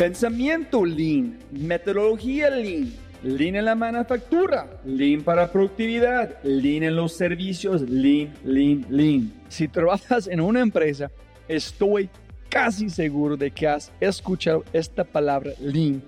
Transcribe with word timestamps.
Pensamiento 0.00 0.82
Lean, 0.82 1.38
metodología 1.50 2.48
Lean, 2.48 2.90
Lean 3.22 3.56
en 3.56 3.66
la 3.66 3.74
manufactura, 3.74 4.80
Lean 4.82 5.20
para 5.20 5.52
productividad, 5.52 6.42
Lean 6.42 6.84
en 6.84 6.96
los 6.96 7.12
servicios, 7.12 7.82
Lean, 7.82 8.32
Lean, 8.42 8.86
Lean. 8.88 9.30
Si 9.50 9.68
trabajas 9.68 10.26
en 10.26 10.40
una 10.40 10.60
empresa, 10.60 11.10
estoy 11.46 12.08
casi 12.48 12.88
seguro 12.88 13.36
de 13.36 13.50
que 13.50 13.68
has 13.68 13.92
escuchado 14.00 14.64
esta 14.72 15.04
palabra 15.04 15.50
Lean 15.60 16.02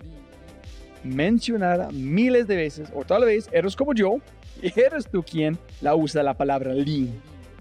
mencionada 1.05 1.91
miles 1.93 2.47
de 2.47 2.57
veces, 2.57 2.89
o 2.95 3.05
tal 3.05 3.27
vez 3.27 3.51
eres 3.53 3.77
como 3.77 3.93
yo 3.93 4.21
y 4.63 4.73
eres 4.81 5.07
tú 5.07 5.23
quien 5.23 5.59
la 5.83 5.95
usa 5.95 6.23
la 6.23 6.33
palabra 6.33 6.73
Lean. 6.73 7.11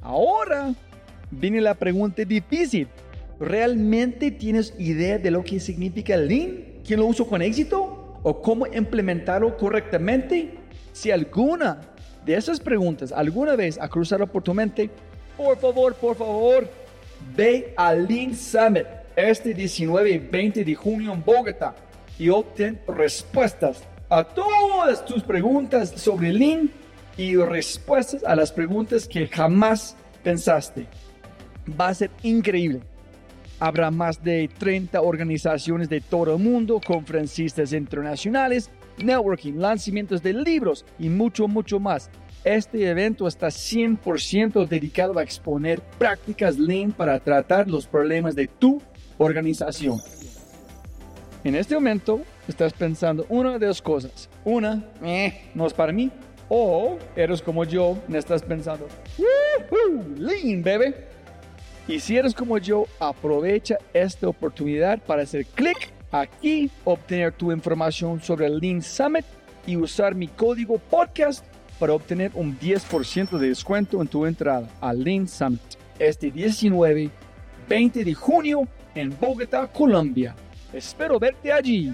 Ahora 0.01 0.73
viene 1.29 1.59
la 1.59 1.73
pregunta 1.73 2.23
difícil. 2.23 2.87
¿Realmente 3.41 4.29
tienes 4.29 4.71
idea 4.77 5.17
de 5.17 5.31
lo 5.31 5.43
que 5.43 5.59
significa 5.59 6.15
Lean? 6.15 6.59
¿Quién 6.85 6.99
lo 6.99 7.07
usó 7.07 7.25
con 7.25 7.41
éxito? 7.41 8.19
¿O 8.21 8.39
cómo 8.39 8.67
implementarlo 8.67 9.57
correctamente? 9.57 10.53
Si 10.93 11.09
alguna 11.09 11.81
de 12.23 12.35
esas 12.35 12.59
preguntas 12.59 13.11
alguna 13.11 13.55
vez 13.55 13.79
ha 13.81 13.89
cruzado 13.89 14.27
por 14.27 14.43
tu 14.43 14.53
mente, 14.53 14.91
por 15.35 15.57
favor, 15.57 15.95
por 15.95 16.15
favor, 16.15 16.69
ve 17.35 17.73
al 17.77 18.07
Lean 18.07 18.35
Summit 18.35 18.85
este 19.15 19.55
19 19.55 20.11
y 20.11 20.17
20 20.19 20.63
de 20.63 20.75
junio 20.75 21.11
en 21.11 21.25
Bogotá 21.25 21.73
y 22.19 22.29
obtén 22.29 22.79
respuestas 22.87 23.81
a 24.07 24.23
todas 24.23 25.03
tus 25.03 25.23
preguntas 25.23 25.89
sobre 25.95 26.31
Lean 26.31 26.69
y 27.17 27.35
respuestas 27.37 28.23
a 28.23 28.35
las 28.35 28.51
preguntas 28.51 29.07
que 29.07 29.25
jamás 29.25 29.95
pensaste. 30.21 30.85
Va 31.67 31.87
a 31.87 31.93
ser 31.95 32.11
increíble. 32.21 32.90
Habrá 33.61 33.91
más 33.91 34.23
de 34.23 34.49
30 34.57 34.99
organizaciones 35.01 35.87
de 35.87 36.01
todo 36.01 36.35
el 36.35 36.43
mundo, 36.43 36.81
conferencistas 36.83 37.73
internacionales, 37.73 38.71
networking, 38.97 39.53
lanzamientos 39.53 40.23
de 40.23 40.33
libros 40.33 40.83
y 40.97 41.09
mucho, 41.09 41.47
mucho 41.47 41.79
más. 41.79 42.09
Este 42.43 42.89
evento 42.89 43.27
está 43.27 43.49
100% 43.49 44.67
dedicado 44.67 45.19
a 45.19 45.21
exponer 45.21 45.79
prácticas 45.99 46.57
Lean 46.57 46.91
para 46.91 47.19
tratar 47.19 47.69
los 47.69 47.85
problemas 47.85 48.35
de 48.35 48.47
tu 48.47 48.81
organización. 49.19 49.99
En 51.43 51.53
este 51.53 51.75
momento 51.75 52.21
estás 52.47 52.73
pensando 52.73 53.27
una 53.29 53.59
de 53.59 53.67
dos 53.67 53.79
cosas. 53.79 54.27
Una, 54.43 54.83
eh, 55.03 55.51
no 55.53 55.67
es 55.67 55.73
para 55.73 55.91
mí. 55.91 56.09
O 56.49 56.97
eres 57.15 57.43
como 57.43 57.63
yo, 57.63 57.95
y 58.09 58.15
estás 58.15 58.41
pensando, 58.41 58.87
Lean, 60.17 60.63
bebé. 60.63 61.10
Y 61.87 61.99
si 61.99 62.17
eres 62.17 62.33
como 62.33 62.57
yo, 62.57 62.85
aprovecha 62.99 63.77
esta 63.93 64.27
oportunidad 64.27 64.99
para 64.99 65.23
hacer 65.23 65.45
clic 65.45 65.91
aquí, 66.11 66.69
obtener 66.83 67.33
tu 67.33 67.51
información 67.51 68.21
sobre 68.21 68.45
el 68.45 68.59
Lean 68.59 68.81
Summit 68.81 69.25
y 69.65 69.77
usar 69.77 70.15
mi 70.15 70.27
código 70.27 70.77
podcast 70.77 71.45
para 71.79 71.93
obtener 71.93 72.31
un 72.35 72.57
10% 72.59 73.37
de 73.37 73.49
descuento 73.49 74.01
en 74.01 74.07
tu 74.07 74.25
entrada 74.25 74.69
al 74.79 75.03
Lean 75.03 75.27
Summit 75.27 75.81
este 76.01 76.31
19, 76.31 77.09
20 77.69 78.03
de 78.03 78.13
junio 78.13 78.67
en 78.95 79.15
Bogotá, 79.19 79.67
Colombia. 79.67 80.35
Espero 80.73 81.19
verte 81.19 81.51
allí. 81.51 81.93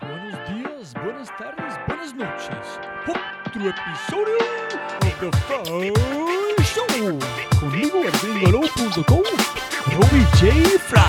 Buenos 0.00 0.48
días, 0.48 0.94
buenas 0.94 1.36
tardes, 1.36 1.74
buenas 1.86 2.14
noches. 2.14 2.80
Otro 3.06 3.68
episodio 3.68 4.38
Conmigo 7.60 7.98
en 8.04 8.12
gringolo.com, 8.22 9.22
Robbie 9.98 10.24
J. 10.32 10.78
Fry. 10.78 11.00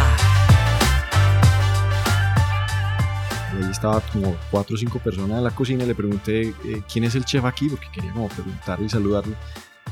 Ahí 3.55 3.71
estaba 3.71 4.01
como 4.01 4.35
cuatro 4.49 4.75
o 4.75 4.77
cinco 4.77 4.99
personas 4.99 5.37
en 5.37 5.43
la 5.45 5.51
cocina 5.51 5.85
le 5.85 5.95
pregunté 5.95 6.41
eh, 6.41 6.83
quién 6.91 7.05
es 7.05 7.15
el 7.15 7.23
chef 7.23 7.45
aquí 7.45 7.69
porque 7.69 7.87
quería 7.93 8.11
como 8.11 8.27
preguntarle 8.27 8.87
y 8.87 8.89
saludarlo. 8.89 9.33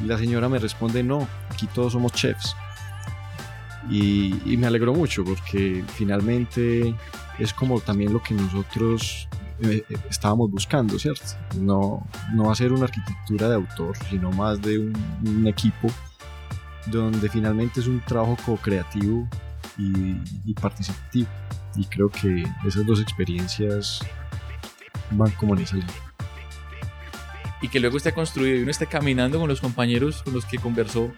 Y 0.04 0.06
la 0.06 0.18
señora 0.18 0.50
me 0.50 0.60
responde, 0.60 1.02
no, 1.02 1.26
aquí 1.50 1.68
todos 1.68 1.94
somos 1.94 2.12
chefs. 2.12 2.58
Y 3.90 4.58
me 4.58 4.68
alegró 4.68 4.94
mucho 4.94 5.24
porque 5.24 5.82
finalmente 5.96 6.94
es 7.40 7.54
como 7.54 7.80
también 7.80 8.12
lo 8.12 8.22
que 8.22 8.34
nosotros 8.34 9.30
eh, 9.62 9.84
estábamos 10.10 10.50
buscando, 10.52 10.98
¿cierto? 10.98 11.24
No, 11.58 12.06
no 12.34 12.46
va 12.46 12.52
a 12.52 12.56
ser 12.56 12.72
una 12.72 12.86
arquitectura 12.86 13.50
de 13.50 13.56
autor, 13.56 13.98
sino 14.10 14.32
más 14.32 14.62
de 14.62 14.80
un, 14.80 14.94
un 15.26 15.48
equipo 15.48 15.90
donde 16.88 17.30
finalmente 17.30 17.80
es 17.80 17.88
un 17.88 18.00
trabajo 18.02 18.38
co-creativo 18.46 19.28
y, 19.78 20.16
y 20.46 20.54
participativo. 20.54 21.28
Y 21.76 21.86
creo 21.86 22.10
que 22.10 22.44
esas 22.66 22.86
dos 22.86 23.02
experiencias 23.02 24.00
van 25.12 25.32
como 25.32 25.56
en 25.56 25.64
esa 25.64 25.76
línea. 25.76 25.94
y 27.62 27.68
que 27.68 27.80
luego 27.80 27.98
esté 27.98 28.14
construido 28.14 28.58
y 28.58 28.62
uno 28.62 28.72
esté 28.72 28.88
caminando 28.88 29.40
con 29.40 29.50
los 29.50 29.62
compañeros 29.62 30.24
con 30.24 30.34
los 30.34 30.46
que 30.46 30.58
conversó 30.58 31.12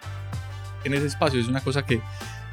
en 0.84 0.94
ese 0.94 1.08
espacio. 1.08 1.40
Es 1.40 1.47
una 1.47 1.62
cosa 1.62 1.85
que, 1.85 2.02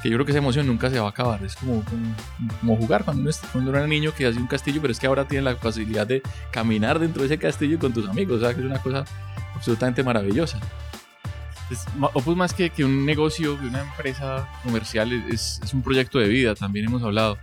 que 0.01 0.09
yo 0.09 0.15
creo 0.15 0.25
que 0.25 0.31
esa 0.31 0.39
emoción 0.39 0.65
nunca 0.65 0.89
se 0.89 0.99
va 0.99 1.07
a 1.07 1.09
acabar. 1.09 1.43
Es 1.43 1.55
como, 1.55 1.83
como, 1.83 2.15
como 2.59 2.77
jugar 2.77 3.03
cuando 3.03 3.23
uno, 3.23 3.31
cuando 3.51 3.71
era 3.71 3.85
niño 3.85 4.13
que 4.13 4.27
hacía 4.27 4.39
un 4.39 4.47
castillo, 4.47 4.81
pero 4.81 4.91
es 4.91 4.99
que 4.99 5.07
ahora 5.07 5.27
tiene 5.27 5.43
la 5.43 5.55
posibilidad 5.55 6.07
de 6.07 6.21
caminar 6.51 6.99
dentro 6.99 7.21
de 7.21 7.27
ese 7.27 7.37
castillo 7.37 7.77
con 7.79 7.93
tus 7.93 8.07
amigos. 8.07 8.37
O 8.37 8.39
sea, 8.39 8.53
que 8.53 8.61
es 8.61 8.65
una 8.65 8.81
cosa 8.81 9.03
absolutamente 9.55 10.03
maravillosa. 10.03 10.59
Es, 11.69 11.85
Opus 12.13 12.35
más 12.35 12.53
que, 12.53 12.69
que 12.69 12.83
un 12.83 13.05
negocio, 13.05 13.59
que 13.59 13.67
una 13.67 13.81
empresa 13.81 14.47
comercial, 14.63 15.11
es, 15.29 15.59
es 15.63 15.73
un 15.73 15.83
proyecto 15.83 16.17
de 16.17 16.27
vida, 16.27 16.55
también 16.55 16.85
hemos 16.85 17.03
hablado. 17.03 17.37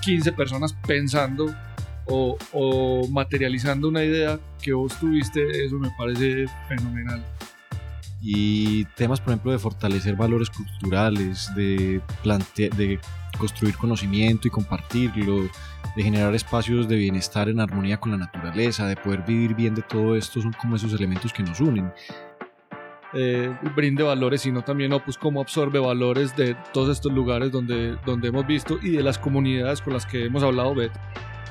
15 0.00 0.32
personas 0.32 0.76
pensando 0.86 1.54
o, 2.06 2.36
o 2.52 3.08
materializando 3.08 3.88
una 3.88 4.04
idea 4.04 4.38
que 4.60 4.72
vos 4.72 4.98
tuviste, 4.98 5.64
eso 5.64 5.78
me 5.78 5.90
parece 5.96 6.46
fenomenal. 6.68 7.24
Y 8.28 8.84
temas, 8.96 9.20
por 9.20 9.32
ejemplo, 9.32 9.52
de 9.52 9.58
fortalecer 9.60 10.16
valores 10.16 10.50
culturales, 10.50 11.54
de, 11.54 12.02
de 12.24 12.98
construir 13.38 13.76
conocimiento 13.76 14.48
y 14.48 14.50
compartirlo, 14.50 15.48
de 15.94 16.02
generar 16.02 16.34
espacios 16.34 16.88
de 16.88 16.96
bienestar 16.96 17.48
en 17.48 17.60
armonía 17.60 17.98
con 17.98 18.10
la 18.10 18.18
naturaleza, 18.18 18.88
de 18.88 18.96
poder 18.96 19.22
vivir 19.22 19.54
bien 19.54 19.76
de 19.76 19.82
todo 19.82 20.16
esto, 20.16 20.42
son 20.42 20.52
como 20.54 20.74
esos 20.74 20.92
elementos 20.92 21.32
que 21.32 21.44
nos 21.44 21.60
unen. 21.60 21.92
Eh, 23.14 23.56
brinde 23.76 24.02
valores, 24.02 24.40
sino 24.40 24.62
también 24.62 24.92
Opus 24.92 25.16
cómo 25.16 25.40
absorbe 25.40 25.78
valores 25.78 26.34
de 26.34 26.56
todos 26.72 26.88
estos 26.88 27.12
lugares 27.12 27.52
donde, 27.52 27.96
donde 28.04 28.28
hemos 28.28 28.44
visto 28.44 28.80
y 28.82 28.90
de 28.90 29.04
las 29.04 29.18
comunidades 29.18 29.80
con 29.80 29.92
las 29.92 30.04
que 30.04 30.24
hemos 30.24 30.42
hablado, 30.42 30.74
Bet. 30.74 30.90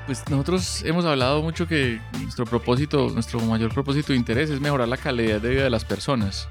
Pues 0.06 0.24
nosotros 0.30 0.84
hemos 0.84 1.04
hablado 1.04 1.42
mucho 1.42 1.68
que 1.68 2.00
nuestro 2.22 2.46
propósito, 2.46 3.10
nuestro 3.10 3.40
mayor 3.40 3.74
propósito 3.74 4.14
de 4.14 4.20
interés 4.20 4.52
es 4.52 4.62
mejorar 4.62 4.88
la 4.88 4.98
calidad 4.98 5.42
de 5.42 5.50
vida 5.50 5.64
de 5.64 5.70
las 5.72 5.84
personas. 5.84 6.48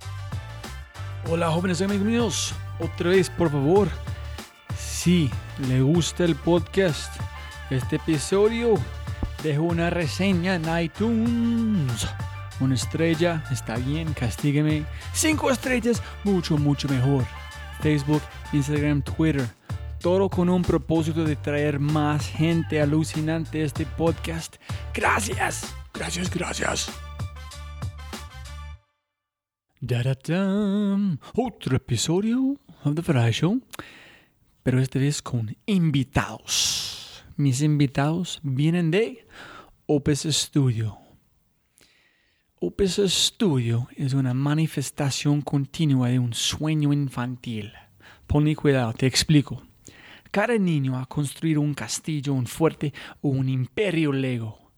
Hola 1.31 1.51
jóvenes 1.51 1.81
míos, 1.89 2.53
otra 2.81 3.11
vez 3.11 3.31
por 3.31 3.53
favor, 3.53 3.89
si 4.77 5.31
le 5.69 5.83
gusta 5.83 6.25
el 6.25 6.35
podcast, 6.35 7.15
este 7.71 7.97
episodio, 7.97 8.75
dejo 9.45 9.63
una 9.63 9.89
reseña 9.89 10.57
en 10.57 10.85
iTunes. 10.85 12.09
Una 12.59 12.75
estrella, 12.75 13.45
está 13.53 13.77
bien, 13.77 14.15
castígueme. 14.15 14.85
Cinco 15.13 15.51
estrellas, 15.51 16.03
mucho, 16.25 16.57
mucho 16.57 16.89
mejor. 16.89 17.25
Facebook, 17.81 18.23
Instagram, 18.53 19.03
Twitter. 19.03 19.49
Todo 20.05 20.29
con 20.29 20.51
un 20.51 20.61
propósito 20.61 21.25
de 21.25 21.35
traer 21.35 21.81
más 21.81 22.29
gente 22.29 22.79
alucinante 22.79 23.63
a 23.63 23.65
este 23.65 23.87
podcast. 23.87 24.57
Gracias, 24.93 25.75
gracias, 25.95 26.29
gracias. 26.29 26.93
Da-da-dam. 29.81 31.19
Otro 31.35 31.77
episodio 31.79 32.61
of 32.85 32.95
The 32.95 33.01
Fry 33.01 33.31
Show, 33.33 33.63
pero 34.63 34.79
esta 34.79 34.99
vez 34.99 35.23
con 35.23 35.57
invitados. 35.65 37.25
Mis 37.39 37.63
invitados 37.63 38.41
vienen 38.43 38.91
de 38.91 39.27
Opus 39.87 40.25
Studio. 40.29 40.99
Opus 42.61 43.01
Studio 43.07 43.89
es 43.97 44.13
una 44.13 44.35
manifestación 44.35 45.41
continua 45.41 46.11
de 46.11 46.19
un 46.19 46.35
sueño 46.35 46.93
infantil. 46.93 47.73
Ponle 48.27 48.55
cuidado, 48.55 48.93
te 48.93 49.07
explico. 49.07 49.63
Cada 50.35 50.59
niño 50.59 50.99
ha 50.99 51.07
construido 51.07 51.61
un 51.61 51.75
castillo, 51.75 52.35
un 52.35 52.49
fuerte 52.49 52.93
o 53.21 53.29
un 53.29 53.49
imperio 53.49 54.11
Lego. 54.11 54.73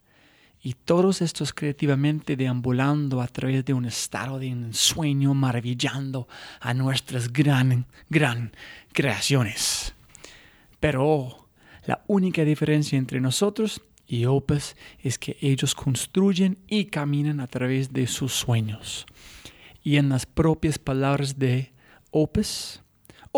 Y 0.61 0.75
todos 0.75 1.23
estos 1.23 1.55
creativamente 1.55 2.37
deambulando 2.37 3.23
a 3.23 3.26
través 3.26 3.64
de 3.64 3.73
un 3.73 3.87
estado 3.87 4.38
de 4.38 4.49
ensueño, 4.49 5.32
maravillando 5.32 6.29
a 6.61 6.75
nuestras 6.75 7.32
gran, 7.32 7.87
gran 8.11 8.53
creaciones. 8.93 9.94
Pero 10.79 11.49
la 11.87 12.05
única 12.06 12.44
diferencia 12.44 12.99
entre 12.99 13.23
nosotros 13.23 13.81
y 14.06 14.26
Opus 14.26 14.76
es 14.99 15.19
que 15.19 15.38
ellos 15.41 15.75
construyen 15.75 16.59
y 16.69 16.85
caminan 16.85 17.41
a 17.41 17.47
través 17.47 17.94
de 17.94 18.06
sus 18.09 18.35
sueños. 18.35 19.06
Y 19.82 19.97
en 19.97 20.11
las 20.11 20.26
propias 20.26 20.79
palabras 20.79 21.38
de 21.38 21.73
Opus, 22.11 22.82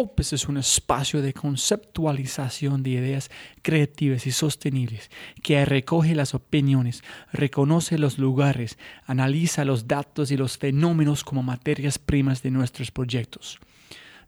Opus 0.00 0.32
es 0.32 0.46
un 0.46 0.58
espacio 0.58 1.22
de 1.22 1.34
conceptualización 1.34 2.84
de 2.84 2.90
ideas 2.90 3.32
creativas 3.62 4.28
y 4.28 4.30
sostenibles 4.30 5.10
que 5.42 5.64
recoge 5.64 6.14
las 6.14 6.34
opiniones, 6.34 7.02
reconoce 7.32 7.98
los 7.98 8.16
lugares, 8.16 8.78
analiza 9.06 9.64
los 9.64 9.88
datos 9.88 10.30
y 10.30 10.36
los 10.36 10.56
fenómenos 10.56 11.24
como 11.24 11.42
materias 11.42 11.98
primas 11.98 12.44
de 12.44 12.52
nuestros 12.52 12.92
proyectos. 12.92 13.58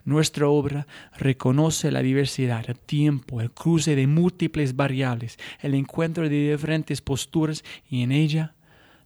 Nuestra 0.04 0.48
obra 0.48 0.88
reconoce 1.16 1.92
la 1.92 2.02
diversidad, 2.02 2.64
el 2.66 2.80
tiempo, 2.80 3.40
el 3.40 3.52
cruce 3.52 3.94
de 3.94 4.08
múltiples 4.08 4.74
variables, 4.74 5.38
el 5.60 5.76
encuentro 5.76 6.28
de 6.28 6.50
diferentes 6.50 7.00
posturas 7.00 7.62
y 7.88 8.02
en 8.02 8.10
ella 8.10 8.56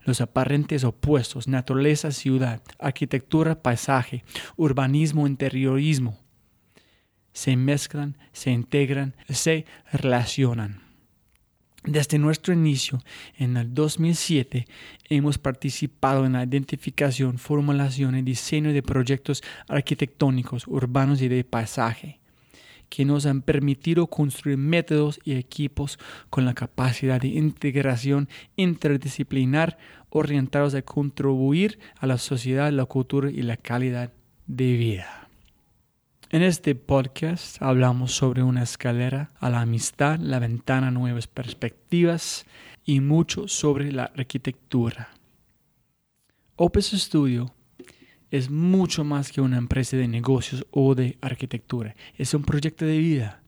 los 0.00 0.22
aparentes 0.22 0.82
opuestos, 0.82 1.46
naturaleza, 1.46 2.10
ciudad, 2.10 2.62
arquitectura, 2.78 3.62
paisaje, 3.62 4.24
urbanismo, 4.56 5.26
interiorismo, 5.26 6.23
se 7.34 7.56
mezclan, 7.56 8.16
se 8.32 8.50
integran, 8.50 9.14
se 9.28 9.66
relacionan. 9.92 10.80
Desde 11.86 12.16
nuestro 12.18 12.54
inicio, 12.54 13.02
en 13.36 13.58
el 13.58 13.74
2007, 13.74 14.66
hemos 15.10 15.36
participado 15.36 16.24
en 16.24 16.32
la 16.32 16.44
identificación, 16.44 17.36
formulación 17.36 18.16
y 18.16 18.22
diseño 18.22 18.72
de 18.72 18.82
proyectos 18.82 19.42
arquitectónicos, 19.68 20.66
urbanos 20.66 21.20
y 21.20 21.28
de 21.28 21.44
paisaje, 21.44 22.20
que 22.88 23.04
nos 23.04 23.26
han 23.26 23.42
permitido 23.42 24.06
construir 24.06 24.56
métodos 24.56 25.20
y 25.24 25.34
equipos 25.34 25.98
con 26.30 26.46
la 26.46 26.54
capacidad 26.54 27.20
de 27.20 27.28
integración 27.28 28.30
interdisciplinar 28.56 29.76
orientados 30.08 30.74
a 30.74 30.80
contribuir 30.80 31.78
a 31.98 32.06
la 32.06 32.16
sociedad, 32.16 32.72
la 32.72 32.86
cultura 32.86 33.30
y 33.30 33.42
la 33.42 33.58
calidad 33.58 34.10
de 34.46 34.72
vida. 34.78 35.23
En 36.34 36.42
este 36.42 36.74
podcast 36.74 37.62
hablamos 37.62 38.10
sobre 38.10 38.42
una 38.42 38.64
escalera 38.64 39.30
a 39.38 39.50
la 39.50 39.60
amistad, 39.60 40.18
la 40.18 40.40
ventana 40.40 40.90
nuevas 40.90 41.28
perspectivas 41.28 42.44
y 42.84 42.98
mucho 42.98 43.46
sobre 43.46 43.92
la 43.92 44.06
arquitectura. 44.06 45.10
Opus 46.56 46.90
Studio 46.90 47.54
es 48.32 48.50
mucho 48.50 49.04
más 49.04 49.30
que 49.30 49.40
una 49.40 49.58
empresa 49.58 49.96
de 49.96 50.08
negocios 50.08 50.66
o 50.72 50.96
de 50.96 51.18
arquitectura. 51.20 51.94
Es 52.18 52.34
un 52.34 52.42
proyecto 52.42 52.84
de 52.84 52.98
vida. 52.98 53.40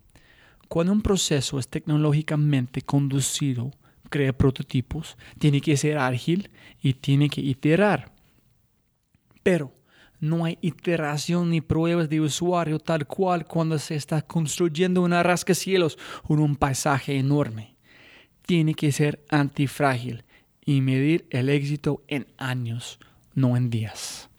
Cuando 0.69 0.93
un 0.93 1.03
proceso 1.03 1.59
es 1.59 1.67
tecnológicamente 1.67 2.83
conducido, 2.83 3.73
crea 4.11 4.33
prototipos, 4.33 5.19
tiene 5.41 5.61
que 5.61 5.77
ser 5.77 5.99
ágil 5.99 6.51
y 6.81 6.95
tiene 6.95 7.31
que 7.31 7.41
iterar. 7.41 8.13
Pero 9.43 9.76
no 10.21 10.45
hay 10.45 10.59
iteración 10.61 11.51
ni 11.51 11.61
pruebas 11.61 12.09
de 12.09 12.21
usuario 12.21 12.79
tal 12.79 13.07
cual 13.07 13.47
cuando 13.47 13.79
se 13.79 13.95
está 13.95 14.23
construyendo 14.23 15.03
una 15.03 15.23
rascacielos 15.23 15.99
o 16.25 16.35
un 16.35 16.57
paisaje 16.57 17.17
enorme. 17.19 17.77
Tiene 18.43 18.75
que 18.75 18.93
ser 18.93 19.25
antifrágil 19.29 20.25
y 20.65 20.81
medir 20.81 21.27
el 21.31 21.49
éxito 21.49 22.03
en 22.09 22.27
años, 22.39 22.99
no 23.35 23.57
en 23.57 23.71
días. 23.71 24.31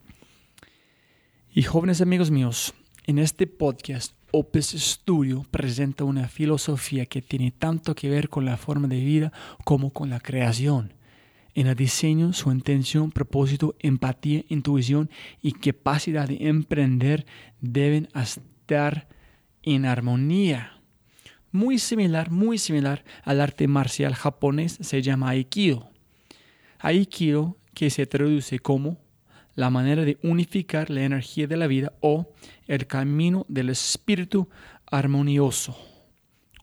Y 1.53 1.63
jóvenes 1.63 2.01
amigos 2.01 2.31
míos, 2.31 2.73
en 3.05 3.19
este 3.19 3.47
podcast 3.47 4.13
Opus 4.31 4.67
Studio 4.67 5.45
presenta 5.51 6.03
una 6.03 6.27
filosofía 6.27 7.05
que 7.05 7.21
tiene 7.21 7.51
tanto 7.51 7.95
que 7.95 8.09
ver 8.09 8.29
con 8.29 8.45
la 8.45 8.57
forma 8.57 8.87
de 8.87 8.99
vida 8.99 9.31
como 9.63 9.91
con 9.91 10.09
la 10.09 10.19
creación 10.19 10.96
en 11.57 11.65
el 11.65 11.75
diseño, 11.75 12.33
su 12.33 12.51
intención, 12.51 13.09
propósito, 13.09 13.75
empatía, 13.79 14.43
intuición 14.47 15.09
y 15.41 15.53
capacidad 15.53 16.27
de 16.27 16.37
emprender 16.49 17.25
deben 17.61 18.09
estar 18.13 19.07
en 19.63 19.87
armonía. 19.87 20.79
Muy 21.51 21.79
similar, 21.79 22.29
muy 22.29 22.59
similar 22.59 23.03
al 23.23 23.41
arte 23.41 23.67
marcial 23.67 24.13
japonés 24.13 24.77
se 24.79 25.01
llama 25.01 25.29
Aikido. 25.29 25.89
Aikido 26.77 27.57
que 27.73 27.89
se 27.89 28.05
traduce 28.05 28.59
como 28.59 28.99
la 29.55 29.71
manera 29.71 30.05
de 30.05 30.19
unificar 30.21 30.91
la 30.91 31.05
energía 31.05 31.47
de 31.47 31.57
la 31.57 31.65
vida 31.65 31.93
o 32.01 32.35
el 32.67 32.85
camino 32.85 33.47
del 33.49 33.71
espíritu 33.71 34.47
armonioso. 34.85 35.75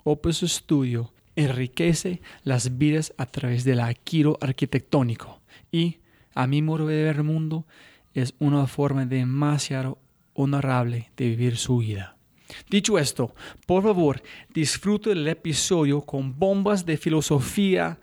Opus 0.04 0.42
Studio 0.42 1.13
enriquece 1.36 2.20
las 2.42 2.78
vidas 2.78 3.12
a 3.18 3.26
través 3.26 3.64
del 3.64 3.80
aquiro 3.80 4.38
arquitectónico 4.40 5.40
y, 5.70 5.98
a 6.34 6.46
mi 6.46 6.62
modo 6.62 6.86
de 6.86 7.02
ver 7.02 7.16
el 7.16 7.24
mundo, 7.24 7.66
es 8.14 8.34
una 8.38 8.66
forma 8.66 9.06
demasiado 9.06 9.98
honorable 10.34 11.10
de 11.16 11.28
vivir 11.28 11.56
su 11.56 11.78
vida. 11.78 12.16
Dicho 12.70 12.98
esto, 12.98 13.34
por 13.66 13.82
favor, 13.82 14.22
disfrute 14.52 15.12
el 15.12 15.26
episodio 15.26 16.02
con 16.02 16.38
bombas 16.38 16.86
de 16.86 16.96
filosofía, 16.96 17.98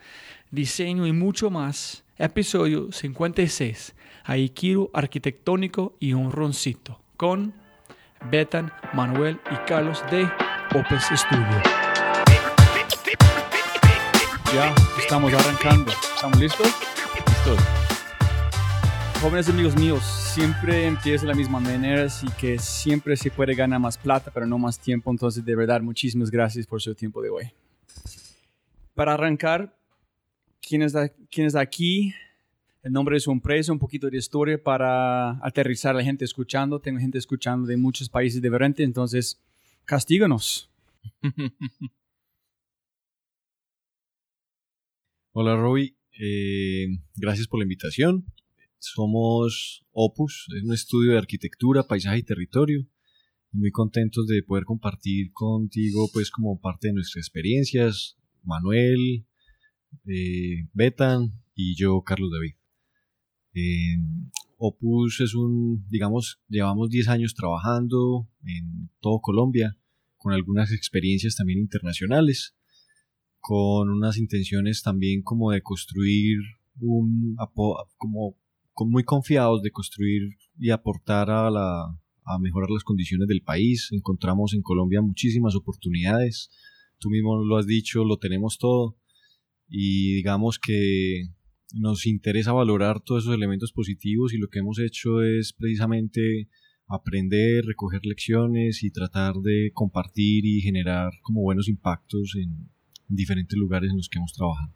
diseño 0.50 1.08
y 1.08 1.14
mucho 1.14 1.50
más. 1.50 2.04
Episodio 2.18 2.92
56, 2.92 3.96
Aikiro 4.26 4.92
arquitectónico 4.94 5.96
y 6.00 6.14
un 6.14 6.32
roncito, 6.32 7.02
con 7.18 7.54
Betan, 8.30 8.72
Manuel 8.94 9.40
y 9.52 9.56
Carlos 9.68 10.04
de 10.12 10.30
Opus 10.76 11.06
Studio. 11.16 11.81
Ya, 14.54 14.76
estamos 15.00 15.34
arrancando. 15.34 15.94
¿Estamos 16.14 16.38
listos? 16.38 16.68
Listos. 17.26 17.58
Jóvenes 19.22 19.48
amigos 19.48 19.78
míos, 19.78 20.04
siempre 20.04 20.88
empieza 20.88 21.22
de 21.22 21.30
la 21.30 21.38
misma 21.38 21.62
manera, 21.62 22.04
así 22.04 22.28
que 22.38 22.60
siempre 22.60 23.16
se 23.16 23.32
puede 23.32 23.56
ganar 23.56 23.80
más 23.80 23.98
plata, 23.98 24.30
pero 24.30 24.46
no 24.46 24.58
más 24.58 24.78
tiempo. 24.78 25.10
Entonces, 25.10 25.46
de 25.46 25.56
verdad, 25.56 25.80
muchísimas 25.80 26.30
gracias 26.30 26.68
por 26.68 26.82
su 26.82 26.94
tiempo 26.94 27.22
de 27.22 27.30
hoy. 27.30 27.46
Para 28.94 29.14
arrancar, 29.14 29.74
¿quién 30.62 30.82
es, 30.82 30.94
quién 31.30 31.48
es 31.48 31.56
aquí? 31.56 32.14
El 32.84 32.92
nombre 32.92 33.16
de 33.16 33.22
su 33.22 33.32
empresa, 33.32 33.72
un 33.72 33.80
poquito 33.80 34.10
de 34.10 34.18
historia 34.18 34.62
para 34.62 35.32
aterrizar 35.46 35.96
a 35.96 36.00
la 36.00 36.04
gente 36.04 36.26
escuchando. 36.26 36.78
Tengo 36.78 37.00
gente 37.00 37.18
escuchando 37.18 37.66
de 37.68 37.78
muchos 37.78 38.10
países 38.10 38.42
diferentes, 38.42 38.84
entonces, 38.84 39.40
castíganos. 39.86 40.70
Hola 45.34 45.56
Roby, 45.56 45.96
eh, 46.20 46.88
gracias 47.16 47.48
por 47.48 47.60
la 47.60 47.64
invitación. 47.64 48.26
Somos 48.80 49.86
Opus, 49.94 50.48
es 50.58 50.64
un 50.64 50.74
estudio 50.74 51.14
de 51.14 51.20
arquitectura, 51.20 51.84
paisaje 51.84 52.18
y 52.18 52.24
territorio. 52.24 52.86
Muy 53.54 53.72
contentos 53.72 54.28
de 54.28 54.44
poder 54.44 54.66
compartir 54.66 55.32
contigo 55.32 56.10
pues 56.12 56.32
como 56.32 56.60
parte 56.60 56.90
de 56.90 56.96
nuestras 56.96 57.24
experiencias, 57.24 58.18
Manuel, 58.44 59.26
eh, 60.06 60.68
Betan 60.74 61.32
y 61.56 61.78
yo, 61.78 62.02
Carlos 62.02 62.30
David. 62.30 62.56
Eh, 63.54 64.04
Opus 64.58 65.22
es 65.22 65.34
un, 65.34 65.88
digamos, 65.88 66.42
llevamos 66.50 66.90
10 66.90 67.08
años 67.08 67.36
trabajando 67.36 68.28
en 68.44 68.90
todo 69.00 69.22
Colombia, 69.22 69.78
con 70.18 70.34
algunas 70.34 70.74
experiencias 70.74 71.38
también 71.38 71.60
internacionales 71.60 72.54
con 73.42 73.90
unas 73.90 74.18
intenciones 74.18 74.84
también 74.84 75.24
como 75.24 75.52
de 75.52 75.62
construir 75.62 76.38
un 76.80 77.36
como, 77.98 78.38
muy 78.88 79.04
confiados 79.04 79.62
de 79.62 79.72
construir 79.72 80.38
y 80.58 80.70
aportar 80.70 81.30
a 81.30 81.50
la 81.50 81.98
a 82.24 82.40
mejorar 82.40 82.70
las 82.70 82.84
condiciones 82.84 83.28
del 83.28 83.42
país. 83.42 83.90
Encontramos 83.92 84.54
en 84.54 84.62
Colombia 84.62 85.02
muchísimas 85.02 85.56
oportunidades. 85.56 86.50
Tú 87.00 87.10
mismo 87.10 87.44
lo 87.44 87.58
has 87.58 87.66
dicho, 87.66 88.06
lo 88.06 88.18
tenemos 88.18 88.58
todo. 88.60 88.96
Y 89.68 90.14
digamos 90.16 90.60
que 90.60 91.24
nos 91.74 92.06
interesa 92.06 92.54
valorar 92.54 93.02
todos 93.02 93.24
esos 93.24 93.36
elementos 93.36 93.72
positivos 93.72 94.34
y 94.34 94.38
lo 94.38 94.50
que 94.50 94.60
hemos 94.60 94.78
hecho 94.80 95.24
es 95.24 95.54
precisamente 95.54 96.48
aprender, 96.88 97.66
recoger 97.66 98.02
lecciones 98.04 98.84
y 98.84 98.92
tratar 98.92 99.36
de 99.36 99.72
compartir 99.74 100.46
y 100.46 100.62
generar 100.62 101.12
como 101.24 101.42
buenos 101.42 101.70
impactos 101.70 102.36
en, 102.36 102.70
diferentes 103.16 103.58
lugares 103.58 103.92
en 103.92 103.98
los 103.98 104.10
que 104.10 104.18
hemos 104.18 104.34
trabajado. 104.34 104.74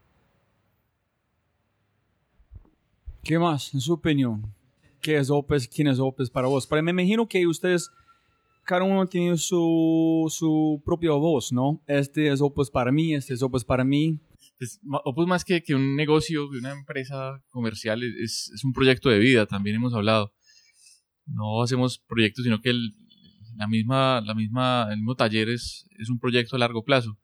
¿Qué 3.24 3.40
más, 3.40 3.74
en 3.74 3.82
su 3.82 3.94
opinión? 3.94 4.54
¿Qué 5.02 5.18
es 5.18 5.30
Opus? 5.30 5.68
¿Quién 5.68 5.88
es 5.88 6.00
Opus 6.00 6.30
para 6.30 6.48
vos? 6.48 6.68
Pero 6.68 6.84
me 6.84 6.92
imagino 6.92 7.28
que 7.28 7.48
ustedes, 7.48 7.90
cada 8.64 8.84
uno 8.84 9.08
tiene 9.08 9.38
su, 9.38 10.28
su 10.30 10.82
propia 10.86 11.12
voz, 11.12 11.52
¿no? 11.52 11.82
Este 11.88 12.32
es 12.32 12.42
Opus 12.42 12.70
para 12.70 12.92
mí, 12.92 13.16
este 13.16 13.34
es 13.34 13.42
Opus 13.42 13.66
para 13.66 13.84
mí. 13.84 14.20
Pues, 14.60 14.80
Opus 15.04 15.28
más 15.28 15.44
que, 15.44 15.64
que 15.64 15.74
un 15.74 15.96
negocio, 15.96 16.48
una 16.48 16.72
empresa 16.72 17.44
comercial, 17.50 18.04
es, 18.04 18.52
es, 18.54 18.64
un 18.64 18.74
proyecto 18.74 19.10
de 19.10 19.20
vida, 19.20 19.48
también 19.48 19.78
hemos 19.78 19.94
hablado. 19.94 20.32
No 21.26 21.64
hacemos 21.64 21.98
proyectos, 21.98 22.44
sino 22.44 22.62
que 22.62 22.70
el, 22.70 22.96
la 23.58 23.68
misma, 23.68 24.22
la 24.22 24.36
misma, 24.36 24.88
el 24.92 24.98
mismo 24.98 25.16
taller 25.16 25.50
es, 25.50 25.88
es 25.98 26.10
un 26.10 26.20
proyecto 26.20 26.56
a 26.56 26.60
largo 26.60 26.84
plazo 26.84 27.18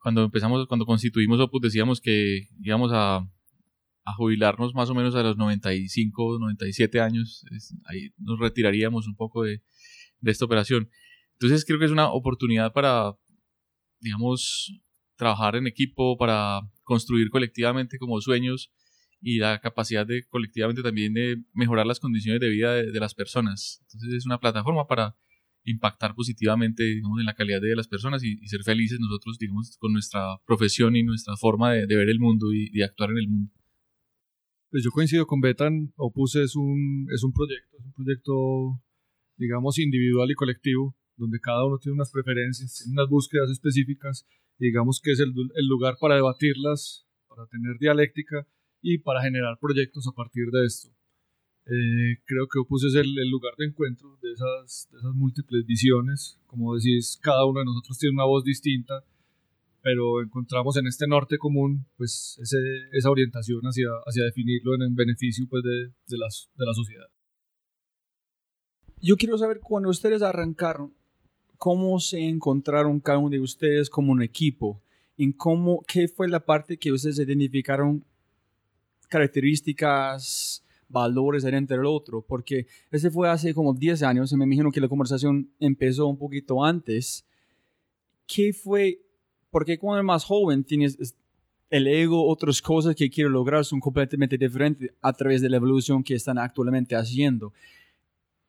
cuando 0.00 0.24
empezamos, 0.24 0.66
cuando 0.66 0.86
constituimos 0.86 1.40
Opus, 1.40 1.60
decíamos 1.60 2.00
que 2.00 2.48
íbamos 2.62 2.92
a, 2.92 3.16
a 3.16 4.14
jubilarnos 4.14 4.74
más 4.74 4.88
o 4.90 4.94
menos 4.94 5.14
a 5.14 5.22
los 5.22 5.36
95, 5.36 6.38
97 6.38 7.00
años. 7.00 7.44
ahí 7.84 8.10
nos 8.18 8.38
retiraríamos 8.38 9.06
un 9.06 9.16
poco 9.16 9.42
de, 9.42 9.62
de, 10.20 10.30
esta 10.30 10.44
operación. 10.44 10.88
Entonces 11.32 11.64
creo 11.64 11.78
que 11.78 11.84
es 11.84 11.90
una 11.90 12.10
oportunidad 12.10 12.72
para, 12.72 13.12
digamos, 14.00 14.72
trabajar 15.16 15.56
en 15.56 15.66
equipo, 15.66 16.16
para 16.16 16.60
construir 16.84 17.28
colectivamente 17.30 17.98
como 17.98 18.20
sueños 18.20 18.72
y 19.20 19.38
la 19.38 19.60
capacidad 19.60 20.06
de 20.06 20.24
colectivamente 20.28 20.82
también 20.82 21.12
de 21.12 21.42
mejorar 21.52 21.86
las 21.86 22.00
condiciones 22.00 22.40
de 22.40 22.48
vida 22.48 22.74
de, 22.74 23.00
las 23.00 23.14
personas. 23.14 23.80
Entonces 23.82 24.14
es 24.14 24.26
una 24.26 24.38
plataforma 24.38 24.86
para 24.86 25.16
impactar 25.70 26.14
positivamente 26.14 26.82
digamos, 26.82 27.20
en 27.20 27.26
la 27.26 27.34
calidad 27.34 27.60
de 27.60 27.76
las 27.76 27.88
personas 27.88 28.22
y, 28.24 28.36
ser 28.46 28.62
felices 28.62 28.98
nosotros 29.00 29.38
digamos, 29.38 29.76
con 29.78 29.92
nuestra 29.92 30.38
profesión 30.46 30.96
y 30.96 31.02
nuestra 31.02 31.36
forma 31.36 31.72
de, 31.72 31.86
ver 31.86 32.08
el 32.08 32.20
mundo 32.20 32.52
y, 32.52 32.70
de 32.70 32.84
actuar 32.84 33.10
en 33.10 33.18
el 33.18 33.28
mundo. 33.28 33.52
Pues 34.70 34.84
yo 34.84 34.90
coincido 34.90 35.26
con 35.26 35.40
Betan, 35.40 35.92
Opus 35.96 36.36
es 36.36 36.54
un, 36.56 37.06
es 37.14 37.22
un 37.24 37.32
proyecto, 37.32 37.76
es 37.78 37.84
un 37.84 37.92
proyecto 37.92 38.82
digamos 39.36 39.78
individual 39.78 40.30
y 40.30 40.34
colectivo, 40.34 40.96
donde 41.16 41.40
cada 41.40 41.64
uno 41.64 41.78
tiene 41.78 41.94
unas 41.94 42.10
preferencias, 42.10 42.86
unas 42.90 43.08
búsquedas 43.08 43.50
específicas, 43.50 44.26
y 44.58 44.66
digamos 44.66 45.00
que 45.02 45.12
es 45.12 45.20
el, 45.20 45.32
el 45.54 45.66
lugar 45.66 45.96
para 46.00 46.16
debatirlas, 46.16 47.06
para 47.28 47.46
tener 47.46 47.78
dialéctica 47.78 48.46
y 48.82 48.98
para 48.98 49.22
generar 49.22 49.58
proyectos 49.60 50.06
a 50.08 50.12
partir 50.12 50.46
de 50.50 50.66
esto. 50.66 50.97
Eh, 51.70 52.16
creo 52.24 52.48
que 52.48 52.58
Opus 52.58 52.84
es 52.84 52.94
el, 52.94 53.14
lugar 53.30 53.52
de 53.58 53.66
encuentro 53.66 54.16
de 54.22 54.32
esas, 54.32 54.88
de 54.90 54.98
esas 54.98 55.14
múltiples 55.14 55.66
visiones. 55.66 56.40
Como 56.46 56.74
decís, 56.74 57.18
cada 57.22 57.44
uno 57.44 57.60
de 57.60 57.66
nosotros 57.66 57.98
tiene 57.98 58.14
una 58.14 58.24
voz 58.24 58.42
distinta, 58.42 59.04
pero 59.82 60.22
encontramos 60.22 60.78
en 60.78 60.86
este 60.86 61.06
norte 61.06 61.36
común 61.36 61.86
pues 61.96 62.38
ese, 62.42 62.56
esa 62.92 63.10
orientación 63.10 63.60
hacia, 63.62 63.88
hacia 64.06 64.24
definirlo 64.24 64.74
en, 64.74 64.94
beneficio 64.94 65.46
pues, 65.48 65.62
de, 65.62 65.92
de, 66.06 66.18
las, 66.18 66.48
de 66.56 66.64
la 66.64 66.72
sociedad. 66.72 67.06
Yo 69.00 69.16
quiero 69.16 69.36
saber 69.36 69.60
cuando 69.60 69.90
ustedes 69.90 70.22
arrancaron, 70.22 70.94
cómo 71.58 72.00
se 72.00 72.20
encontraron 72.20 73.00
cada 73.00 73.18
uno 73.18 73.30
de 73.30 73.40
ustedes 73.40 73.90
como 73.90 74.12
un 74.12 74.22
equipo, 74.22 74.80
en 75.18 75.32
cómo, 75.32 75.84
qué 75.86 76.08
fue 76.08 76.28
la 76.28 76.40
parte 76.40 76.78
que 76.78 76.92
ustedes 76.92 77.18
identificaron 77.18 78.04
características, 79.08 80.64
valores 80.88 81.44
entre 81.44 81.76
el 81.76 81.86
otro, 81.86 82.22
porque 82.22 82.66
ese 82.90 83.10
fue 83.10 83.28
hace 83.28 83.54
como 83.54 83.74
10 83.74 84.02
años, 84.02 84.32
y 84.32 84.36
me 84.36 84.44
imagino 84.44 84.70
que 84.70 84.80
la 84.80 84.88
conversación 84.88 85.50
empezó 85.60 86.06
un 86.06 86.18
poquito 86.18 86.64
antes. 86.64 87.24
¿Qué 88.26 88.52
fue? 88.52 89.00
Porque 89.50 89.78
cuando 89.78 89.98
eres 89.98 90.06
más 90.06 90.24
joven 90.24 90.64
tienes 90.64 91.14
el 91.70 91.86
ego, 91.86 92.26
otras 92.26 92.62
cosas 92.62 92.94
que 92.94 93.10
quiero 93.10 93.30
lograr 93.30 93.64
son 93.64 93.80
completamente 93.80 94.38
diferentes 94.38 94.90
a 95.02 95.12
través 95.12 95.42
de 95.42 95.50
la 95.50 95.56
evolución 95.56 96.02
que 96.02 96.14
están 96.14 96.38
actualmente 96.38 96.96
haciendo. 96.96 97.52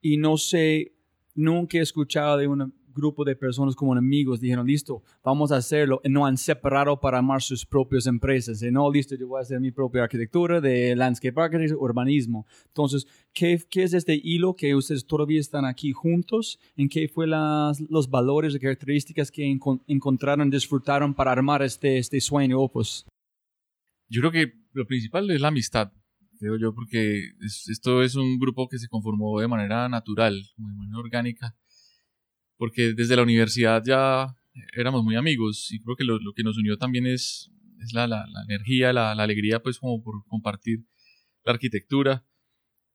Y 0.01 0.17
no 0.17 0.37
sé, 0.37 0.93
nunca 1.35 1.77
he 1.77 1.81
escuchado 1.81 2.37
de 2.37 2.47
una 2.47 2.71
grupo 2.99 3.23
de 3.23 3.35
personas 3.35 3.75
como 3.75 3.93
amigos 3.93 4.39
dijeron, 4.39 4.65
listo, 4.65 5.03
vamos 5.23 5.51
a 5.51 5.57
hacerlo, 5.57 6.01
y 6.03 6.09
no 6.09 6.25
han 6.25 6.37
separado 6.37 6.99
para 6.99 7.17
armar 7.17 7.41
sus 7.41 7.65
propias 7.65 8.05
empresas, 8.07 8.61
y 8.61 8.71
no, 8.71 8.91
listo, 8.91 9.15
yo 9.15 9.27
voy 9.27 9.39
a 9.39 9.41
hacer 9.41 9.59
mi 9.59 9.71
propia 9.71 10.03
arquitectura 10.03 10.61
de 10.61 10.95
landscape 10.95 11.39
architecture, 11.39 11.75
urbanismo. 11.75 12.45
Entonces, 12.67 13.07
¿qué, 13.33 13.61
¿qué, 13.69 13.83
es 13.83 13.93
este 13.93 14.19
hilo 14.21 14.55
que 14.55 14.75
ustedes 14.75 15.05
todavía 15.05 15.39
están 15.39 15.65
aquí 15.65 15.91
juntos? 15.91 16.59
¿En 16.75 16.89
qué 16.89 17.07
fue 17.07 17.27
las, 17.27 17.81
los 17.89 18.09
valores 18.09 18.55
y 18.55 18.59
características 18.59 19.31
que 19.31 19.57
encontraron, 19.87 20.49
disfrutaron 20.49 21.13
para 21.13 21.31
armar 21.31 21.61
este, 21.61 21.97
este 21.97 22.19
sueño 22.21 22.59
Opus? 22.59 23.05
Yo 24.09 24.21
creo 24.21 24.31
que 24.31 24.53
lo 24.73 24.85
principal 24.85 25.29
es 25.29 25.41
la 25.41 25.49
amistad, 25.49 25.91
creo 26.39 26.57
yo, 26.57 26.73
porque 26.73 27.21
esto 27.67 28.01
es 28.01 28.15
un 28.15 28.39
grupo 28.39 28.67
que 28.67 28.79
se 28.79 28.87
conformó 28.87 29.39
de 29.39 29.47
manera 29.47 29.87
natural, 29.89 30.33
de 30.33 30.63
manera 30.63 30.97
orgánica 30.97 31.55
porque 32.59 32.93
desde 32.93 33.15
la 33.15 33.23
universidad 33.23 33.81
ya 33.85 34.35
éramos 34.75 35.01
muy 35.01 35.15
amigos 35.15 35.71
y 35.71 35.79
creo 35.79 35.95
que 35.95 36.03
lo, 36.03 36.19
que 36.35 36.43
nos 36.43 36.57
unió 36.57 36.77
también 36.77 37.07
es, 37.07 37.49
es 37.81 37.93
la, 37.93 38.05
la, 38.05 38.25
energía, 38.49 38.91
la, 38.91 39.13
alegría, 39.13 39.61
pues 39.63 39.79
como 39.79 40.03
por 40.03 40.25
compartir 40.27 40.79
la 41.45 41.53
arquitectura. 41.53 42.25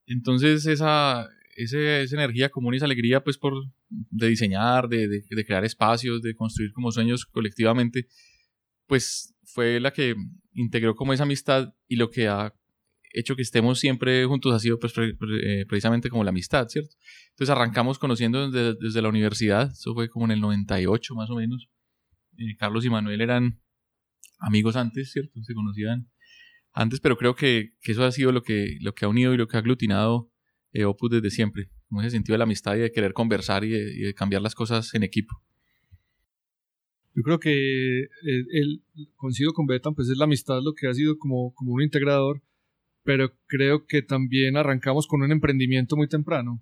Entonces 0.04 0.66
esa, 0.66 1.26
esa, 1.56 1.78
esa 2.00 2.14
energía 2.14 2.50
común 2.50 2.74
y 2.74 2.76
esa 2.76 2.84
alegría 2.84 3.24
pues 3.24 3.38
por 3.38 3.54
de 3.88 4.28
diseñar, 4.28 4.86
de, 4.86 5.08
de, 5.08 5.24
de, 5.26 5.44
crear 5.46 5.64
espacios, 5.64 6.20
de 6.20 6.34
construir 6.34 6.72
como 6.74 6.92
sueños 6.92 7.24
colectivamente, 7.24 8.06
pues 8.86 9.34
fue 9.44 9.80
la 9.80 9.94
que 9.94 10.14
integró 10.52 10.94
como 10.94 11.14
esa 11.14 11.22
amistad 11.22 11.72
y 11.88 11.96
lo 11.96 12.10
que 12.10 12.28
ha 12.28 12.52
hecho 13.14 13.36
que 13.36 13.42
estemos 13.42 13.78
siempre 13.78 14.24
juntos 14.26 14.52
ha 14.52 14.58
sido 14.58 14.78
pues, 14.78 14.92
eh, 14.98 15.64
precisamente 15.68 16.10
como 16.10 16.24
la 16.24 16.30
amistad, 16.30 16.68
¿cierto? 16.68 16.94
Entonces 17.30 17.50
arrancamos 17.50 17.98
conociendo 17.98 18.50
desde, 18.50 19.02
la 19.02 19.08
universidad, 19.08 19.70
eso 19.70 19.94
fue 19.94 20.08
como 20.08 20.26
en 20.26 20.32
el 20.32 20.40
98 20.40 21.14
más 21.14 21.30
o 21.30 21.36
menos. 21.36 21.68
Eh, 22.36 22.56
Carlos 22.58 22.84
y 22.84 22.90
Manuel 22.90 23.20
eran 23.20 23.60
amigos 24.40 24.76
antes, 24.76 25.12
¿cierto? 25.12 25.42
Se 25.42 25.54
conocían 25.54 26.10
antes, 26.72 27.00
pero 27.00 27.16
creo 27.16 27.36
que, 27.36 27.74
eso 27.82 28.04
ha 28.04 28.10
sido 28.10 28.32
lo 28.32 28.42
que, 28.42 28.76
lo 28.80 28.94
que 28.94 29.04
ha 29.04 29.08
unido 29.08 29.32
y 29.32 29.36
lo 29.36 29.46
que 29.46 29.56
ha 29.56 29.60
aglutinado 29.60 30.30
eh, 30.72 30.84
Opus 30.84 31.10
desde 31.10 31.30
siempre, 31.30 31.70
como 31.88 32.00
ese 32.00 32.10
sentido 32.10 32.34
de 32.34 32.38
la 32.38 32.44
amistad 32.44 32.74
y 32.74 32.80
de 32.80 32.90
querer 32.90 33.12
conversar 33.12 33.64
y 33.64 33.70
de, 33.70 34.14
cambiar 34.14 34.42
las 34.42 34.56
cosas 34.56 34.92
en 34.94 35.04
equipo. 35.04 35.40
Yo 37.14 37.22
creo 37.22 37.38
que 37.38 38.08
el, 38.24 38.82
coincido 39.14 39.52
con 39.52 39.66
Betan, 39.66 39.94
pues 39.94 40.08
es 40.08 40.16
la 40.16 40.24
amistad 40.24 40.60
lo 40.64 40.74
que 40.74 40.88
ha 40.88 40.94
sido 40.94 41.16
como, 41.16 41.54
como 41.54 41.74
un 41.74 41.82
integrador 41.82 42.42
pero 43.04 43.32
creo 43.46 43.86
que 43.86 44.02
también 44.02 44.56
arrancamos 44.56 45.06
con 45.06 45.22
un 45.22 45.30
emprendimiento 45.30 45.94
muy 45.94 46.08
temprano. 46.08 46.60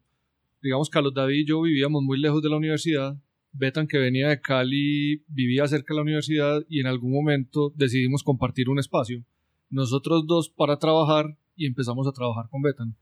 Digamos, 0.61 0.90
Carlos 0.90 1.14
David 1.14 1.40
y 1.40 1.46
yo 1.46 1.62
vivíamos 1.62 2.02
muy 2.02 2.20
lejos 2.20 2.42
de 2.42 2.50
la 2.50 2.56
universidad. 2.56 3.16
Betan, 3.52 3.87
que 3.87 3.99
venía 3.99 4.28
de 4.28 4.40
Cali, 4.40 5.22
vivía 5.28 5.66
cerca 5.68 5.94
de 5.94 5.96
la 5.96 6.02
universidad 6.02 6.64
y 6.68 6.80
en 6.80 6.87
algún 6.87 7.12
momento 7.12 7.72
decidimos 7.76 8.22
compartir 8.22 8.68
un 8.68 8.78
espacio. 8.78 9.25
Nosotros 9.70 10.26
dos 10.26 10.50
para 10.50 10.78
trabajar 10.78 11.37
y 11.54 11.66
empezamos 11.66 12.06
a 12.06 12.12
trabajar 12.12 12.49
con 12.50 12.62
Betan. 12.62 12.96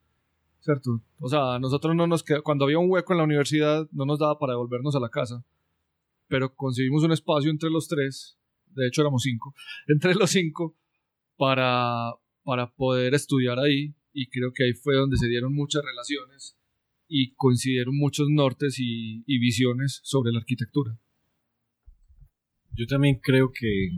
¿Cierto? 0.61 1.00
O 1.18 1.28
sea, 1.28 1.59
nosotros 1.59 1.94
no 1.97 2.06
nos 2.06 2.23
cuando 2.44 2.66
había 2.66 2.78
un 2.78 2.90
hueco 2.90 3.14
en 3.14 3.18
la 3.18 3.25
universidad 3.25 3.88
no 3.92 4.04
nos 4.04 4.18
daba 4.18 4.38
para 4.38 4.52
devolvernos 4.52 4.94
a 4.94 5.00
la 5.00 5.09
casa, 5.09 5.42
pero 6.28 6.54
conseguimos 6.54 7.02
un 7.02 7.12
espacio 7.12 7.50
entre 7.50 7.70
los 7.70 7.88
tres, 7.88 8.38
de 8.75 8.87
hecho 8.87 9.00
éramos 9.00 9.23
cinco, 9.23 9.54
entre 9.88 10.14
los 10.14 10.28
cinco 10.28 10.76
para, 11.38 12.12
para 12.42 12.73
poder 12.75 13.14
estudiar 13.14 13.59
ahí 13.59 13.94
y 14.12 14.28
creo 14.28 14.52
que 14.52 14.64
ahí 14.64 14.73
fue 14.73 14.94
donde 14.97 15.16
se 15.16 15.28
dieron 15.28 15.54
muchas 15.54 15.82
relaciones 15.85 16.56
y 17.09 17.35
coincidieron 17.35 17.97
muchos 17.97 18.28
nortes 18.30 18.76
y, 18.78 19.23
visiones 19.26 20.00
sobre 20.04 20.32
la 20.32 20.38
arquitectura. 20.38 20.99
Yo 22.73 22.87
también 22.87 23.18
creo 23.20 23.50
que 23.52 23.90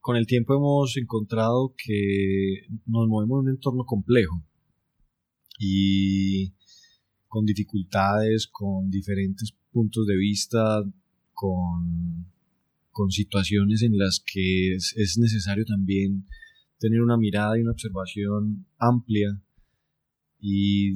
con 0.00 0.16
el 0.16 0.26
tiempo 0.26 0.54
hemos 0.54 0.96
encontrado 0.96 1.74
que 1.76 2.66
nos 2.86 3.08
movemos 3.08 3.42
en 3.42 3.48
un 3.48 3.54
entorno 3.54 3.84
complejo 3.84 4.42
y 5.58 6.52
con 7.26 7.44
dificultades, 7.44 8.46
con 8.46 8.88
diferentes 8.88 9.52
puntos 9.72 10.06
de 10.06 10.16
vista, 10.16 10.82
con 11.32 12.26
con 12.90 13.10
situaciones 13.10 13.82
en 13.82 13.98
las 13.98 14.22
que 14.24 14.74
es, 14.74 15.18
necesario 15.18 15.64
también 15.64 16.26
tener 16.78 17.02
una 17.02 17.16
mirada 17.16 17.58
y 17.58 17.62
una 17.62 17.72
observación 17.72 18.66
amplia. 18.78 19.40
Y, 20.40 20.92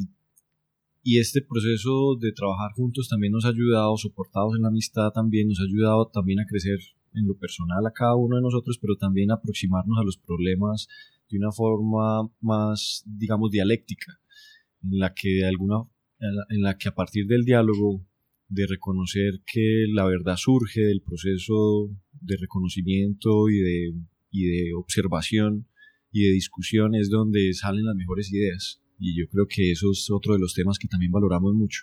y 1.02 1.18
este 1.18 1.42
proceso 1.42 2.16
de 2.18 2.32
trabajar 2.32 2.72
juntos 2.72 3.08
también 3.08 3.32
nos 3.32 3.44
ha 3.44 3.48
ayudado, 3.48 3.96
soportados 3.96 4.56
en 4.56 4.62
la 4.62 4.68
amistad 4.68 5.10
también, 5.10 5.48
nos 5.48 5.60
ha 5.60 5.64
ayudado 5.64 6.06
también 6.06 6.40
a 6.40 6.46
crecer 6.46 6.78
en 7.14 7.26
lo 7.26 7.36
personal 7.36 7.86
a 7.86 7.92
cada 7.92 8.16
uno 8.16 8.36
de 8.36 8.42
nosotros, 8.42 8.78
pero 8.80 8.96
también 8.96 9.30
a 9.30 9.34
aproximarnos 9.34 9.98
a 9.98 10.04
los 10.04 10.16
problemas 10.16 10.88
de 11.30 11.38
una 11.38 11.52
forma 11.52 12.28
más, 12.40 13.04
digamos, 13.06 13.50
dialéctica, 13.50 14.18
en 14.82 14.98
la 14.98 15.14
que 15.14 15.28
de 15.28 15.46
alguna 15.46 15.84
en 16.48 16.62
la 16.62 16.76
que 16.78 16.88
a 16.88 16.94
partir 16.94 17.26
del 17.26 17.44
diálogo 17.44 18.06
de 18.48 18.66
reconocer 18.66 19.42
que 19.46 19.86
la 19.92 20.04
verdad 20.04 20.36
surge 20.36 20.82
del 20.82 21.02
proceso 21.02 21.90
de 22.20 22.36
reconocimiento 22.36 23.48
y 23.48 23.58
de, 23.58 23.94
y 24.30 24.44
de 24.46 24.74
observación 24.74 25.66
y 26.12 26.24
de 26.24 26.32
discusión 26.32 26.94
es 26.94 27.10
donde 27.10 27.52
salen 27.54 27.86
las 27.86 27.96
mejores 27.96 28.32
ideas. 28.32 28.80
Y 28.98 29.18
yo 29.18 29.28
creo 29.28 29.46
que 29.48 29.72
eso 29.72 29.90
es 29.90 30.08
otro 30.10 30.34
de 30.34 30.38
los 30.38 30.54
temas 30.54 30.78
que 30.78 30.88
también 30.88 31.10
valoramos 31.10 31.54
mucho. 31.54 31.82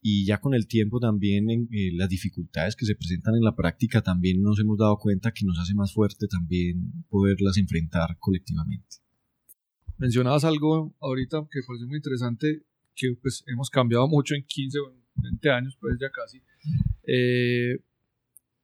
Y 0.00 0.24
ya 0.24 0.40
con 0.40 0.54
el 0.54 0.66
tiempo 0.66 1.00
también 1.00 1.50
en, 1.50 1.68
eh, 1.72 1.90
las 1.94 2.08
dificultades 2.08 2.76
que 2.76 2.86
se 2.86 2.94
presentan 2.94 3.34
en 3.34 3.42
la 3.42 3.56
práctica 3.56 4.02
también 4.02 4.40
nos 4.40 4.58
hemos 4.60 4.78
dado 4.78 4.96
cuenta 4.98 5.32
que 5.32 5.44
nos 5.44 5.58
hace 5.58 5.74
más 5.74 5.92
fuerte 5.92 6.28
también 6.28 7.04
poderlas 7.08 7.58
enfrentar 7.58 8.16
colectivamente. 8.18 8.96
Mencionabas 9.98 10.44
algo 10.44 10.94
ahorita 11.00 11.48
que 11.50 11.60
parece 11.66 11.86
muy 11.86 11.96
interesante 11.96 12.62
que 12.96 13.14
pues 13.20 13.44
hemos 13.46 13.70
cambiado 13.70 14.08
mucho 14.08 14.34
en 14.34 14.42
15 14.44 14.78
o 14.80 14.92
20 15.22 15.50
años, 15.50 15.76
pues 15.80 15.96
ya 16.00 16.10
casi. 16.10 16.42
Eh, 17.06 17.78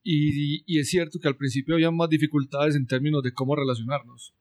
y, 0.02 0.78
es 0.78 0.88
cierto 0.88 1.20
que 1.20 1.28
al 1.28 1.36
principio 1.36 1.74
había 1.74 1.90
más 1.90 2.08
dificultades 2.08 2.74
en 2.74 2.86
términos 2.86 3.22
de 3.22 3.32
cómo 3.32 3.54
relacionarnos. 3.54 4.34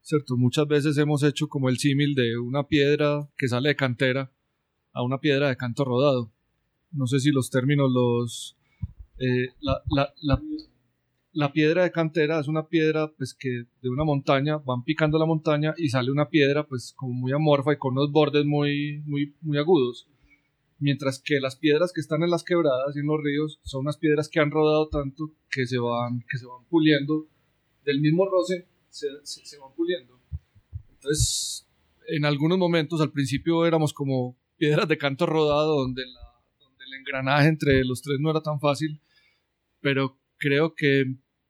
¿Cierto? 0.00 0.36
Muchas 0.36 0.66
veces 0.66 0.98
hemos 0.98 1.22
hecho 1.22 1.48
como 1.48 1.68
el 1.68 1.78
símil 1.78 2.14
de 2.14 2.36
una 2.38 2.66
piedra 2.66 3.28
que 3.36 3.46
sale 3.46 3.68
de 3.68 3.76
cantera 3.76 4.32
a 4.92 5.02
una 5.02 5.18
piedra 5.18 5.48
de 5.48 5.56
canto 5.56 5.84
rodado. 5.84 6.32
No 6.90 7.06
sé 7.06 7.20
si 7.20 7.30
los 7.30 7.50
términos 7.50 7.90
los... 7.92 8.56
eh, 9.18 9.48
la 11.34 11.52
piedra 11.52 11.82
de 11.84 11.90
cantera 11.92 12.38
es 12.40 12.48
una 12.48 12.68
piedra 12.68 13.10
pues 13.16 13.32
que 13.34 13.64
de 13.80 13.88
una 13.88 14.04
montaña 14.04 14.58
van 14.58 14.84
picando 14.84 15.18
la 15.18 15.24
montaña 15.26 15.74
y 15.78 15.88
sale 15.88 16.10
una 16.10 16.28
piedra 16.28 16.66
pues 16.66 16.92
como 16.96 17.12
muy 17.14 17.32
amorfa 17.32 17.72
y 17.72 17.78
con 17.78 17.92
unos 17.96 18.10
bordes 18.12 18.44
muy 18.44 19.02
muy 19.06 19.34
muy 19.40 19.58
agudos. 19.58 20.08
Mientras 20.78 21.20
que 21.20 21.38
las 21.40 21.56
piedras 21.56 21.92
que 21.92 22.00
están 22.00 22.22
en 22.22 22.30
las 22.30 22.42
quebradas 22.44 22.94
y 22.96 23.00
en 23.00 23.06
los 23.06 23.22
ríos 23.22 23.60
son 23.62 23.82
unas 23.82 23.96
piedras 23.96 24.28
que 24.28 24.40
han 24.40 24.50
rodado 24.50 24.88
tanto 24.88 25.30
que 25.50 25.66
se 25.66 25.78
van 25.78 26.24
que 26.28 26.38
se 26.38 26.46
van 26.46 26.64
puliendo. 26.68 27.26
Del 27.84 28.00
mismo 28.00 28.26
roce 28.28 28.66
se, 28.90 29.06
se- 29.24 29.46
se 29.46 29.58
van 29.58 29.72
puliendo. 29.74 30.18
Entonces 30.94 31.66
en 32.08 32.24
algunos 32.24 32.58
momentos 32.58 33.00
al 33.00 33.12
principio 33.12 33.64
éramos 33.64 33.92
como 33.92 34.36
piedras 34.56 34.86
de 34.88 34.98
canto 34.98 35.24
rodado 35.26 35.80
donde, 35.80 36.02
donde 36.58 36.84
el 36.84 36.94
engranaje 37.00 37.48
entre 37.48 37.84
los 37.84 38.02
tres 38.02 38.18
no 38.20 38.30
era 38.30 38.40
tan 38.42 38.60
fácil 38.60 39.00
pero 39.80 40.16
creo 40.42 40.74
que 40.74 41.04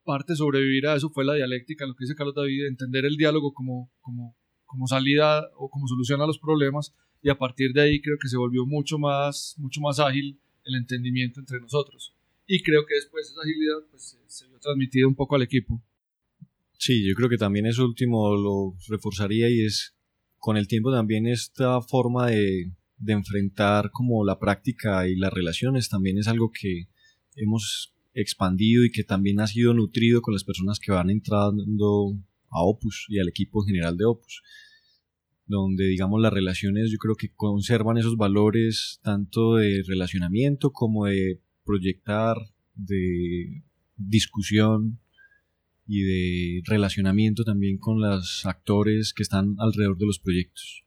parte 0.04 0.36
sobrevivir 0.36 0.86
a 0.86 0.96
eso 0.96 1.08
fue 1.08 1.24
la 1.24 1.34
dialéctica, 1.34 1.86
lo 1.86 1.94
que 1.94 2.04
dice 2.04 2.14
Carlos 2.14 2.34
David, 2.34 2.66
entender 2.66 3.06
el 3.06 3.16
diálogo 3.16 3.54
como, 3.54 3.90
como, 4.00 4.36
como 4.66 4.86
salida 4.86 5.48
o 5.56 5.70
como 5.70 5.88
solución 5.88 6.20
a 6.20 6.26
los 6.26 6.38
problemas 6.38 6.94
y 7.22 7.30
a 7.30 7.38
partir 7.38 7.72
de 7.72 7.80
ahí 7.80 8.02
creo 8.02 8.16
que 8.20 8.28
se 8.28 8.36
volvió 8.36 8.66
mucho 8.66 8.98
más, 8.98 9.54
mucho 9.58 9.80
más 9.80 9.98
ágil 9.98 10.38
el 10.64 10.74
entendimiento 10.74 11.40
entre 11.40 11.58
nosotros. 11.60 12.14
Y 12.46 12.62
creo 12.62 12.84
que 12.84 12.96
después 12.96 13.30
esa 13.30 13.40
agilidad 13.40 13.78
pues, 13.90 14.18
se 14.26 14.48
vio 14.48 14.58
transmitida 14.58 15.06
un 15.06 15.14
poco 15.14 15.36
al 15.36 15.42
equipo. 15.42 15.82
Sí, 16.76 17.08
yo 17.08 17.14
creo 17.14 17.30
que 17.30 17.38
también 17.38 17.64
eso 17.64 17.84
último 17.84 18.36
lo 18.36 18.76
reforzaría 18.88 19.48
y 19.48 19.64
es 19.64 19.94
con 20.38 20.56
el 20.56 20.66
tiempo 20.66 20.92
también 20.92 21.26
esta 21.26 21.80
forma 21.80 22.26
de, 22.26 22.72
de 22.98 23.12
enfrentar 23.12 23.90
como 23.92 24.24
la 24.24 24.38
práctica 24.38 25.08
y 25.08 25.16
las 25.16 25.32
relaciones 25.32 25.88
también 25.88 26.18
es 26.18 26.26
algo 26.26 26.50
que 26.50 26.88
hemos 27.36 27.92
expandido 28.14 28.84
y 28.84 28.90
que 28.90 29.04
también 29.04 29.40
ha 29.40 29.46
sido 29.46 29.74
nutrido 29.74 30.20
con 30.22 30.34
las 30.34 30.44
personas 30.44 30.78
que 30.78 30.92
van 30.92 31.10
entrando 31.10 32.18
a 32.50 32.62
Opus 32.62 33.06
y 33.08 33.18
al 33.18 33.28
equipo 33.28 33.62
general 33.62 33.96
de 33.96 34.04
Opus 34.04 34.42
donde 35.46 35.86
digamos 35.86 36.20
las 36.20 36.32
relaciones 36.32 36.90
yo 36.90 36.98
creo 36.98 37.14
que 37.14 37.32
conservan 37.34 37.98
esos 37.98 38.16
valores 38.16 39.00
tanto 39.02 39.56
de 39.56 39.82
relacionamiento 39.86 40.70
como 40.70 41.06
de 41.06 41.40
proyectar 41.64 42.36
de 42.74 43.62
discusión 43.96 44.98
y 45.86 46.02
de 46.02 46.62
relacionamiento 46.64 47.44
también 47.44 47.78
con 47.78 48.00
los 48.00 48.46
actores 48.46 49.12
que 49.12 49.22
están 49.22 49.56
alrededor 49.58 49.98
de 49.98 50.06
los 50.06 50.18
proyectos. 50.18 50.81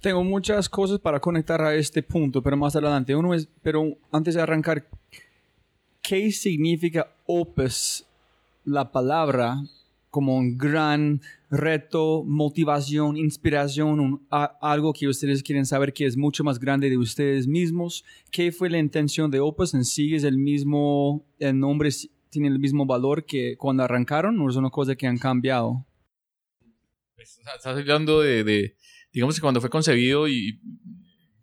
Tengo 0.00 0.22
muchas 0.22 0.68
cosas 0.68 1.00
para 1.00 1.18
conectar 1.18 1.60
a 1.60 1.74
este 1.74 2.02
punto, 2.02 2.40
pero 2.40 2.56
más 2.56 2.76
adelante. 2.76 3.16
Uno 3.16 3.34
es, 3.34 3.48
pero 3.62 3.96
antes 4.12 4.34
de 4.34 4.40
arrancar, 4.40 4.88
¿qué 6.02 6.30
significa 6.30 7.12
opus 7.26 8.06
la 8.64 8.92
palabra 8.92 9.60
como 10.10 10.36
un 10.36 10.56
gran 10.56 11.20
reto, 11.50 12.22
motivación, 12.24 13.16
inspiración, 13.16 14.24
algo 14.30 14.92
que 14.92 15.08
ustedes 15.08 15.42
quieren 15.42 15.66
saber 15.66 15.92
que 15.92 16.06
es 16.06 16.16
mucho 16.16 16.44
más 16.44 16.60
grande 16.60 16.88
de 16.88 16.96
ustedes 16.96 17.48
mismos? 17.48 18.04
¿Qué 18.30 18.52
fue 18.52 18.70
la 18.70 18.78
intención 18.78 19.30
de 19.32 19.40
opus 19.40 19.74
en 19.74 19.84
sí? 19.84 20.14
¿Es 20.14 20.22
el 20.22 20.38
mismo, 20.38 21.26
nombre 21.40 21.90
tiene 22.30 22.48
el 22.48 22.60
mismo 22.60 22.86
valor 22.86 23.24
que 23.24 23.56
cuando 23.56 23.82
arrancaron 23.82 24.38
o 24.40 24.48
es 24.48 24.54
una 24.54 24.70
cosa 24.70 24.94
que 24.94 25.08
han 25.08 25.18
cambiado? 25.18 25.84
Pues, 27.16 27.36
estás 27.38 27.66
hablando 27.66 28.20
de, 28.20 28.76
digamos 29.18 29.34
que 29.34 29.40
cuando 29.40 29.60
fue 29.60 29.68
concebido 29.68 30.28
y, 30.28 30.60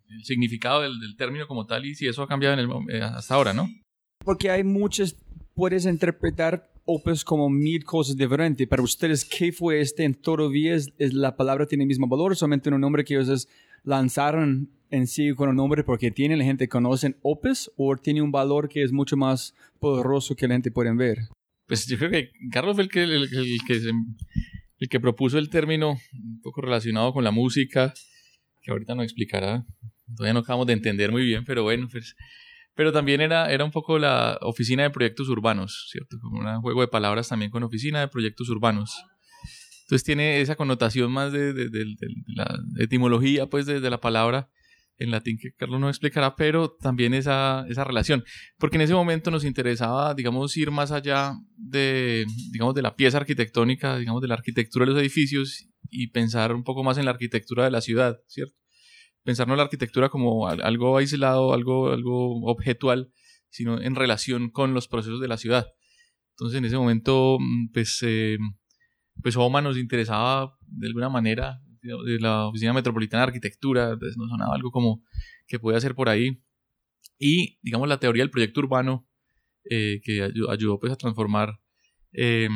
el 0.09 0.23
significado 0.23 0.81
del, 0.81 0.97
del 1.01 1.17
término 1.17 1.45
como 1.45 1.65
tal 1.65 1.85
y 1.85 1.93
si 1.93 2.07
eso 2.07 2.23
ha 2.23 2.27
cambiado 2.27 2.53
en 2.57 2.59
el 2.61 2.69
eh, 2.89 3.01
hasta 3.01 3.35
ahora, 3.35 3.53
¿no? 3.53 3.69
Porque 4.23 4.49
hay 4.49 4.63
muchas, 4.63 5.17
puedes 5.53 5.85
interpretar 5.85 6.71
opus 6.85 7.25
como 7.25 7.49
mil 7.49 7.83
cosas 7.83 8.15
diferentes. 8.15 8.65
Para 8.65 8.81
ustedes, 8.81 9.25
¿qué 9.25 9.51
fue 9.51 9.81
este? 9.81 10.05
En 10.05 10.15
todavía 10.15 10.73
es, 10.73 10.93
es 10.99 11.13
la 11.13 11.35
palabra 11.35 11.65
tiene 11.65 11.83
el 11.83 11.89
mismo 11.89 12.07
valor, 12.07 12.33
solamente 12.37 12.69
un 12.69 12.79
nombre 12.79 13.03
que 13.03 13.15
ellos 13.15 13.49
lanzaron 13.83 14.69
en 14.89 15.05
sí 15.05 15.33
con 15.35 15.49
un 15.49 15.57
nombre 15.57 15.83
porque 15.83 16.11
tiene 16.11 16.37
la 16.37 16.45
gente 16.45 16.69
conocen 16.69 17.17
opus 17.21 17.69
o 17.75 17.97
tiene 17.97 18.21
un 18.21 18.31
valor 18.31 18.69
que 18.69 18.83
es 18.83 18.93
mucho 18.93 19.17
más 19.17 19.53
poderoso 19.79 20.33
que 20.33 20.47
la 20.47 20.53
gente 20.55 20.71
puede 20.71 20.93
ver. 20.95 21.17
Pues 21.67 21.85
yo 21.87 21.97
creo 21.97 22.09
que 22.11 22.31
Carlos 22.51 22.75
fue 22.75 22.85
el 22.85 22.89
que, 22.89 23.03
el, 23.03 23.11
el 23.23 23.59
que, 23.67 23.79
se- 23.81 23.91
el 24.79 24.89
que 24.89 24.99
propuso 24.99 25.37
el 25.37 25.49
término 25.49 25.91
un 26.13 26.41
poco 26.41 26.61
relacionado 26.61 27.13
con 27.13 27.23
la 27.23 27.31
música, 27.31 27.93
que 28.61 28.71
ahorita 28.71 28.95
nos 28.95 29.05
explicará. 29.05 29.63
Todavía 30.15 30.33
no 30.33 30.39
acabamos 30.41 30.67
de 30.67 30.73
entender 30.73 31.11
muy 31.11 31.25
bien, 31.25 31.45
pero 31.45 31.63
bueno, 31.63 31.87
pues... 31.91 32.15
Pero 32.77 32.91
también 32.91 33.21
era, 33.21 33.49
era 33.53 33.63
un 33.63 33.71
poco 33.71 33.97
la 33.97 34.37
oficina 34.41 34.83
de 34.83 34.89
proyectos 34.89 35.29
urbanos, 35.29 35.87
¿cierto? 35.91 36.17
Como 36.19 36.41
un 36.41 36.61
juego 36.61 36.81
de 36.81 36.89
palabras 36.89 37.29
también 37.29 37.49
con 37.49 37.63
oficina 37.63 38.01
de 38.01 38.09
proyectos 38.09 38.49
urbanos. 38.49 39.01
Entonces 39.83 40.03
tiene 40.03 40.41
esa 40.41 40.55
connotación 40.57 41.09
más 41.09 41.31
de, 41.31 41.53
de- 41.53 41.69
de- 41.69 41.85
de- 41.85 42.15
la 42.27 42.59
etimología, 42.79 43.45
pues, 43.47 43.65
de 43.65 43.79
la 43.89 44.01
palabra 44.01 44.49
en 44.97 45.11
latín 45.11 45.37
que 45.37 45.51
Carlos 45.51 45.79
nos 45.79 45.89
explicará, 45.89 46.35
pero 46.35 46.69
también 46.79 47.13
esa, 47.13 47.65
esa 47.69 47.83
relación. 47.83 48.23
Porque 48.57 48.77
en 48.77 48.81
ese 48.81 48.93
momento 48.93 49.29
nos 49.31 49.43
interesaba, 49.43 50.13
digamos, 50.13 50.55
ir 50.57 50.71
más 50.71 50.91
allá 50.91 51.33
de, 51.57 52.25
digamos, 52.51 52.73
de 52.75 52.81
la 52.81 52.95
pieza 52.95 53.17
arquitectónica, 53.17 53.97
digamos, 53.97 54.21
de 54.21 54.27
la 54.29 54.35
arquitectura 54.35 54.85
de 54.85 54.91
los 54.93 55.01
edificios 55.01 55.67
y 55.89 56.07
pensar 56.07 56.53
un 56.53 56.63
poco 56.63 56.83
más 56.83 56.97
en 56.97 57.05
la 57.05 57.11
arquitectura 57.11 57.65
de 57.65 57.71
la 57.71 57.81
ciudad, 57.81 58.17
¿cierto? 58.27 58.55
Pensar 59.23 59.47
no 59.47 59.55
la 59.55 59.63
arquitectura 59.63 60.09
como 60.09 60.47
al- 60.47 60.61
algo 60.61 60.97
aislado, 60.97 61.53
algo, 61.53 61.91
algo 61.91 62.41
objetual, 62.49 63.11
sino 63.49 63.81
en 63.81 63.95
relación 63.95 64.49
con 64.49 64.73
los 64.73 64.87
procesos 64.87 65.19
de 65.19 65.27
la 65.27 65.37
ciudad. 65.37 65.67
Entonces, 66.31 66.57
en 66.57 66.65
ese 66.65 66.77
momento, 66.77 67.37
mm, 67.39 67.71
pues, 67.73 67.99
eh, 68.03 68.37
pues 69.23 69.35
OMA 69.37 69.61
nos 69.61 69.77
interesaba 69.77 70.57
de 70.67 70.87
alguna 70.87 71.09
manera, 71.09 71.61
de 71.85 72.19
la 72.19 72.47
Oficina 72.47 72.73
Metropolitana 72.73 73.23
de 73.23 73.27
Arquitectura, 73.27 73.91
entonces 73.91 74.17
nos 74.17 74.29
sonaba 74.29 74.55
algo 74.55 74.71
como 74.71 75.03
que 75.47 75.59
puede 75.59 75.77
hacer 75.77 75.95
por 75.95 76.09
ahí. 76.09 76.41
Y, 77.17 77.59
digamos, 77.61 77.87
la 77.87 77.99
teoría 77.99 78.23
del 78.23 78.31
proyecto 78.31 78.59
urbano, 78.59 79.07
eh, 79.69 80.01
que 80.03 80.21
ayudó, 80.23 80.51
ayudó, 80.51 80.79
pues 80.79 80.91
a 80.91 80.95
transformar 80.95 81.59
eh, 82.11 82.49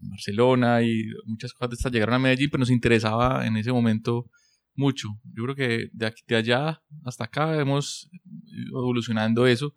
Barcelona 0.00 0.82
y 0.82 1.04
muchas 1.26 1.52
cosas 1.52 1.70
de 1.70 1.74
estas 1.74 1.92
llegaron 1.92 2.14
a 2.14 2.18
Medellín, 2.18 2.50
pero 2.50 2.60
nos 2.60 2.70
interesaba 2.70 3.46
en 3.46 3.56
ese 3.56 3.72
momento 3.72 4.30
mucho. 4.74 5.08
Yo 5.24 5.44
creo 5.44 5.54
que 5.54 5.88
de, 5.92 6.06
aquí, 6.06 6.22
de 6.26 6.36
allá 6.36 6.82
hasta 7.04 7.24
acá 7.24 7.60
hemos 7.60 8.10
ido 8.46 8.80
evolucionando 8.80 9.46
eso, 9.46 9.74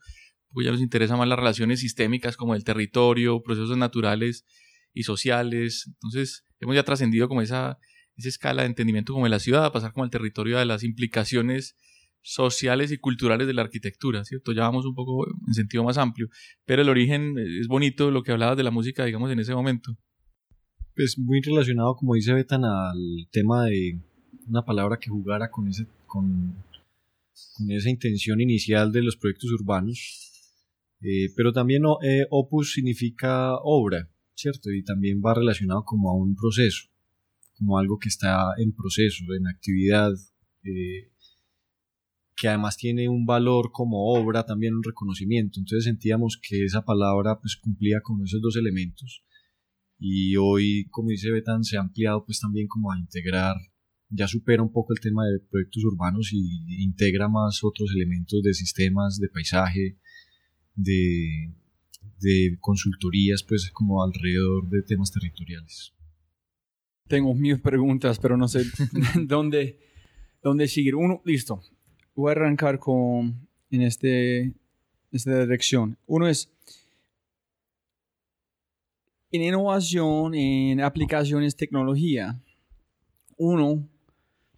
porque 0.49 0.65
ya 0.65 0.71
nos 0.71 0.81
interesa 0.81 1.15
más 1.15 1.27
las 1.27 1.39
relaciones 1.39 1.79
sistémicas 1.79 2.37
como 2.37 2.55
el 2.55 2.63
territorio, 2.63 3.41
procesos 3.41 3.77
naturales 3.77 4.45
y 4.93 5.03
sociales. 5.03 5.85
Entonces 5.87 6.45
hemos 6.59 6.75
ya 6.75 6.83
trascendido 6.83 7.27
como 7.27 7.41
esa, 7.41 7.77
esa 8.17 8.29
escala 8.29 8.63
de 8.63 8.67
entendimiento 8.67 9.13
como 9.13 9.25
de 9.25 9.29
la 9.29 9.39
ciudad, 9.39 9.65
a 9.65 9.71
pasar 9.71 9.93
como 9.93 10.03
al 10.03 10.09
territorio 10.09 10.57
de 10.57 10.65
las 10.65 10.83
implicaciones 10.83 11.75
sociales 12.21 12.91
y 12.91 12.97
culturales 12.97 13.47
de 13.47 13.53
la 13.53 13.61
arquitectura, 13.61 14.25
¿cierto? 14.25 14.51
Ya 14.51 14.63
vamos 14.63 14.85
un 14.85 14.95
poco 14.95 15.25
en 15.47 15.53
sentido 15.53 15.83
más 15.83 15.97
amplio, 15.97 16.27
pero 16.65 16.81
el 16.81 16.89
origen 16.89 17.37
es 17.37 17.67
bonito, 17.67 18.11
lo 18.11 18.23
que 18.23 18.31
hablabas 18.33 18.57
de 18.57 18.63
la 18.63 18.71
música, 18.71 19.05
digamos, 19.05 19.31
en 19.31 19.39
ese 19.39 19.53
momento. 19.53 19.97
Pues 20.95 21.17
muy 21.17 21.41
relacionado, 21.41 21.95
como 21.95 22.15
dice 22.15 22.33
Betan, 22.33 22.65
al 22.65 23.27
tema 23.31 23.65
de 23.65 24.01
una 24.47 24.65
palabra 24.65 24.97
que 24.97 25.09
jugara 25.09 25.49
con, 25.49 25.67
ese, 25.67 25.85
con, 26.05 26.55
con 27.55 27.71
esa 27.71 27.89
intención 27.89 28.41
inicial 28.41 28.91
de 28.91 29.03
los 29.03 29.15
proyectos 29.15 29.51
urbanos. 29.51 30.27
Eh, 31.01 31.29
pero 31.35 31.53
también 31.53 31.83
eh, 32.01 32.25
opus 32.31 32.73
significa 32.73 33.55
obra, 33.57 34.09
¿cierto? 34.33 34.71
Y 34.71 34.83
también 34.83 35.21
va 35.23 35.35
relacionado 35.35 35.83
como 35.85 36.09
a 36.09 36.15
un 36.15 36.35
proceso, 36.35 36.87
como 37.57 37.77
algo 37.77 37.97
que 37.99 38.09
está 38.09 38.53
en 38.57 38.73
proceso, 38.73 39.23
en 39.37 39.47
actividad, 39.47 40.11
eh, 40.63 41.11
que 42.35 42.47
además 42.47 42.77
tiene 42.77 43.09
un 43.09 43.25
valor 43.25 43.71
como 43.71 44.13
obra, 44.13 44.45
también 44.45 44.75
un 44.75 44.83
reconocimiento. 44.83 45.59
Entonces 45.59 45.85
sentíamos 45.85 46.39
que 46.41 46.65
esa 46.65 46.85
palabra 46.85 47.39
pues 47.39 47.57
cumplía 47.57 48.01
con 48.01 48.23
esos 48.23 48.41
dos 48.41 48.55
elementos 48.55 49.23
y 49.99 50.35
hoy, 50.37 50.87
como 50.91 51.09
dice 51.09 51.31
Betan, 51.31 51.63
se 51.63 51.77
ha 51.77 51.81
ampliado 51.81 52.23
pues 52.25 52.39
también 52.39 52.67
como 52.67 52.91
a 52.91 52.99
integrar, 52.99 53.55
ya 54.09 54.27
supera 54.27 54.61
un 54.61 54.71
poco 54.71 54.93
el 54.93 54.99
tema 54.99 55.25
de 55.25 55.39
proyectos 55.39 55.83
urbanos 55.83 56.29
y 56.31 56.83
integra 56.83 57.27
más 57.27 57.63
otros 57.63 57.91
elementos 57.95 58.41
de 58.43 58.53
sistemas, 58.53 59.19
de 59.19 59.29
paisaje, 59.29 59.99
de, 60.75 61.55
de 62.19 62.57
consultorías 62.61 63.43
pues 63.43 63.71
como 63.71 64.03
alrededor 64.03 64.69
de 64.69 64.83
temas 64.83 65.11
territoriales. 65.11 65.93
Tengo 67.07 67.33
mil 67.33 67.59
preguntas, 67.61 68.19
pero 68.19 68.37
no 68.37 68.47
sé 68.47 68.63
dónde, 69.15 69.79
dónde 70.41 70.67
seguir. 70.67 70.95
Uno, 70.95 71.21
listo. 71.25 71.61
Voy 72.15 72.29
a 72.29 72.31
arrancar 72.31 72.79
con 72.79 73.47
en 73.71 73.81
este, 73.81 74.53
esta 75.11 75.39
dirección. 75.41 75.97
Uno 76.05 76.27
es 76.27 76.49
en 79.31 79.41
innovación, 79.41 80.35
en 80.35 80.81
aplicaciones, 80.81 81.55
tecnología. 81.55 82.39
Uno, 83.37 83.87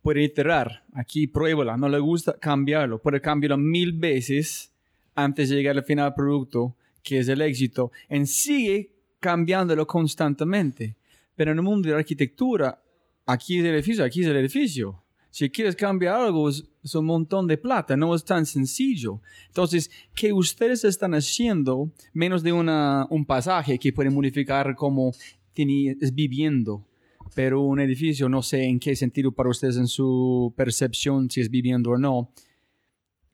puede 0.02 0.24
iterar. 0.24 0.84
Aquí 0.94 1.28
pruébala, 1.28 1.78
no 1.78 1.90
le 1.90 2.00
gusta 2.00 2.38
cambiarlo. 2.40 3.02
Puede 3.02 3.22
cambiarlo 3.22 3.58
mil 3.58 3.94
veces 3.94 4.72
antes 5.16 5.50
de 5.50 5.56
llegar 5.56 5.78
al 5.78 5.84
final 5.84 6.10
del 6.10 6.16
producto, 6.16 6.76
que 7.04 7.20
es 7.20 7.28
el 7.28 7.42
éxito. 7.42 7.92
En 8.08 8.26
sigue 8.28 8.92
cambiándolo 9.20 9.86
constantemente. 9.86 10.96
Pero 11.40 11.54
en 11.54 11.58
el 11.58 11.64
mundo 11.64 11.88
de 11.88 11.94
la 11.94 12.00
arquitectura, 12.00 12.84
aquí 13.26 13.60
es 13.60 13.64
el 13.64 13.74
edificio, 13.74 14.04
aquí 14.04 14.20
es 14.20 14.28
el 14.28 14.36
edificio. 14.36 15.02
Si 15.30 15.50
quieres 15.50 15.74
cambiar 15.74 16.16
algo, 16.16 16.50
es, 16.50 16.66
es 16.84 16.94
un 16.96 17.06
montón 17.06 17.48
de 17.48 17.58
plata, 17.58 17.96
no 17.96 18.14
es 18.14 18.26
tan 18.26 18.46
sencillo. 18.46 19.22
Entonces, 19.48 19.90
¿qué 20.14 20.34
ustedes 20.34 20.84
están 20.84 21.14
haciendo 21.14 21.94
menos 22.12 22.44
de 22.44 22.52
una, 22.52 23.08
un 23.10 23.26
pasaje 23.26 23.80
que 23.80 23.94
pueden 23.94 24.14
modificar 24.14 24.76
como 24.76 25.14
es 25.56 26.14
viviendo? 26.14 26.86
Pero 27.34 27.62
un 27.62 27.80
edificio, 27.80 28.28
no 28.28 28.42
sé 28.42 28.66
en 28.66 28.78
qué 28.78 28.94
sentido 28.98 29.32
para 29.32 29.50
ustedes 29.50 29.78
en 29.78 29.88
su 29.88 30.54
percepción, 30.58 31.30
si 31.30 31.40
es 31.40 31.50
viviendo 31.50 31.92
o 31.92 31.98
no, 31.98 32.34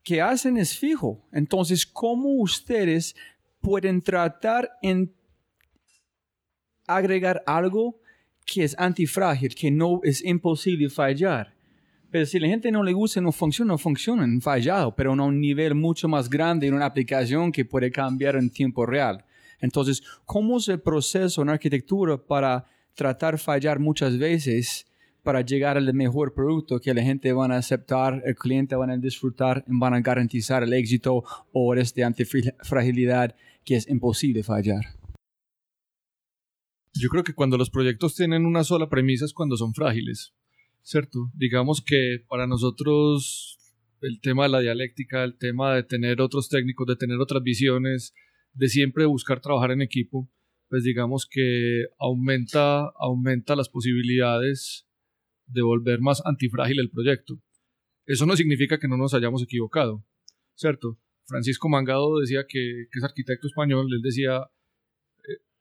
que 0.04 0.22
hacen 0.22 0.58
es 0.58 0.78
fijo. 0.78 1.28
Entonces, 1.32 1.88
¿cómo 1.88 2.40
ustedes 2.40 3.16
pueden 3.62 4.04
tratar 4.04 4.74
en 4.84 5.12
agregar 6.88 7.44
algo 7.46 8.00
que 8.46 8.64
es 8.64 8.76
antifrágil, 8.78 9.56
que 9.56 9.72
no 9.72 10.02
es 10.04 10.24
imposible 10.24 10.90
fallar? 10.90 11.56
Pero 12.12 12.26
si 12.26 12.40
la 12.40 12.48
gente 12.48 12.72
no 12.72 12.82
le 12.82 12.94
gusta, 12.94 13.20
no 13.20 13.32
funciona, 13.32 13.74
no 13.74 13.78
funciona, 13.78 14.26
fallado, 14.40 14.96
pero 14.96 15.12
a 15.12 15.24
un 15.26 15.42
nivel 15.42 15.76
mucho 15.76 16.08
más 16.08 16.30
grande 16.30 16.68
en 16.68 16.74
una 16.74 16.86
aplicación 16.86 17.52
que 17.52 17.66
puede 17.66 17.92
cambiar 17.92 18.38
en 18.38 18.50
tiempo 18.50 18.86
real. 18.86 19.26
Entonces, 19.60 20.02
¿cómo 20.26 20.58
es 20.58 20.68
el 20.70 20.80
proceso 20.80 21.42
en 21.42 21.50
arquitectura 21.50 22.18
para 22.18 22.66
tratar 22.94 23.38
fallar 23.38 23.80
muchas 23.80 24.18
veces 24.18 24.86
para 25.24 25.42
llegar 25.42 25.76
al 25.76 25.94
mejor 25.94 26.34
producto 26.34 26.80
que 26.80 26.94
la 26.94 27.02
gente 27.02 27.34
van 27.34 27.52
a 27.52 27.58
aceptar, 27.58 28.22
el 28.26 28.36
cliente 28.36 28.76
van 28.76 28.92
a 28.92 28.98
disfrutar, 28.98 29.66
van 29.68 29.96
a 29.96 30.00
garantizar 30.00 30.64
el 30.64 30.72
éxito 30.72 31.24
o 31.52 31.76
este 31.76 32.04
antifragilidad 32.04 33.36
que 33.66 33.76
es 33.76 33.90
imposible 33.90 34.44
fallar? 34.44 34.86
Yo 36.96 37.10
creo 37.10 37.24
que 37.24 37.34
cuando 37.34 37.58
los 37.58 37.70
proyectos 37.70 38.16
tienen 38.16 38.46
una 38.46 38.64
sola 38.64 38.90
premisa 38.90 39.26
es 39.26 39.34
cuando 39.34 39.58
son 39.58 39.74
frágiles. 39.74 40.34
¿cierto? 40.86 41.32
Digamos 41.34 41.84
que 41.84 42.24
para 42.30 42.46
nosotros 42.46 43.58
el 44.02 44.22
tema 44.22 44.44
de 44.44 44.50
la 44.50 44.60
dialéctica, 44.60 45.24
el 45.24 45.36
tema 45.36 45.74
de 45.74 45.84
tener 45.84 46.22
otros 46.22 46.48
técnicos, 46.48 46.86
de 46.86 46.96
tener 46.96 47.20
otras 47.20 47.42
visiones, 47.42 48.14
de 48.54 48.70
siempre 48.70 49.06
buscar 49.08 49.42
trabajar 49.42 49.72
en 49.72 49.82
equipo, 49.82 50.30
pues 50.70 50.84
digamos 50.84 51.28
que 51.30 51.86
aumenta, 51.98 52.92
aumenta 53.00 53.56
las 53.56 53.68
posibilidades 53.68 54.88
de 55.48 55.64
volver 55.64 56.02
más 56.02 56.22
antifrágil 56.24 56.80
el 56.80 56.92
proyecto. 56.92 57.42
Eso 58.06 58.28
no 58.28 58.36
significa 58.36 58.78
que 58.78 58.88
no 58.88 58.96
nos 58.96 59.16
hayamos 59.16 59.42
equivocado, 59.42 60.06
¿cierto? 60.54 61.00
Francisco 61.26 61.68
Mangado 61.68 62.20
decía 62.20 62.46
que, 62.48 62.86
que 62.92 63.00
es 63.00 63.04
arquitecto 63.04 63.48
español, 63.48 63.88
él 63.92 64.02
decía, 64.04 64.42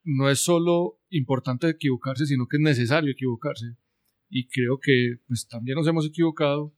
no 0.05 0.31
es 0.31 0.41
solo 0.41 1.01
importante 1.11 1.69
equivocarse, 1.69 2.27
sino 2.27 2.47
que 2.47 2.59
es 2.59 2.63
necesario 2.63 3.13
equivocarse 3.13 3.77
y 4.37 4.49
creo 4.49 4.81
que 4.81 5.21
pues 5.29 5.47
también 5.47 5.77
nos 5.77 5.87
hemos 5.87 6.07
equivocado, 6.07 6.77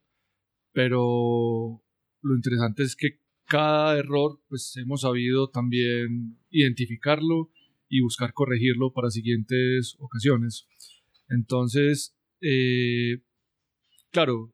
pero 0.72 1.82
lo 2.20 2.34
interesante 2.34 2.82
es 2.82 2.94
que 2.94 3.20
cada 3.46 3.96
error 3.96 4.42
pues 4.48 4.76
hemos 4.76 5.00
sabido 5.00 5.48
también 5.48 6.38
identificarlo 6.50 7.50
y 7.88 8.02
buscar 8.02 8.34
corregirlo 8.34 8.92
para 8.92 9.10
siguientes 9.10 9.96
ocasiones. 10.00 10.68
Entonces, 11.30 12.14
eh, 12.42 13.22
claro, 14.10 14.52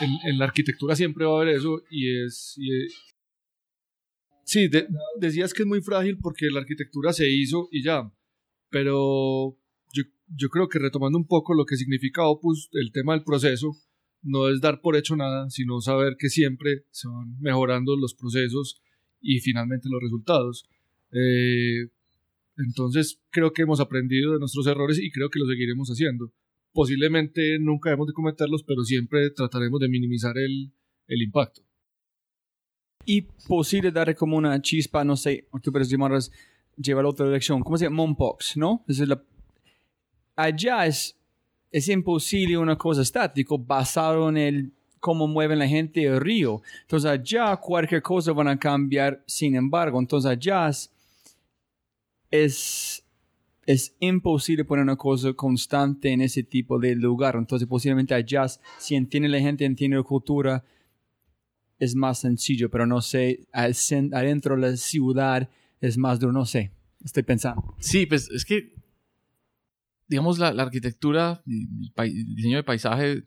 en, 0.00 0.38
la 0.38 0.44
arquitectura 0.44 0.94
siempre 0.94 1.24
va 1.24 1.32
a 1.32 1.42
haber 1.42 1.56
eso 1.56 1.82
y 1.90 2.22
es... 2.22 2.58
sí, 4.44 4.68
decías 5.18 5.54
que 5.54 5.62
es 5.62 5.68
muy 5.68 5.80
frágil 5.80 6.18
porque 6.18 6.50
la 6.50 6.60
arquitectura 6.60 7.12
se 7.12 7.28
hizo 7.28 7.68
y 7.70 7.82
ya, 7.82 8.12
pero 8.70 9.58
yo 10.34 10.48
creo 10.48 10.68
que 10.68 10.78
retomando 10.78 11.18
un 11.18 11.26
poco 11.26 11.54
lo 11.54 11.66
que 11.66 11.76
significa 11.76 12.26
Opus, 12.26 12.68
el 12.72 12.90
tema 12.92 13.12
del 13.12 13.24
proceso, 13.24 13.76
no 14.22 14.48
es 14.48 14.60
dar 14.60 14.80
por 14.80 14.96
hecho 14.96 15.16
nada, 15.16 15.50
sino 15.50 15.80
saber 15.80 16.16
que 16.18 16.28
siempre 16.28 16.84
se 16.90 17.08
van 17.08 17.38
mejorando 17.40 17.96
los 17.96 18.14
procesos 18.14 18.80
y 19.20 19.40
finalmente 19.40 19.88
los 19.90 20.00
resultados. 20.00 20.68
Eh, 21.12 21.88
entonces 22.56 23.20
creo 23.30 23.52
que 23.52 23.62
hemos 23.62 23.80
aprendido 23.80 24.32
de 24.32 24.38
nuestros 24.38 24.66
errores 24.66 24.98
y 24.98 25.10
creo 25.10 25.28
que 25.28 25.38
lo 25.38 25.46
seguiremos 25.46 25.88
haciendo. 25.88 26.32
Posiblemente 26.72 27.58
nunca 27.58 27.90
debemos 27.90 28.06
de 28.06 28.14
cometerlos, 28.14 28.62
pero 28.62 28.84
siempre 28.84 29.30
trataremos 29.30 29.80
de 29.80 29.88
minimizar 29.88 30.38
el 30.38 30.72
impacto. 31.08 31.62
Y 33.04 33.22
posible 33.22 33.90
dar 33.90 34.14
como 34.14 34.36
una 34.36 34.60
chispa, 34.60 35.04
no 35.04 35.16
sé, 35.16 35.46
puedes 35.72 35.88
llamarlas, 35.88 36.30
llevar 36.76 37.04
a 37.04 37.08
otra 37.08 37.26
dirección. 37.26 37.62
¿Cómo 37.62 37.76
se 37.76 37.84
llama? 37.84 37.96
Mompox, 37.96 38.56
¿no? 38.56 38.84
Es 38.86 38.98
la 39.00 39.20
allá 40.36 40.86
es, 40.86 41.16
es 41.70 41.88
imposible 41.88 42.58
una 42.58 42.76
cosa 42.76 43.02
estática 43.02 43.54
basado 43.58 44.28
en 44.28 44.36
el 44.36 44.72
cómo 45.00 45.26
mueven 45.26 45.58
la 45.58 45.68
gente 45.68 46.04
el 46.04 46.20
río. 46.20 46.62
Entonces 46.82 47.10
allá 47.10 47.56
cualquier 47.56 48.02
cosa 48.02 48.32
van 48.32 48.48
a 48.48 48.58
cambiar 48.58 49.22
sin 49.26 49.56
embargo. 49.56 49.98
Entonces 49.98 50.30
allá 50.30 50.70
es, 52.30 53.04
es 53.66 53.94
imposible 53.98 54.64
poner 54.64 54.84
una 54.84 54.96
cosa 54.96 55.32
constante 55.32 56.10
en 56.10 56.20
ese 56.20 56.42
tipo 56.42 56.78
de 56.78 56.94
lugar. 56.94 57.34
Entonces 57.36 57.66
posiblemente 57.66 58.14
allá, 58.14 58.46
si 58.78 58.94
entiende 58.94 59.28
la 59.28 59.40
gente, 59.40 59.64
entiende 59.64 59.96
la 59.96 60.02
cultura, 60.04 60.62
es 61.82 61.96
más 61.96 62.20
sencillo, 62.20 62.70
pero 62.70 62.86
no 62.86 63.00
sé, 63.00 63.48
adentro 63.52 64.54
de 64.54 64.60
la 64.60 64.76
ciudad 64.76 65.50
es 65.80 65.98
más 65.98 66.20
duro, 66.20 66.32
no 66.32 66.46
sé. 66.46 66.70
Estoy 67.04 67.24
pensando. 67.24 67.74
Sí, 67.80 68.06
pues 68.06 68.30
es 68.30 68.44
que 68.44 68.72
digamos, 70.06 70.38
la, 70.38 70.48
arquitectura, 70.48 71.42
el, 71.46 72.34
diseño 72.36 72.58
de 72.58 72.62
paisaje 72.62 73.24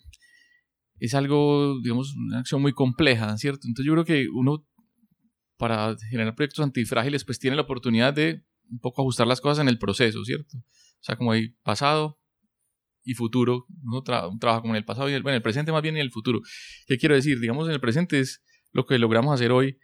es 0.99 1.13
algo, 1.15 1.81
digamos, 1.81 2.15
una 2.15 2.39
acción 2.39 2.61
muy 2.61 2.73
compleja, 2.73 3.37
¿cierto? 3.37 3.67
Entonces 3.67 3.87
yo 3.87 3.93
creo 3.93 4.05
que 4.05 4.29
uno, 4.29 4.65
para 5.57 5.97
generar 6.09 6.35
proyectos 6.35 6.63
antifrágiles, 6.63 7.25
pues 7.25 7.39
tiene 7.39 7.55
la 7.55 7.63
oportunidad 7.63 8.13
de 8.13 8.45
un 8.69 8.79
poco 8.79 9.01
ajustar 9.01 9.27
las 9.27 9.41
cosas 9.41 9.63
en 9.63 9.67
el 9.67 9.79
proceso, 9.79 10.23
¿cierto? 10.23 10.57
O 10.57 11.03
sea, 11.03 11.17
como 11.17 11.31
hay 11.31 11.49
pasado 11.63 12.19
y 13.05 13.13
futuro, 13.13 13.67
uno 13.83 14.01
trabaja 14.01 14.61
como 14.61 14.73
en 14.73 14.77
el 14.77 14.83
pasado 14.85 15.09
y 15.09 15.13
el, 15.13 15.21
bueno, 15.21 15.37
el 15.37 15.43
presente 15.43 15.71
más 15.71 15.83
bien 15.83 15.95
y 15.95 15.99
el 15.99 16.11
futuro. 16.11 16.41
¿Qué 16.87 16.97
quiero 16.97 17.15
decir? 17.15 17.39
Digamos, 17.39 17.67
en 17.67 17.75
el 17.75 17.79
presente 17.79 18.19
es 18.19 18.43
lo 18.71 18.85
que 18.85 18.97
logramos 18.97 19.33
hacer 19.33 19.51
hoy, 19.51 19.77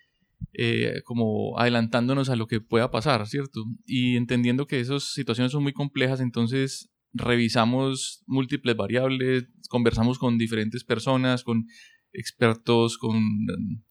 eh, 0.53 1.01
como 1.05 1.57
adelantándonos 1.59 2.29
a 2.29 2.35
lo 2.35 2.47
que 2.47 2.59
pueda 2.59 2.89
pasar, 2.89 3.27
¿cierto? 3.27 3.63
Y 3.85 4.17
entendiendo 4.17 4.65
que 4.65 4.79
esas 4.79 5.13
situaciones 5.13 5.51
son 5.51 5.61
muy 5.61 5.71
complejas, 5.71 6.19
entonces 6.19 6.91
revisamos 7.13 8.23
múltiples 8.25 8.75
variables, 8.75 9.45
conversamos 9.69 10.17
con 10.17 10.39
diferentes 10.39 10.83
personas, 10.83 11.43
con 11.43 11.67
expertos, 12.13 12.97
con 12.97 13.17
mm, 13.17 13.83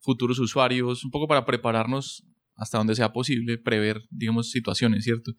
futuros 0.00 0.38
usuarios, 0.38 1.04
un 1.04 1.10
poco 1.10 1.28
para 1.28 1.44
prepararnos 1.44 2.26
hasta 2.56 2.78
donde 2.78 2.94
sea 2.94 3.12
posible, 3.12 3.58
prever, 3.58 4.02
digamos, 4.10 4.50
situaciones, 4.50 5.04
¿cierto? 5.04 5.34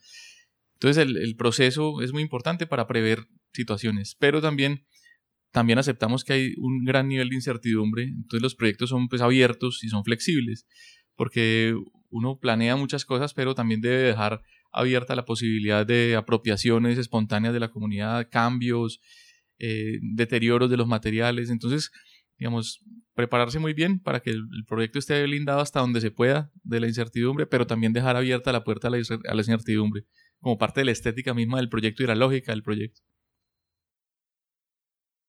Entonces 0.76 1.06
el 1.06 1.36
proceso 1.36 2.02
es 2.02 2.14
muy 2.14 2.22
importante 2.22 2.66
para 2.66 2.88
prever 2.88 3.28
situaciones, 3.54 4.16
pero 4.20 4.42
también, 4.42 4.86
también 5.52 5.80
aceptamos 5.80 6.24
que 6.24 6.34
hay 6.34 6.54
un 6.58 6.84
gran 6.86 7.08
nivel 7.08 7.30
de 7.30 7.36
incertidumbre, 7.36 8.04
entonces 8.04 8.42
los 8.42 8.56
proyectos 8.56 8.90
son 8.90 9.08
pues 9.08 9.22
abiertos 9.22 9.84
y 9.84 9.90
son 9.90 10.04
flexibles, 10.04 10.68
porque 11.16 11.76
uno 12.10 12.40
planea 12.40 12.76
muchas 12.76 13.06
cosas, 13.06 13.34
pero 13.34 13.56
también 13.56 13.82
debe 13.82 13.98
dejar 13.98 14.42
abierta 14.72 15.16
la 15.16 15.26
posibilidad 15.26 15.86
de 15.86 16.16
apropiaciones 16.16 16.98
espontáneas 16.98 17.54
de 17.54 17.60
la 17.60 17.70
comunidad, 17.70 18.28
cambios, 18.32 19.00
eh, 19.58 20.00
deterioros 20.02 20.70
de 20.70 20.78
los 20.78 20.88
materiales. 20.88 21.50
Entonces, 21.50 21.92
digamos, 22.38 22.84
prepararse 23.14 23.60
muy 23.60 23.74
bien 23.74 24.00
para 24.00 24.22
que 24.22 24.30
el, 24.30 24.48
proyecto 24.68 25.00
esté 25.00 25.22
blindado 25.24 25.60
hasta 25.60 25.82
donde 25.82 26.02
se 26.02 26.12
pueda 26.12 26.52
de 26.64 26.80
la 26.80 26.88
incertidumbre, 26.88 27.46
pero 27.46 27.68
también 27.68 27.94
dejar 27.94 28.16
abierta 28.16 28.52
la 28.54 28.64
puerta 28.64 28.88
a 28.88 28.92
la, 28.92 28.98
incertidumbre, 28.98 30.06
como 30.40 30.58
parte 30.58 30.82
de 30.82 30.86
la 30.86 30.92
estética 30.92 31.34
misma 31.34 31.58
del 31.58 31.70
proyecto 31.70 32.04
y 32.04 32.08
la 32.08 32.16
lógica 32.16 32.54
del 32.54 32.64
proyecto. 32.64 33.02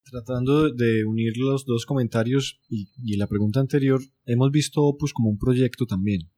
Tratando 0.04 0.70
de 0.72 1.04
unir 1.04 1.36
los 1.36 1.64
dos 1.64 1.86
comentarios 1.86 2.60
y, 2.68 3.16
la 3.16 3.26
pregunta 3.26 3.60
anterior, 3.60 4.00
hemos 4.24 4.50
visto 4.50 4.82
Opus 4.82 5.12
como 5.12 5.30
un 5.30 5.38
proyecto 5.38 5.86
también, 5.86 6.30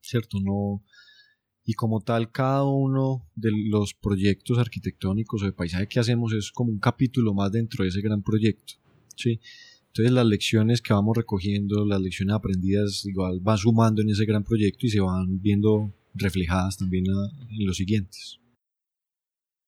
¿cierto? 0.00 0.38
No, 0.40 0.84
y 1.64 1.74
como 1.74 2.02
tal 2.02 2.30
cada 2.30 2.64
uno 2.64 3.26
de 3.34 3.50
los 3.68 3.94
proyectos 3.94 4.58
arquitectónicos 4.58 5.42
o 5.42 5.46
de 5.46 5.52
paisaje 5.52 5.88
que 5.88 5.98
hacemos 5.98 6.32
es 6.34 6.52
como 6.52 6.70
un 6.70 6.78
capítulo 6.78 7.32
más 7.32 7.50
dentro 7.50 7.82
de 7.82 7.88
ese 7.88 8.02
gran 8.02 8.22
proyecto. 8.22 8.74
¿sí? 9.16 9.40
Entonces 9.86 10.12
las 10.12 10.26
lecciones 10.26 10.82
que 10.82 10.92
vamos 10.92 11.16
recogiendo, 11.16 11.86
las 11.86 12.00
lecciones 12.00 12.34
aprendidas 12.34 13.06
igual 13.06 13.40
van 13.40 13.58
sumando 13.58 14.02
en 14.02 14.10
ese 14.10 14.26
gran 14.26 14.44
proyecto 14.44 14.86
y 14.86 14.90
se 14.90 15.00
van 15.00 15.40
viendo 15.40 15.94
reflejadas 16.14 16.76
también 16.76 17.06
en 17.06 17.66
los 17.66 17.76
siguientes. 17.76 18.40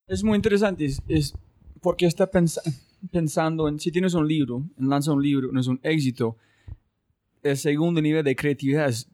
Es 0.09 0.23
muy 0.23 0.37
interesante, 0.37 0.85
es, 0.85 1.35
porque 1.81 2.07
está 2.07 2.31
pensando, 2.31 2.71
pensando 3.11 3.69
en 3.69 3.79
si 3.79 3.91
tienes 3.91 4.15
un 4.15 4.27
libro, 4.27 4.65
lanza 4.79 5.13
un 5.13 5.23
libro, 5.23 5.51
no 5.53 5.61
es 5.61 5.67
un 5.67 5.81
éxito, 5.83 6.37
el 7.43 7.57
segundo 7.57 8.01
nivel 8.01 8.25
de 8.25 8.37
creatividad 8.37 8.89
es 8.89 9.09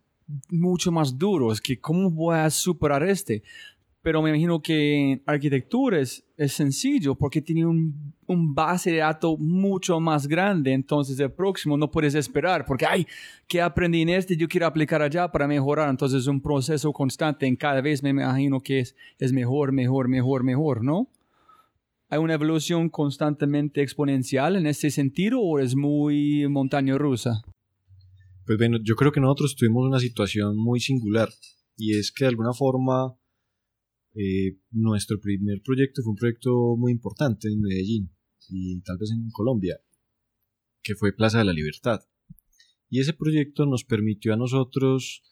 mucho 0.51 0.91
más 0.93 1.19
duro. 1.19 1.53
Es 1.53 1.61
que, 1.61 1.79
¿cómo 1.79 2.11
voy 2.11 2.37
a 2.37 2.51
superar 2.51 3.03
este? 3.03 3.43
Pero 4.01 4.21
me 4.21 4.31
imagino 4.31 4.61
que 4.61 5.13
en 5.13 5.23
arquitectura 5.27 6.01
es, 6.01 6.25
sencillo 6.49 7.15
porque 7.15 7.41
tiene 7.41 7.65
un, 7.65 8.13
un, 8.27 8.53
base 8.53 8.91
de 8.91 8.97
datos 8.97 9.39
mucho 9.39 10.01
más 10.01 10.27
grande. 10.27 10.73
Entonces, 10.73 11.21
el 11.21 11.31
próximo 11.31 11.77
no 11.77 11.89
puedes 11.89 12.17
esperar 12.17 12.67
porque, 12.67 12.85
ay, 12.85 13.07
¿qué 13.47 13.61
aprendí 13.61 14.03
en 14.03 14.09
este? 14.09 14.37
Yo 14.37 14.49
quiero 14.49 14.67
aplicar 14.67 15.03
allá 15.03 15.31
para 15.31 15.47
mejorar. 15.47 15.89
Entonces, 15.89 16.23
es 16.23 16.27
un 16.27 16.41
proceso 16.41 16.93
constante. 16.93 17.47
En 17.47 17.55
cada 17.55 17.81
vez 17.81 18.03
me 18.03 18.11
imagino 18.11 18.61
que 18.61 18.81
es, 18.81 18.97
es 19.21 19.33
mejor, 19.33 19.71
mejor, 19.71 20.09
mejor, 20.09 20.43
mejor, 20.43 20.83
¿no? 20.83 21.07
¿Hay 22.13 22.19
una 22.19 22.35
evolución 22.35 22.91
constantemente 22.91 23.81
exponencial 23.81 24.57
en 24.57 24.67
ese 24.67 24.91
sentido 24.91 25.41
o 25.41 25.59
es 25.59 25.75
muy 25.75 26.47
montaña 26.47 26.99
rusa? 26.99 27.41
Pues 28.45 28.59
bueno, 28.59 28.77
yo 28.85 28.97
creo 28.97 29.13
que 29.13 29.21
nosotros 29.21 29.57
tuvimos 29.57 29.87
una 29.87 29.99
situación 29.99 30.55
muy 30.59 30.79
singular 30.79 31.31
y 31.75 31.97
es 31.97 32.13
que 32.13 32.25
de 32.25 32.29
alguna 32.29 32.53
forma 32.53 33.17
eh, 34.15 34.59
nuestro 34.73 35.19
primer 35.21 35.63
proyecto 35.63 36.03
fue 36.03 36.11
un 36.11 36.17
proyecto 36.17 36.77
muy 36.77 36.93
importante 36.93 37.49
en 37.49 37.63
Medellín 37.63 38.15
y 38.47 38.79
tal 38.83 38.99
vez 38.99 39.11
en 39.11 39.31
Colombia, 39.31 39.81
que 40.83 40.95
fue 40.95 41.15
Plaza 41.15 41.39
de 41.39 41.47
la 41.47 41.55
Libertad. 41.55 42.03
Y 42.91 43.01
ese 43.01 43.15
proyecto 43.15 43.65
nos 43.65 43.85
permitió 43.85 44.35
a 44.35 44.37
nosotros 44.37 45.23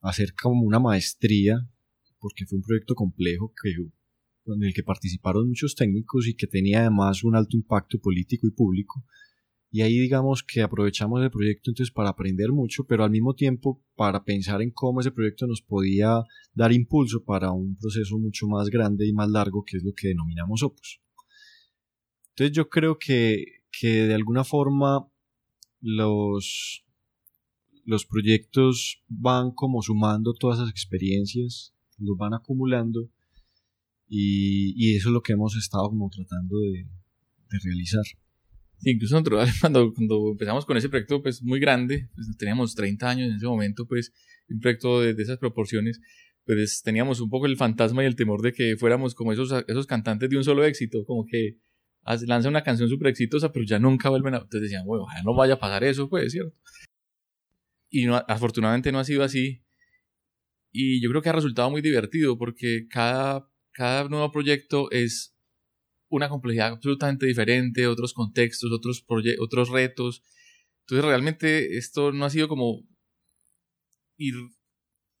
hacer 0.00 0.34
como 0.34 0.66
una 0.66 0.80
maestría, 0.80 1.70
porque 2.18 2.46
fue 2.46 2.58
un 2.58 2.64
proyecto 2.64 2.96
complejo 2.96 3.54
que, 3.62 3.92
en 4.46 4.62
el 4.62 4.74
que 4.74 4.82
participaron 4.82 5.48
muchos 5.48 5.74
técnicos 5.74 6.26
y 6.26 6.34
que 6.34 6.46
tenía 6.46 6.80
además 6.80 7.24
un 7.24 7.36
alto 7.36 7.56
impacto 7.56 7.98
político 7.98 8.46
y 8.46 8.50
público 8.50 9.04
y 9.72 9.82
ahí 9.82 9.98
digamos 9.98 10.42
que 10.42 10.62
aprovechamos 10.62 11.22
el 11.22 11.30
proyecto 11.30 11.70
entonces 11.70 11.92
para 11.92 12.10
aprender 12.10 12.50
mucho, 12.50 12.84
pero 12.84 13.04
al 13.04 13.10
mismo 13.10 13.34
tiempo 13.34 13.84
para 13.94 14.24
pensar 14.24 14.62
en 14.62 14.72
cómo 14.72 15.00
ese 15.00 15.12
proyecto 15.12 15.46
nos 15.46 15.62
podía 15.62 16.24
dar 16.52 16.72
impulso 16.72 17.22
para 17.22 17.52
un 17.52 17.76
proceso 17.76 18.18
mucho 18.18 18.48
más 18.48 18.68
grande 18.68 19.06
y 19.06 19.12
más 19.12 19.28
largo 19.30 19.62
que 19.64 19.76
es 19.76 19.84
lo 19.84 19.92
que 19.92 20.08
denominamos 20.08 20.64
Opus. 20.64 21.00
Entonces 22.30 22.56
yo 22.56 22.68
creo 22.68 22.98
que, 22.98 23.44
que 23.70 24.06
de 24.06 24.14
alguna 24.14 24.42
forma 24.42 25.08
los, 25.80 26.84
los 27.84 28.06
proyectos 28.06 29.04
van 29.06 29.52
como 29.52 29.82
sumando 29.82 30.32
todas 30.34 30.58
esas 30.58 30.70
experiencias, 30.70 31.74
los 31.96 32.16
van 32.16 32.34
acumulando 32.34 33.08
y, 34.10 34.74
y 34.76 34.96
eso 34.96 35.08
es 35.08 35.14
lo 35.14 35.22
que 35.22 35.32
hemos 35.32 35.56
estado 35.56 35.88
como 35.88 36.10
tratando 36.10 36.58
de, 36.58 36.84
de 37.50 37.58
realizar 37.64 38.04
incluso 38.84 39.14
nosotros 39.14 39.48
cuando, 39.60 39.92
cuando 39.92 40.30
empezamos 40.32 40.64
con 40.64 40.76
ese 40.76 40.88
proyecto 40.88 41.22
pues 41.22 41.42
muy 41.42 41.60
grande, 41.60 42.08
pues 42.14 42.36
teníamos 42.38 42.74
30 42.74 43.08
años 43.08 43.30
en 43.30 43.36
ese 43.36 43.46
momento, 43.46 43.86
pues 43.86 44.12
un 44.48 44.60
proyecto 44.60 45.00
de, 45.00 45.10
esas 45.22 45.38
proporciones, 45.38 46.00
pues 46.44 46.82
teníamos 46.82 47.20
un 47.20 47.30
poco 47.30 47.46
el 47.46 47.56
fantasma 47.56 48.02
y 48.02 48.06
el 48.06 48.16
temor 48.16 48.42
de 48.42 48.52
que 48.52 48.76
fuéramos 48.76 49.14
como 49.14 49.32
esos, 49.32 49.52
esos 49.68 49.86
cantantes 49.86 50.28
de 50.28 50.36
un 50.36 50.44
solo 50.44 50.64
éxito, 50.64 51.04
como 51.04 51.24
que 51.26 51.58
lanzan 52.26 52.50
una 52.50 52.62
canción 52.62 52.88
súper 52.88 53.08
exitosa, 53.08 53.52
pero 53.52 53.64
ya 53.64 53.78
nunca 53.78 54.08
vuelven 54.08 54.34
a... 54.34 54.38
Entonces 54.38 54.62
decían, 54.62 54.86
bueno, 54.86 55.04
ojalá 55.04 55.22
no 55.22 55.34
vaya 55.34 55.54
a 55.54 55.58
pasar 55.58 55.84
eso, 55.84 56.08
pues, 56.08 56.32
¿cierto? 56.32 56.56
Y 57.90 58.06
no, 58.06 58.16
afortunadamente 58.26 58.90
no 58.90 58.98
ha 58.98 59.04
sido 59.04 59.22
así. 59.22 59.62
Y 60.72 61.02
yo 61.02 61.10
creo 61.10 61.22
que 61.22 61.28
ha 61.28 61.32
resultado 61.32 61.70
muy 61.70 61.82
divertido 61.82 62.38
porque 62.38 62.86
cada, 62.88 63.49
cada 63.72 64.08
nuevo 64.08 64.30
proyecto 64.32 64.90
es 64.90 65.36
una 66.08 66.28
complejidad 66.28 66.68
absolutamente 66.68 67.26
diferente, 67.26 67.86
otros 67.86 68.12
contextos, 68.12 68.70
otros, 68.72 69.04
otros 69.38 69.68
retos. 69.68 70.22
Entonces 70.80 71.04
realmente 71.04 71.76
esto 71.78 72.12
no 72.12 72.24
ha 72.24 72.30
sido 72.30 72.48
como 72.48 72.82
ir 74.16 74.34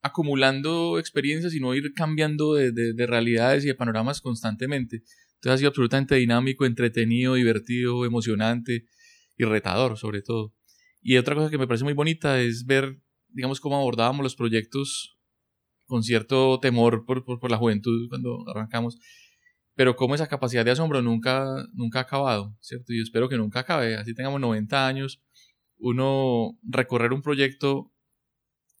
acumulando 0.02 0.98
experiencias, 0.98 1.52
sino 1.52 1.74
ir 1.74 1.92
cambiando 1.94 2.54
de, 2.54 2.72
de, 2.72 3.06
realidades 3.06 3.64
y 3.64 3.68
de 3.68 3.74
panoramas 3.74 4.20
constantemente. 4.20 5.02
Entonces 5.34 5.54
ha 5.54 5.58
sido 5.58 5.68
absolutamente 5.68 6.16
dinámico, 6.16 6.66
entretenido, 6.66 7.34
divertido, 7.34 8.04
emocionante 8.04 8.86
y 9.36 9.44
retador 9.44 9.96
sobre 9.96 10.22
todo. 10.22 10.54
Y 11.00 11.16
otra 11.16 11.34
cosa 11.34 11.50
que 11.50 11.58
me 11.58 11.66
parece 11.66 11.84
muy 11.84 11.94
bonita 11.94 12.40
es 12.40 12.66
ver, 12.66 13.00
digamos, 13.28 13.60
cómo 13.60 13.76
abordábamos 13.76 14.22
los 14.22 14.36
proyectos 14.36 15.19
con 15.90 16.02
cierto 16.02 16.58
temor 16.60 17.04
por, 17.04 17.24
por, 17.24 17.50
la 17.50 17.58
juventud 17.58 18.08
cuando 18.08 18.48
arrancamos 18.48 18.96
pero 19.74 19.96
como 19.96 20.14
esa 20.14 20.26
capacidad 20.26 20.64
de 20.64 20.72
asombro 20.72 21.00
nunca, 21.00 21.46
nunca 21.72 22.00
ha 22.00 22.02
acabado, 22.02 22.54
¿cierto? 22.60 22.92
Yo 22.92 23.02
espero 23.02 23.30
que 23.30 23.38
nunca 23.38 23.60
acabe, 23.60 23.96
así 23.96 24.12
tengamos 24.14 24.38
90 24.38 24.86
años, 24.86 25.22
uno 25.78 26.58
recorrer 26.62 27.14
un 27.14 27.22
proyecto 27.22 27.90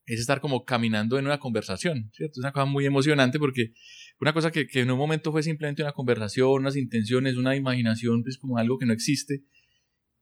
es 0.04 0.20
estar 0.20 0.40
como 0.42 0.64
caminando 0.66 1.18
en 1.18 1.24
una 1.24 1.38
conversación, 1.38 2.10
¿cierto? 2.12 2.32
Es 2.34 2.38
una 2.38 2.52
cosa 2.52 2.66
muy 2.66 2.84
emocionante 2.84 3.38
porque 3.38 3.72
una 4.20 4.34
cosa 4.34 4.50
que, 4.50 4.66
que 4.66 4.80
en 4.80 4.90
un 4.90 4.98
momento 4.98 5.32
fue 5.32 5.42
simplemente 5.42 5.82
una 5.82 5.92
conversación, 5.92 6.50
unas 6.50 6.76
intenciones, 6.76 7.36
una 7.36 7.56
imaginación, 7.56 8.22
pues 8.22 8.36
como 8.36 8.58
algo 8.58 8.76
que 8.76 8.84
no 8.84 8.92
existe, 8.92 9.44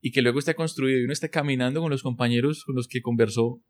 y 0.00 0.12
que 0.12 0.22
luego 0.22 0.38
esté 0.38 0.54
construido 0.54 1.00
y 1.00 1.04
uno 1.04 1.12
esté 1.12 1.30
caminando 1.30 1.80
con 1.80 1.90
los 1.90 2.02
compañeros 2.02 2.64
con 2.64 2.76
los 2.76 2.86
que 2.86 3.02
conversó 3.02 3.62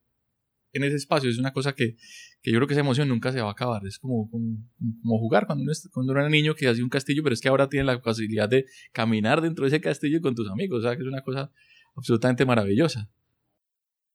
en 0.78 0.84
ese 0.84 0.96
espacio. 0.96 1.30
Es 1.30 1.38
una 1.38 1.52
cosa 1.52 1.74
que, 1.74 1.96
que, 2.42 2.50
yo 2.50 2.58
creo 2.58 2.66
que 2.66 2.74
esa 2.74 2.80
emoción 2.80 3.08
nunca 3.08 3.32
se 3.32 3.40
va 3.40 3.48
a 3.48 3.52
acabar. 3.52 3.86
Es 3.86 3.98
como, 3.98 4.30
como, 4.30 5.18
jugar 5.18 5.46
cuando 5.46 5.64
uno, 5.64 5.72
cuando 5.92 6.12
era 6.12 6.28
niño 6.28 6.54
que 6.54 6.68
hacía 6.68 6.82
un 6.82 6.90
castillo, 6.90 7.22
pero 7.22 7.34
es 7.34 7.40
que 7.40 7.48
ahora 7.48 7.68
tiene 7.68 7.84
la 7.84 8.00
posibilidad 8.00 8.48
de 8.48 8.66
caminar 8.92 9.40
dentro 9.40 9.64
de 9.64 9.68
ese 9.68 9.80
castillo 9.80 10.20
con 10.20 10.34
tus 10.34 10.48
amigos. 10.50 10.80
O 10.80 10.82
sea, 10.82 10.96
que 10.96 11.02
es 11.02 11.08
una 11.08 11.22
cosa 11.22 11.52
absolutamente 11.94 12.46
maravillosa. 12.46 13.10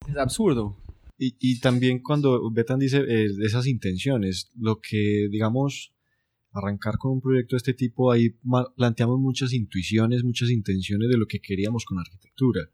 Es 0.08 0.16
absurdo. 0.16 0.76
Y, 1.16 1.36
y 1.38 1.60
también 1.60 2.00
cuando 2.00 2.50
Betan 2.50 2.78
dice 2.78 3.04
eh, 3.06 3.28
esas 3.44 3.66
intenciones, 3.66 4.50
lo 4.56 4.80
que, 4.80 5.28
digamos, 5.30 5.94
arrancar 6.54 6.98
con 6.98 7.12
un 7.12 7.20
proyecto 7.20 7.56
de 7.56 7.58
este 7.58 7.74
tipo, 7.74 8.12
ahí 8.12 8.36
planteamos 8.76 9.18
muchas 9.18 9.52
intuiciones, 9.52 10.22
muchas 10.22 10.50
intenciones 10.50 11.08
de 11.08 11.18
lo 11.18 11.26
que 11.26 11.40
queríamos 11.40 11.84
con 11.84 11.98
arquitectura 11.98 12.70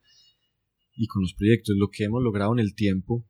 y 0.94 1.06
con 1.06 1.22
los 1.22 1.34
proyectos. 1.34 1.76
Lo 1.76 1.88
que 1.88 2.04
hemos 2.04 2.22
logrado 2.22 2.52
en 2.52 2.60
el 2.60 2.74
tiempo 2.74 3.26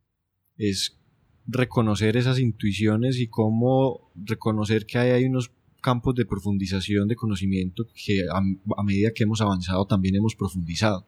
es 0.61 0.99
reconocer 1.46 2.18
esas 2.18 2.38
intuiciones 2.38 3.18
y 3.18 3.29
cómo 3.29 4.12
reconocer 4.14 4.85
que 4.85 4.99
hay, 4.99 5.25
unos 5.25 5.51
campos 5.81 6.14
de 6.14 6.27
profundización 6.27 7.09
de 7.09 7.16
conocimiento 7.16 7.87
que 7.94 8.27
a, 8.31 8.83
medida 8.83 9.12
que 9.14 9.25
hemos 9.25 9.40
avanzado 9.40 9.87
también 9.87 10.16
hemos 10.16 10.37
profundizado. 10.37 11.07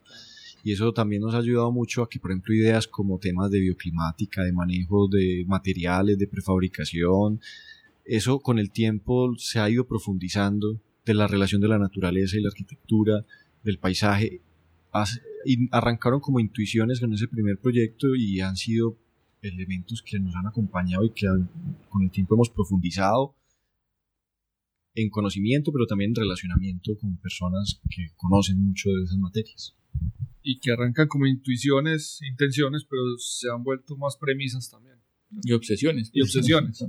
Y 0.64 0.72
eso 0.72 0.92
también 0.92 1.20
nos 1.20 1.34
ha 1.34 1.38
ayudado 1.38 1.70
mucho 1.70 2.02
a 2.02 2.08
que, 2.08 2.18
por 2.18 2.30
ejemplo, 2.30 2.54
ideas 2.54 2.88
como 2.88 3.18
temas 3.18 3.50
de 3.50 3.60
bioclimática, 3.60 4.42
de 4.42 4.52
manejo 4.52 5.08
de 5.08 5.44
materiales, 5.46 6.16
de 6.16 6.26
prefabricación, 6.26 7.40
eso 8.04 8.40
con 8.40 8.58
el 8.58 8.70
tiempo 8.70 9.34
se 9.36 9.58
ha 9.58 9.68
ido 9.68 9.86
profundizando 9.86 10.80
de 11.04 11.14
la 11.14 11.26
relación 11.26 11.60
de 11.60 11.68
la 11.68 11.78
naturaleza 11.78 12.38
y 12.38 12.40
la 12.40 12.48
arquitectura, 12.48 13.26
del 13.62 13.78
paisaje. 13.78 14.40
Y 15.44 15.68
arrancaron 15.72 16.20
como 16.20 16.40
intuiciones 16.40 17.00
con 17.00 17.12
ese 17.12 17.28
primer 17.28 17.58
proyecto 17.58 18.14
y 18.14 18.40
han 18.40 18.56
sido 18.56 18.96
elementos 19.42 20.02
que 20.02 20.18
nos 20.18 20.34
han 20.36 20.46
acompañado 20.46 21.04
y 21.04 21.10
que 21.10 21.26
con 21.88 22.02
el 22.02 22.10
tiempo 22.10 22.34
hemos 22.34 22.50
profundizado 22.50 23.36
en 24.94 25.10
conocimiento, 25.10 25.72
pero 25.72 25.86
también 25.86 26.10
en 26.10 26.16
relacionamiento 26.16 26.96
con 26.98 27.16
personas 27.16 27.80
que 27.90 28.08
conocen 28.16 28.62
mucho 28.62 28.90
de 28.90 29.04
esas 29.04 29.18
materias. 29.18 29.74
Y 30.42 30.58
que 30.60 30.72
arrancan 30.72 31.08
como 31.08 31.26
intuiciones, 31.26 32.20
intenciones, 32.22 32.84
pero 32.88 33.02
se 33.18 33.48
han 33.50 33.62
vuelto 33.62 33.96
más 33.96 34.16
premisas 34.16 34.70
también. 34.70 34.96
Y 35.44 35.52
obsesiones. 35.52 36.10
Y 36.12 36.22
obsesiones. 36.22 36.84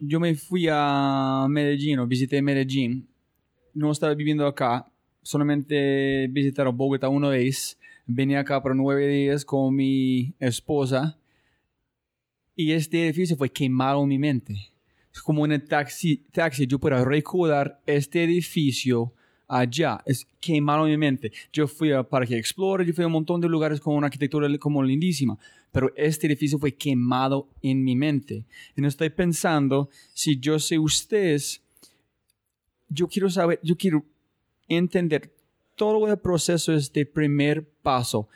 Yo 0.00 0.18
me 0.18 0.34
fui 0.34 0.66
a 0.70 1.46
Medellín, 1.48 1.98
o 1.98 2.06
visité 2.06 2.40
Medellín. 2.42 3.08
No 3.74 3.90
estaba 3.92 4.14
viviendo 4.14 4.46
acá, 4.46 4.90
solamente 5.22 6.26
visitaron 6.28 6.76
Bogotá 6.76 7.08
una 7.08 7.28
vez 7.28 7.78
Venía 8.06 8.40
acá 8.40 8.60
por 8.60 8.74
nueve 8.74 9.06
días 9.06 9.44
con 9.44 9.76
mi 9.76 10.34
esposa 10.40 11.18
y 12.56 12.72
este 12.72 13.04
edificio 13.06 13.36
fue 13.36 13.50
quemado 13.50 14.02
en 14.02 14.08
mi 14.08 14.18
mente. 14.18 14.72
Es 15.14 15.22
como 15.22 15.44
en 15.44 15.52
el 15.52 15.64
taxi, 15.64 16.16
taxi 16.32 16.66
yo 16.66 16.80
puedo 16.80 17.04
recordar 17.04 17.80
este 17.86 18.24
edificio 18.24 19.12
allá, 19.46 20.02
es 20.04 20.26
quemado 20.40 20.84
en 20.86 20.92
mi 20.92 20.96
mente. 20.96 21.30
Yo 21.52 21.68
fui 21.68 21.92
a 21.92 22.02
Parque 22.02 22.36
Explorer, 22.36 22.84
yo 22.84 22.92
fui 22.92 23.04
a 23.04 23.06
un 23.06 23.12
montón 23.12 23.40
de 23.40 23.48
lugares 23.48 23.80
con 23.80 23.94
una 23.94 24.08
arquitectura 24.08 24.48
como 24.58 24.82
lindísima, 24.82 25.38
pero 25.70 25.92
este 25.94 26.26
edificio 26.26 26.58
fue 26.58 26.74
quemado 26.74 27.48
en 27.62 27.84
mi 27.84 27.94
mente. 27.94 28.46
Y 28.76 28.80
no 28.80 28.88
estoy 28.88 29.10
pensando, 29.10 29.90
si 30.12 30.40
yo 30.40 30.58
sé 30.58 30.76
ustedes, 30.76 31.62
yo 32.88 33.06
quiero 33.06 33.30
saber, 33.30 33.60
yo 33.62 33.76
quiero 33.76 34.04
entender 34.66 35.30
todo 35.74 36.08
el 36.08 36.18
proceso 36.18 36.72
es 36.72 36.92
de 36.92 37.06
primer 37.06 37.68
paso, 37.82 38.28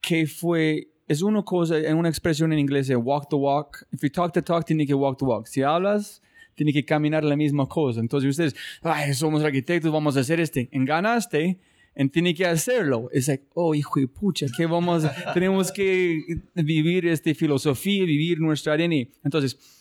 que 0.00 0.26
fue, 0.26 0.88
es 1.06 1.22
una 1.22 1.42
cosa, 1.42 1.78
en 1.78 1.96
una 1.96 2.08
expresión 2.08 2.52
en 2.52 2.58
inglés 2.58 2.88
de 2.88 2.96
walk 2.96 3.28
the 3.28 3.36
walk. 3.36 3.86
If 3.92 4.02
you 4.02 4.10
talk 4.10 4.32
the 4.32 4.42
talk, 4.42 4.64
tiene 4.64 4.86
que 4.86 4.94
walk 4.94 5.18
the 5.18 5.24
walk. 5.24 5.46
Si 5.46 5.62
hablas, 5.62 6.22
tiene 6.54 6.72
que 6.72 6.84
caminar 6.84 7.24
la 7.24 7.36
misma 7.36 7.66
cosa. 7.66 8.00
Entonces 8.00 8.30
ustedes, 8.30 8.56
ay, 8.82 9.14
somos 9.14 9.42
arquitectos, 9.42 9.92
vamos 9.92 10.16
a 10.16 10.20
hacer 10.20 10.40
este. 10.40 10.68
En 10.72 10.84
ganaste, 10.84 11.58
en 11.94 12.10
tiene 12.10 12.34
que 12.34 12.46
hacerlo. 12.46 13.08
Es 13.12 13.28
like, 13.28 13.46
oh, 13.54 13.74
hijo 13.74 14.00
de 14.00 14.08
pucha, 14.08 14.46
que 14.56 14.66
vamos, 14.66 15.04
tenemos 15.34 15.72
que 15.72 16.22
vivir 16.54 17.06
esta 17.06 17.34
filosofía, 17.34 18.04
vivir 18.04 18.40
nuestra 18.40 18.74
ADN. 18.74 19.08
Entonces, 19.24 19.79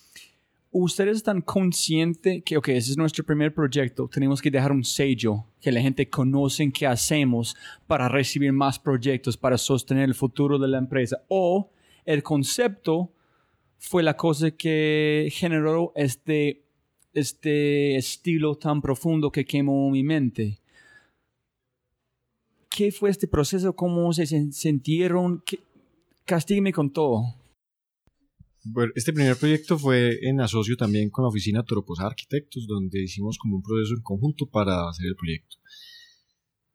ustedes 0.71 1.17
están 1.17 1.41
conscientes 1.41 2.43
que, 2.43 2.57
ok, 2.57 2.69
ese 2.69 2.91
es 2.91 2.97
nuestro 2.97 3.25
primer 3.25 3.53
proyecto, 3.53 4.07
tenemos 4.07 4.41
que 4.41 4.51
dejar 4.51 4.71
un 4.71 4.83
sello, 4.83 5.45
que 5.59 5.71
la 5.71 5.81
gente 5.81 6.09
conoce 6.09 6.71
qué 6.71 6.87
hacemos 6.87 7.55
para 7.87 8.07
recibir 8.07 8.53
más 8.53 8.79
proyectos, 8.79 9.37
para 9.37 9.57
sostener 9.57 10.03
el 10.05 10.15
futuro 10.15 10.59
de 10.59 10.67
la 10.67 10.77
empresa. 10.77 11.23
O 11.27 11.71
el 12.05 12.23
concepto 12.23 13.11
fue 13.77 14.03
la 14.03 14.15
cosa 14.15 14.51
que 14.51 15.29
generó 15.31 15.91
este, 15.95 16.63
este 17.13 17.95
estilo 17.95 18.55
tan 18.55 18.81
profundo 18.81 19.31
que 19.31 19.45
quemó 19.45 19.89
mi 19.89 20.03
mente. 20.03 20.59
¿Qué 22.69 22.91
fue 22.91 23.09
este 23.09 23.27
proceso? 23.27 23.75
¿Cómo 23.75 24.13
se 24.13 24.25
sintieron? 24.51 25.43
Castígueme 26.25 26.71
con 26.71 26.91
todo. 26.91 27.38
Este 28.95 29.13
primer 29.13 29.37
proyecto 29.37 29.79
fue 29.79 30.19
en 30.21 30.41
asocio 30.41 30.75
también 30.75 31.09
con 31.09 31.23
la 31.23 31.29
oficina 31.29 31.63
Tropos 31.63 31.99
Arquitectos, 31.99 32.67
donde 32.67 33.01
hicimos 33.01 33.37
como 33.37 33.55
un 33.55 33.63
proceso 33.63 33.93
en 33.93 34.01
conjunto 34.01 34.47
para 34.47 34.89
hacer 34.89 35.07
el 35.07 35.15
proyecto. 35.15 35.57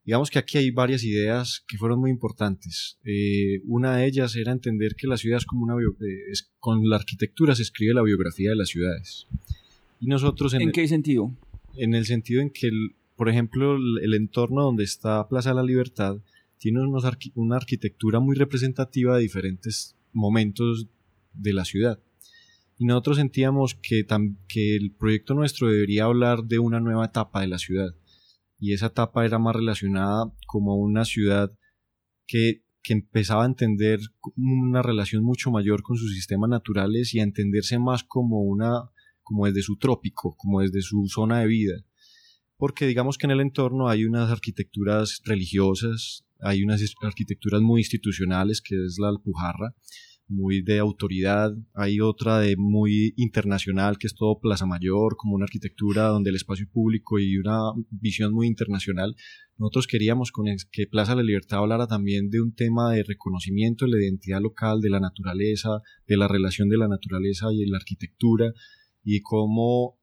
Digamos 0.05 0.31
que 0.31 0.39
aquí 0.39 0.59
hay 0.59 0.71
varias 0.71 1.03
ideas 1.03 1.65
que 1.67 1.79
fueron 1.79 1.99
muy 1.99 2.11
importantes. 2.11 2.99
Eh, 3.05 3.61
una 3.65 3.97
de 3.97 4.07
ellas 4.07 4.37
era 4.37 4.53
entender 4.53 4.97
que 4.97 5.07
la 5.07 5.17
ciudad 5.17 5.39
es 5.39 5.47
como 5.47 5.65
una 5.65 5.75
eh, 5.75 6.31
es, 6.31 6.53
con 6.59 6.89
la 6.89 6.97
arquitectura 6.97 7.55
se 7.55 7.63
escribe 7.63 7.95
la 7.95 8.03
biografía 8.03 8.51
de 8.51 8.57
las 8.57 8.69
ciudades. 8.69 9.27
Y 10.01 10.07
nosotros 10.07 10.53
en, 10.55 10.73
qué 10.73 10.87
sentido? 10.89 11.35
En 11.77 11.95
el 11.95 12.05
sentido 12.05 12.43
en 12.43 12.51
que, 12.51 12.71
por 13.17 13.31
ejemplo, 13.31 13.77
el, 13.77 14.13
entorno 14.13 14.63
donde 14.63 14.85
está 14.85 15.27
Plaza 15.29 15.51
de 15.51 15.57
la 15.57 15.63
Libertad 15.63 16.19
tiene 16.59 16.81
una 17.35 17.57
arquitectura 17.57 18.21
muy 18.21 18.37
representativa 18.37 19.17
de 19.17 19.23
diferentes 19.23 19.97
momentos 20.13 20.87
de 21.35 21.53
la 21.53 21.65
ciudad. 21.65 22.01
Y 22.77 22.87
nosotros 22.87 23.19
sentíamos 23.19 23.77
que, 23.77 24.05
el 24.55 24.95
proyecto 24.99 25.35
nuestro 25.35 25.69
debería 25.69 26.05
hablar 26.05 26.45
de 26.45 26.59
una 26.59 26.81
nueva 26.81 27.07
etapa 27.07 27.41
de 27.41 27.49
la 27.49 27.59
ciudad. 27.59 27.95
Y 28.59 28.73
esa 28.73 28.87
etapa 28.87 29.25
era 29.25 29.39
más 29.39 29.55
relacionada 29.55 30.33
como 30.47 30.77
una 30.77 31.05
ciudad 31.05 31.53
que, 32.27 32.65
que 32.83 32.95
empezaba 32.95 33.45
a 33.45 33.47
entender 33.47 34.01
una 34.37 34.83
relación 34.83 35.23
mucho 35.23 35.51
mayor 35.51 35.83
con 35.83 35.97
sus 35.97 36.15
sistemas 36.15 36.51
naturales 36.51 37.15
y 37.15 37.21
a 37.21 37.25
entenderse 37.25 37.79
más 37.79 38.03
como 38.03 38.41
una 38.41 38.91
como 39.25 39.47
desde 39.47 39.63
su 39.63 39.77
trópico, 39.77 40.37
como 40.37 40.61
desde 40.61 40.83
su 40.83 41.09
zona 41.09 41.41
de 41.41 41.47
vida. 41.47 41.75
Porque 42.57 42.87
digamos 42.87 43.19
que 43.19 43.27
en 43.27 43.33
el 43.33 43.41
entorno 43.41 43.89
hay 43.89 44.05
unas 44.05 44.31
arquitecturas 44.31 45.21
religiosas, 45.25 46.25
hay 46.41 46.63
unas 46.63 46.83
arquitecturas 47.03 47.63
muy 47.63 47.81
institucionales, 47.81 48.61
que 48.61 48.77
es 48.77 48.99
la 49.01 49.09
Alpujarra, 49.09 49.75
muy 50.27 50.63
de 50.63 50.79
autoridad, 50.79 51.53
hay 51.75 52.01
otra 52.01 52.41
de 52.41 52.57
muy 52.57 53.13
internacional 53.17 53.99
que 53.99 54.07
es 54.07 54.15
todo 54.15 54.41
Plaza 54.41 54.67
Mayor, 54.67 55.17
como 55.17 55.35
una 55.35 55.45
arquitectura 55.45 56.09
donde 56.09 56.31
el 56.31 56.37
espacio 56.37 56.67
público 56.71 57.19
y 57.19 57.37
una 57.37 57.59
visión 57.91 58.33
muy 58.33 58.47
internacional. 58.47 59.15
Nosotros 59.59 59.87
queríamos 59.87 60.33
con 60.33 60.47
que 60.73 60.87
Plaza 60.87 61.13
de 61.13 61.17
la 61.17 61.23
Libertad 61.23 61.59
hablara 61.59 61.87
también 61.87 62.31
de 62.31 62.41
un 62.41 62.55
tema 62.55 62.93
de 62.93 63.05
reconocimiento 63.05 63.85
de 63.85 63.93
la 63.93 64.03
identidad 64.03 64.41
local, 64.41 64.81
de 64.81 64.91
la 64.91 65.01
naturaleza, 65.01 65.81
de 66.07 66.17
la 66.17 66.27
relación 66.27 66.69
de 66.69 66.79
la 66.79 66.89
naturaleza 66.89 67.53
y 67.53 67.67
la 67.67 67.77
arquitectura 67.77 68.53
y 69.03 69.21
cómo 69.21 69.99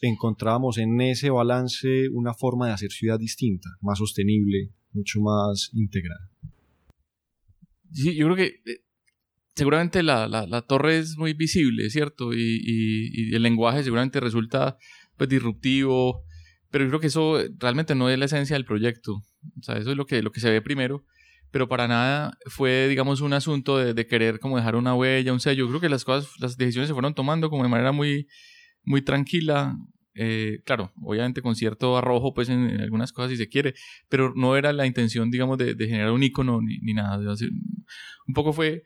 encontrábamos 0.00 0.78
en 0.78 1.00
ese 1.00 1.30
balance 1.30 2.08
una 2.10 2.32
forma 2.32 2.68
de 2.68 2.72
hacer 2.72 2.90
ciudad 2.90 3.18
distinta, 3.18 3.68
más 3.80 3.98
sostenible, 3.98 4.70
mucho 4.92 5.20
más 5.20 5.70
integrada. 5.74 6.30
Sí, 7.92 8.16
yo 8.16 8.26
creo 8.26 8.36
que 8.36 8.46
eh, 8.70 8.85
seguramente 9.56 10.02
la, 10.02 10.28
la, 10.28 10.62
torre 10.62 10.98
es 10.98 11.16
muy 11.16 11.32
visible, 11.32 11.88
¿cierto? 11.90 12.32
Y, 12.34 13.34
el 13.34 13.42
lenguaje 13.42 13.82
seguramente 13.82 14.20
resulta 14.20 14.76
pues 15.16 15.30
disruptivo, 15.30 16.24
pero 16.70 16.84
yo 16.84 16.90
creo 16.90 17.00
que 17.00 17.06
eso 17.06 17.38
realmente 17.58 17.94
no 17.94 18.10
es 18.10 18.18
la 18.18 18.26
esencia 18.26 18.54
del 18.54 18.66
proyecto. 18.66 19.14
O 19.58 19.62
sea, 19.62 19.78
eso 19.78 19.90
es 19.90 19.96
lo 19.96 20.06
que, 20.06 20.22
lo 20.22 20.30
que 20.30 20.40
se 20.40 20.50
ve 20.50 20.60
primero, 20.60 21.04
pero 21.50 21.68
para 21.68 21.88
nada 21.88 22.36
fue, 22.46 22.86
digamos, 22.86 23.22
un 23.22 23.32
asunto 23.32 23.78
de, 23.78 24.06
querer 24.06 24.40
como 24.40 24.58
dejar 24.58 24.76
una 24.76 24.94
huella, 24.94 25.32
un 25.32 25.40
sello. 25.40 25.64
Yo 25.64 25.68
creo 25.68 25.80
que 25.80 25.88
las 25.88 26.04
cosas, 26.04 26.30
las 26.38 26.58
decisiones 26.58 26.88
se 26.88 26.94
fueron 26.94 27.14
tomando 27.14 27.48
como 27.48 27.62
de 27.62 27.70
manera 27.70 27.92
muy, 27.92 28.28
muy 28.84 29.00
tranquila. 29.00 29.74
Eh, 30.18 30.60
claro, 30.64 30.92
obviamente 31.02 31.40
con 31.40 31.56
cierto 31.56 31.96
arrojo, 31.96 32.34
pues 32.34 32.50
en, 32.50 32.80
algunas 32.80 33.12
cosas 33.12 33.30
si 33.30 33.36
se 33.38 33.48
quiere, 33.48 33.74
pero 34.10 34.34
no 34.34 34.56
era 34.56 34.72
la 34.74 34.86
intención, 34.86 35.30
digamos, 35.30 35.56
de, 35.56 35.74
generar 35.78 36.12
un 36.12 36.22
icono 36.22 36.60
ni, 36.60 36.78
ni 36.78 36.92
nada. 36.92 37.18
un 37.18 38.34
poco 38.34 38.52
fue 38.52 38.82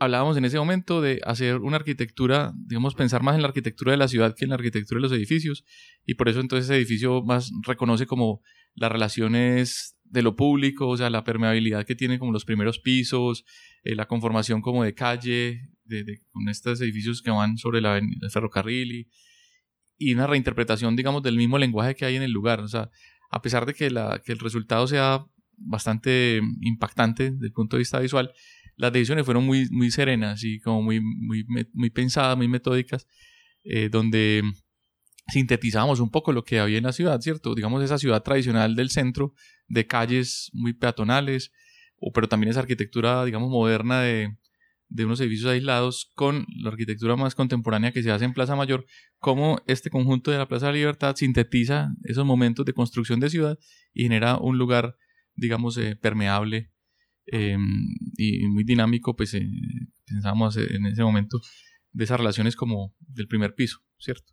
hablábamos 0.00 0.38
en 0.38 0.46
ese 0.46 0.58
momento 0.58 1.02
de 1.02 1.20
hacer 1.24 1.56
una 1.56 1.76
arquitectura, 1.76 2.54
digamos, 2.56 2.94
pensar 2.94 3.22
más 3.22 3.36
en 3.36 3.42
la 3.42 3.48
arquitectura 3.48 3.92
de 3.92 3.98
la 3.98 4.08
ciudad 4.08 4.34
que 4.34 4.46
en 4.46 4.48
la 4.48 4.54
arquitectura 4.56 4.98
de 4.98 5.02
los 5.02 5.12
edificios. 5.12 5.62
Y 6.06 6.14
por 6.14 6.30
eso 6.30 6.40
entonces 6.40 6.64
ese 6.64 6.76
edificio 6.76 7.22
más 7.22 7.52
reconoce 7.66 8.06
como 8.06 8.40
las 8.74 8.90
relaciones 8.90 9.98
de 10.04 10.22
lo 10.22 10.36
público, 10.36 10.88
o 10.88 10.96
sea, 10.96 11.10
la 11.10 11.22
permeabilidad 11.22 11.84
que 11.84 11.94
tiene 11.94 12.18
como 12.18 12.32
los 12.32 12.46
primeros 12.46 12.78
pisos, 12.78 13.44
eh, 13.84 13.94
la 13.94 14.06
conformación 14.06 14.62
como 14.62 14.82
de 14.82 14.94
calle, 14.94 15.68
de, 15.84 16.22
con 16.30 16.48
estos 16.48 16.80
edificios 16.80 17.20
que 17.20 17.30
van 17.30 17.58
sobre 17.58 17.82
la, 17.82 17.98
el 17.98 18.30
ferrocarril 18.30 18.92
y, 18.92 19.08
y, 19.98 20.14
una 20.14 20.26
reinterpretación, 20.26 20.96
digamos, 20.96 21.22
del 21.22 21.36
mismo 21.36 21.58
lenguaje 21.58 21.94
que 21.94 22.06
hay 22.06 22.16
en 22.16 22.22
el 22.22 22.32
lugar. 22.32 22.60
O 22.60 22.68
sea, 22.68 22.90
a 23.30 23.42
pesar 23.42 23.66
de 23.66 23.74
que, 23.74 23.90
la, 23.90 24.22
que 24.24 24.32
el 24.32 24.38
resultado 24.38 24.86
sea 24.86 25.26
bastante 25.58 26.40
impactante 26.62 27.32
desde 27.32 27.46
el 27.46 27.52
punto 27.52 27.76
de 27.76 27.80
vista 27.80 28.00
visual, 28.00 28.32
las 28.80 28.92
decisiones 28.94 29.26
fueron 29.26 29.44
muy, 29.44 29.68
muy 29.70 29.90
serenas 29.90 30.42
y 30.42 30.58
como 30.58 30.80
muy, 30.80 31.00
muy, 31.00 31.44
muy 31.74 31.90
pensadas, 31.90 32.34
muy 32.36 32.48
metódicas, 32.48 33.06
eh, 33.62 33.90
donde 33.90 34.42
sintetizamos 35.28 36.00
un 36.00 36.10
poco 36.10 36.32
lo 36.32 36.44
que 36.44 36.60
había 36.60 36.78
en 36.78 36.84
la 36.84 36.92
ciudad, 36.92 37.20
¿cierto? 37.20 37.54
Digamos 37.54 37.84
esa 37.84 37.98
ciudad 37.98 38.22
tradicional 38.22 38.74
del 38.74 38.88
centro, 38.88 39.34
de 39.68 39.86
calles 39.86 40.50
muy 40.54 40.72
peatonales, 40.72 41.52
o, 41.98 42.10
pero 42.10 42.26
también 42.26 42.50
esa 42.50 42.60
arquitectura, 42.60 43.22
digamos, 43.26 43.50
moderna 43.50 44.00
de, 44.00 44.38
de 44.88 45.04
unos 45.04 45.20
edificios 45.20 45.50
aislados 45.50 46.10
con 46.14 46.46
la 46.56 46.70
arquitectura 46.70 47.16
más 47.16 47.34
contemporánea 47.34 47.92
que 47.92 48.02
se 48.02 48.10
hace 48.10 48.24
en 48.24 48.32
Plaza 48.32 48.56
Mayor, 48.56 48.86
como 49.18 49.60
este 49.66 49.90
conjunto 49.90 50.30
de 50.30 50.38
la 50.38 50.48
Plaza 50.48 50.66
de 50.66 50.72
la 50.72 50.78
Libertad 50.78 51.16
sintetiza 51.16 51.90
esos 52.04 52.24
momentos 52.24 52.64
de 52.64 52.72
construcción 52.72 53.20
de 53.20 53.28
ciudad 53.28 53.58
y 53.92 54.04
genera 54.04 54.38
un 54.38 54.56
lugar, 54.56 54.96
digamos, 55.34 55.76
eh, 55.76 55.96
permeable 55.96 56.70
Em, 57.32 57.86
y 58.16 58.48
muy 58.48 58.64
dinámico, 58.64 59.14
pues 59.14 59.34
eh, 59.34 59.48
pensamos 60.04 60.56
en 60.56 60.86
ese 60.86 61.04
momento 61.04 61.40
de 61.92 62.02
esas 62.04 62.18
relaciones 62.18 62.56
como 62.56 62.92
del 62.98 63.28
primer 63.28 63.54
piso, 63.54 63.78
¿cierto? 63.98 64.32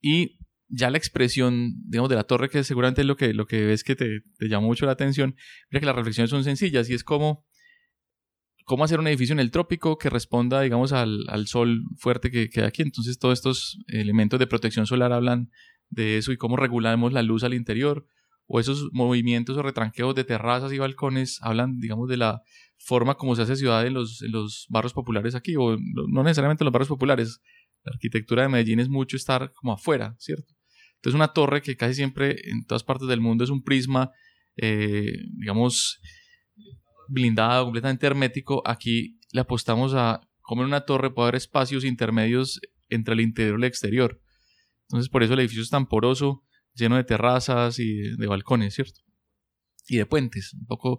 Y 0.00 0.38
ya 0.68 0.90
la 0.90 0.98
expresión, 0.98 1.74
digamos, 1.88 2.08
de 2.10 2.14
la 2.14 2.22
torre, 2.22 2.48
que 2.48 2.62
seguramente 2.62 3.00
es 3.00 3.06
lo 3.08 3.16
que, 3.16 3.34
lo 3.34 3.46
que 3.46 3.64
ves 3.64 3.82
que 3.82 3.96
te, 3.96 4.20
te 4.38 4.48
llamó 4.48 4.68
mucho 4.68 4.86
la 4.86 4.92
atención, 4.92 5.34
mira 5.70 5.80
que 5.80 5.86
las 5.86 5.96
reflexiones 5.96 6.30
son 6.30 6.44
sencillas 6.44 6.88
y 6.88 6.94
es 6.94 7.02
como 7.02 7.44
cómo 8.64 8.84
hacer 8.84 9.00
un 9.00 9.08
edificio 9.08 9.32
en 9.32 9.40
el 9.40 9.50
trópico 9.50 9.98
que 9.98 10.08
responda, 10.08 10.60
digamos, 10.60 10.92
al, 10.92 11.24
al 11.28 11.48
sol 11.48 11.82
fuerte 11.96 12.30
que, 12.30 12.48
que 12.48 12.60
hay 12.60 12.66
aquí. 12.66 12.82
Entonces, 12.82 13.18
todos 13.18 13.38
estos 13.38 13.78
elementos 13.88 14.38
de 14.38 14.46
protección 14.46 14.86
solar 14.86 15.12
hablan 15.12 15.50
de 15.90 16.16
eso 16.16 16.30
y 16.30 16.36
cómo 16.36 16.56
regulamos 16.56 17.12
la 17.12 17.22
luz 17.22 17.42
al 17.42 17.54
interior, 17.54 18.06
o 18.46 18.60
esos 18.60 18.88
movimientos 18.92 19.56
o 19.56 19.62
retranqueos 19.62 20.14
de 20.14 20.24
terrazas 20.24 20.72
y 20.72 20.78
balcones 20.78 21.38
hablan, 21.42 21.78
digamos, 21.80 22.08
de 22.08 22.16
la 22.16 22.42
forma 22.76 23.14
como 23.14 23.34
se 23.34 23.42
hace 23.42 23.56
ciudad 23.56 23.86
en 23.86 23.94
los, 23.94 24.20
los 24.22 24.66
barrios 24.68 24.92
populares 24.92 25.34
aquí, 25.34 25.56
o 25.56 25.76
no 25.78 26.22
necesariamente 26.22 26.62
en 26.62 26.66
los 26.66 26.72
barrios 26.72 26.88
populares. 26.88 27.40
La 27.82 27.92
arquitectura 27.92 28.42
de 28.42 28.48
Medellín 28.48 28.80
es 28.80 28.88
mucho 28.88 29.16
estar 29.16 29.52
como 29.52 29.72
afuera, 29.72 30.14
¿cierto? 30.18 30.54
Entonces 30.96 31.16
una 31.16 31.28
torre 31.28 31.60
que 31.60 31.76
casi 31.76 31.94
siempre 31.94 32.36
en 32.48 32.64
todas 32.64 32.82
partes 32.82 33.08
del 33.08 33.20
mundo 33.20 33.44
es 33.44 33.50
un 33.50 33.62
prisma, 33.62 34.10
eh, 34.56 35.12
digamos, 35.38 36.00
blindado, 37.08 37.64
completamente 37.64 38.06
hermético, 38.06 38.62
aquí 38.66 39.18
le 39.32 39.40
apostamos 39.40 39.94
a 39.94 40.20
como 40.40 40.62
en 40.62 40.68
una 40.68 40.82
torre 40.82 41.10
puede 41.10 41.28
haber 41.28 41.36
espacios 41.36 41.84
intermedios 41.84 42.60
entre 42.88 43.14
el 43.14 43.20
interior 43.20 43.58
y 43.58 43.62
el 43.62 43.68
exterior. 43.68 44.20
Entonces 44.88 45.08
por 45.08 45.22
eso 45.22 45.32
el 45.32 45.40
edificio 45.40 45.62
es 45.62 45.70
tan 45.70 45.86
poroso, 45.86 46.42
lleno 46.74 46.96
de 46.96 47.04
terrazas 47.04 47.78
y 47.78 48.16
de, 48.16 48.26
balcones, 48.26 48.74
¿cierto? 48.74 49.00
Y 49.88 49.96
de 49.96 50.06
puentes, 50.06 50.54
un 50.54 50.66
poco 50.66 50.98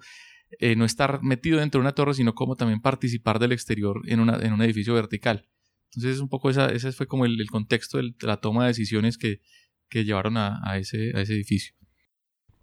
eh, 0.60 0.76
no 0.76 0.86
estar 0.86 1.22
metido 1.24 1.60
dentro 1.60 1.80
de 1.80 1.84
una 1.84 1.96
torre, 1.96 2.14
sino 2.14 2.34
como 2.34 2.56
también 2.56 2.82
participar 2.82 3.40
del 3.40 3.52
exterior 3.52 4.02
en, 4.06 4.20
una, 4.20 4.38
en 4.38 4.54
un 4.54 4.62
edificio 4.62 4.94
vertical. 4.94 5.48
Entonces, 5.96 6.20
un 6.20 6.30
poco 6.30 6.50
esa, 6.50 6.68
ese 6.68 6.92
fue 6.92 7.08
como 7.08 7.26
el, 7.26 7.50
contexto 7.50 7.98
de 7.98 8.14
la 8.22 8.38
toma 8.38 8.64
de 8.64 8.70
decisiones 8.70 9.18
que, 9.18 9.42
que 9.90 10.04
llevaron 10.04 10.38
a, 10.38 10.60
a, 10.64 10.78
ese, 10.78 11.12
a 11.16 11.22
ese 11.22 11.34
edificio. 11.34 11.76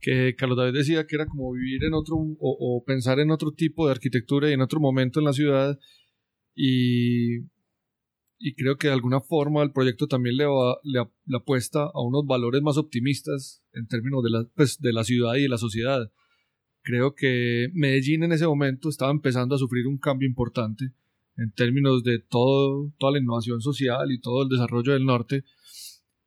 Que 0.01 0.35
Carlos 0.37 0.59
David 0.59 0.75
decía 0.75 1.07
que 1.07 1.15
era 1.15 1.27
como 1.27 1.53
vivir 1.53 1.85
en 1.85 1.95
otro, 1.95 2.17
o, 2.17 2.37
o 2.41 2.85
pensar 2.85 3.21
en 3.21 3.31
otro 3.31 3.53
tipo 3.53 3.87
de 3.87 3.93
arquitectura 3.93 4.51
y 4.51 4.53
en 4.53 4.61
otro 4.61 4.81
momento 4.81 5.21
en 5.21 5.27
la 5.27 5.33
ciudad. 5.33 5.79
Y 6.55 7.41
y 8.45 8.55
creo 8.55 8.77
que 8.77 8.89
de 8.89 8.93
alguna 8.93 9.21
forma 9.21 9.63
el 9.63 9.71
proyecto 9.71 10.09
también 10.09 10.37
le, 10.37 10.47
va, 10.47 10.77
le, 10.83 10.99
apuesta 11.37 11.85
a 11.85 12.03
unos 12.03 12.27
valores 12.27 12.61
más 12.61 12.77
optimistas 12.77 13.63
en 13.73 13.87
términos 13.87 14.21
de 14.25 14.31
la, 14.31 14.45
pues, 14.57 14.81
de 14.81 14.93
la 14.93 15.05
ciudad 15.05 15.37
y 15.37 15.43
de 15.43 15.49
la 15.49 15.59
sociedad. 15.59 16.11
Creo 16.83 17.15
que 17.15 17.69
Medellín 17.73 18.25
en 18.25 18.33
ese 18.33 18.49
momento 18.49 18.89
estaba 18.89 19.13
empezando 19.13 19.55
a 19.55 19.59
sufrir 19.59 19.87
un 19.87 19.97
cambio 19.97 20.29
importante 20.29 20.93
en 21.37 21.53
términos 21.53 22.03
de 22.03 22.19
todo, 22.19 22.93
toda 22.99 23.13
la 23.13 23.21
innovación 23.21 23.61
social 23.61 24.11
y 24.11 24.21
todo 24.21 24.43
el 24.43 24.49
desarrollo 24.49 24.93
del 24.93 25.05
norte. 25.05 25.45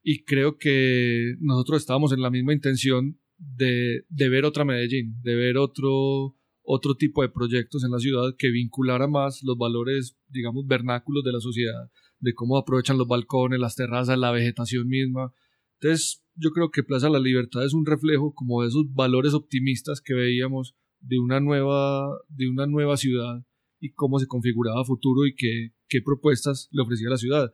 Y 0.01 0.23
creo 0.23 0.57
que 0.57 1.35
nosotros 1.41 1.81
estábamos 1.81 2.13
en 2.13 2.21
la 2.21 2.29
misma 2.29 2.53
intención 2.53 3.19
de, 3.37 4.05
de 4.07 4.29
ver 4.29 4.45
otra 4.45 4.63
Medellín, 4.63 5.21
de 5.21 5.35
ver 5.35 5.57
otro, 5.57 6.37
otro 6.63 6.95
tipo 6.95 7.23
de 7.23 7.29
proyectos 7.29 7.83
en 7.83 7.91
la 7.91 7.99
ciudad 7.99 8.35
que 8.37 8.51
vinculara 8.51 9.09
más 9.09 9.43
los 9.43 9.57
valores, 9.57 10.17
digamos, 10.29 10.65
vernáculos 10.65 11.25
de 11.25 11.33
la 11.33 11.41
sociedad, 11.41 11.91
de 12.19 12.33
cómo 12.33 12.57
aprovechan 12.57 12.97
los 12.97 13.07
balcones, 13.07 13.59
las 13.59 13.75
terrazas, 13.75 14.17
la 14.17 14.31
vegetación 14.31 14.87
misma. 14.87 15.33
Entonces, 15.79 16.23
yo 16.35 16.51
creo 16.51 16.71
que 16.71 16.83
Plaza 16.83 17.09
La 17.09 17.19
Libertad 17.19 17.65
es 17.65 17.73
un 17.73 17.85
reflejo 17.85 18.33
como 18.33 18.61
de 18.61 18.69
esos 18.69 18.93
valores 18.93 19.33
optimistas 19.33 20.01
que 20.01 20.13
veíamos 20.13 20.75
de 20.99 21.19
una 21.19 21.39
nueva, 21.39 22.09
de 22.29 22.49
una 22.49 22.65
nueva 22.65 22.97
ciudad 22.97 23.45
y 23.79 23.91
cómo 23.91 24.19
se 24.19 24.27
configuraba 24.27 24.85
futuro 24.85 25.25
y 25.25 25.35
qué, 25.35 25.73
qué 25.87 26.01
propuestas 26.01 26.67
le 26.71 26.81
ofrecía 26.81 27.09
la 27.09 27.17
ciudad. 27.17 27.51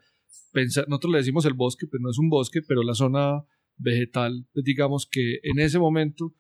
Pensar, 0.51 0.87
nosotros 0.87 1.11
le 1.11 1.17
decimos 1.19 1.45
el 1.45 1.53
bosque, 1.53 1.87
pero 1.87 2.03
no 2.03 2.11
es 2.11 2.17
un 2.17 2.29
bosque, 2.29 2.61
pero 2.61 2.83
la 2.83 2.93
zona 2.93 3.43
vegetal, 3.77 4.47
pues 4.53 4.63
digamos 4.63 5.07
que 5.09 5.39
en 5.43 5.59
ese 5.59 5.79
momento 5.79 6.35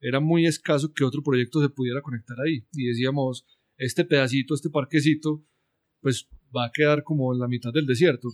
era 0.00 0.20
muy 0.20 0.46
escaso 0.46 0.92
que 0.92 1.04
otro 1.04 1.22
proyecto 1.22 1.60
se 1.60 1.68
pudiera 1.68 2.02
conectar 2.02 2.36
ahí. 2.40 2.66
Y 2.72 2.86
decíamos, 2.86 3.46
este 3.76 4.04
pedacito, 4.04 4.54
este 4.54 4.70
parquecito, 4.70 5.44
pues 6.00 6.28
va 6.56 6.66
a 6.66 6.72
quedar 6.72 7.02
como 7.02 7.32
en 7.32 7.40
la 7.40 7.48
mitad 7.48 7.72
del 7.72 7.86
desierto. 7.86 8.28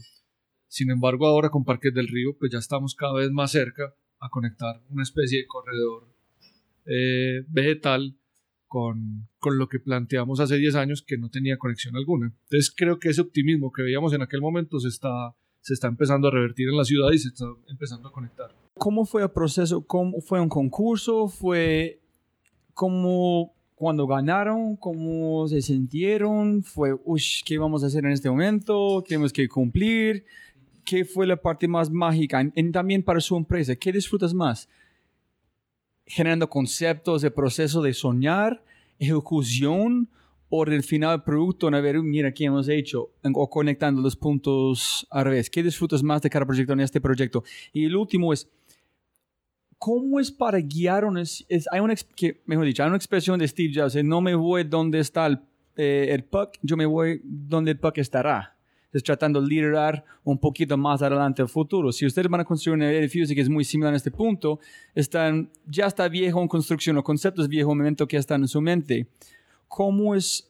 Sin 0.69 0.91
embargo, 0.91 1.27
ahora 1.27 1.51
con 1.51 1.65
Parques 1.65 1.93
del 1.93 2.09
Río, 2.09 2.37
pues 2.39 2.53
ya 2.53 2.59
estamos 2.59 2.95
cada 2.95 3.15
vez 3.15 3.31
más 3.31 3.51
cerca 3.51 3.95
a 4.21 4.29
conectar 4.31 4.81
una 4.89 5.03
especie 5.03 5.39
de 5.39 5.47
corredor 5.47 6.09
eh, 6.87 7.45
vegetal 7.49 8.17
con, 8.67 9.29
con, 9.39 9.59
lo 9.59 9.69
que 9.69 9.81
planteamos 9.81 10.41
hace 10.41 10.57
10 10.57 10.77
años 10.77 11.03
que 11.03 11.19
no 11.19 11.29
tenía 11.29 11.59
conexión 11.59 11.97
alguna. 11.97 12.33
Entonces 12.45 12.73
creo 12.75 12.99
que 12.99 13.11
ese 13.11 13.21
optimismo 13.21 13.71
que 13.71 13.83
veíamos 13.83 14.15
en 14.15 14.23
aquel 14.23 14.41
momento 14.41 14.79
se 14.81 14.89
está, 14.89 15.37
se 15.61 15.75
está 15.75 15.89
empezando 15.89 16.29
a 16.29 16.31
revertir 16.31 16.69
en 16.69 16.77
la 16.77 16.85
ciudad 16.85 17.13
y 17.13 17.19
se 17.19 17.29
está 17.29 17.45
empezando 17.69 18.09
a 18.09 18.13
conectar. 18.13 18.55
¿Cómo 18.75 19.05
fue 19.05 19.23
el 19.23 19.31
proceso? 19.31 19.87
¿Cómo 19.87 20.21
fue 20.21 20.41
un 20.41 20.49
concurso? 20.49 21.29
¿Fue 21.29 22.01
como 22.73 23.55
cuando 23.83 24.07
ganaron? 24.07 24.77
¿Cómo 24.77 25.49
se 25.49 25.61
sintieron? 25.61 26.63
¿Fue, 26.63 26.95
uy, 27.05 27.21
qué 27.45 27.59
vamos 27.59 27.83
a 27.83 27.89
hacer 27.89 28.05
en 28.05 28.13
este 28.13 28.31
momento? 28.31 29.03
¿Tenemos 29.03 29.33
que 29.33 29.49
cumplir? 29.49 30.25
¿Qué 30.85 31.05
fue 31.05 31.27
la 31.27 31.35
parte 31.35 31.67
más 31.67 31.91
mágica? 31.91 32.49
Y 32.55 32.71
también 32.71 33.03
para 33.03 33.19
su 33.19 33.37
empresa, 33.37 33.75
¿qué 33.75 33.91
disfrutas 33.91 34.33
más? 34.35 34.69
Generando 36.07 36.49
conceptos, 36.49 37.23
de 37.23 37.33
proceso 37.33 37.83
de 37.83 37.93
soñar, 37.93 38.63
ejecución, 39.01 40.09
o 40.49 40.65
el 40.65 40.85
final 40.85 41.17
del 41.17 41.23
producto, 41.25 41.67
a 41.67 41.81
ver, 41.81 42.01
mira, 42.03 42.33
¿qué 42.33 42.45
hemos 42.45 42.69
hecho? 42.69 43.11
O 43.35 43.51
conectando 43.51 44.01
los 44.01 44.15
puntos 44.15 45.09
al 45.11 45.25
revés. 45.25 45.51
¿Qué 45.51 45.63
disfrutas 45.63 46.05
más 46.05 46.21
de 46.23 46.31
cada 46.31 46.45
proyecto 46.45 46.75
en 46.75 46.81
este 46.81 47.01
proyecto? 47.01 47.43
Y 47.73 47.87
el 47.87 47.97
último 47.97 48.33
es, 48.33 48.49
¿cómo 49.83 50.21
es 50.21 50.31
para 50.31 50.61
guiar? 50.61 51.05
es, 51.17 51.45
hay 51.73 51.81
una, 51.81 51.97
que, 52.15 52.41
mejor 52.47 52.67
dicho, 52.67 52.85
hay 52.85 52.87
una 52.87 52.97
expresión 52.97 53.37
de 53.41 53.49
Steve 53.49 53.73
Jobs, 53.75 53.97
no 54.05 54.21
me 54.21 54.37
voy 54.37 54.63
donde 54.63 55.01
está 55.01 55.27
el, 55.27 55.41
eh, 55.75 56.07
el 56.11 56.23
puck, 56.23 56.51
yo 56.63 56.77
me 56.77 56.87
voy 56.87 57.21
donde 57.25 57.73
el 57.73 57.81
puck 57.81 57.99
estará. 57.99 58.57
Es 58.93 59.03
tratando 59.03 59.41
de 59.41 59.49
liderar 59.49 60.05
un 60.23 60.39
poquito 60.39 60.77
más 60.77 61.03
adelante 61.03 61.43
el 61.43 61.49
futuro. 61.49 61.91
Si 61.91 62.07
ustedes 62.07 62.29
van 62.29 62.43
a 62.43 62.45
construir 62.45 62.77
un 62.77 62.83
edificio 62.85 63.35
que 63.35 63.41
es 63.41 63.49
muy 63.49 63.65
similar 63.65 63.93
en 63.93 63.97
este 63.97 64.13
punto, 64.13 64.61
están, 64.95 65.51
ya 65.67 65.87
está 65.87 66.07
viejo 66.09 66.41
en 66.41 66.47
construcción, 66.47 66.97
o 66.99 67.03
conceptos 67.03 67.49
viejos, 67.49 67.75
momento 67.75 68.07
que 68.07 68.19
están 68.19 68.43
en 68.43 68.49
su 68.49 68.61
mente 68.61 69.09
cómo 69.67 70.15
es 70.15 70.49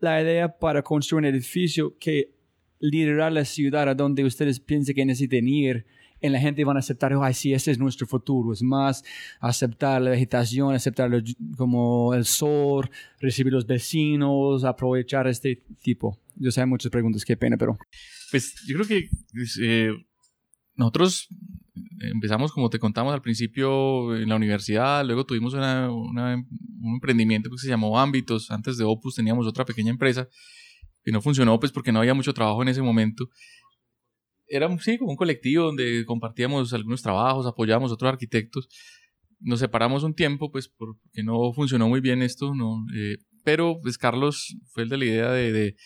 la 0.00 0.20
idea 0.20 0.58
para 0.58 0.82
construir 0.82 1.18
un 1.18 1.26
edificio 1.26 1.96
que 2.00 2.32
liderar 2.80 3.30
la 3.30 3.44
ciudad 3.44 3.88
a 3.90 3.94
donde 3.94 4.24
ustedes 4.24 4.58
piensen 4.58 4.96
que 4.96 5.04
necesiten 5.04 5.46
ir 5.46 5.86
en 6.22 6.32
la 6.32 6.40
gente 6.40 6.64
van 6.64 6.76
a 6.76 6.80
aceptar, 6.80 7.12
ay, 7.20 7.34
sí, 7.34 7.52
ese 7.52 7.72
es 7.72 7.78
nuestro 7.78 8.06
futuro. 8.06 8.52
Es 8.52 8.62
más 8.62 9.04
aceptar 9.40 10.00
la 10.00 10.10
vegetación, 10.10 10.74
aceptar 10.74 11.10
como 11.56 12.14
el 12.14 12.24
sol, 12.24 12.88
recibir 13.20 13.52
los 13.52 13.66
vecinos, 13.66 14.64
aprovechar 14.64 15.26
este 15.26 15.62
tipo. 15.82 16.18
Yo 16.36 16.50
sé 16.50 16.64
muchas 16.64 16.90
preguntas, 16.90 17.24
qué 17.24 17.36
pena, 17.36 17.56
pero... 17.56 17.76
Pues 18.30 18.54
yo 18.66 18.76
creo 18.76 18.86
que 18.86 19.08
pues, 19.32 19.58
eh, 19.60 19.92
nosotros 20.76 21.28
empezamos, 22.00 22.52
como 22.52 22.70
te 22.70 22.78
contamos 22.78 23.12
al 23.12 23.20
principio, 23.20 24.16
en 24.16 24.28
la 24.28 24.36
universidad, 24.36 25.04
luego 25.04 25.26
tuvimos 25.26 25.54
un 25.54 26.54
emprendimiento 26.94 27.50
que 27.50 27.58
se 27.58 27.68
llamó 27.68 28.00
Ámbitos, 28.00 28.50
antes 28.50 28.78
de 28.78 28.84
Opus 28.84 29.16
teníamos 29.16 29.46
otra 29.46 29.64
pequeña 29.64 29.90
empresa 29.90 30.28
que 31.04 31.12
no 31.12 31.20
funcionó 31.20 31.58
pues 31.58 31.72
porque 31.72 31.92
no 31.92 31.98
había 31.98 32.14
mucho 32.14 32.32
trabajo 32.32 32.62
en 32.62 32.68
ese 32.68 32.82
momento. 32.82 33.28
Era 34.46 34.68
sí, 34.78 34.98
como 34.98 35.12
un 35.12 35.16
colectivo 35.16 35.66
donde 35.66 36.04
compartíamos 36.04 36.72
algunos 36.72 37.02
trabajos, 37.02 37.46
apoyábamos 37.46 37.90
a 37.90 37.94
otros 37.94 38.12
arquitectos. 38.12 38.68
Nos 39.40 39.60
separamos 39.60 40.02
un 40.02 40.14
tiempo 40.14 40.50
pues 40.50 40.68
porque 40.68 41.22
no 41.22 41.52
funcionó 41.52 41.88
muy 41.88 42.00
bien 42.00 42.22
esto, 42.22 42.54
no, 42.54 42.84
eh, 42.94 43.16
pero 43.44 43.78
pues 43.82 43.98
Carlos 43.98 44.56
fue 44.72 44.84
el 44.84 44.88
de 44.88 44.96
la 44.98 45.04
idea 45.04 45.30
de 45.30 45.76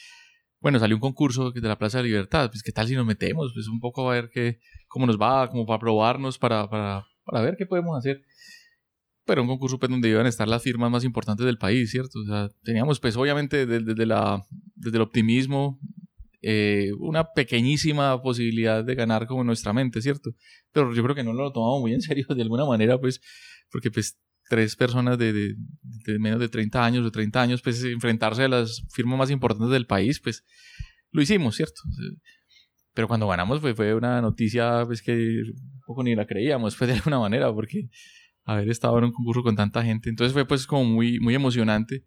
bueno, 0.60 0.78
salió 0.78 0.96
un 0.96 1.00
concurso 1.00 1.52
de 1.52 1.68
la 1.68 1.78
Plaza 1.78 1.98
de 1.98 2.04
Libertad, 2.04 2.50
pues 2.50 2.62
qué 2.62 2.72
tal 2.72 2.88
si 2.88 2.94
nos 2.94 3.06
metemos, 3.06 3.52
pues 3.54 3.68
un 3.68 3.78
poco 3.78 4.10
a 4.10 4.14
ver 4.14 4.30
qué, 4.32 4.58
cómo 4.88 5.06
nos 5.06 5.16
va, 5.16 5.48
como 5.48 5.66
para 5.66 5.78
probarnos, 5.78 6.38
para, 6.38 6.68
para, 6.68 7.04
para 7.24 7.40
ver 7.42 7.56
qué 7.56 7.66
podemos 7.66 7.96
hacer. 7.96 8.22
Pero 9.24 9.42
un 9.42 9.48
concurso 9.48 9.78
pues, 9.78 9.90
donde 9.90 10.08
iban 10.08 10.26
a 10.26 10.28
estar 10.28 10.48
las 10.48 10.62
firmas 10.62 10.90
más 10.90 11.04
importantes 11.04 11.46
del 11.46 11.58
país, 11.58 11.90
¿cierto? 11.90 12.18
O 12.20 12.26
sea, 12.26 12.48
teníamos 12.64 13.00
pues 13.00 13.16
obviamente 13.16 13.66
desde, 13.66 14.06
la, 14.06 14.42
desde 14.74 14.96
el 14.96 15.02
optimismo 15.02 15.78
eh, 16.48 16.92
una 17.00 17.32
pequeñísima 17.32 18.22
posibilidad 18.22 18.84
de 18.84 18.94
ganar 18.94 19.26
como 19.26 19.40
en 19.40 19.48
nuestra 19.48 19.72
mente, 19.72 20.00
¿cierto? 20.00 20.30
Pero 20.70 20.94
yo 20.94 21.02
creo 21.02 21.16
que 21.16 21.24
no 21.24 21.32
lo 21.32 21.50
tomamos 21.50 21.80
muy 21.80 21.92
en 21.92 22.00
serio 22.00 22.24
de 22.28 22.40
alguna 22.40 22.64
manera, 22.64 23.00
pues, 23.00 23.20
porque 23.68 23.90
pues 23.90 24.16
tres 24.48 24.76
personas 24.76 25.18
de, 25.18 25.32
de, 25.32 26.18
menos 26.20 26.38
de 26.38 26.48
30 26.48 26.84
años 26.84 27.04
o 27.04 27.10
30 27.10 27.42
años, 27.42 27.62
pues 27.62 27.82
enfrentarse 27.82 28.44
a 28.44 28.48
las 28.48 28.86
firmas 28.92 29.18
más 29.18 29.30
importantes 29.32 29.72
del 29.72 29.86
país, 29.86 30.20
pues 30.20 30.44
lo 31.10 31.20
hicimos, 31.20 31.56
¿cierto? 31.56 31.80
Pero 32.94 33.08
cuando 33.08 33.26
ganamos 33.26 33.60
fue, 33.60 33.74
fue 33.74 33.92
una 33.92 34.20
noticia 34.20 34.84
pues 34.86 35.02
que 35.02 35.12
un 35.12 35.80
poco 35.84 36.04
ni 36.04 36.14
la 36.14 36.28
creíamos, 36.28 36.76
pues 36.76 36.86
de 36.86 36.94
alguna 36.94 37.18
manera, 37.18 37.52
porque 37.52 37.88
haber 38.44 38.70
estado 38.70 38.98
en 38.98 39.04
un 39.06 39.12
concurso 39.12 39.42
con 39.42 39.56
tanta 39.56 39.82
gente, 39.82 40.10
entonces 40.10 40.32
fue 40.32 40.46
pues 40.46 40.64
como 40.64 40.84
muy, 40.84 41.18
muy 41.18 41.34
emocionante. 41.34 42.04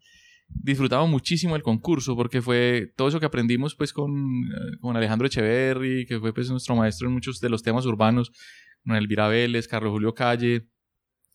Disfrutamos 0.52 1.10
muchísimo 1.10 1.56
el 1.56 1.62
concurso 1.62 2.16
porque 2.16 2.42
fue 2.42 2.92
todo 2.98 3.08
eso 3.08 3.20
que 3.20 3.26
aprendimos 3.26 3.76
pues 3.76 3.94
con, 3.94 4.12
eh, 4.12 4.78
con 4.82 4.98
Alejandro 4.98 5.28
Echeverry, 5.28 6.06
que 6.06 6.20
fue 6.20 6.34
pues 6.34 6.50
nuestro 6.50 6.76
maestro 6.76 7.08
en 7.08 7.14
muchos 7.14 7.40
de 7.40 7.50
los 7.50 7.64
temas 7.64 7.86
urbanos, 7.86 8.32
con 8.84 8.96
Elvira 8.96 9.28
Vélez, 9.28 9.68
Carlos 9.68 9.92
Julio 9.92 10.14
Calle, 10.14 10.68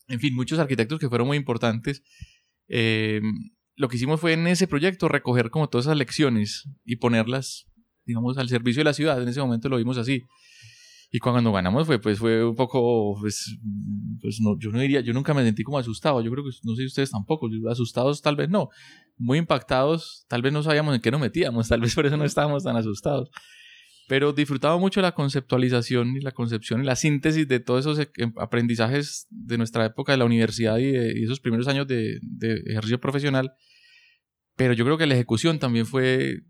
en 0.09 0.21
fin, 0.21 0.35
muchos 0.35 0.59
arquitectos 0.59 0.99
que 0.99 1.09
fueron 1.09 1.27
muy 1.27 1.37
importantes. 1.37 2.03
Eh, 2.69 3.21
lo 3.77 3.89
que 3.89 3.97
hicimos 3.97 4.21
fue 4.21 4.33
en 4.33 4.47
ese 4.47 4.67
proyecto 4.67 5.09
recoger 5.09 5.51
como 5.51 5.69
todas 5.69 5.87
esas 5.87 5.97
lecciones 5.97 6.69
y 6.85 6.97
ponerlas, 6.97 7.67
digamos, 8.05 8.39
al 8.39 8.49
servicio 8.49 8.81
de 8.81 8.85
la 8.85 8.95
ciudad. 8.95 9.21
En 9.23 9.29
ese 9.29 9.41
momento 9.41 9.69
lo 9.69 9.77
vimos 9.77 9.99
así. 9.99 10.23
Y 11.15 11.21
cuando 11.21 11.53
ganamos 11.53 11.87
fue, 11.87 12.01
pues, 12.01 12.19
fue 12.19 12.45
un 12.45 12.57
poco, 12.57 13.17
pues, 13.21 13.57
pues 14.21 14.41
no, 14.41 14.59
yo 14.59 14.73
no 14.73 14.81
diría, 14.81 15.01
yo 15.01 15.13
nunca 15.13 15.33
me 15.33 15.45
sentí 15.45 15.63
como 15.63 15.79
asustado. 15.79 16.21
Yo 16.21 16.29
creo 16.33 16.43
que, 16.43 16.51
no 16.65 16.75
sé 16.75 16.85
ustedes 16.85 17.13
tampoco, 17.13 17.49
asustados 17.71 18.21
tal 18.21 18.35
vez 18.35 18.49
no. 18.51 18.69
Muy 19.17 19.39
impactados, 19.39 20.27
tal 20.27 20.43
vez 20.43 20.53
no 20.53 20.65
sabíamos 20.65 20.93
en 20.93 21.01
qué 21.01 21.13
nos 21.13 21.21
metíamos, 21.21 21.69
tal 21.69 21.83
vez 21.83 21.95
por 21.95 22.05
eso 22.05 22.17
no 22.17 22.25
estábamos 22.25 22.65
tan 22.65 22.77
asustados 22.77 23.31
pero 24.09 24.33
disfrutaba 24.33 24.77
mucho 24.77 25.01
la 25.01 25.13
conceptualización 25.13 26.17
y 26.17 26.21
la 26.21 26.33
concepción 26.33 26.83
y 26.83 26.85
la 26.85 26.97
síntesis 26.97 27.47
de 27.49 27.61
todos 27.61 27.87
esos 27.87 28.09
em, 28.17 28.33
aprendizajes 28.39 29.29
de 29.31 29.57
nuestra 29.57 29.87
época 29.87 30.13
de 30.13 30.19
la 30.19 30.25
universidad 30.25 30.79
y, 30.79 30.91
de, 30.91 31.23
esos 31.23 31.39
primeros 31.41 31.69
años 31.69 31.87
de, 31.87 32.19
ejercicio 32.67 33.01
profesional. 33.01 33.53
Pero 34.57 34.75
yo 34.75 34.85
creo 34.85 34.99
que 34.99 35.07
la 35.07 35.15
ejecución 35.15 35.59
también 35.59 35.87
fue 35.87 36.43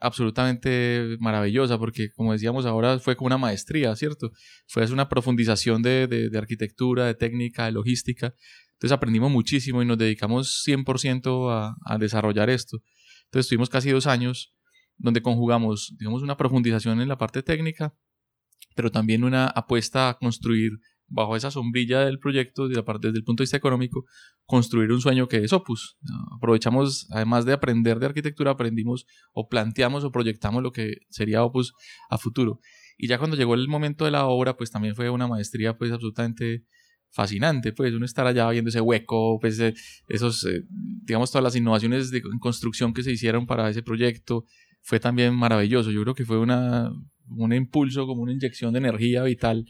absolutamente 0.00 1.16
maravillosa 1.20 1.78
porque, 1.78 2.10
como 2.12 2.32
decíamos 2.32 2.66
ahora, 2.66 2.98
fue 2.98 3.16
como 3.16 3.26
una 3.26 3.38
maestría, 3.38 3.94
¿cierto? 3.96 4.32
Fue 4.66 4.84
una 4.92 5.08
profundización 5.08 5.82
de, 5.82 6.30
arquitectura, 6.36 7.06
de 7.06 7.14
técnica, 7.14 7.66
de 7.66 7.72
logística. 7.72 8.34
Entonces 8.72 8.92
aprendimos 8.92 9.30
muchísimo 9.30 9.82
y 9.82 9.86
nos 9.86 9.98
dedicamos 9.98 10.62
100% 10.66 11.50
a, 11.50 11.76
a 11.84 11.98
desarrollar 11.98 12.50
esto. 12.50 12.78
Entonces 13.24 13.46
estuvimos 13.46 13.70
casi 13.70 13.90
dos 13.90 14.06
años 14.06 14.54
donde 14.96 15.22
conjugamos, 15.22 15.94
digamos, 15.98 16.22
una 16.22 16.36
profundización 16.36 17.00
en 17.00 17.08
la 17.08 17.18
parte 17.18 17.42
técnica, 17.42 17.94
pero 18.74 18.90
también 18.90 19.24
una 19.24 19.46
apuesta 19.46 20.08
a 20.08 20.14
construir 20.14 20.72
bajo 21.06 21.36
esa 21.36 21.50
sombrilla 21.50 22.00
del 22.00 22.18
proyecto, 22.18 22.68
desde, 22.68 22.80
el 22.80 23.24
punto 23.24 23.42
de 23.42 23.44
vista 23.44 23.56
económico, 23.56 24.04
construir 24.44 24.90
un 24.92 25.00
sueño 25.00 25.28
que 25.28 25.38
es 25.38 25.52
Opus. 25.52 25.96
Aprovechamos, 26.36 27.06
además 27.10 27.44
de 27.44 27.52
aprender 27.52 27.98
de 27.98 28.06
arquitectura, 28.06 28.52
aprendimos 28.52 29.06
o 29.32 29.48
planteamos 29.48 30.04
o 30.04 30.10
proyectamos 30.10 30.62
lo 30.62 30.72
que 30.72 30.98
sería 31.10 31.44
Opus 31.44 31.74
a 32.10 32.18
futuro. 32.18 32.60
Y 32.96 33.08
ya 33.08 33.18
cuando 33.18 33.36
llegó 33.36 33.54
el 33.54 33.68
momento 33.68 34.04
de 34.04 34.10
la 34.10 34.26
obra, 34.26 34.56
pues 34.56 34.70
también 34.70 34.94
fue 34.94 35.10
una 35.10 35.26
maestría 35.26 35.76
pues 35.76 35.90
absolutamente 35.92 36.64
fascinante, 37.10 37.72
pues 37.72 37.94
uno 37.94 38.04
estar 38.04 38.26
allá 38.26 38.50
viendo 38.50 38.70
ese 38.70 38.80
hueco, 38.80 39.38
pues 39.40 39.58
eh, 39.60 39.72
esos, 40.08 40.44
eh, 40.46 40.64
digamos, 40.68 41.30
todas 41.30 41.44
las 41.44 41.54
innovaciones 41.54 42.10
de 42.10 42.22
construcción 42.40 42.92
que 42.92 43.04
se 43.04 43.12
hicieron 43.12 43.46
para 43.46 43.70
ese 43.70 43.82
proyecto, 43.82 44.44
fue 44.82 45.00
también 45.00 45.34
maravilloso. 45.34 45.90
Yo 45.90 46.02
creo 46.02 46.14
que 46.14 46.24
fue 46.24 46.38
una, 46.38 46.90
un 47.28 47.52
impulso, 47.52 48.06
como 48.06 48.22
una 48.22 48.32
inyección 48.32 48.72
de 48.72 48.80
energía 48.80 49.22
vital 49.22 49.64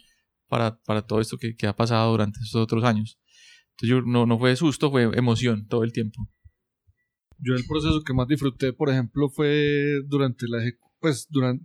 para, 0.48 0.80
para 0.82 1.02
todo 1.02 1.20
esto 1.20 1.36
que, 1.38 1.54
que, 1.56 1.66
ha 1.66 1.76
pasado 1.76 2.10
durante 2.10 2.38
estos 2.42 2.60
otros 2.60 2.84
años. 2.84 3.18
Entonces 3.70 3.88
yo, 3.88 4.02
no, 4.02 4.26
no 4.26 4.38
fue 4.38 4.54
susto, 4.56 4.90
fue 4.90 5.04
emoción 5.16 5.66
todo 5.66 5.84
el 5.84 5.92
tiempo. 5.92 6.28
Yo 7.38 7.54
el 7.54 7.64
proceso 7.68 8.02
que 8.02 8.14
más 8.14 8.28
disfruté, 8.28 8.72
por 8.72 8.90
ejemplo, 8.90 9.28
fue 9.28 10.00
durante 10.06 10.46
la 10.48 10.58
pues 11.00 11.26
durante 11.28 11.64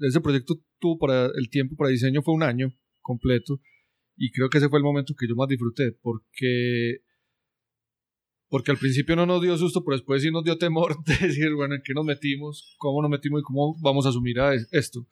ese 0.00 0.20
proyecto 0.20 0.54
tuvo 0.78 0.98
para 0.98 1.26
el 1.26 1.50
tiempo 1.50 1.76
para 1.76 1.90
diseño 1.90 2.22
fue 2.22 2.34
un 2.34 2.42
año 2.42 2.72
completo 3.00 3.60
y 4.18 4.32
creo 4.32 4.50
que 4.50 4.58
ese 4.58 4.68
fue 4.68 4.80
el 4.80 4.84
momento 4.84 5.14
que 5.16 5.28
yo 5.28 5.36
más 5.36 5.48
disfruté, 5.48 5.92
porque, 5.92 7.02
porque 8.48 8.72
al 8.72 8.76
principio 8.76 9.14
no 9.14 9.26
nos 9.26 9.40
dio 9.40 9.56
susto, 9.56 9.84
pero 9.84 9.96
después 9.96 10.22
sí 10.22 10.32
nos 10.32 10.42
dio 10.42 10.58
temor 10.58 10.96
de 11.06 11.28
decir, 11.28 11.54
bueno, 11.54 11.76
¿en 11.76 11.82
qué 11.84 11.94
nos 11.94 12.04
metimos? 12.04 12.74
¿Cómo 12.78 13.00
nos 13.00 13.10
metimos 13.10 13.40
y 13.40 13.44
cómo 13.44 13.76
vamos 13.80 14.06
a 14.06 14.08
asumir 14.08 14.40
a 14.40 14.54
esto? 14.72 15.06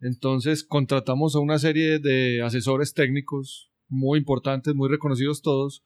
Entonces 0.00 0.64
contratamos 0.64 1.34
a 1.34 1.40
una 1.40 1.58
serie 1.58 1.98
de 1.98 2.42
asesores 2.42 2.94
técnicos 2.94 3.70
muy 3.88 4.18
importantes, 4.18 4.74
muy 4.74 4.88
reconocidos 4.88 5.42
todos, 5.42 5.82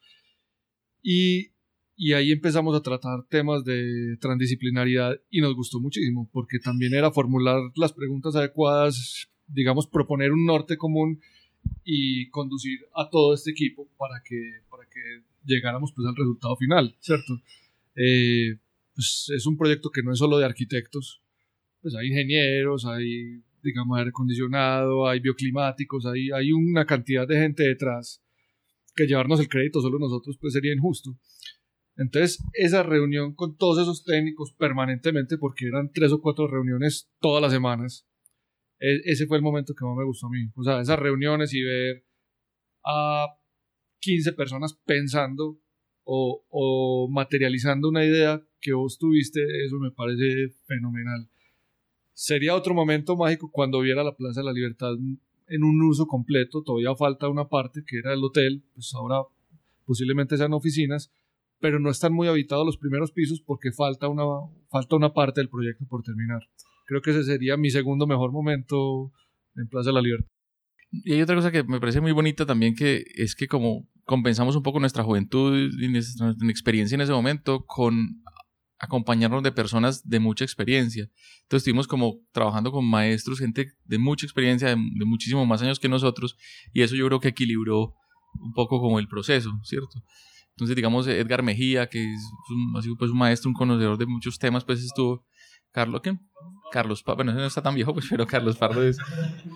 y, 1.03 1.53
y 1.97 2.13
ahí 2.13 2.31
empezamos 2.31 2.77
a 2.77 2.83
tratar 2.83 3.27
temas 3.29 3.65
de 3.65 4.17
transdisciplinaridad 4.21 5.21
y 5.31 5.41
nos 5.41 5.55
gustó 5.55 5.81
muchísimo, 5.81 6.29
porque 6.33 6.59
también 6.59 6.95
era 6.95 7.11
formular 7.11 7.61
las 7.77 7.93
preguntas 7.93 8.37
adecuadas, 8.37 9.29
digamos, 9.47 9.87
proponer 9.87 10.33
un 10.33 10.45
norte 10.45 10.77
común 10.77 11.21
y 11.85 12.29
conducir 12.31 12.81
a 12.95 13.09
todo 13.09 13.35
este 13.35 13.51
equipo 13.51 13.89
para 13.97 14.23
que, 14.25 14.61
para 14.69 14.85
que 14.85 15.01
llegáramos 15.45 15.93
pues 15.95 16.07
al 16.07 16.17
resultado 16.17 16.57
final, 16.57 16.97
¿cierto? 17.01 17.41
Eh, 17.95 18.59
pues 18.95 19.31
es 19.35 19.47
un 19.47 19.57
proyecto 19.57 19.91
que 19.91 20.03
no 20.03 20.13
es 20.13 20.19
solo 20.19 20.39
de 20.39 20.45
arquitectos, 20.45 21.23
pues 21.81 21.95
hay 21.95 22.09
ingenieros, 22.09 22.85
hay, 22.85 23.43
digamos, 23.63 23.99
aire 23.99 24.11
acondicionado, 24.11 25.09
hay 25.09 25.21
bioclimáticos, 25.21 26.07
hay, 26.07 26.31
hay 26.31 26.53
una 26.53 26.85
cantidad 26.85 27.27
de 27.27 27.37
gente 27.37 27.63
detrás 27.63 28.23
que 28.95 29.07
llevarnos 29.07 29.41
el 29.41 29.49
crédito 29.49 29.81
solo 29.81 29.99
nosotros 29.99 30.37
pues 30.41 30.53
sería 30.53 30.73
injusto. 30.73 31.17
Entonces, 31.97 32.43
esa 32.55 32.83
reunión 32.83 33.35
con 33.35 33.57
todos 33.57 33.79
esos 33.79 34.05
técnicos 34.05 34.53
permanentemente, 34.53 35.37
porque 35.39 35.67
eran 35.67 35.91
tres 35.93 36.13
o 36.13 36.21
cuatro 36.21 36.47
reuniones 36.47 37.11
todas 37.21 37.43
las 37.43 37.53
semanas, 37.53 38.07
e, 38.81 39.01
ese 39.05 39.27
fue 39.27 39.37
el 39.37 39.43
momento 39.43 39.75
que 39.75 39.85
más 39.85 39.97
me 39.97 40.05
gustó 40.05 40.27
a 40.27 40.31
mí. 40.31 40.51
O 40.55 40.65
sea, 40.65 40.81
esas 40.81 40.99
reuniones 40.99 41.53
y 41.53 41.63
ver 41.63 42.05
a 42.85 43.27
15 44.01 44.33
personas 44.33 44.75
pensando 44.85 45.61
o, 46.05 46.45
o, 46.49 47.09
materializando 47.11 47.89
una 47.89 48.05
idea 48.05 48.43
que 48.61 48.73
vos 48.73 48.99
tuviste, 48.99 49.41
eso 49.65 49.79
me 49.79 49.93
parece 49.93 50.49
fenomenal. 50.67 51.29
Sería 52.13 52.55
otro 52.55 52.75
momento 52.75 53.17
mágico 53.17 53.51
cuando 53.51 53.81
viera 53.81 54.05
la 54.05 54.15
Plaza 54.15 54.41
de 54.41 54.47
la 54.47 54.53
Libertad 54.53 54.93
en 55.49 55.65
un 55.65 55.83
uso 55.83 56.07
completo, 56.07 56.63
todavía 56.63 56.95
falta 56.95 57.29
una 57.29 57.49
parte 57.49 57.83
que 57.87 57.99
era 57.99 58.13
el 58.13 58.23
hotel, 58.23 58.63
pues 58.75 58.95
ahora 58.95 59.23
posiblemente 59.85 60.37
sean 60.37 60.53
oficinas, 60.53 61.13
pero 61.61 61.79
no 61.79 61.91
están 61.91 62.13
muy 62.13 62.29
habitados 62.29 62.65
los 62.65 62.77
primeros 62.77 63.13
pisos 63.13 63.41
porque 63.41 63.73
falta 63.73 64.09
una, 64.09 64.25
falta 64.71 64.97
una 64.97 65.13
parte 65.13 65.41
del 65.41 65.51
proyecto 65.51 65.85
por 65.87 66.03
terminar 66.03 66.43
creo 66.93 67.01
que 67.03 67.11
ese 67.11 67.25
sería 67.25 67.57
mi 67.57 67.71
segundo 67.71 68.07
mejor 68.07 68.33
momento 68.33 69.13
en 69.57 69.69
Plaza 69.69 69.91
de 69.91 69.95
la 69.95 70.03
Libertad. 70.03 70.29
Y 70.91 71.15
hay 71.15 71.23
otra 71.23 71.37
cosa 71.37 71.51
que 71.51 71.65
me 71.65 71.81
parece 71.81 72.01
muy 72.01 72.13
bonita 72.13 72.45
también, 72.45 72.75
que 72.75 73.05
es 73.15 73.35
que 73.35 73.49
como 73.49 73.89
compensamos 74.05 74.57
un 74.57 74.63
poco 74.63 74.79
nuestra 74.79 75.05
juventud 75.05 75.71
y 75.81 75.89
nuestra 75.89 76.35
experiencia 76.51 76.95
en 76.97 77.01
ese 77.01 77.13
momento 77.13 77.65
con 77.65 78.23
acompañarnos 78.83 79.43
de 79.45 79.53
personas 79.53 80.07
de 80.07 80.19
mucha 80.19 80.45
experiencia. 80.45 81.09
Entonces 81.43 81.63
estuvimos 81.63 81.87
como 81.87 82.19
trabajando 82.33 82.73
con 82.73 82.85
maestros, 82.85 83.39
gente 83.39 83.73
de 83.85 83.99
mucha 83.99 84.27
experiencia, 84.27 84.69
de, 84.69 84.75
de 84.75 85.05
muchísimos 85.05 85.47
más 85.47 85.63
años 85.63 85.79
que 85.79 85.89
nosotros, 85.89 86.37
y 86.75 86.83
eso 86.83 86.97
yo 86.97 87.07
creo 87.07 87.21
que 87.21 87.29
equilibró 87.29 87.95
un 88.41 88.53
poco 88.53 88.81
como 88.81 88.99
el 88.99 89.07
proceso, 89.07 89.53
¿cierto? 89.63 90.03
Entonces, 90.51 90.77
digamos, 90.77 91.07
Edgar 91.07 91.43
Mejía, 91.43 91.89
que 91.89 92.03
es 92.03 92.21
un, 92.51 92.97
pues 92.99 93.11
un 93.11 93.19
maestro, 93.19 93.49
un 93.49 93.55
conocedor 93.55 93.97
de 93.97 94.07
muchos 94.07 94.39
temas, 94.39 94.65
pues 94.65 94.83
estuvo 94.83 95.25
Carlos, 95.71 96.01
¿qué? 96.03 96.19
Carlos 96.71 97.03
Pardo, 97.03 97.17
bueno, 97.17 97.35
no 97.35 97.47
está 97.47 97.63
tan 97.63 97.75
viejo, 97.75 97.93
pues, 97.93 98.07
pero 98.11 98.27
Carlos 98.27 98.57
Pardo 98.57 98.83
es 98.83 98.99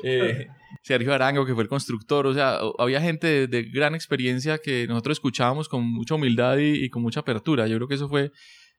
eh, 0.04 0.46
Sergio 0.82 1.12
Arango, 1.12 1.44
que 1.44 1.54
fue 1.54 1.62
el 1.62 1.68
constructor, 1.68 2.26
o 2.26 2.34
sea, 2.34 2.58
había 2.78 3.00
gente 3.00 3.46
de, 3.48 3.62
gran 3.64 3.94
experiencia 3.94 4.58
que 4.58 4.86
nosotros 4.86 5.16
escuchábamos 5.16 5.68
con 5.68 5.84
mucha 5.84 6.14
humildad 6.14 6.58
y, 6.58 6.88
con 6.90 7.02
mucha 7.02 7.20
apertura. 7.20 7.66
Yo 7.66 7.76
creo 7.76 7.88
que 7.88 7.94
eso 7.94 8.08
fue 8.08 8.32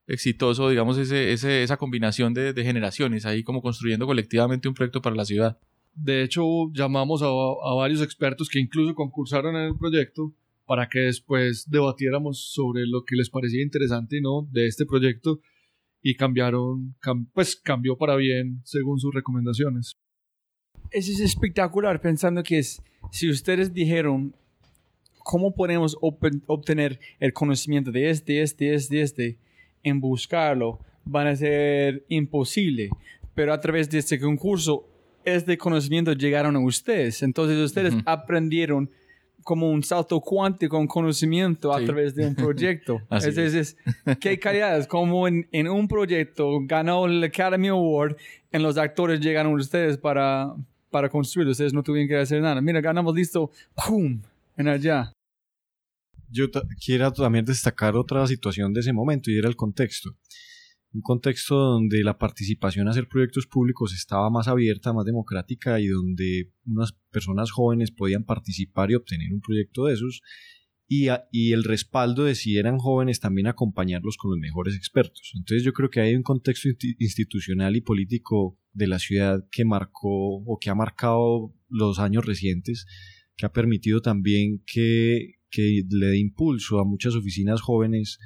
exitoso, 0.08 0.70
digamos, 0.70 0.98
ese, 0.98 1.34
ese, 1.34 1.64
esa 1.64 1.78
combinación 1.78 2.34
de, 2.34 2.54
generaciones, 2.64 3.26
ahí 3.26 3.44
como 3.44 3.62
construyendo 3.62 4.06
colectivamente 4.06 4.68
un 4.68 4.74
proyecto 4.74 5.02
para 5.02 5.16
la 5.16 5.26
ciudad. 5.26 5.60
De 5.94 6.24
hecho, 6.24 6.72
llamamos 6.74 7.22
a, 7.22 7.28
a 7.28 7.74
varios 7.76 8.02
expertos 8.02 8.50
que 8.50 8.60
incluso 8.60 8.96
concursaron 8.96 9.56
en 9.56 9.64
el 9.64 9.78
proyecto 9.78 10.34
para 10.66 10.90
que 10.90 11.00
después 11.00 11.70
debatiéramos 11.70 12.52
sobre 12.52 12.86
lo 12.86 13.04
que 13.04 13.16
les 13.16 13.30
parecía 13.30 13.64
interesante 13.64 14.18
y 14.18 14.22
no 14.22 14.48
de 14.52 14.68
este 14.68 14.86
proyecto 14.86 15.40
y 16.02 16.16
cambiaron, 16.16 16.96
pues 17.34 17.56
cambió 17.56 17.98
para 17.98 18.16
bien 18.16 18.62
según 18.64 19.00
sus 19.00 19.14
recomendaciones. 19.14 19.98
Eso 20.92 21.12
es 21.12 21.20
espectacular, 21.20 22.00
pensando 22.00 22.44
que 22.44 22.60
es, 22.60 22.82
si 23.12 23.30
ustedes 23.30 23.74
dijeron, 23.74 24.34
¿cómo 25.24 25.54
podemos 25.54 25.98
obtener 26.00 27.00
el 27.20 27.34
conocimiento 27.34 27.92
de 27.92 28.10
este, 28.10 28.42
este, 28.42 28.74
este, 28.74 29.02
este, 29.02 29.38
en 29.88 30.00
buscarlo? 30.00 30.80
Van 31.06 31.28
a 31.28 31.36
ser 31.36 32.04
imposible, 32.10 32.90
pero 33.34 33.54
a 33.54 33.60
través 33.60 33.90
de 33.90 34.00
este 34.00 34.20
concurso, 34.20 34.86
este 35.24 35.58
conocimiento 35.58 36.14
llegaron 36.14 36.56
a 36.56 36.60
ustedes. 36.60 37.24
Entonces 37.24 37.58
ustedes 37.58 37.94
aprendieron 38.06 38.90
como 39.44 39.72
un 39.72 39.82
salto 39.82 40.20
cuántico 40.20 40.78
en 40.78 40.88
conocimiento 40.88 41.74
a 41.74 41.82
través 41.82 42.14
de 42.14 42.28
un 42.28 42.36
proyecto. 42.36 43.02
es, 43.12 43.38
es. 43.38 43.78
qué 44.20 44.38
calidad, 44.38 44.78
es 44.78 44.88
como 44.88 45.26
en, 45.26 45.48
en, 45.54 45.70
un 45.70 45.88
proyecto 45.88 46.60
ganó 46.64 47.06
el 47.06 47.24
Academy 47.24 47.70
Award, 47.70 48.18
en 48.52 48.62
los 48.62 48.78
actores 48.78 49.22
llegaron 49.22 49.54
ustedes 49.54 49.98
para, 49.98 50.54
para 50.90 51.08
construir, 51.08 51.48
ustedes 51.48 51.74
no 51.74 51.82
tuvieron 51.82 52.10
que 52.10 52.18
hacer 52.18 52.42
nada. 52.42 52.60
Mira, 52.60 52.82
ganamos 52.82 53.16
listo, 53.16 53.50
¡pum! 53.74 54.22
En 54.58 54.68
allá. 54.68 55.14
Yo 56.30 56.46
quiero 56.84 57.12
también 57.14 57.46
destacar 57.46 57.96
otra 57.96 58.26
situación 58.28 58.74
de 58.74 58.82
ese 58.82 58.94
momento 58.94 59.32
y 59.32 59.38
era 59.38 59.48
el 59.48 59.56
contexto 59.56 60.18
un 60.94 61.02
contexto 61.02 61.56
donde 61.56 62.04
la 62.04 62.18
participación 62.18 62.88
a 62.88 62.92
hacer 62.92 63.08
proyectos 63.08 63.46
públicos 63.46 63.94
estaba 63.94 64.30
más 64.30 64.48
abierta, 64.48 64.94
más 64.94 65.06
democrática 65.06 65.80
y 65.80 65.88
donde 65.88 66.52
unas 66.66 66.94
personas 67.12 67.52
jóvenes 67.52 67.92
podían 67.92 68.24
participar 68.24 68.92
y 68.92 68.96
obtener 68.96 69.32
un 69.32 69.42
proyecto 69.42 69.86
de 69.86 69.94
esos 69.94 70.22
y, 70.90 71.08
y, 71.32 71.52
el 71.52 71.66
respaldo 71.66 72.24
de 72.24 72.34
si 72.34 72.58
eran 72.58 72.78
jóvenes 72.78 73.20
también 73.20 73.48
acompañarlos 73.48 74.16
con 74.16 74.32
los 74.32 74.40
mejores 74.40 74.74
expertos. 74.74 75.34
Entonces 75.36 75.66
yo 75.66 75.74
creo 75.74 75.90
que 75.90 76.00
hay 76.00 76.16
un 76.16 76.24
contexto 76.24 76.70
institucional 77.00 77.76
y 77.76 77.82
político 77.82 78.58
de 78.72 78.88
la 78.88 78.98
ciudad 78.98 79.46
que 79.52 79.66
marcó 79.66 80.38
o 80.38 80.58
que 80.60 80.70
ha 80.70 80.76
marcado 80.76 81.54
los 81.68 82.00
años 82.00 82.26
recientes, 82.26 82.86
que 83.36 83.46
ha 83.46 83.52
permitido 83.52 84.00
también 84.00 84.64
que, 84.66 85.34
que 85.50 85.84
le 85.90 86.08
dé 86.08 86.20
impulso 86.20 86.80
a 86.80 86.86
muchas 86.86 87.16
oficinas 87.16 87.62
jóvenes 87.62 88.20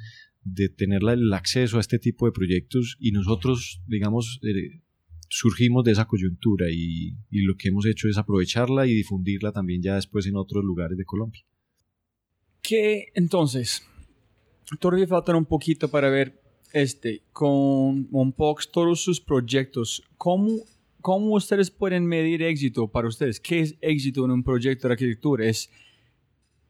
de 0.44 0.68
tener 0.68 1.02
el 1.08 1.32
acceso 1.32 1.76
a 1.78 1.80
este 1.80 1.98
tipo 1.98 2.26
de 2.26 2.32
proyectos 2.32 2.96
y 2.98 3.12
nosotros, 3.12 3.80
digamos, 3.86 4.40
eh, 4.42 4.80
surgimos 5.28 5.84
de 5.84 5.92
esa 5.92 6.06
coyuntura 6.06 6.66
y, 6.70 7.16
y, 7.30 7.42
lo 7.42 7.56
que 7.56 7.68
hemos 7.68 7.86
hecho 7.86 8.08
es 8.08 8.18
aprovecharla 8.18 8.86
y 8.86 8.94
difundirla 8.94 9.52
también 9.52 9.82
ya 9.82 9.94
después 9.94 10.26
en 10.26 10.36
otros 10.36 10.64
lugares 10.64 10.98
de 10.98 11.04
Colombia. 11.04 11.42
Que 12.60 13.06
entonces, 13.14 13.86
todavía 14.78 15.06
falta 15.06 15.36
un 15.36 15.46
poquito 15.46 15.88
para 15.88 16.10
ver 16.10 16.42
este, 16.72 17.22
con 17.32 18.10
Monpox, 18.10 18.70
todos 18.70 19.02
sus 19.02 19.20
proyectos, 19.20 20.02
¿cómo, 20.16 20.60
¿cómo 21.00 21.34
ustedes 21.34 21.70
pueden 21.70 22.06
medir 22.06 22.42
éxito 22.42 22.88
para 22.88 23.08
ustedes? 23.08 23.40
¿Qué 23.40 23.60
es 23.60 23.76
éxito 23.80 24.24
en 24.24 24.30
un 24.30 24.42
proyecto 24.42 24.88
de 24.88 24.94
arquitectura? 24.94 25.46
¿Es 25.46 25.70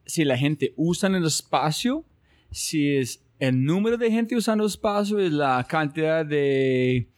si 0.07 0.25
la 0.25 0.37
gente 0.37 0.73
usa 0.77 1.09
el 1.09 1.25
espacio? 1.25 2.05
¿Si 2.51 2.97
es 2.97 3.23
el 3.39 3.65
número 3.65 3.97
de 3.97 4.11
gente 4.11 4.37
usando 4.37 4.65
espacio 4.67 5.19
es 5.19 5.33
la 5.33 5.67
cantidad 5.69 6.25
de 6.25 7.09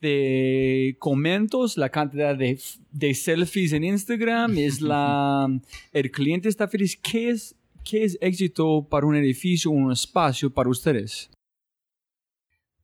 de 0.00 0.96
comentos, 0.98 1.76
la 1.76 1.90
cantidad 1.90 2.36
de, 2.36 2.58
de 2.90 3.14
selfies 3.14 3.72
en 3.72 3.84
Instagram, 3.84 4.56
es 4.56 4.80
la, 4.80 5.46
el 5.92 6.10
cliente 6.10 6.48
está 6.48 6.68
feliz. 6.68 6.96
¿Qué 6.96 7.30
es, 7.30 7.54
¿Qué 7.84 8.04
es 8.04 8.18
éxito 8.20 8.86
para 8.88 9.06
un 9.06 9.16
edificio, 9.16 9.70
un 9.70 9.92
espacio 9.92 10.52
para 10.52 10.70
ustedes? 10.70 11.30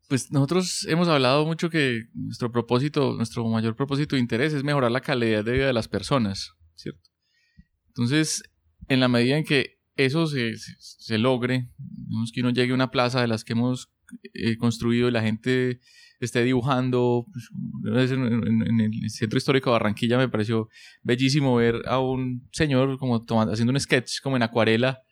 Pues 0.08 0.30
nosotros 0.30 0.86
hemos 0.88 1.08
hablado 1.08 1.44
mucho 1.46 1.68
que 1.68 2.04
nuestro 2.14 2.52
propósito, 2.52 3.14
nuestro 3.14 3.44
mayor 3.48 3.74
propósito 3.74 4.14
de 4.14 4.20
interés 4.20 4.52
es 4.52 4.62
mejorar 4.62 4.92
la 4.92 5.00
calidad 5.00 5.44
de 5.44 5.52
vida 5.52 5.66
de 5.66 5.72
las 5.72 5.88
personas, 5.88 6.52
¿cierto? 6.76 7.10
Entonces, 7.88 8.42
en 8.88 9.00
la 9.00 9.08
medida 9.08 9.36
en 9.36 9.44
que 9.44 9.78
eso 9.96 10.26
se, 10.26 10.56
se, 10.56 11.18
logre, 11.18 11.68
digamos 11.78 12.30
que 12.32 12.40
uno 12.40 12.50
llegue 12.50 12.72
a 12.72 12.74
una 12.74 12.90
plaza 12.90 13.20
de 13.20 13.28
las 13.28 13.44
que 13.44 13.54
hemos 13.54 13.90
eh, 14.34 14.56
construido 14.56 15.08
y 15.08 15.12
la 15.12 15.22
gente 15.22 15.80
esté 16.20 16.42
dibujando. 16.44 17.26
Pues, 17.82 18.10
en, 18.10 18.80
el 18.80 19.10
centro 19.10 19.38
histórico 19.38 19.70
de 19.70 19.74
Barranquilla 19.74 20.18
me 20.18 20.28
pareció 20.28 20.68
bellísimo 21.02 21.56
ver 21.56 21.82
a 21.86 21.98
un 21.98 22.46
señor 22.52 22.98
como 22.98 23.24
tomando, 23.24 23.52
haciendo 23.52 23.72
un 23.72 23.80
sketch 23.80 24.20
como 24.22 24.36
en 24.36 24.42
acuarela. 24.42 25.02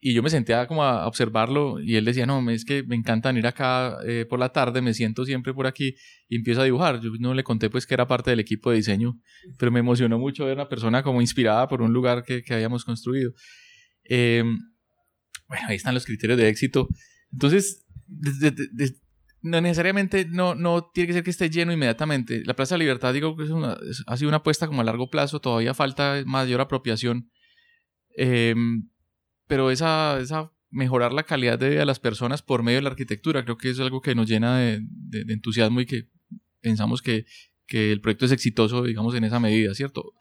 Y 0.00 0.14
yo 0.14 0.22
me 0.22 0.30
sentía 0.30 0.66
como 0.68 0.84
a 0.84 1.08
observarlo 1.08 1.80
y 1.80 1.96
él 1.96 2.04
decía, 2.04 2.24
no, 2.24 2.48
es 2.50 2.64
que 2.64 2.84
me 2.84 2.94
encanta 2.94 3.30
venir 3.30 3.46
acá 3.48 3.98
eh, 4.06 4.26
por 4.28 4.38
la 4.38 4.50
tarde, 4.50 4.80
me 4.80 4.94
siento 4.94 5.24
siempre 5.24 5.52
por 5.52 5.66
aquí 5.66 5.96
y 6.28 6.36
empiezo 6.36 6.60
a 6.60 6.64
dibujar. 6.64 7.00
Yo 7.00 7.10
no 7.18 7.34
le 7.34 7.42
conté 7.42 7.68
pues 7.68 7.84
que 7.84 7.94
era 7.94 8.06
parte 8.06 8.30
del 8.30 8.38
equipo 8.38 8.70
de 8.70 8.76
diseño, 8.76 9.18
pero 9.58 9.72
me 9.72 9.80
emocionó 9.80 10.18
mucho 10.18 10.44
ver 10.44 10.52
a 10.52 10.62
una 10.62 10.68
persona 10.68 11.02
como 11.02 11.20
inspirada 11.20 11.66
por 11.66 11.82
un 11.82 11.92
lugar 11.92 12.22
que, 12.22 12.42
que 12.42 12.54
habíamos 12.54 12.84
construido. 12.84 13.32
Eh, 14.08 14.44
bueno, 15.48 15.66
ahí 15.68 15.76
están 15.76 15.94
los 15.94 16.04
criterios 16.04 16.38
de 16.38 16.48
éxito. 16.48 16.88
Entonces, 17.32 17.84
no 19.42 19.60
necesariamente 19.60 20.26
no, 20.26 20.54
no 20.54 20.90
tiene 20.92 21.08
que 21.08 21.12
ser 21.14 21.24
que 21.24 21.30
esté 21.30 21.50
lleno 21.50 21.72
inmediatamente. 21.72 22.42
La 22.44 22.54
Plaza 22.54 22.74
de 22.74 22.80
Libertad, 22.80 23.14
digo 23.14 23.36
que 23.36 23.44
es 23.44 23.50
una, 23.50 23.76
ha 24.06 24.16
sido 24.16 24.28
una 24.28 24.38
apuesta 24.38 24.66
como 24.66 24.80
a 24.80 24.84
largo 24.84 25.10
plazo, 25.10 25.40
todavía 25.40 25.74
falta 25.74 26.22
mayor 26.26 26.60
apropiación. 26.60 27.30
Em, 28.16 28.88
pero 29.48 29.70
esa, 29.70 30.20
esa 30.20 30.52
mejorar 30.70 31.12
la 31.12 31.24
calidad 31.24 31.58
de 31.58 31.70
vida 31.70 31.80
de 31.80 31.86
las 31.86 31.98
personas 31.98 32.42
por 32.42 32.62
medio 32.62 32.78
de 32.78 32.82
la 32.82 32.90
arquitectura, 32.90 33.42
creo 33.44 33.56
que 33.56 33.70
es 33.70 33.80
algo 33.80 34.00
que 34.00 34.14
nos 34.14 34.28
llena 34.28 34.58
de, 34.58 34.82
entusiasmo 35.28 35.80
y 35.80 35.86
que 35.86 36.08
pensamos 36.60 37.02
que, 37.02 37.26
que 37.66 37.90
el 37.90 38.00
proyecto 38.00 38.26
es 38.26 38.32
exitoso, 38.32 38.84
digamos, 38.84 39.14
en 39.14 39.24
esa 39.24 39.40
medida, 39.40 39.74
¿cierto? 39.74 40.12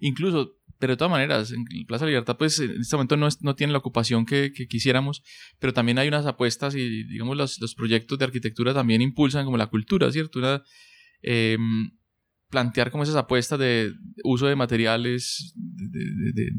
Incluso 0.00 0.56
pero 0.78 0.92
de 0.92 0.96
todas 0.98 1.10
maneras, 1.10 1.52
en 1.52 1.64
Plaza 1.86 2.04
Libertad, 2.04 2.36
pues 2.36 2.58
en 2.60 2.80
este 2.80 2.96
momento 2.96 3.16
no, 3.16 3.28
no 3.40 3.54
tiene 3.54 3.72
la 3.72 3.78
ocupación 3.78 4.26
que, 4.26 4.52
quisiéramos, 4.68 5.22
pero 5.58 5.72
también 5.72 5.98
hay 5.98 6.08
unas 6.08 6.26
apuestas 6.26 6.74
y, 6.74 7.04
digamos, 7.04 7.36
los, 7.36 7.60
los, 7.60 7.74
proyectos 7.74 8.18
de 8.18 8.26
arquitectura 8.26 8.74
también 8.74 9.00
impulsan 9.00 9.44
como 9.44 9.56
la 9.56 9.68
cultura, 9.68 10.12
¿cierto? 10.12 10.40
Em, 11.22 11.90
plantear 12.50 12.90
como 12.90 13.04
esas 13.04 13.16
apuestas 13.16 13.58
de 13.58 13.92
uso 14.22 14.46
de 14.46 14.56
materiales, 14.56 15.54
de, 15.56 16.50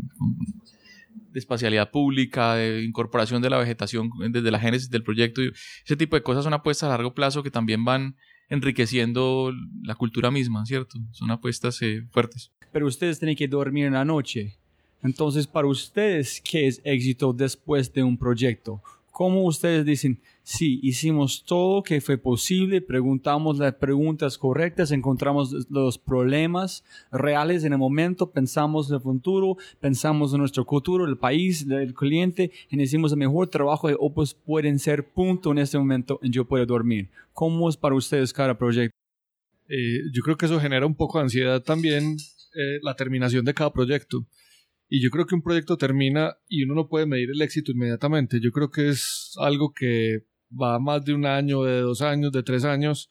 espacialidad 1.34 1.91
pública, 1.91 2.55
de 2.55 2.84
incorporación 2.84 3.41
de 3.41 3.49
la 3.49 3.57
vegetación 3.57 4.09
desde 4.30 4.51
la 4.51 4.59
génesis 4.59 4.89
del 4.89 5.03
proyecto, 5.03 5.41
ese 5.86 5.95
tipo 5.95 6.15
de 6.15 6.23
cosas 6.23 6.43
son 6.43 6.53
apuestas 6.53 6.88
a 6.88 6.91
largo 6.91 7.13
plazo 7.13 7.43
que 7.43 7.51
también 7.51 7.86
van 7.86 8.15
enriqueciendo 8.49 9.51
la 9.84 9.95
cultura 9.95 10.32
misma, 10.32 10.65
¿cierto? 10.65 10.99
Son 11.11 11.30
apuestas 11.32 11.82
eh, 11.82 12.07
fuertes 12.11 12.51
pero 12.78 12.86
ustedes 12.86 13.19
tienen 13.19 13.36
que 13.36 13.47
dormir 13.47 13.86
en 13.86 13.93
la 13.93 14.05
noche. 14.05 14.55
Entonces, 15.03 15.47
para 15.47 15.67
ustedes, 15.67 16.41
¿qué 16.41 16.67
es 16.67 16.82
éxito 16.84 17.34
después 17.34 17.91
de 17.93 18.03
un 18.03 18.17
proyecto? 18.17 18.82
¿Cómo 19.18 19.45
ustedes 19.45 19.84
dicen, 19.84 20.22
sí, 20.43 20.80
hicimos 20.84 21.43
todo 21.43 21.82
que 21.82 22.01
fue 22.01 22.20
posible, 22.20 22.82
preguntamos 22.82 23.57
las 23.57 23.74
preguntas 23.74 24.38
correctas, 24.38 24.91
encontramos 24.91 25.68
los 25.72 25.97
problemas 25.97 26.84
reales 27.11 27.63
en 27.63 27.74
el 27.74 27.80
momento, 27.80 28.30
pensamos 28.30 28.89
en 28.89 28.97
el 28.97 29.01
futuro, 29.01 29.57
pensamos 29.80 30.34
en 30.34 30.41
nuestro 30.41 30.65
futuro, 30.65 31.05
el 31.05 31.18
país, 31.18 31.65
el 31.68 31.95
cliente, 31.95 32.51
y 32.70 32.80
hicimos 32.80 33.11
el 33.11 33.18
mejor 33.18 33.47
trabajo 33.47 33.88
de 33.88 33.95
Opus 33.99 34.36
pueden 34.36 34.78
ser 34.78 35.11
punto 35.11 35.51
en 35.51 35.57
este 35.57 35.80
momento 35.80 36.20
en 36.22 36.32
yo 36.32 36.45
puedo 36.45 36.68
dormir? 36.68 37.09
¿Cómo 37.34 37.70
es 37.70 37.76
para 37.76 37.95
ustedes 37.95 38.32
cada 38.32 38.55
proyecto? 38.55 38.95
Eh, 39.68 40.03
yo 40.13 40.22
creo 40.22 40.38
que 40.38 40.45
eso 40.45 40.59
genera 40.59 40.86
un 40.86 40.93
poco 40.93 41.18
de 41.18 41.24
ansiedad 41.24 41.63
también 41.63 42.18
eh, 42.53 42.78
la 42.84 42.95
terminación 42.95 43.43
de 43.45 43.55
cada 43.55 43.74
proyecto. 43.74 44.28
Y 44.89 45.01
yo 45.01 45.09
creo 45.09 45.25
que 45.25 45.35
un 45.35 45.41
proyecto 45.41 45.77
termina 45.77 46.38
y 46.47 46.63
uno 46.63 46.75
no 46.75 46.88
puede 46.88 47.05
medir 47.05 47.29
el 47.29 47.41
éxito 47.41 47.71
inmediatamente. 47.71 48.39
Yo 48.39 48.51
creo 48.51 48.69
que 48.71 48.89
es 48.89 49.33
algo 49.38 49.73
que 49.73 50.25
va 50.49 50.79
más 50.79 51.03
de 51.03 51.13
un 51.13 51.25
año, 51.25 51.63
de 51.63 51.81
dos 51.81 52.01
años, 52.01 52.31
de 52.31 52.43
tres 52.43 52.63
años. 52.63 53.09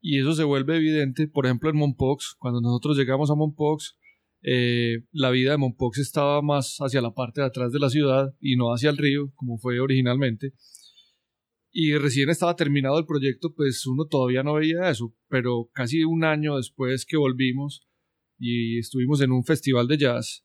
Y 0.00 0.20
eso 0.20 0.34
se 0.34 0.44
vuelve 0.44 0.76
evidente, 0.76 1.26
por 1.26 1.46
ejemplo, 1.46 1.70
en 1.70 1.76
Monpox. 1.76 2.36
Cuando 2.38 2.60
nosotros 2.60 2.96
llegamos 2.96 3.30
a 3.30 3.34
Monpox, 3.34 3.96
eh, 4.42 5.04
la 5.12 5.30
vida 5.30 5.52
de 5.52 5.56
Monpox 5.56 5.98
estaba 5.98 6.40
más 6.42 6.76
hacia 6.78 7.00
la 7.00 7.14
parte 7.14 7.40
de 7.40 7.46
atrás 7.48 7.72
de 7.72 7.78
la 7.78 7.90
ciudad 7.90 8.34
y 8.40 8.56
no 8.56 8.72
hacia 8.72 8.90
el 8.90 8.96
río, 8.96 9.32
como 9.34 9.58
fue 9.58 9.80
originalmente. 9.80 10.52
Y 11.72 11.96
recién 11.96 12.28
estaba 12.28 12.54
terminado 12.54 12.98
el 12.98 13.06
proyecto, 13.06 13.54
pues 13.54 13.86
uno 13.86 14.06
todavía 14.06 14.42
no 14.42 14.54
veía 14.54 14.90
eso. 14.90 15.14
Pero 15.28 15.70
casi 15.72 16.04
un 16.04 16.22
año 16.22 16.56
después 16.56 17.06
que 17.06 17.16
volvimos, 17.16 17.88
y 18.38 18.78
estuvimos 18.78 19.20
en 19.20 19.32
un 19.32 19.44
festival 19.44 19.86
de 19.88 19.98
jazz, 19.98 20.44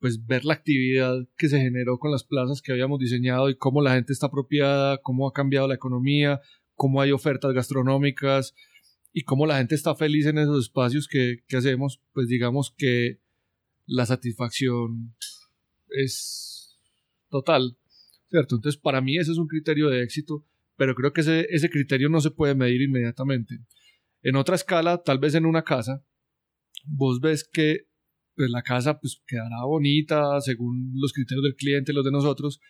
pues 0.00 0.26
ver 0.26 0.44
la 0.44 0.54
actividad 0.54 1.26
que 1.36 1.48
se 1.48 1.60
generó 1.60 1.98
con 1.98 2.10
las 2.10 2.24
plazas 2.24 2.62
que 2.62 2.72
habíamos 2.72 3.00
diseñado 3.00 3.50
y 3.50 3.56
cómo 3.56 3.82
la 3.82 3.94
gente 3.94 4.12
está 4.12 4.26
apropiada, 4.26 4.98
cómo 4.98 5.28
ha 5.28 5.32
cambiado 5.32 5.66
la 5.66 5.74
economía, 5.74 6.40
cómo 6.74 7.00
hay 7.00 7.12
ofertas 7.12 7.52
gastronómicas 7.52 8.54
y 9.12 9.22
cómo 9.22 9.46
la 9.46 9.58
gente 9.58 9.74
está 9.74 9.94
feliz 9.94 10.26
en 10.26 10.38
esos 10.38 10.64
espacios 10.64 11.08
que, 11.08 11.42
que 11.48 11.56
hacemos, 11.56 12.00
pues 12.12 12.28
digamos 12.28 12.72
que 12.76 13.20
la 13.86 14.06
satisfacción 14.06 15.14
es 15.90 16.78
total, 17.28 17.76
¿cierto? 18.28 18.56
Entonces 18.56 18.80
para 18.80 19.00
mí 19.00 19.18
ese 19.18 19.32
es 19.32 19.38
un 19.38 19.48
criterio 19.48 19.88
de 19.88 20.02
éxito, 20.02 20.44
pero 20.76 20.94
creo 20.94 21.12
que 21.12 21.22
ese, 21.22 21.46
ese 21.50 21.70
criterio 21.70 22.08
no 22.08 22.20
se 22.20 22.30
puede 22.30 22.54
medir 22.54 22.82
inmediatamente. 22.82 23.58
En 24.22 24.36
otra 24.36 24.54
escala, 24.54 25.02
tal 25.02 25.18
vez 25.18 25.34
en 25.34 25.46
una 25.46 25.64
casa, 25.64 26.04
vos 26.84 27.20
ves 27.20 27.42
que 27.42 27.87
pues, 28.38 28.50
la 28.50 28.62
casa 28.62 29.00
pues, 29.00 29.20
quedará 29.26 29.64
bonita 29.64 30.40
según 30.40 30.92
los 30.94 31.12
criterios 31.12 31.42
del 31.42 31.56
cliente, 31.56 31.92
los 31.92 32.04
de 32.04 32.12
nosotros, 32.12 32.60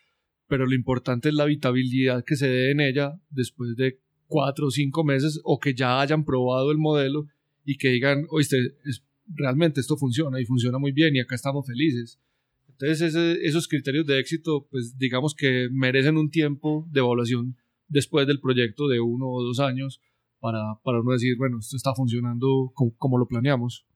pero 0.47 0.66
lo 0.66 0.75
importante 0.75 1.29
es 1.29 1.35
la 1.35 1.43
habitabilidad 1.43 2.25
que 2.25 2.37
se 2.37 2.49
dé 2.49 2.71
en 2.71 2.81
ella 2.81 3.21
después 3.29 3.77
de 3.77 4.01
cuatro 4.27 4.69
o 4.69 4.71
cinco 4.71 5.05
meses 5.05 5.41
o 5.45 5.59
que 5.61 5.75
ya 5.75 6.01
hayan 6.01 6.25
probado 6.25 6.71
el 6.71 6.79
modelo 6.79 7.27
y 7.66 7.77
que 7.77 7.91
digan, 7.91 8.25
oíste, 8.31 8.77
es, 8.87 9.05
realmente 9.27 9.81
esto 9.81 9.99
funciona 9.99 10.41
y 10.41 10.47
funciona 10.47 10.79
muy 10.79 10.93
bien 10.93 11.14
y 11.14 11.21
acá 11.21 11.35
estamos 11.35 11.66
felices. 11.66 12.19
Entonces 12.66 13.14
esos 13.43 13.69
criterios 13.69 14.07
de 14.07 14.19
éxito, 14.19 14.66
pues 14.71 14.97
digamos 14.97 15.35
que 15.35 15.69
merecen 15.71 16.16
un 16.16 16.31
tiempo 16.31 16.89
de 16.91 17.01
evaluación 17.01 17.59
después 17.89 18.27
del 18.27 18.41
proyecto 18.41 18.89
de 18.89 19.01
uno 19.01 19.29
o 19.29 19.43
dos 19.43 19.61
años 19.61 20.01
para, 20.41 20.61
para 20.83 21.01
uno 21.01 21.12
decir, 21.12 21.37
bueno, 21.37 21.59
esto 21.59 21.77
está 21.77 21.93
funcionando 21.95 22.73
como 22.75 23.19
lo 23.19 23.27
planeamos. 23.27 23.87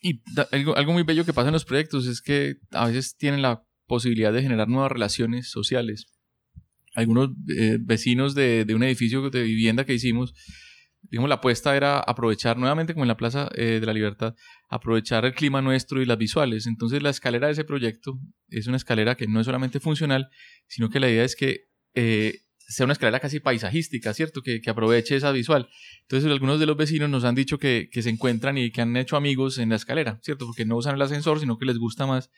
Y 0.00 0.22
algo, 0.52 0.76
algo, 0.76 0.92
muy 0.92 1.02
bello 1.02 1.24
que 1.24 1.32
pasa 1.32 1.48
en 1.48 1.52
los 1.52 1.64
proyectos 1.64 2.06
es 2.06 2.22
que 2.22 2.56
a 2.70 2.86
veces 2.86 3.16
tienen 3.16 3.42
la 3.42 3.62
posibilidad 3.86 4.32
de 4.32 4.42
generar 4.42 4.68
nuevas 4.68 4.90
relaciones 4.90 5.50
sociales. 5.50 6.06
Algunos 6.94 7.30
eh, 7.56 7.78
vecinos 7.80 8.34
de, 8.34 8.64
de, 8.64 8.74
un 8.74 8.82
edificio 8.82 9.28
de 9.30 9.42
vivienda 9.42 9.84
que 9.84 9.94
hicimos, 9.94 10.32
digamos, 11.02 11.28
la 11.28 11.36
apuesta 11.36 11.76
era 11.76 12.00
aprovechar 12.00 12.56
nuevamente, 12.56 12.94
como 12.94 13.04
en 13.04 13.08
la 13.08 13.16
Plaza 13.16 13.50
eh, 13.54 13.78
de 13.78 13.86
la 13.86 13.92
Libertad, 13.92 14.34
aprovechar 14.68 15.24
el 15.24 15.34
clima 15.34 15.60
nuestro 15.60 16.00
y 16.00 16.06
las 16.06 16.18
visuales. 16.18 16.66
Entonces, 16.66 17.02
la 17.02 17.10
escalera 17.10 17.48
de 17.48 17.52
ese 17.52 17.64
proyecto 17.64 18.18
es 18.48 18.66
una 18.66 18.76
escalera 18.76 19.16
que 19.16 19.26
no 19.26 19.40
es 19.40 19.46
solamente 19.46 19.80
funcional, 19.80 20.30
sino 20.66 20.88
que 20.88 21.00
la 21.00 21.10
idea 21.10 21.24
es 21.24 21.36
que 21.36 21.66
eh, 21.94 22.40
sea 22.70 22.84
una 22.84 22.92
escalera 22.92 23.18
casi 23.18 23.40
paisajística, 23.40 24.14
¿cierto? 24.14 24.42
Que, 24.42 24.60
que, 24.60 24.70
aproveche 24.70 25.16
esa 25.16 25.32
visual. 25.32 25.68
Entonces, 26.02 26.30
algunos 26.30 26.60
de 26.60 26.66
los 26.66 26.76
vecinos 26.76 27.10
nos 27.10 27.24
han 27.24 27.34
dicho 27.34 27.58
que, 27.58 27.88
que, 27.90 28.00
se 28.00 28.10
encuentran 28.10 28.56
y 28.58 28.70
que 28.70 28.80
han 28.80 28.96
hecho 28.96 29.16
amigos 29.16 29.58
en 29.58 29.70
la 29.70 29.76
escalera, 29.76 30.20
¿cierto? 30.22 30.46
Porque 30.46 30.64
no 30.64 30.76
usan 30.76 30.94
el 30.94 31.02
ascensor, 31.02 31.40
sino 31.40 31.58
que 31.58 31.66
les 31.66 31.78
gusta 31.78 32.06
más 32.06 32.30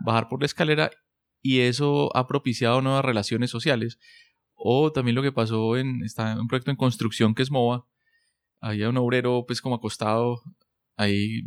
bajar 0.00 0.28
por 0.28 0.40
la 0.40 0.46
escalera 0.46 0.90
y 1.42 1.60
eso 1.60 2.14
ha 2.16 2.26
propiciado 2.26 2.80
nuevas 2.80 3.04
relaciones 3.04 3.50
sociales. 3.50 3.98
O 4.54 4.90
también 4.90 5.14
lo 5.14 5.22
que 5.22 5.32
pasó 5.32 5.76
en 5.76 6.02
está 6.02 6.40
un 6.40 6.48
proyecto 6.48 6.70
en 6.70 6.78
construcción 6.78 7.34
que 7.34 7.42
es 7.42 7.50
MOVA. 7.50 7.86
Había 8.60 8.88
un 8.88 8.96
obrero 8.96 9.44
pues 9.46 9.60
como 9.60 9.74
acostado 9.74 10.40
ahí. 10.96 11.42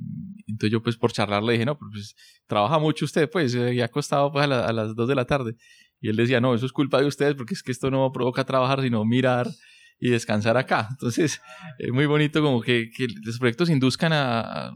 Entonces 0.46 0.72
yo 0.72 0.84
pues 0.84 0.96
por 0.98 1.12
charlar 1.12 1.42
le 1.42 1.54
dije, 1.54 1.66
no, 1.66 1.80
pues 1.80 2.16
trabaja 2.46 2.78
mucho 2.78 3.06
usted 3.06 3.28
pues, 3.30 3.56
y 3.56 3.82
acostado 3.82 4.32
pues 4.32 4.48
a, 4.48 4.68
a 4.68 4.74
las 4.74 4.96
2 4.96 5.08
de 5.08 5.16
la 5.16 5.26
tarde. 5.26 5.56
Y 6.00 6.10
él 6.10 6.16
decía, 6.16 6.40
no, 6.40 6.54
eso 6.54 6.66
es 6.66 6.72
culpa 6.72 7.00
de 7.00 7.08
ustedes 7.08 7.36
porque 7.36 7.54
es 7.54 7.64
que 7.64 7.72
esto 7.72 7.90
no 7.90 8.12
provoca 8.12 8.46
trabajar, 8.46 8.82
sino 8.82 9.04
mirar 9.06 9.48
y 10.00 10.10
descansar 10.10 10.58
acá. 10.58 10.88
Entonces, 10.92 11.42
es 11.80 11.92
muy 11.92 12.06
bonito 12.06 12.42
como 12.42 12.62
que, 12.62 12.90
que 12.96 13.08
los 13.24 13.40
proyectos 13.40 13.70
induzcan 13.70 14.14
a, 14.14 14.72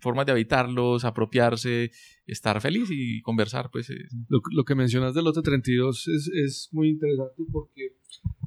formas 0.00 0.26
de 0.26 0.32
habitarlos, 0.32 1.04
apropiarse, 1.04 1.90
estar 2.26 2.60
feliz 2.60 2.88
y 2.90 3.20
conversar. 3.22 3.70
pues 3.70 3.90
lo, 4.28 4.40
lo, 4.52 4.64
que 4.64 4.74
mencionas 4.74 5.14
del 5.14 5.24
lote 5.24 5.42
32 5.42 6.08
es, 6.08 6.30
es 6.32 6.68
muy 6.72 6.88
interesante 6.88 7.42
porque 7.52 7.96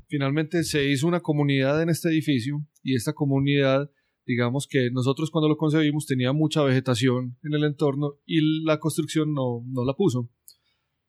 finalmente 0.08 0.64
se 0.64 0.86
hizo 0.90 1.08
una 1.08 1.22
comunidad 1.22 1.82
en 1.82 1.90
este 1.90 2.10
edificio 2.10 2.66
y 2.82 2.96
esta 2.96 3.14
comunidad, 3.14 3.92
digamos 4.26 4.68
que 4.68 4.90
nosotros 4.92 5.32
cuando 5.32 5.48
lo 5.48 5.58
concebimos 5.58 6.06
tenía 6.06 6.34
mucha 6.34 6.64
vegetación 6.64 7.38
en 7.44 7.54
el 7.54 7.64
entorno 7.64 8.16
y 8.26 8.64
la 8.64 8.80
construcción 8.80 9.34
no, 9.34 9.64
no 9.68 9.86
la 9.86 9.94
puso. 9.94 10.30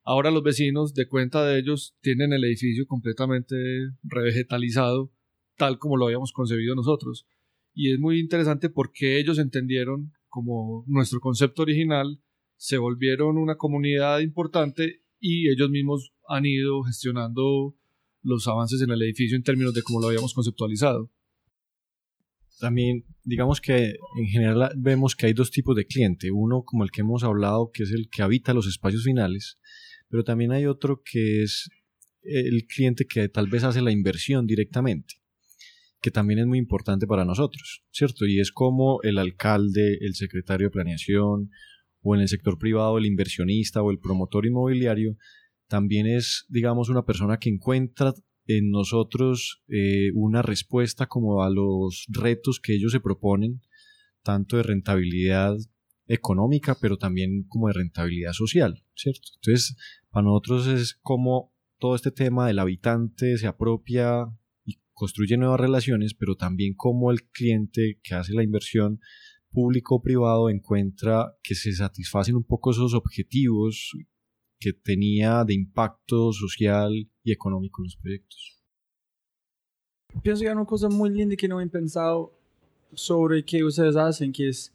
Ahora 0.07 0.29
los 0.29 0.43
vecinos, 0.43 0.93
de 0.93 1.07
cuenta 1.07 1.43
de 1.43 1.57
ellos, 1.57 1.95
tienen 1.99 2.31
el 2.31 2.43
edificio 2.43 2.85
completamente 2.85 3.55
revegetalizado, 4.03 5.11
tal 5.57 5.79
como 5.79 5.97
lo 5.97 6.05
habíamos 6.05 6.31
concebido 6.31 6.75
nosotros. 6.75 7.25
Y 7.73 7.91
es 7.91 7.99
muy 7.99 8.19
interesante 8.19 8.69
porque 8.69 9.19
ellos 9.19 9.39
entendieron 9.39 10.13
como 10.27 10.85
nuestro 10.85 11.19
concepto 11.19 11.63
original, 11.63 12.21
se 12.55 12.77
volvieron 12.77 13.39
una 13.39 13.55
comunidad 13.55 14.19
importante 14.19 15.01
y 15.19 15.49
ellos 15.49 15.71
mismos 15.71 16.13
han 16.27 16.45
ido 16.45 16.83
gestionando 16.83 17.75
los 18.21 18.47
avances 18.47 18.81
en 18.83 18.91
el 18.91 19.01
edificio 19.01 19.35
en 19.35 19.43
términos 19.43 19.73
de 19.73 19.81
cómo 19.81 20.01
lo 20.01 20.07
habíamos 20.07 20.35
conceptualizado. 20.35 21.11
También, 22.59 23.05
digamos 23.23 23.59
que 23.59 23.95
en 24.17 24.27
general 24.27 24.71
vemos 24.77 25.15
que 25.15 25.25
hay 25.25 25.33
dos 25.33 25.49
tipos 25.49 25.75
de 25.75 25.87
cliente. 25.87 26.31
Uno, 26.31 26.61
como 26.63 26.83
el 26.83 26.91
que 26.91 27.01
hemos 27.01 27.23
hablado, 27.23 27.71
que 27.73 27.83
es 27.83 27.91
el 27.91 28.07
que 28.09 28.21
habita 28.21 28.53
los 28.53 28.67
espacios 28.67 29.03
finales, 29.03 29.57
pero 30.09 30.23
también 30.23 30.51
hay 30.51 30.65
otro 30.65 31.01
que 31.03 31.43
es 31.43 31.69
el 32.23 32.65
cliente 32.65 33.05
que 33.05 33.29
tal 33.29 33.47
vez 33.47 33.63
hace 33.63 33.81
la 33.81 33.91
inversión 33.91 34.47
directamente, 34.47 35.15
que 36.01 36.11
también 36.11 36.39
es 36.39 36.45
muy 36.47 36.57
importante 36.57 37.07
para 37.07 37.25
nosotros, 37.25 37.83
¿cierto? 37.91 38.25
Y 38.25 38.39
es 38.39 38.51
como 38.51 38.99
el 39.03 39.17
alcalde, 39.17 39.97
el 40.01 40.15
secretario 40.15 40.67
de 40.67 40.71
planeación, 40.71 41.51
o 42.01 42.15
en 42.15 42.21
el 42.21 42.27
sector 42.27 42.57
privado 42.59 42.97
el 42.97 43.05
inversionista 43.05 43.81
o 43.81 43.91
el 43.91 43.99
promotor 43.99 44.45
inmobiliario, 44.45 45.17
también 45.67 46.05
es, 46.05 46.45
digamos, 46.49 46.89
una 46.89 47.03
persona 47.03 47.37
que 47.37 47.49
encuentra 47.49 48.13
en 48.47 48.69
nosotros 48.69 49.63
eh, 49.67 50.11
una 50.13 50.43
respuesta 50.43 51.07
como 51.07 51.43
a 51.43 51.49
los 51.49 52.05
retos 52.09 52.59
que 52.59 52.75
ellos 52.75 52.91
se 52.91 52.99
proponen, 52.99 53.61
tanto 54.21 54.57
de 54.57 54.63
rentabilidad 54.63 55.57
económica, 56.07 56.77
pero 56.79 56.97
también 56.97 57.45
como 57.47 57.67
de 57.67 57.73
rentabilidad 57.73 58.33
social, 58.33 58.83
¿cierto? 58.95 59.29
Entonces, 59.35 59.75
para 60.09 60.25
nosotros 60.25 60.67
es 60.67 60.95
como 61.01 61.53
todo 61.79 61.95
este 61.95 62.11
tema 62.11 62.47
del 62.47 62.59
habitante 62.59 63.37
se 63.37 63.47
apropia 63.47 64.27
y 64.63 64.79
construye 64.93 65.37
nuevas 65.37 65.59
relaciones, 65.59 66.13
pero 66.13 66.35
también 66.35 66.73
como 66.75 67.11
el 67.11 67.23
cliente 67.29 67.99
que 68.03 68.15
hace 68.15 68.33
la 68.33 68.43
inversión 68.43 68.99
público 69.51 69.95
o 69.95 70.01
privado 70.01 70.49
encuentra 70.49 71.37
que 71.41 71.55
se 71.55 71.73
satisfacen 71.73 72.35
un 72.35 72.43
poco 72.43 72.71
esos 72.71 72.93
objetivos 72.93 73.91
que 74.59 74.73
tenía 74.73 75.43
de 75.45 75.53
impacto 75.53 76.31
social 76.33 77.09
y 77.23 77.31
económico 77.31 77.81
en 77.81 77.85
los 77.85 77.97
proyectos. 77.97 78.61
Pienso 80.21 80.41
que 80.41 80.49
hay 80.49 80.55
una 80.55 80.65
cosa 80.65 80.89
muy 80.89 81.09
linda 81.09 81.35
que 81.35 81.47
no 81.47 81.59
he 81.59 81.67
pensado 81.67 82.33
sobre 82.93 83.43
qué 83.43 83.63
ustedes 83.63 83.95
hacen, 83.95 84.31
que 84.31 84.49
es 84.49 84.74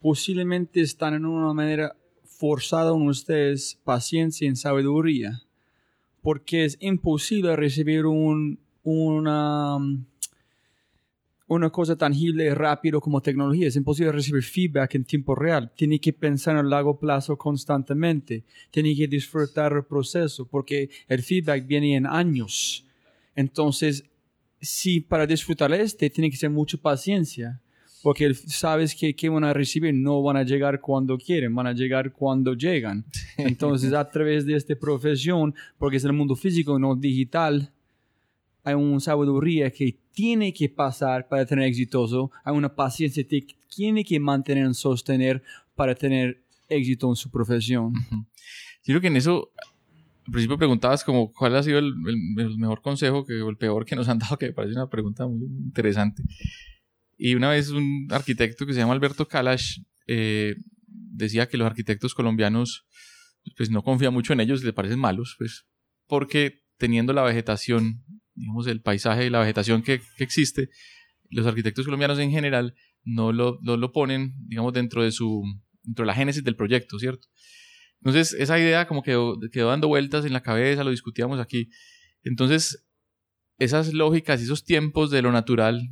posiblemente 0.00 0.80
están 0.80 1.14
en 1.14 1.26
una 1.26 1.52
manera 1.52 1.96
forzada 2.24 2.94
en 2.94 3.02
ustedes 3.02 3.78
paciencia 3.84 4.48
y 4.48 4.56
sabiduría, 4.56 5.42
porque 6.22 6.64
es 6.64 6.78
imposible 6.80 7.54
recibir 7.54 8.06
un, 8.06 8.58
una, 8.82 9.78
una 11.46 11.70
cosa 11.70 11.96
tangible 11.96 12.46
y 12.46 12.50
rápido 12.50 13.00
como 13.00 13.20
tecnología. 13.20 13.68
Es 13.68 13.76
imposible 13.76 14.12
recibir 14.12 14.42
feedback 14.42 14.94
en 14.94 15.04
tiempo 15.04 15.34
real. 15.34 15.70
Tiene 15.76 16.00
que 16.00 16.12
pensar 16.12 16.56
en 16.56 16.64
el 16.64 16.70
largo 16.70 16.98
plazo 16.98 17.36
constantemente. 17.36 18.44
Tiene 18.70 18.96
que 18.96 19.06
disfrutar 19.06 19.72
el 19.72 19.84
proceso 19.84 20.46
porque 20.46 20.88
el 21.08 21.22
feedback 21.22 21.66
viene 21.66 21.96
en 21.96 22.06
años. 22.06 22.86
Entonces, 23.34 24.04
si 24.60 25.00
para 25.00 25.26
disfrutar 25.26 25.72
este 25.72 26.10
tiene 26.10 26.30
que 26.30 26.36
ser 26.36 26.50
mucha 26.50 26.76
paciencia 26.76 27.60
porque 28.02 28.34
sabes 28.34 28.94
que, 28.94 29.14
que 29.14 29.28
van 29.28 29.44
a 29.44 29.52
recibir 29.52 29.94
no 29.94 30.22
van 30.22 30.36
a 30.36 30.42
llegar 30.42 30.80
cuando 30.80 31.18
quieren, 31.18 31.54
van 31.54 31.66
a 31.66 31.72
llegar 31.72 32.12
cuando 32.12 32.54
llegan. 32.54 33.04
Entonces, 33.36 33.92
a 33.92 34.08
través 34.10 34.46
de 34.46 34.56
esta 34.56 34.74
profesión, 34.74 35.54
porque 35.78 35.98
es 35.98 36.04
el 36.04 36.12
mundo 36.12 36.36
físico, 36.36 36.78
no 36.78 36.96
digital, 36.96 37.72
hay 38.64 38.74
una 38.74 39.00
sabiduría 39.00 39.70
que 39.70 39.98
tiene 40.12 40.52
que 40.52 40.68
pasar 40.68 41.28
para 41.28 41.46
tener 41.46 41.66
exitoso, 41.66 42.30
hay 42.44 42.54
una 42.56 42.74
paciencia 42.74 43.26
que 43.26 43.46
tiene 43.74 44.04
que 44.04 44.18
mantener 44.20 44.68
y 44.68 44.74
sostener 44.74 45.42
para 45.74 45.94
tener 45.94 46.42
éxito 46.68 47.08
en 47.08 47.16
su 47.16 47.30
profesión. 47.30 47.92
Yo 48.10 48.92
creo 48.92 49.00
que 49.00 49.06
en 49.08 49.16
eso, 49.16 49.50
al 50.26 50.32
principio 50.32 50.58
preguntabas 50.58 51.04
como 51.04 51.32
cuál 51.32 51.56
ha 51.56 51.62
sido 51.62 51.78
el, 51.78 51.94
el, 52.38 52.58
mejor 52.58 52.82
consejo 52.82 53.24
que, 53.24 53.40
o 53.40 53.48
el 53.48 53.56
peor 53.56 53.84
que 53.84 53.96
nos 53.96 54.08
han 54.08 54.18
dado, 54.18 54.36
que 54.36 54.46
me 54.46 54.52
parece 54.52 54.74
una 54.74 54.88
pregunta 54.88 55.26
muy 55.26 55.44
interesante. 55.44 56.22
Y 57.22 57.34
una 57.34 57.50
vez 57.50 57.68
un 57.68 58.08
arquitecto 58.10 58.64
que 58.64 58.72
se 58.72 58.78
llama 58.78 58.94
Alberto 58.94 59.28
Kalash 59.28 59.80
eh, 60.06 60.54
decía 60.86 61.46
que 61.46 61.58
los 61.58 61.66
arquitectos 61.66 62.14
colombianos 62.14 62.86
pues 63.58 63.68
no 63.68 63.82
confía 63.82 64.10
mucho 64.10 64.32
en 64.32 64.40
ellos, 64.40 64.64
le 64.64 64.72
parecen 64.72 64.98
malos, 64.98 65.34
pues 65.36 65.66
porque 66.06 66.62
teniendo 66.78 67.12
la 67.12 67.22
vegetación 67.22 68.02
digamos, 68.34 68.66
el 68.68 68.80
paisaje 68.80 69.26
y 69.26 69.30
la 69.30 69.40
vegetación 69.40 69.82
que, 69.82 70.00
que 70.16 70.24
existe, 70.24 70.70
los 71.28 71.46
arquitectos 71.46 71.84
colombianos 71.84 72.18
en 72.18 72.30
general 72.30 72.74
no 73.04 73.32
lo, 73.32 73.58
no 73.60 73.76
lo 73.76 73.92
ponen, 73.92 74.32
digamos, 74.46 74.72
dentro 74.72 75.02
de, 75.02 75.12
su, 75.12 75.42
dentro 75.82 76.04
de 76.04 76.06
la 76.06 76.14
génesis 76.14 76.42
del 76.42 76.56
proyecto, 76.56 76.98
¿cierto? 76.98 77.28
Entonces, 78.00 78.32
esa 78.32 78.58
idea 78.58 78.86
como 78.86 79.02
quedó, 79.02 79.38
quedó 79.52 79.68
dando 79.68 79.88
vueltas 79.88 80.24
en 80.24 80.32
la 80.32 80.42
cabeza, 80.42 80.84
lo 80.84 80.90
discutíamos 80.90 81.38
aquí. 81.38 81.68
Entonces, 82.22 82.86
esas 83.58 83.92
lógicas 83.92 84.40
y 84.40 84.44
esos 84.44 84.64
tiempos 84.64 85.10
de 85.10 85.20
lo 85.20 85.32
natural, 85.32 85.82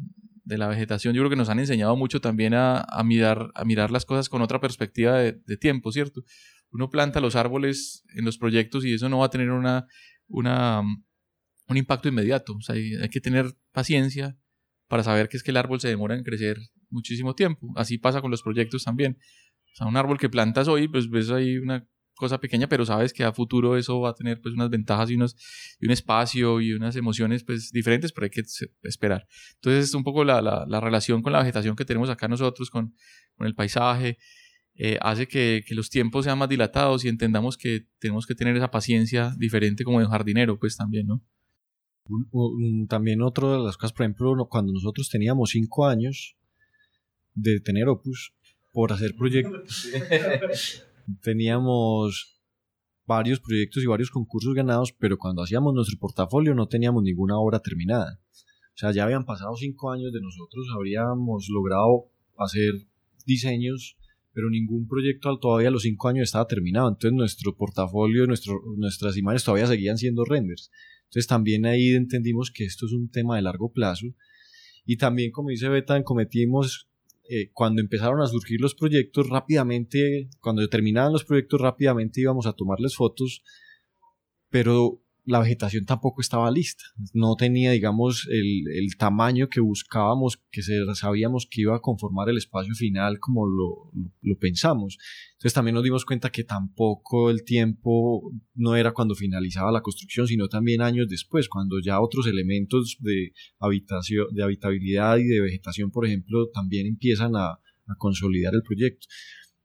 de 0.48 0.56
la 0.56 0.66
vegetación, 0.66 1.14
yo 1.14 1.20
creo 1.20 1.30
que 1.30 1.36
nos 1.36 1.50
han 1.50 1.58
enseñado 1.58 1.94
mucho 1.94 2.20
también 2.20 2.54
a, 2.54 2.86
mirar, 3.04 3.50
a 3.54 3.64
mirar 3.64 3.90
las 3.90 4.06
cosas 4.06 4.30
con 4.30 4.40
otra 4.40 4.60
perspectiva 4.60 5.18
de, 5.18 5.56
tiempo, 5.58 5.92
¿cierto? 5.92 6.24
Uno 6.70 6.88
planta 6.88 7.20
los 7.20 7.36
árboles 7.36 8.02
en 8.14 8.24
los 8.24 8.38
proyectos 8.38 8.84
y 8.84 8.94
eso 8.94 9.10
no 9.10 9.18
va 9.18 9.26
a 9.26 9.30
tener 9.30 9.50
una, 9.50 9.86
un 10.28 11.76
impacto 11.76 12.08
inmediato. 12.08 12.56
Hay, 12.68 13.08
que 13.10 13.20
tener 13.20 13.54
paciencia 13.72 14.38
para 14.88 15.02
saber 15.02 15.28
que 15.28 15.36
es 15.36 15.42
que 15.42 15.50
el 15.50 15.58
árbol 15.58 15.80
se 15.80 15.88
demora 15.88 16.14
en 16.14 16.24
crecer 16.24 16.56
muchísimo 16.88 17.34
tiempo. 17.34 17.70
Así 17.76 17.98
pasa 17.98 18.22
con 18.22 18.30
los 18.30 18.42
proyectos 18.42 18.84
también. 18.84 19.18
O 19.74 19.76
sea, 19.76 19.86
un 19.86 19.98
árbol 19.98 20.18
que 20.18 20.30
plantas 20.30 20.66
hoy, 20.66 20.88
pues 20.88 21.10
ves 21.10 21.30
ahí 21.30 21.58
una 21.58 21.86
cosa 22.18 22.38
pequeña, 22.38 22.68
pero 22.68 22.84
sabes 22.84 23.12
que 23.12 23.24
a 23.24 23.32
futuro 23.32 23.76
eso 23.76 24.00
va 24.00 24.10
a 24.10 24.14
tener 24.14 24.40
pues 24.40 24.54
unas 24.54 24.68
ventajas 24.68 25.10
y, 25.10 25.14
unos, 25.14 25.36
y 25.80 25.86
un 25.86 25.92
espacio 25.92 26.60
y 26.60 26.72
unas 26.72 26.96
emociones 26.96 27.44
pues 27.44 27.72
diferentes, 27.72 28.12
pero 28.12 28.24
hay 28.24 28.30
que 28.30 28.42
esperar. 28.82 29.26
Entonces 29.54 29.86
es 29.86 29.94
un 29.94 30.04
poco 30.04 30.24
la, 30.24 30.42
la, 30.42 30.80
relación 30.80 31.22
con 31.22 31.32
la 31.32 31.40
vegetación 31.40 31.76
que 31.76 31.84
tenemos 31.84 32.10
acá 32.10 32.28
nosotros, 32.28 32.70
con, 32.70 32.94
con 33.36 33.46
el 33.46 33.54
paisaje, 33.54 34.18
eh, 34.74 34.98
hace 35.00 35.26
que, 35.26 35.64
que, 35.66 35.74
los 35.74 35.90
tiempos 35.90 36.24
sean 36.24 36.38
más 36.38 36.48
dilatados 36.48 37.04
y 37.04 37.08
entendamos 37.08 37.56
que 37.56 37.86
tenemos 37.98 38.26
que 38.26 38.34
tener 38.34 38.56
esa 38.56 38.70
paciencia 38.70 39.34
diferente 39.38 39.82
como 39.84 39.98
de 39.98 40.04
un 40.04 40.10
jardinero 40.12 40.58
pues 40.58 40.76
también, 40.76 41.06
¿no? 41.06 41.24
también 42.88 43.22
otra 43.22 43.52
de 43.52 43.58
las 43.58 43.76
cosas, 43.76 43.92
por 43.92 44.04
ejemplo, 44.04 44.48
cuando 44.48 44.72
nosotros 44.72 45.08
teníamos 45.10 45.50
cinco 45.50 45.86
años 45.86 46.36
de 47.34 47.60
tener 47.60 47.88
Opus 47.88 48.34
por 48.72 48.92
hacer 48.92 49.14
proyectos, 49.16 49.88
teníamos 51.22 52.40
varios 53.06 53.40
proyectos 53.40 53.82
y 53.82 53.86
varios 53.86 54.10
concursos 54.10 54.54
ganados, 54.54 54.92
pero 54.92 55.16
cuando 55.16 55.42
hacíamos 55.42 55.74
nuestro 55.74 55.98
portafolio 55.98 56.54
no 56.54 56.68
teníamos 56.68 57.02
ninguna 57.02 57.38
obra 57.38 57.60
terminada. 57.60 58.20
O 58.32 58.76
sea, 58.78 58.92
ya 58.92 59.04
habían 59.04 59.24
pasado 59.24 59.56
cinco 59.56 59.90
años 59.90 60.12
de 60.12 60.20
nosotros, 60.20 60.66
habríamos 60.74 61.48
logrado 61.48 62.10
hacer 62.36 62.72
diseños, 63.24 63.96
pero 64.32 64.50
ningún 64.50 64.86
proyecto 64.86 65.38
todavía 65.38 65.68
a 65.68 65.72
los 65.72 65.82
cinco 65.82 66.08
años 66.08 66.24
estaba 66.24 66.46
terminado. 66.46 66.88
Entonces 66.88 67.12
nuestro 67.12 67.56
portafolio, 67.56 68.26
nuestro, 68.26 68.60
nuestras 68.76 69.16
imágenes 69.16 69.44
todavía 69.44 69.66
seguían 69.66 69.98
siendo 69.98 70.24
renders. 70.24 70.70
Entonces 71.04 71.26
también 71.26 71.66
ahí 71.66 71.94
entendimos 71.94 72.50
que 72.50 72.64
esto 72.64 72.86
es 72.86 72.92
un 72.92 73.10
tema 73.10 73.36
de 73.36 73.42
largo 73.42 73.72
plazo 73.72 74.06
y 74.90 74.96
también, 74.96 75.30
como 75.32 75.50
dice 75.50 75.68
Betan, 75.68 76.02
cometimos, 76.02 76.88
eh, 77.28 77.50
cuando 77.52 77.82
empezaron 77.82 78.20
a 78.22 78.26
surgir 78.26 78.60
los 78.60 78.74
proyectos 78.74 79.28
rápidamente, 79.28 80.30
cuando 80.40 80.66
terminaban 80.68 81.12
los 81.12 81.24
proyectos 81.24 81.60
rápidamente 81.60 82.20
íbamos 82.20 82.46
a 82.46 82.54
tomarles 82.54 82.96
fotos, 82.96 83.42
pero 84.50 85.02
la 85.28 85.40
vegetación 85.40 85.84
tampoco 85.84 86.22
estaba 86.22 86.50
lista. 86.50 86.84
No 87.12 87.36
tenía, 87.36 87.72
digamos, 87.72 88.26
el, 88.30 88.64
el, 88.74 88.96
tamaño 88.96 89.48
que 89.50 89.60
buscábamos, 89.60 90.42
que 90.50 90.62
sabíamos 90.94 91.46
que 91.50 91.60
iba 91.60 91.76
a 91.76 91.80
conformar 91.80 92.30
el 92.30 92.38
espacio 92.38 92.74
final 92.74 93.18
como 93.20 93.46
lo, 93.46 93.92
lo, 94.22 94.38
pensamos. 94.38 94.96
Entonces 95.34 95.52
también 95.52 95.74
nos 95.74 95.84
dimos 95.84 96.06
cuenta 96.06 96.30
que 96.30 96.44
tampoco 96.44 97.28
el 97.30 97.44
tiempo 97.44 98.32
no 98.54 98.74
era 98.74 98.92
cuando 98.92 99.14
finalizaba 99.14 99.70
la 99.70 99.82
construcción, 99.82 100.26
sino 100.26 100.48
también 100.48 100.80
años 100.80 101.08
después, 101.10 101.46
cuando 101.50 101.78
ya 101.78 102.00
otros 102.00 102.26
elementos 102.26 102.96
de, 103.00 103.32
habitación, 103.58 104.28
de 104.32 104.42
habitabilidad 104.42 105.18
y 105.18 105.24
de 105.24 105.42
vegetación, 105.42 105.90
por 105.90 106.06
ejemplo, 106.06 106.48
también 106.48 106.86
empiezan 106.86 107.36
a, 107.36 107.60
consolidar 107.98 108.54
el 108.54 108.62
proyecto. 108.62 109.06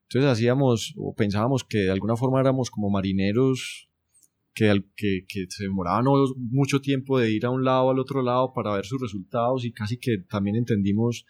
Entonces 0.04 0.32
hacíamos 0.32 0.94
o 0.98 1.14
pensábamos 1.14 1.66
que 1.66 1.80
de 1.80 1.92
alguna 1.92 2.16
forma 2.16 2.40
éramos 2.40 2.72
como 2.72 2.90
marineros 2.90 3.90
que, 4.54 4.84
que, 4.96 5.26
que 5.28 5.46
se 5.50 5.64
demoraban 5.64 6.06
mucho 6.38 6.80
tiempo 6.80 7.20
de 7.20 7.32
ir 7.32 7.46
a 7.46 7.50
un 7.50 7.64
lado 7.64 7.90
al 7.90 8.00
otro 8.00 8.22
lado 8.22 8.54
para 8.54 8.74
ver 8.76 8.86
sus 8.86 9.02
resultados 9.02 9.66
y 9.66 9.72
casi 9.72 9.98
que 9.98 10.18
también 10.30 10.56
entendimos 10.56 11.26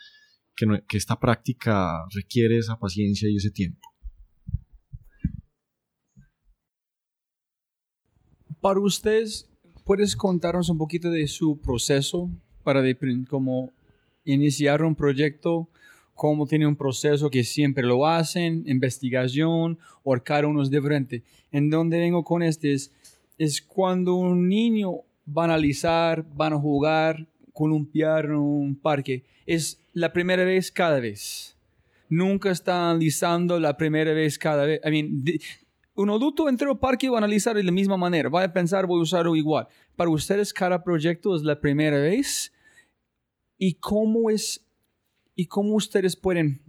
que, 0.55 0.65
no- 0.65 0.79
que 0.87 0.97
esta 0.97 1.19
práctica 1.19 2.05
requiere 2.13 2.57
esa 2.57 2.77
paciencia 2.77 3.29
y 3.29 3.37
ese 3.37 3.51
tiempo. 3.51 3.87
Para 8.61 8.79
ustedes, 8.79 9.49
¿puedes 9.83 10.15
contarnos 10.15 10.69
un 10.69 10.77
poquito 10.77 11.09
de 11.11 11.27
su 11.27 11.59
proceso 11.59 12.29
para 12.63 12.81
de, 12.81 12.97
como 13.29 13.71
iniciar 14.23 14.83
un 14.83 14.95
proyecto? 14.95 15.67
¿Cómo 16.15 16.45
tiene 16.45 16.67
un 16.67 16.75
proceso 16.75 17.29
que 17.29 17.43
siempre 17.43 17.83
lo 17.83 18.05
hacen? 18.07 18.63
¿Investigación? 18.67 19.79
¿O 20.03 20.15
cada 20.23 20.47
uno 20.47 20.61
es 20.61 20.69
diferente? 20.69 21.23
En 21.51 21.69
donde 21.69 21.97
vengo 21.97 22.23
con 22.23 22.43
este 22.43 22.73
es, 22.73 22.93
es 23.37 23.61
cuando 23.61 24.15
un 24.15 24.47
niño 24.47 25.01
va 25.27 25.43
a 25.43 25.45
analizar, 25.45 26.25
van 26.35 26.53
a 26.53 26.59
jugar, 26.59 27.27
columpiar 27.53 28.25
en 28.25 28.35
un 28.35 28.75
parque. 28.75 29.23
Es 29.45 29.81
la 29.93 30.11
primera 30.11 30.43
vez 30.43 30.71
cada 30.71 30.99
vez. 30.99 31.57
Nunca 32.09 32.51
está 32.51 32.89
analizando 32.89 33.59
la 33.59 33.77
primera 33.77 34.13
vez 34.13 34.37
cada 34.37 34.65
vez. 34.65 34.81
I 34.85 34.91
mean, 34.91 35.23
un 35.95 36.09
adulto 36.09 36.49
entre 36.49 36.69
el 36.69 36.77
parque 36.77 37.09
va 37.09 37.17
a 37.17 37.19
analizar 37.19 37.55
de 37.55 37.63
la 37.63 37.71
misma 37.71 37.97
manera, 37.97 38.29
va 38.29 38.43
a 38.43 38.53
pensar, 38.53 38.87
voy 38.87 38.99
a 38.99 39.03
usarlo 39.03 39.35
igual. 39.35 39.67
Para 39.95 40.09
ustedes, 40.09 40.53
cada 40.53 40.83
proyecto 40.83 41.35
es 41.35 41.43
la 41.43 41.59
primera 41.59 41.99
vez. 41.99 42.51
¿Y 43.57 43.75
cómo 43.75 44.29
es, 44.29 44.65
y 45.35 45.45
cómo 45.45 45.75
ustedes 45.75 46.15
pueden 46.15 46.62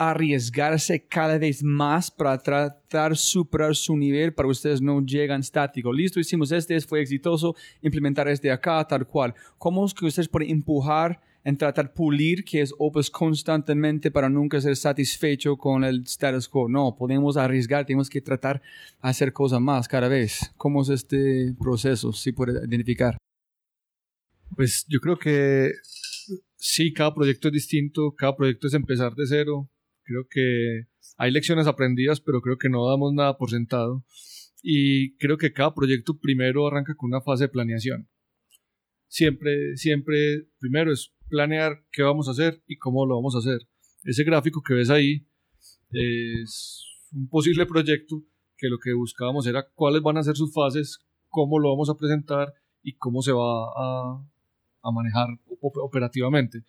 arriesgarse 0.00 1.04
cada 1.06 1.36
vez 1.36 1.62
más 1.62 2.10
para 2.10 2.38
tratar 2.38 3.14
superar 3.18 3.76
su 3.76 3.94
nivel 3.98 4.32
para 4.32 4.48
ustedes 4.48 4.80
no 4.80 5.04
llegan 5.04 5.42
estático. 5.42 5.92
Listo, 5.92 6.18
hicimos 6.18 6.50
este, 6.52 6.80
fue 6.80 7.02
exitoso, 7.02 7.54
implementar 7.82 8.26
este 8.26 8.50
acá, 8.50 8.82
tal 8.88 9.06
cual. 9.06 9.34
¿Cómo 9.58 9.84
es 9.84 9.92
que 9.92 10.06
ustedes 10.06 10.26
pueden 10.26 10.48
empujar 10.48 11.20
en 11.44 11.58
tratar 11.58 11.92
pulir, 11.92 12.44
que 12.44 12.62
es 12.62 12.74
Opus 12.78 13.10
constantemente 13.10 14.10
para 14.10 14.30
nunca 14.30 14.58
ser 14.62 14.74
satisfecho 14.74 15.58
con 15.58 15.84
el 15.84 16.04
status 16.04 16.48
quo? 16.48 16.66
No, 16.66 16.96
podemos 16.96 17.36
arriesgar, 17.36 17.84
tenemos 17.84 18.08
que 18.08 18.22
tratar 18.22 18.62
hacer 19.02 19.34
cosas 19.34 19.60
más 19.60 19.86
cada 19.86 20.08
vez. 20.08 20.50
¿Cómo 20.56 20.80
es 20.80 20.88
este 20.88 21.54
proceso? 21.60 22.14
Si 22.14 22.32
puede 22.32 22.66
identificar. 22.66 23.18
Pues 24.56 24.86
yo 24.88 24.98
creo 24.98 25.18
que 25.18 25.72
sí, 26.56 26.90
cada 26.94 27.12
proyecto 27.12 27.48
es 27.48 27.52
distinto, 27.52 28.14
cada 28.16 28.34
proyecto 28.34 28.66
es 28.66 28.72
empezar 28.72 29.14
de 29.14 29.26
cero. 29.26 29.68
Creo 30.10 30.26
que 30.28 30.88
hay 31.18 31.30
lecciones 31.30 31.68
aprendidas, 31.68 32.20
pero 32.20 32.40
creo 32.40 32.58
que 32.58 32.68
no 32.68 32.84
damos 32.88 33.12
nada 33.14 33.38
por 33.38 33.48
sentado. 33.48 34.04
Y 34.60 35.16
creo 35.18 35.36
que 35.38 35.52
cada 35.52 35.72
proyecto 35.72 36.18
primero 36.18 36.66
arranca 36.66 36.96
con 36.96 37.12
una 37.12 37.20
fase 37.20 37.44
de 37.44 37.48
planeación. 37.50 38.08
Siempre, 39.06 39.76
siempre, 39.76 40.48
primero 40.58 40.92
es 40.92 41.14
planear 41.28 41.84
qué 41.92 42.02
vamos 42.02 42.26
a 42.26 42.32
hacer 42.32 42.60
y 42.66 42.76
cómo 42.76 43.06
lo 43.06 43.14
vamos 43.14 43.36
a 43.36 43.38
hacer. 43.38 43.68
Ese 44.02 44.24
gráfico 44.24 44.62
que 44.62 44.74
ves 44.74 44.90
ahí 44.90 45.28
es 45.92 46.82
un 47.12 47.28
posible 47.28 47.64
proyecto 47.66 48.24
que 48.56 48.68
lo 48.68 48.78
que 48.78 48.92
buscábamos 48.92 49.46
era 49.46 49.68
cuáles 49.74 50.02
van 50.02 50.16
a 50.16 50.24
ser 50.24 50.34
sus 50.36 50.52
fases, 50.52 50.98
cómo 51.28 51.60
lo 51.60 51.70
vamos 51.70 51.88
a 51.88 51.94
presentar 51.96 52.52
y 52.82 52.96
cómo 52.96 53.22
se 53.22 53.30
va 53.30 53.68
a, 53.76 54.26
a 54.82 54.90
manejar 54.90 55.28
op- 55.60 55.78
operativamente. 55.78 56.64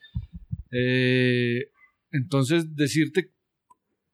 Eh, 0.72 1.72
entonces, 2.12 2.76
decirte 2.76 3.32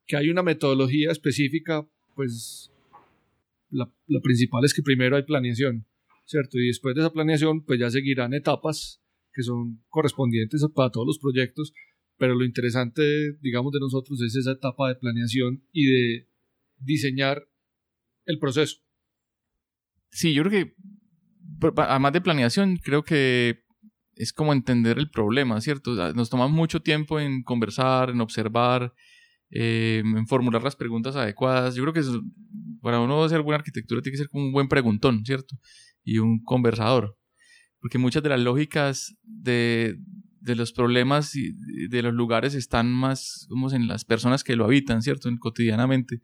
que 0.05 0.17
hay 0.17 0.29
una 0.29 0.43
metodología 0.43 1.11
específica, 1.11 1.87
pues 2.15 2.71
la, 3.69 3.91
principal 4.21 4.63
es 4.63 4.73
que 4.73 4.81
primero 4.81 5.15
hay 5.15 5.23
planeación, 5.23 5.85
¿cierto? 6.25 6.57
Y 6.59 6.67
después 6.67 6.95
de 6.95 7.01
esa 7.01 7.11
planeación, 7.11 7.63
pues 7.63 7.79
ya 7.79 7.89
seguirán 7.89 8.33
etapas 8.33 9.01
que 9.33 9.43
son 9.43 9.83
correspondientes 9.89 10.65
para 10.73 10.89
todos 10.89 11.05
los 11.05 11.19
proyectos, 11.19 11.73
pero 12.17 12.35
lo 12.35 12.45
interesante, 12.45 13.33
digamos, 13.41 13.71
de 13.71 13.79
nosotros 13.79 14.21
es 14.21 14.35
esa 14.35 14.51
etapa 14.51 14.87
de 14.89 14.95
planeación 14.95 15.63
y 15.71 15.85
de 15.85 16.27
diseñar 16.79 17.47
el 18.25 18.39
proceso. 18.39 18.77
Sí, 20.09 20.33
yo 20.33 20.43
creo 20.43 20.65
que, 20.65 20.75
además 21.75 22.13
de 22.13 22.21
planeación, 22.21 22.77
creo 22.77 23.03
que 23.03 23.66
es 24.17 24.33
como 24.33 24.53
entender 24.53 24.97
el 24.97 25.09
problema, 25.09 25.59
¿cierto? 25.61 25.93
Nos 26.13 26.29
toma 26.29 26.47
mucho 26.47 26.81
tiempo 26.81 27.19
en 27.19 27.43
conversar, 27.43 28.09
en 28.09 28.21
observar, 28.21 28.93
eh, 29.49 30.01
en 30.03 30.27
formular 30.27 30.63
las 30.63 30.75
preguntas 30.75 31.15
adecuadas. 31.15 31.75
Yo 31.75 31.83
creo 31.83 31.93
que 31.93 32.01
para 32.81 32.99
uno 32.99 33.23
hacer 33.23 33.41
buena 33.41 33.59
arquitectura 33.59 34.01
tiene 34.01 34.13
que 34.13 34.23
ser 34.23 34.29
como 34.29 34.45
un 34.45 34.51
buen 34.51 34.67
preguntón, 34.67 35.23
¿cierto? 35.25 35.55
Y 36.03 36.19
un 36.19 36.41
conversador. 36.43 37.17
Porque 37.79 37.97
muchas 37.97 38.23
de 38.23 38.29
las 38.29 38.39
lógicas 38.39 39.15
de, 39.23 39.97
de 40.41 40.55
los 40.55 40.73
problemas 40.73 41.35
y 41.35 41.53
de 41.89 42.01
los 42.01 42.13
lugares 42.13 42.55
están 42.55 42.91
más 42.91 43.45
como 43.49 43.71
en 43.71 43.87
las 43.87 44.05
personas 44.05 44.43
que 44.43 44.55
lo 44.55 44.65
habitan, 44.65 45.01
¿cierto? 45.01 45.29
En, 45.29 45.37
cotidianamente. 45.37 46.21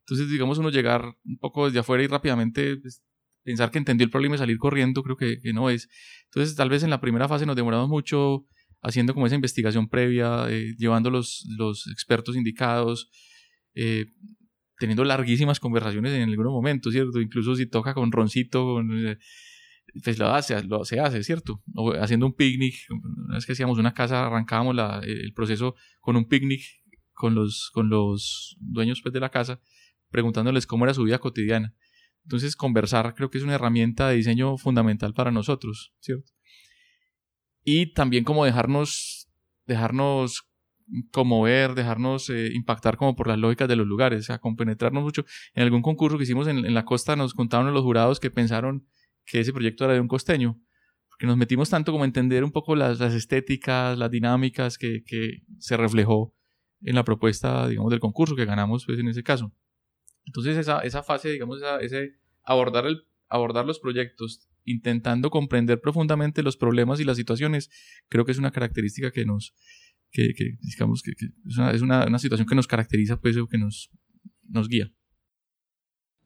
Entonces, 0.00 0.30
digamos, 0.30 0.58
uno 0.58 0.70
llegar 0.70 1.16
un 1.24 1.38
poco 1.38 1.66
desde 1.66 1.78
afuera 1.78 2.02
y 2.02 2.06
rápidamente 2.08 2.76
pues, 2.76 3.02
pensar 3.42 3.70
que 3.70 3.78
entendió 3.78 4.04
el 4.04 4.10
problema 4.10 4.34
y 4.34 4.38
salir 4.38 4.58
corriendo, 4.58 5.02
creo 5.02 5.16
que, 5.16 5.38
no 5.52 5.70
es. 5.70 5.88
Entonces, 6.26 6.56
tal 6.56 6.68
vez 6.68 6.82
en 6.82 6.90
la 6.90 7.00
primera 7.00 7.28
fase 7.28 7.46
nos 7.46 7.56
demoramos 7.56 7.88
mucho 7.88 8.46
haciendo 8.82 9.14
como 9.14 9.26
esa 9.26 9.34
investigación 9.34 9.88
previa, 9.88 10.46
eh, 10.48 10.74
llevando 10.78 11.10
los, 11.10 11.44
expertos 11.92 12.36
indicados, 12.36 13.10
eh, 13.74 14.06
teniendo 14.78 15.04
larguísimas 15.04 15.60
conversaciones 15.60 16.12
en 16.12 16.28
algunos 16.28 16.52
momentos, 16.52 16.92
¿cierto? 16.92 17.20
Incluso 17.20 17.54
si 17.54 17.66
toca 17.66 17.94
con 17.94 18.10
roncito, 18.10 18.80
eh, 18.80 19.18
pues 20.04 20.18
lo 20.18 20.28
hace, 20.28 20.62
lo, 20.64 20.84
se 20.84 21.00
hace, 21.00 21.22
¿cierto? 21.22 21.62
O 21.74 21.92
haciendo 21.92 22.26
un 22.26 22.34
picnic, 22.34 22.74
una 22.88 23.34
vez 23.34 23.44
que 23.44 23.52
hacíamos 23.52 23.78
una 23.78 23.92
casa, 23.92 24.26
arrancábamos 24.26 24.74
la, 24.74 25.00
el 25.04 25.32
proceso 25.34 25.74
con 26.00 26.16
un 26.16 26.26
picnic 26.26 26.62
con 27.20 27.34
los, 27.34 27.70
con 27.74 27.90
los 27.90 28.56
dueños 28.60 29.02
pues, 29.02 29.12
de 29.12 29.20
la 29.20 29.28
casa, 29.28 29.60
preguntándoles 30.10 30.66
cómo 30.66 30.86
era 30.86 30.94
su 30.94 31.04
vida 31.04 31.18
cotidiana. 31.18 31.74
Entonces, 32.24 32.56
conversar 32.56 33.14
creo 33.14 33.30
que 33.30 33.38
es 33.38 33.44
una 33.44 33.54
herramienta 33.54 34.08
de 34.08 34.16
diseño 34.16 34.56
fundamental 34.58 35.14
para 35.14 35.30
nosotros, 35.30 35.92
¿cierto? 36.00 36.30
Y 37.64 37.92
también 37.92 38.24
como 38.24 38.44
dejarnos, 38.44 39.28
dejarnos 39.66 40.50
conmover, 41.12 41.74
dejarnos 41.74 42.30
eh, 42.30 42.50
impactar 42.52 42.96
como 42.96 43.14
por 43.14 43.28
las 43.28 43.38
lógicas 43.38 43.68
de 43.68 43.76
los 43.76 43.86
lugares, 43.86 44.20
o 44.20 44.22
sea, 44.24 44.38
compenetrarnos 44.38 45.02
mucho. 45.02 45.24
En 45.54 45.62
algún 45.62 45.82
concurso 45.82 46.16
que 46.16 46.24
hicimos 46.24 46.48
en, 46.48 46.74
la 46.74 46.84
costa 46.84 47.16
nos 47.16 47.34
contaron 47.34 47.72
los 47.72 47.82
jurados 47.82 48.20
que 48.20 48.30
pensaron 48.30 48.86
que 49.24 49.40
ese 49.40 49.52
proyecto 49.52 49.84
era 49.84 49.94
de 49.94 50.00
un 50.00 50.08
costeño, 50.08 50.60
porque 51.08 51.26
nos 51.26 51.36
metimos 51.36 51.70
tanto 51.70 51.92
como 51.92 52.04
entender 52.04 52.42
un 52.44 52.50
poco 52.50 52.74
las, 52.74 52.98
las 52.98 53.14
estéticas, 53.14 53.96
las 53.98 54.10
dinámicas 54.10 54.78
que, 54.78 55.04
que 55.04 55.42
se 55.58 55.76
reflejó 55.76 56.34
en 56.82 56.94
la 56.94 57.04
propuesta, 57.04 57.68
digamos, 57.68 57.90
del 57.90 58.00
concurso 58.00 58.34
que 58.34 58.44
ganamos 58.44 58.86
pues, 58.86 58.98
en 58.98 59.08
ese 59.08 59.22
caso. 59.22 59.52
Entonces 60.24 60.56
esa, 60.56 60.80
esa 60.80 61.02
fase, 61.02 61.30
digamos, 61.30 61.58
esa, 61.58 61.80
ese 61.80 62.14
abordar, 62.44 62.86
el, 62.86 63.04
abordar 63.28 63.66
los 63.66 63.78
proyectos 63.78 64.48
intentando 64.64 65.30
comprender 65.30 65.80
profundamente 65.80 66.42
los 66.42 66.56
problemas 66.56 67.00
y 67.00 67.04
las 67.04 67.16
situaciones, 67.16 67.70
creo 68.08 68.24
que 68.24 68.32
es 68.32 68.38
una 68.38 68.50
característica 68.50 69.10
que 69.10 69.24
nos, 69.24 69.54
que, 70.10 70.34
que 70.34 70.58
digamos, 70.60 71.02
que, 71.02 71.12
que 71.12 71.26
es, 71.46 71.58
una, 71.58 71.70
es 71.72 71.82
una, 71.82 72.06
una, 72.06 72.18
situación 72.18 72.46
que 72.46 72.54
nos 72.54 72.66
caracteriza, 72.66 73.20
pues, 73.20 73.36
o 73.36 73.46
que 73.46 73.58
nos, 73.58 73.90
nos 74.48 74.68
guía. 74.68 74.92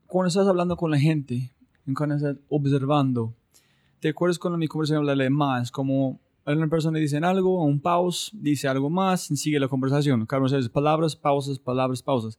Cuando 0.06 0.28
estás 0.28 0.46
hablando 0.46 0.76
con 0.76 0.90
la 0.90 0.98
gente, 0.98 1.52
cuando 1.96 2.16
estás 2.16 2.36
observando, 2.48 3.36
¿te 4.00 4.08
acuerdas 4.10 4.38
cuando 4.38 4.58
mi 4.58 4.68
conversación 4.68 4.98
hablarle 4.98 5.30
más? 5.30 5.70
Como 5.70 6.20
una 6.46 6.68
persona 6.68 6.98
dice 6.98 7.18
algo, 7.18 7.64
un 7.64 7.80
pause, 7.80 8.30
dice 8.34 8.68
algo 8.68 8.90
más, 8.90 9.30
y 9.30 9.36
sigue 9.36 9.58
la 9.58 9.68
conversación. 9.68 10.26
Cada 10.26 10.42
uno 10.42 10.56
dice 10.56 10.68
palabras, 10.68 11.16
pausas, 11.16 11.58
palabras, 11.58 12.02
pausas. 12.02 12.38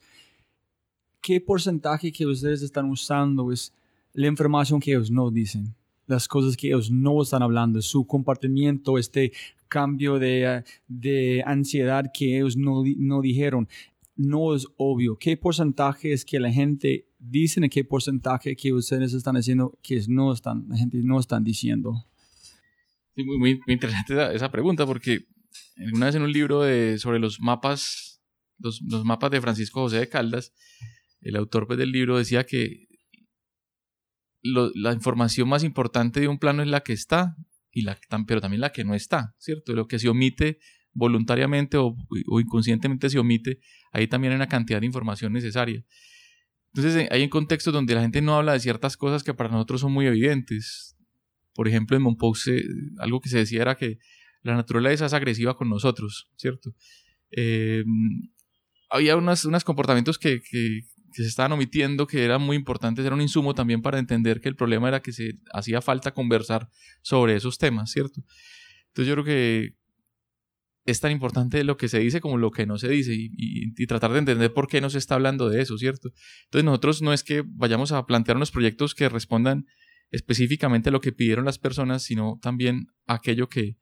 ¿Qué 1.26 1.42
porcentaje 1.42 2.12
que 2.12 2.24
ustedes 2.28 2.62
están 2.62 2.88
usando 2.88 3.52
es 3.52 3.74
la 4.14 4.28
información 4.28 4.80
que 4.80 4.92
ellos 4.92 5.10
no 5.10 5.32
dicen? 5.32 5.74
Las 6.06 6.28
cosas 6.28 6.56
que 6.56 6.68
ellos 6.68 6.92
no 6.92 7.20
están 7.20 7.42
hablando, 7.42 7.82
su 7.82 8.06
comportamiento, 8.06 9.00
este 9.00 9.32
cambio 9.68 10.20
de, 10.20 10.64
de 10.88 11.44
ansiedad 11.44 12.12
que 12.14 12.38
ellos 12.38 12.56
no, 12.56 12.84
no 12.98 13.22
dijeron. 13.22 13.68
No 14.16 14.54
es 14.54 14.68
obvio. 14.78 15.18
¿Qué 15.18 15.36
porcentaje 15.36 16.14
es 16.14 16.24
que 16.24 16.40
la 16.40 16.52
gente 16.52 17.08
dice 17.18 17.60
y 17.60 17.70
qué 17.70 17.84
porcentaje 17.84 18.56
que 18.56 18.72
ustedes 18.72 19.14
están 19.14 19.36
haciendo 19.36 19.80
que 19.82 20.00
no 20.08 20.32
están, 20.32 20.68
la 20.70 20.78
gente 20.78 21.00
no 21.02 21.20
están 21.20 21.44
diciendo? 21.44 22.06
Sí, 23.16 23.24
muy, 23.24 23.40
muy, 23.40 23.60
muy 23.66 23.74
interesante 23.74 24.14
esa, 24.14 24.32
esa, 24.32 24.52
pregunta 24.52 24.86
porque 24.86 25.26
alguna 25.76 26.06
vez 26.06 26.14
en 26.14 26.22
un 26.22 26.32
libro 26.32 26.62
de, 26.62 27.00
sobre 27.00 27.18
los 27.18 27.40
mapas, 27.40 28.22
los, 28.60 28.80
los 28.84 29.04
mapas 29.04 29.32
de 29.32 29.42
Francisco 29.42 29.82
José 29.82 29.98
de 29.98 30.08
Caldas, 30.08 30.54
el 31.26 31.36
autor 31.36 31.68
pues, 31.68 31.78
del 31.80 31.92
libro 31.92 32.18
decía 32.18 32.46
que 32.46 32.88
la 34.44 34.94
información 34.94 35.50
más 35.50 35.64
importante 35.64 36.20
de 36.20 36.28
un 36.28 36.38
plano 36.38 36.62
es 36.62 36.70
la 36.70 36.82
que 36.82 36.94
está, 36.94 37.36
y 37.72 37.82
la, 37.82 38.00
pero 38.28 38.42
también 38.42 38.62
la 38.62 38.72
que 38.72 38.84
no 38.84 38.94
está, 38.94 39.34
¿cierto? 39.40 39.74
Lo 39.74 39.88
que 39.88 39.98
se 39.98 40.08
omite 40.08 40.60
voluntariamente 40.94 41.78
o, 41.78 41.96
inconscientemente 42.40 43.10
se 43.10 43.18
omite, 43.18 43.60
ahí 43.92 44.08
también 44.08 44.34
hay 44.34 44.36
una 44.36 44.48
cantidad 44.48 44.80
de 44.80 44.86
información 44.86 45.34
necesaria. 45.34 45.84
Entonces 46.74 47.08
hay 47.10 47.24
en 47.24 47.30
contextos 47.30 47.74
donde 47.74 47.96
la 47.96 48.02
gente 48.02 48.22
no 48.22 48.38
habla 48.38 48.54
de 48.54 48.60
ciertas 48.60 48.96
cosas 48.96 49.24
que 49.24 49.34
para 49.34 49.50
nosotros 49.50 49.82
son 49.82 49.94
muy 49.94 50.06
evidentes. 50.06 50.96
Por 51.56 51.68
ejemplo, 51.68 51.98
en 51.98 52.04
Monpous 52.04 52.50
algo 53.00 53.20
que 53.20 53.30
se 53.30 53.40
decía 53.40 53.64
era 53.64 53.76
que 53.76 53.98
la 54.44 54.54
naturaleza 54.54 55.08
es 55.08 55.14
agresiva 55.14 55.58
con 55.58 55.70
nosotros, 55.70 56.30
¿cierto? 56.38 56.76
Eh, 57.32 57.84
había 58.92 59.18
unos, 59.18 59.44
unos 59.46 59.64
comportamientos 59.64 60.20
que, 60.20 60.40
que, 61.16 61.24
se 61.24 61.30
estaban 61.30 61.52
omitiendo 61.52 62.08
que 62.08 62.24
eran 62.24 62.42
muy 62.42 62.56
importantes, 62.58 63.06
era 63.06 63.16
un 63.16 63.22
insumo 63.22 63.54
también 63.54 63.82
para 63.82 64.00
entender 64.00 64.42
que 64.42 64.50
el 64.50 64.56
problema 64.56 64.88
era 64.88 65.02
que 65.02 65.12
se 65.12 65.36
hacía 65.54 65.82
falta 65.82 66.14
conversar 66.14 66.70
sobre 67.02 67.36
esos 67.36 67.58
temas, 67.58 67.92
¿cierto? 67.92 68.22
Entonces 68.88 69.08
yo 69.08 69.14
creo 69.14 69.26
que 69.26 69.76
es 70.86 71.00
tan 71.00 71.12
importante 71.12 71.64
lo 71.64 71.78
que 71.78 71.88
se 71.88 72.00
dice 72.00 72.22
como 72.22 72.38
lo 72.38 72.52
que 72.52 72.66
no 72.66 72.78
se 72.78 72.88
dice 72.88 73.14
y, 73.16 73.86
tratar 73.88 74.12
de 74.14 74.20
entender 74.20 74.54
por 74.54 74.68
qué 74.68 74.82
no 74.82 74.90
se 74.90 75.00
está 75.00 75.16
hablando 75.16 75.50
de 75.50 75.62
eso, 75.62 75.78
¿cierto? 75.78 76.12
Entonces 76.46 76.64
nosotros 76.64 77.02
no 77.02 77.12
es 77.12 77.24
que 77.24 77.44
vayamos 77.46 77.92
a 77.92 78.06
plantear 78.06 78.38
unos 78.38 78.52
proyectos 78.52 78.94
que 78.94 79.10
respondan 79.10 79.66
específicamente 80.12 80.90
a 80.90 80.92
lo 80.92 81.02
que 81.02 81.12
pidieron 81.12 81.46
las 81.46 81.58
personas, 81.58 82.04
sino 82.04 82.40
también 82.42 82.88
aquello 83.08 83.50
que, 83.50 83.78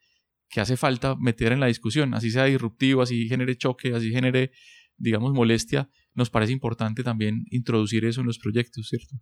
que 0.50 0.62
hace 0.62 0.78
falta 0.78 1.16
meter 1.16 1.52
en 1.52 1.60
la 1.60 1.68
discusión, 1.68 2.14
así 2.14 2.32
sea 2.32 2.46
disruptivo, 2.46 3.02
así 3.02 3.28
genere 3.28 3.58
choque, 3.58 3.94
así 3.94 4.12
genere, 4.12 4.52
digamos, 4.98 5.34
molestia, 5.34 5.90
nos 6.14 6.30
parece 6.30 6.54
importante 6.54 7.04
también 7.04 7.46
introducir 7.50 8.06
eso 8.06 8.22
en 8.22 8.28
los 8.28 8.40
proyectos, 8.40 8.88
¿cierto? 8.90 9.16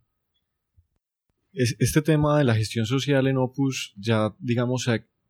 Este 1.53 2.01
tema 2.01 2.37
de 2.37 2.45
la 2.45 2.55
gestión 2.55 2.85
social 2.85 3.27
en 3.27 3.37
Opus 3.37 3.93
ya, 3.97 4.33
digamos, 4.39 4.87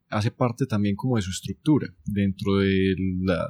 hace 0.10 0.32
parte 0.32 0.68
también 0.68 0.96
como 0.96 1.16
de 1.16 1.24
su 1.24 1.32
estructura. 1.32 1.88
Dentro, 2.06 2.58
de 2.58 2.96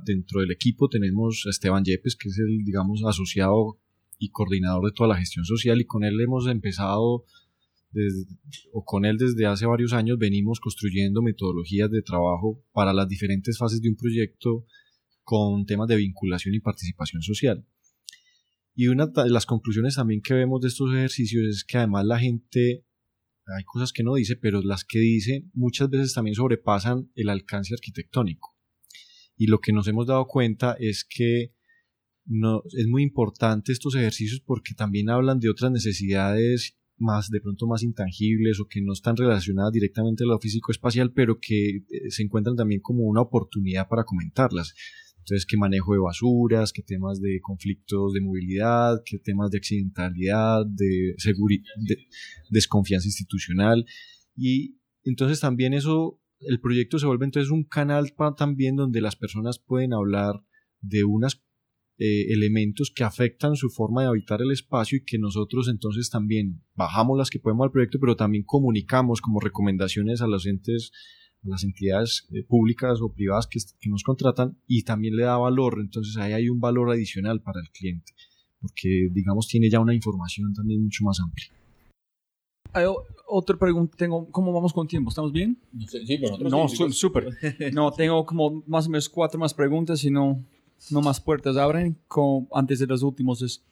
dentro 0.05 0.39
del 0.39 0.51
equipo 0.51 0.87
tenemos 0.87 1.43
a 1.47 1.49
Esteban 1.49 1.83
Yepes, 1.83 2.15
que 2.15 2.29
es 2.29 2.37
el, 2.37 2.63
digamos, 2.63 3.03
asociado 3.05 3.79
y 4.17 4.29
coordinador 4.29 4.85
de 4.85 4.93
toda 4.95 5.09
la 5.09 5.17
gestión 5.17 5.43
social 5.43 5.81
y 5.81 5.85
con 5.85 6.03
él 6.03 6.19
hemos 6.21 6.47
empezado, 6.47 7.25
desde, 7.91 8.25
o 8.71 8.85
con 8.85 9.03
él 9.03 9.17
desde 9.17 9.47
hace 9.47 9.65
varios 9.65 9.91
años 9.91 10.17
venimos 10.17 10.61
construyendo 10.61 11.21
metodologías 11.21 11.89
de 11.91 12.01
trabajo 12.01 12.63
para 12.71 12.93
las 12.93 13.09
diferentes 13.09 13.57
fases 13.57 13.81
de 13.81 13.89
un 13.89 13.97
proyecto 13.97 14.65
con 15.31 15.65
temas 15.65 15.87
de 15.87 15.95
vinculación 15.95 16.53
y 16.55 16.59
participación 16.59 17.21
social. 17.21 17.65
Y 18.75 18.89
una 18.89 19.07
de 19.07 19.29
las 19.29 19.45
conclusiones 19.45 19.95
también 19.95 20.21
que 20.21 20.33
vemos 20.33 20.59
de 20.59 20.67
estos 20.67 20.93
ejercicios 20.93 21.47
es 21.47 21.63
que 21.63 21.77
además 21.77 22.05
la 22.05 22.19
gente 22.19 22.85
hay 23.45 23.63
cosas 23.63 23.93
que 23.93 24.03
no 24.03 24.15
dice, 24.15 24.35
pero 24.35 24.61
las 24.61 24.83
que 24.83 24.99
dice 24.99 25.45
muchas 25.53 25.89
veces 25.89 26.13
también 26.13 26.35
sobrepasan 26.35 27.09
el 27.15 27.29
alcance 27.29 27.73
arquitectónico. 27.73 28.57
Y 29.37 29.47
lo 29.47 29.59
que 29.59 29.71
nos 29.71 29.87
hemos 29.87 30.05
dado 30.05 30.27
cuenta 30.27 30.75
es 30.77 31.05
que 31.05 31.53
no, 32.25 32.63
es 32.77 32.87
muy 32.87 33.01
importante 33.01 33.71
estos 33.71 33.95
ejercicios 33.95 34.41
porque 34.45 34.73
también 34.73 35.09
hablan 35.09 35.39
de 35.39 35.49
otras 35.49 35.71
necesidades 35.71 36.77
más 36.97 37.29
de 37.29 37.39
pronto 37.39 37.67
más 37.67 37.83
intangibles 37.83 38.59
o 38.59 38.67
que 38.67 38.81
no 38.81 38.91
están 38.91 39.15
relacionadas 39.15 39.71
directamente 39.71 40.25
a 40.25 40.27
lo 40.27 40.39
físico 40.39 40.73
espacial, 40.73 41.13
pero 41.13 41.39
que 41.39 41.77
eh, 41.77 41.83
se 42.09 42.21
encuentran 42.21 42.57
también 42.57 42.81
como 42.81 43.03
una 43.03 43.21
oportunidad 43.21 43.87
para 43.87 44.03
comentarlas. 44.03 44.73
Entonces, 45.21 45.45
qué 45.45 45.55
manejo 45.57 45.93
de 45.93 45.99
basuras, 45.99 46.73
qué 46.73 46.81
temas 46.81 47.21
de 47.21 47.39
conflictos 47.41 48.13
de 48.13 48.21
movilidad, 48.21 49.01
qué 49.05 49.19
temas 49.19 49.51
de 49.51 49.57
accidentalidad, 49.59 50.65
de, 50.65 51.15
de 51.15 51.97
desconfianza 52.49 53.07
institucional. 53.07 53.85
Y 54.35 54.79
entonces 55.03 55.39
también 55.39 55.73
eso, 55.73 56.19
el 56.39 56.59
proyecto 56.59 56.99
se 56.99 57.05
vuelve 57.05 57.25
entonces 57.25 57.51
un 57.51 57.63
canal 57.63 58.13
también 58.37 58.75
donde 58.75 59.01
las 59.01 59.15
personas 59.15 59.59
pueden 59.59 59.93
hablar 59.93 60.43
de 60.81 61.03
unos 61.03 61.43
eh, 61.97 62.33
elementos 62.33 62.91
que 62.95 63.03
afectan 63.03 63.55
su 63.55 63.69
forma 63.69 64.01
de 64.01 64.07
habitar 64.07 64.41
el 64.41 64.51
espacio 64.51 64.97
y 64.97 65.03
que 65.03 65.19
nosotros 65.19 65.67
entonces 65.67 66.09
también 66.09 66.63
bajamos 66.73 67.15
las 67.15 67.29
que 67.29 67.39
podemos 67.39 67.65
al 67.65 67.71
proyecto, 67.71 67.99
pero 67.99 68.15
también 68.15 68.43
comunicamos 68.43 69.21
como 69.21 69.39
recomendaciones 69.39 70.21
a 70.21 70.27
los 70.27 70.47
entes 70.47 70.91
a 71.43 71.49
las 71.49 71.63
entidades 71.63 72.27
eh, 72.31 72.43
públicas 72.43 72.99
o 73.01 73.09
privadas 73.09 73.47
que, 73.47 73.59
que, 73.79 73.89
nos 73.89 74.03
contratan 74.03 74.57
y 74.67 74.83
también 74.83 75.15
le 75.15 75.23
da 75.23 75.37
valor, 75.37 75.79
entonces 75.79 76.17
ahí 76.17 76.33
hay 76.33 76.49
un 76.49 76.59
valor 76.59 76.91
adicional 76.91 77.41
para 77.41 77.59
el 77.61 77.69
cliente, 77.71 78.13
porque 78.59 79.09
digamos 79.11 79.47
tiene 79.47 79.69
ya 79.69 79.79
una 79.79 79.93
información 79.93 80.53
también 80.53 80.83
mucho 80.83 81.03
más 81.03 81.19
amplia. 81.19 81.47
Hay 82.73 82.85
otra 83.27 83.57
pregunta, 83.57 83.97
tengo, 83.97 84.29
¿cómo 84.31 84.53
vamos 84.53 84.71
con 84.71 84.87
tiempo? 84.87 85.09
¿Estamos 85.09 85.31
bien? 85.31 85.57
Sí, 85.87 86.19
No, 86.49 86.67
súper. 86.67 87.29
no, 87.73 87.91
tengo 87.91 88.25
como 88.25 88.63
más 88.65 88.87
o 88.87 88.89
menos 88.89 89.09
cuatro 89.09 89.39
más 89.39 89.53
preguntas 89.53 90.03
y 90.05 90.11
no, 90.11 90.43
no 90.89 91.01
más 91.01 91.19
puertas 91.19 91.57
abren 91.57 91.97
como 92.07 92.47
antes 92.53 92.79
de 92.79 92.87
los 92.87 93.03
últimos. 93.03 93.41
Es, 93.41 93.63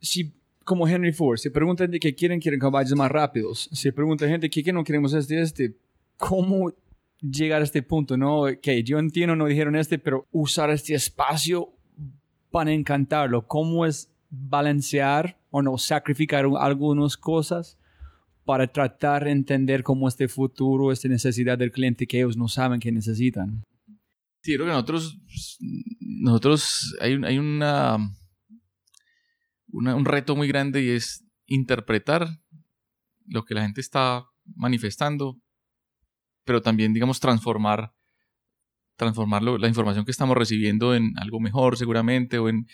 si 0.00 0.34
como 0.64 0.86
Henry 0.86 1.12
Ford, 1.12 1.38
se 1.38 1.50
pregunta 1.50 1.84
gente 1.84 2.00
que 2.00 2.14
quieren, 2.14 2.40
quieren 2.40 2.60
caballos 2.60 2.94
más 2.94 3.10
rápidos. 3.10 3.68
Se 3.72 3.92
pregunta 3.92 4.28
gente 4.28 4.50
que, 4.50 4.62
que 4.62 4.72
no 4.72 4.84
queremos 4.84 5.12
este, 5.14 5.40
este. 5.40 5.76
¿Cómo 6.16 6.72
llegar 7.20 7.60
a 7.60 7.64
este 7.64 7.82
punto? 7.82 8.16
No, 8.16 8.44
que 8.60 8.82
yo 8.82 8.98
entiendo, 8.98 9.36
no 9.36 9.46
dijeron 9.46 9.76
este, 9.76 9.98
pero 9.98 10.26
usar 10.32 10.70
este 10.70 10.94
espacio 10.94 11.70
para 12.50 12.72
encantarlo. 12.72 13.46
¿Cómo 13.46 13.86
es 13.86 14.10
balancear 14.30 15.38
o 15.50 15.62
no 15.62 15.76
sacrificar 15.78 16.46
algunas 16.58 17.16
cosas 17.16 17.78
para 18.44 18.66
tratar 18.66 19.24
de 19.24 19.30
entender 19.30 19.82
cómo 19.82 20.08
este 20.08 20.28
futuro, 20.28 20.90
esta 20.90 21.08
necesidad 21.08 21.58
del 21.58 21.72
cliente 21.72 22.06
que 22.06 22.18
ellos 22.18 22.36
no 22.36 22.48
saben 22.48 22.80
que 22.80 22.92
necesitan? 22.92 23.62
Sí, 24.42 24.54
creo 24.54 24.66
que 24.66 24.72
nosotros, 24.72 25.18
nosotros 26.00 26.96
hay, 27.00 27.20
hay 27.24 27.38
una 27.38 28.12
un 29.72 30.04
reto 30.04 30.36
muy 30.36 30.48
grande 30.48 30.82
y 30.82 30.90
es 30.90 31.24
interpretar 31.46 32.28
lo 33.26 33.44
que 33.44 33.54
la 33.54 33.62
gente 33.62 33.80
está 33.80 34.24
manifestando, 34.54 35.38
pero 36.44 36.60
también, 36.60 36.92
digamos, 36.92 37.20
transformar, 37.20 37.92
transformarlo, 38.96 39.58
la 39.58 39.68
información 39.68 40.04
que 40.04 40.10
estamos 40.10 40.36
recibiendo 40.36 40.94
en 40.94 41.12
algo 41.18 41.40
mejor 41.40 41.76
seguramente, 41.76 42.38
o 42.38 42.48
en... 42.48 42.66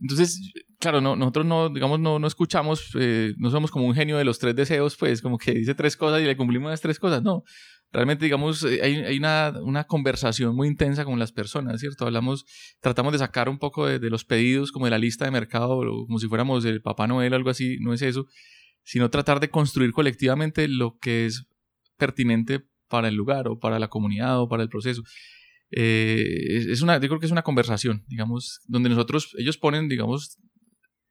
Entonces, 0.00 0.52
claro, 0.78 1.00
no, 1.00 1.16
nosotros 1.16 1.46
no, 1.46 1.70
digamos, 1.70 1.98
no, 1.98 2.18
no 2.18 2.26
escuchamos, 2.26 2.90
eh, 2.98 3.34
no 3.36 3.50
somos 3.50 3.70
como 3.70 3.86
un 3.86 3.94
genio 3.94 4.16
de 4.16 4.24
los 4.24 4.38
tres 4.38 4.54
deseos, 4.54 4.96
pues 4.96 5.20
como 5.20 5.38
que 5.38 5.52
dice 5.52 5.74
tres 5.74 5.96
cosas 5.96 6.20
y 6.20 6.24
le 6.24 6.36
cumplimos 6.36 6.70
las 6.70 6.80
tres 6.80 7.00
cosas, 7.00 7.22
no 7.22 7.42
realmente, 7.92 8.24
digamos, 8.24 8.64
eh, 8.64 8.80
hay, 8.82 8.96
hay 8.96 9.18
una, 9.18 9.52
una, 9.62 9.84
conversación 9.84 10.54
muy 10.54 10.68
intensa 10.68 11.04
con 11.04 11.18
las 11.18 11.32
personas, 11.32 11.80
¿cierto? 11.80 12.04
Hablamos, 12.06 12.44
tratamos 12.80 13.12
de 13.12 13.18
sacar 13.18 13.48
un 13.48 13.58
poco 13.58 13.86
de, 13.86 14.10
los 14.10 14.24
pedidos, 14.24 14.72
como 14.72 14.86
de 14.86 14.90
la 14.90 14.98
lista 14.98 15.24
de 15.24 15.30
mercado, 15.30 15.80
como 16.06 16.18
si 16.18 16.28
fuéramos 16.28 16.64
el 16.64 16.82
Papá 16.82 17.06
Noel 17.06 17.32
o 17.32 17.36
algo 17.36 17.50
así, 17.50 17.78
no 17.80 17.92
es 17.94 18.02
eso, 18.02 18.26
sino 18.82 19.10
tratar 19.10 19.40
de 19.40 19.50
construir 19.50 19.92
colectivamente 19.92 20.68
lo 20.68 20.98
que 20.98 21.26
es 21.26 21.46
pertinente 21.96 22.64
para 22.88 23.08
el 23.08 23.14
lugar 23.14 23.48
o 23.48 23.58
para 23.58 23.78
la 23.78 23.88
comunidad 23.88 24.40
o 24.40 24.48
para 24.48 24.62
el 24.62 24.68
proceso. 24.68 25.02
Eh, 25.70 26.64
es 26.70 26.80
una, 26.80 26.98
yo 26.98 27.08
creo 27.08 27.20
que 27.20 27.26
es 27.26 27.32
una 27.32 27.42
conversación, 27.42 28.04
digamos, 28.08 28.60
donde 28.66 28.88
nosotros, 28.88 29.34
ellos 29.38 29.58
ponen, 29.58 29.88
digamos, 29.88 30.38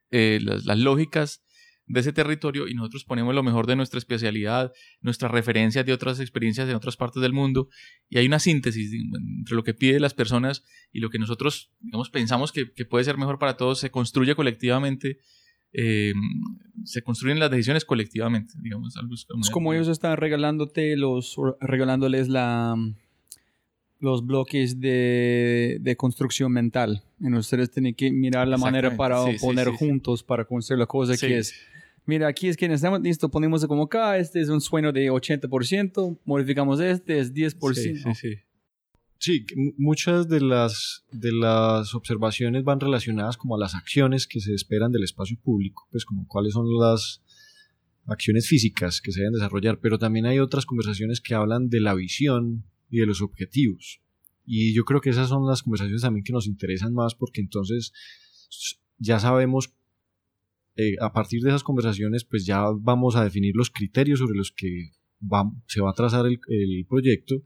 eh, 0.10 0.40
las, 0.42 0.66
las 0.66 0.78
lógicas 0.78 1.44
de 1.88 2.02
ese 2.02 2.14
territorio 2.14 2.68
y 2.68 2.74
nosotros 2.74 3.06
ponemos 3.06 3.34
lo 3.34 3.44
mejor 3.44 3.66
de 3.66 3.76
nuestra 3.76 3.98
especialidad, 3.98 4.74
nuestras 5.02 5.32
referencias 5.32 5.86
de 5.86 5.94
otras 5.94 6.20
experiencias 6.20 6.68
de 6.68 6.76
otras 6.76 6.98
partes 6.98 7.22
del 7.22 7.34
mundo 7.34 7.70
y 8.10 8.18
hay 8.18 8.28
una 8.28 8.40
síntesis 8.40 8.92
entre 8.94 9.56
lo 9.56 9.64
que 9.64 9.74
piden 9.74 10.02
las 10.02 10.14
personas 10.14 10.64
y 10.92 11.00
lo 11.00 11.10
que 11.10 11.18
nosotros 11.18 11.72
digamos, 11.80 12.10
pensamos 12.10 12.52
que, 12.52 12.66
puede 12.86 13.06
ser 13.06 13.18
mejor 13.18 13.40
para 13.40 13.58
todos, 13.58 13.80
se 13.80 13.90
construye 13.90 14.36
colectivamente. 14.36 15.20
Eh, 15.74 16.14
se 16.86 17.04
construyen 17.04 17.40
las 17.40 17.52
decisiones 17.52 17.84
colectivamente, 17.84 18.54
digamos. 18.62 18.96
Algo 18.96 19.14
es 19.14 19.50
como, 19.52 19.74
ellos 19.74 19.90
están 19.90 20.16
regalándote 20.16 20.96
los, 20.96 21.36
regalándoles 21.60 22.30
la, 22.30 22.76
los 24.00 24.26
bloques 24.26 24.80
de, 24.80 25.78
de, 25.82 25.96
construcción 25.98 26.54
mental. 26.54 27.04
Y 27.20 27.32
ustedes 27.34 27.70
tienen 27.70 27.96
que 27.96 28.12
mirar 28.12 28.48
la 28.48 28.58
manera 28.58 28.96
para 28.96 29.18
poner 29.42 29.68
juntos 29.70 30.24
para 30.24 30.46
construir 30.46 30.80
la 30.80 30.86
cosa 30.86 31.18
que 31.18 31.38
es 31.38 31.54
mira, 32.08 32.28
aquí 32.28 32.48
es 32.48 32.58
que 32.58 32.68
necesitamos, 32.68 33.02
listo, 33.02 33.30
ponemos 33.30 33.66
como 33.68 33.84
acá, 33.84 34.18
este 34.18 34.42
es 34.42 34.50
un 34.50 34.62
sueño 34.62 34.92
de 34.92 35.12
80%, 35.12 36.20
modificamos 36.26 36.80
este, 36.80 37.20
es 37.20 37.34
10%. 37.34 37.74
Sí, 37.76 37.98
sí, 37.98 38.16
sí. 38.16 38.36
Sí, 39.20 39.46
muchas 39.78 40.28
de 40.30 40.42
las, 40.42 41.04
de 41.12 41.32
las 41.32 41.96
observaciones 41.96 42.64
van 42.64 42.80
relacionadas 42.80 43.36
como 43.36 43.56
a 43.56 43.60
las 43.60 43.74
acciones 43.74 44.28
que 44.28 44.40
se 44.40 44.54
esperan 44.54 44.92
del 44.92 45.04
espacio 45.04 45.38
público, 45.42 45.88
pues 45.92 46.06
como 46.06 46.28
cuáles 46.28 46.54
son 46.54 46.68
las 46.80 47.24
acciones 48.06 48.48
físicas 48.48 49.02
que 49.02 49.12
se 49.12 49.22
deben 49.22 49.34
desarrollar, 49.34 49.80
pero 49.80 49.98
también 49.98 50.28
hay 50.28 50.40
otras 50.40 50.66
conversaciones 50.66 51.20
que 51.20 51.34
hablan 51.34 51.70
de 51.70 51.82
la 51.82 51.96
visión 51.96 52.64
y 52.90 53.00
de 53.00 53.06
los 53.06 53.22
objetivos. 53.22 54.02
Y 54.46 54.74
yo 54.74 54.86
creo 54.86 55.02
que 55.02 55.10
esas 55.10 55.30
son 55.30 55.48
las 55.48 55.64
conversaciones 55.64 56.04
también 56.04 56.24
que 56.24 56.32
nos 56.32 56.48
interesan 56.48 56.94
más 56.94 57.16
porque 57.16 57.42
entonces 57.42 57.92
ya 58.98 59.20
sabemos 59.20 59.74
eh, 60.78 60.96
a 61.02 61.12
partir 61.12 61.42
de 61.42 61.50
esas 61.50 61.64
conversaciones, 61.64 62.24
pues 62.24 62.46
ya 62.46 62.64
vamos 62.80 63.16
a 63.16 63.24
definir 63.24 63.56
los 63.56 63.72
criterios 63.72 64.20
sobre 64.20 64.38
los 64.38 64.52
que 64.52 64.92
se 65.68 65.82
va 65.82 65.90
a 65.90 65.94
trazar 65.94 66.28
el, 66.28 66.86
proyecto 66.88 67.42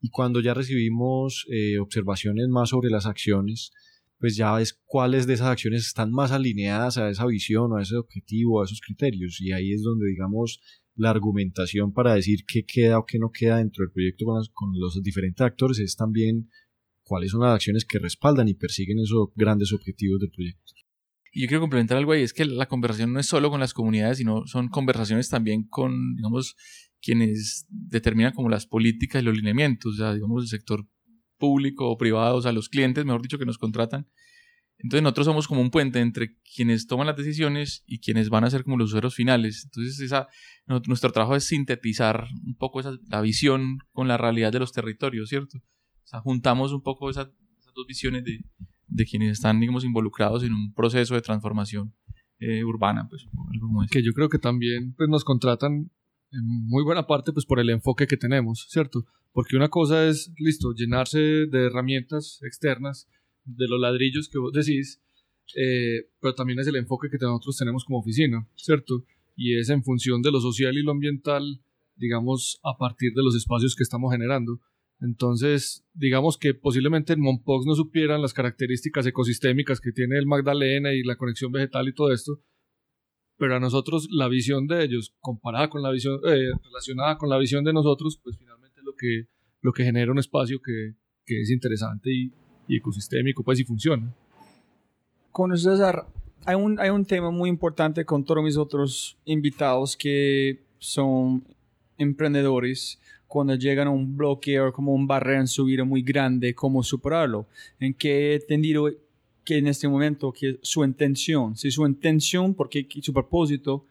y 0.00 0.10
cuando 0.10 0.40
ya 0.40 0.54
recibimos 0.54 1.46
eh, 1.50 1.78
observaciones 1.78 2.48
más 2.48 2.70
sobre 2.70 2.90
las 2.90 3.06
acciones, 3.06 3.70
pues 4.18 4.36
ya 4.36 4.54
ves 4.54 4.78
cuáles 4.84 5.26
de 5.26 5.34
esas 5.34 5.48
acciones 5.48 5.86
están 5.86 6.10
más 6.10 6.32
alineadas 6.32 6.98
a 6.98 7.08
esa 7.10 7.26
visión 7.26 7.72
o 7.72 7.76
a 7.76 7.82
ese 7.82 7.96
objetivo, 7.96 8.60
a 8.60 8.64
esos 8.64 8.80
criterios. 8.80 9.40
Y 9.40 9.52
ahí 9.52 9.72
es 9.72 9.82
donde, 9.82 10.08
digamos, 10.08 10.60
la 10.96 11.10
argumentación 11.10 11.92
para 11.92 12.14
decir 12.14 12.40
qué 12.46 12.64
queda 12.64 12.98
o 12.98 13.06
qué 13.06 13.18
no 13.18 13.30
queda 13.30 13.58
dentro 13.58 13.84
del 13.84 13.92
proyecto 13.92 14.24
con, 14.24 14.42
con 14.52 14.78
los 14.78 15.00
diferentes 15.02 15.40
actores 15.40 15.78
es 15.78 15.96
también 15.96 16.50
cuáles 17.04 17.30
son 17.30 17.42
las 17.42 17.54
acciones 17.54 17.84
que 17.84 17.98
respaldan 17.98 18.48
y 18.48 18.54
persiguen 18.54 18.98
esos 18.98 19.28
grandes 19.36 19.72
objetivos 19.72 20.20
del 20.20 20.30
proyecto. 20.30 20.83
Y 21.36 21.42
yo 21.42 21.48
quiero 21.48 21.62
complementar 21.62 21.98
algo 21.98 22.12
ahí, 22.12 22.22
es 22.22 22.32
que 22.32 22.44
la 22.44 22.66
conversación 22.66 23.12
no 23.12 23.18
es 23.18 23.26
solo 23.26 23.50
con 23.50 23.58
las 23.58 23.74
comunidades, 23.74 24.18
sino 24.18 24.46
son 24.46 24.68
conversaciones 24.68 25.28
también 25.28 25.64
con, 25.64 26.14
digamos, 26.14 26.54
quienes 27.02 27.66
determinan 27.68 28.32
como 28.32 28.48
las 28.48 28.66
políticas 28.66 29.20
y 29.20 29.24
los 29.24 29.36
lineamientos, 29.36 29.94
o 29.94 29.96
sea, 29.96 30.14
digamos, 30.14 30.44
el 30.44 30.48
sector 30.48 30.86
público 31.36 31.90
o 31.90 31.98
privado, 31.98 32.36
o 32.36 32.40
sea, 32.40 32.52
los 32.52 32.68
clientes, 32.68 33.04
mejor 33.04 33.20
dicho, 33.20 33.36
que 33.36 33.46
nos 33.46 33.58
contratan. 33.58 34.06
Entonces 34.78 35.02
nosotros 35.02 35.26
somos 35.26 35.48
como 35.48 35.60
un 35.60 35.70
puente 35.72 35.98
entre 35.98 36.36
quienes 36.54 36.86
toman 36.86 37.08
las 37.08 37.16
decisiones 37.16 37.82
y 37.84 37.98
quienes 37.98 38.28
van 38.30 38.44
a 38.44 38.50
ser 38.50 38.62
como 38.62 38.76
los 38.76 38.90
usuarios 38.90 39.16
finales. 39.16 39.64
Entonces 39.64 39.98
esa, 39.98 40.28
nuestro 40.86 41.10
trabajo 41.10 41.34
es 41.34 41.44
sintetizar 41.44 42.28
un 42.46 42.54
poco 42.54 42.78
esa, 42.78 42.96
la 43.08 43.20
visión 43.20 43.78
con 43.90 44.06
la 44.06 44.18
realidad 44.18 44.52
de 44.52 44.60
los 44.60 44.70
territorios, 44.70 45.30
¿cierto? 45.30 45.58
O 45.58 46.06
sea, 46.06 46.20
juntamos 46.20 46.72
un 46.72 46.82
poco 46.82 47.10
esas 47.10 47.28
dos 47.74 47.86
visiones 47.88 48.22
de, 48.22 48.38
de 48.94 49.04
quienes 49.04 49.32
están, 49.32 49.58
digamos, 49.58 49.84
involucrados 49.84 50.44
en 50.44 50.52
un 50.52 50.72
proceso 50.72 51.14
de 51.14 51.20
transformación 51.20 51.92
eh, 52.38 52.62
urbana, 52.62 53.08
pues, 53.08 53.26
algo 53.52 53.66
como 53.66 53.86
Que 53.90 54.02
yo 54.02 54.12
creo 54.12 54.28
que 54.28 54.38
también 54.38 54.94
pues, 54.96 55.08
nos 55.08 55.24
contratan 55.24 55.90
en 56.30 56.66
muy 56.66 56.84
buena 56.84 57.06
parte 57.06 57.32
pues 57.32 57.44
por 57.44 57.58
el 57.58 57.70
enfoque 57.70 58.06
que 58.06 58.16
tenemos, 58.16 58.66
¿cierto? 58.70 59.04
Porque 59.32 59.56
una 59.56 59.68
cosa 59.68 60.06
es, 60.06 60.32
listo, 60.38 60.72
llenarse 60.74 61.18
de 61.18 61.66
herramientas 61.66 62.38
externas, 62.42 63.08
de 63.44 63.66
los 63.66 63.80
ladrillos 63.80 64.28
que 64.28 64.38
vos 64.38 64.52
decís, 64.52 65.02
eh, 65.56 66.08
pero 66.20 66.34
también 66.34 66.60
es 66.60 66.68
el 66.68 66.76
enfoque 66.76 67.08
que 67.10 67.18
nosotros 67.20 67.56
tenemos 67.56 67.84
como 67.84 67.98
oficina, 67.98 68.48
¿cierto? 68.54 69.04
Y 69.34 69.58
es 69.58 69.70
en 69.70 69.82
función 69.82 70.22
de 70.22 70.30
lo 70.30 70.40
social 70.40 70.76
y 70.78 70.84
lo 70.84 70.92
ambiental, 70.92 71.60
digamos, 71.96 72.60
a 72.62 72.78
partir 72.78 73.12
de 73.12 73.24
los 73.24 73.34
espacios 73.34 73.74
que 73.74 73.82
estamos 73.82 74.12
generando. 74.12 74.60
Entonces, 75.04 75.84
digamos 75.92 76.38
que 76.38 76.54
posiblemente 76.54 77.12
en 77.12 77.20
Monpox 77.20 77.66
no 77.66 77.74
supieran 77.74 78.22
las 78.22 78.32
características 78.32 79.04
ecosistémicas 79.04 79.78
que 79.78 79.92
tiene 79.92 80.16
el 80.16 80.26
Magdalena 80.26 80.94
y 80.94 81.02
la 81.02 81.16
conexión 81.16 81.52
vegetal 81.52 81.86
y 81.88 81.94
todo 81.94 82.10
esto, 82.10 82.40
pero 83.36 83.56
a 83.56 83.60
nosotros 83.60 84.08
la 84.10 84.28
visión 84.28 84.66
de 84.66 84.82
ellos 84.82 85.14
comparada 85.20 85.68
con 85.68 85.82
la 85.82 85.90
visión 85.90 86.20
eh, 86.26 86.52
relacionada 86.62 87.18
con 87.18 87.28
la 87.28 87.36
visión 87.36 87.64
de 87.64 87.74
nosotros, 87.74 88.18
pues 88.22 88.38
finalmente 88.38 88.80
lo 88.82 88.94
que 88.96 89.26
lo 89.60 89.72
que 89.72 89.84
genera 89.84 90.10
un 90.10 90.18
espacio 90.18 90.58
que, 90.64 90.94
que 91.26 91.42
es 91.42 91.50
interesante 91.50 92.10
y, 92.10 92.32
y, 92.66 92.76
ecosistémico, 92.76 93.42
pues 93.42 93.60
y 93.60 93.64
funciona. 93.64 94.14
Con 95.32 95.56
César, 95.56 96.06
hay 96.46 96.54
un, 96.54 96.78
hay 96.78 96.90
un 96.90 97.04
tema 97.04 97.30
muy 97.30 97.50
importante 97.50 98.06
con 98.06 98.24
todos 98.24 98.42
mis 98.42 98.56
otros 98.56 99.18
invitados 99.24 99.96
que 99.96 100.64
son 100.78 101.46
emprendedores 101.96 103.00
cuando 103.34 103.56
llegan 103.56 103.88
a 103.88 103.90
un 103.90 104.16
bloqueo 104.16 104.72
como 104.72 104.94
un 104.94 105.08
barrera 105.08 105.40
en 105.40 105.48
su 105.48 105.64
vida 105.64 105.82
muy 105.82 106.02
grande, 106.02 106.54
cómo 106.54 106.84
superarlo. 106.84 107.48
En 107.80 107.92
que 107.92 108.30
he 108.30 108.34
entendido 108.36 108.88
que 109.44 109.58
en 109.58 109.66
este 109.66 109.88
momento 109.88 110.32
que 110.32 110.60
su 110.62 110.84
intención, 110.84 111.56
si 111.56 111.72
su 111.72 111.84
intención, 111.84 112.54
porque 112.54 112.86
su 113.02 113.12
propósito 113.12 113.86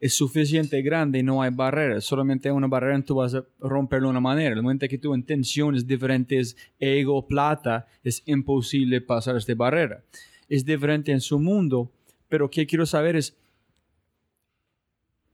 es 0.00 0.14
suficiente 0.14 0.80
grande 0.80 1.22
no 1.22 1.42
hay 1.42 1.50
barreras, 1.50 2.04
solamente 2.04 2.50
una 2.50 2.68
barrera, 2.68 2.98
tú 3.02 3.16
vas 3.16 3.34
a 3.34 3.44
romperlo 3.60 4.08
de 4.08 4.12
una 4.12 4.20
manera. 4.20 4.54
El 4.54 4.62
momento 4.62 4.88
que 4.88 4.96
tu 4.96 5.14
intención 5.14 5.74
es 5.74 5.86
diferente, 5.86 6.38
es 6.38 6.56
ego, 6.80 7.28
plata, 7.28 7.86
es 8.02 8.22
imposible 8.24 9.02
pasar 9.02 9.36
esta 9.36 9.54
barrera. 9.54 10.02
Es 10.48 10.64
diferente 10.64 11.12
en 11.12 11.20
su 11.20 11.38
mundo, 11.38 11.92
pero 12.30 12.48
que 12.48 12.66
quiero 12.66 12.86
saber 12.86 13.16
es, 13.16 13.36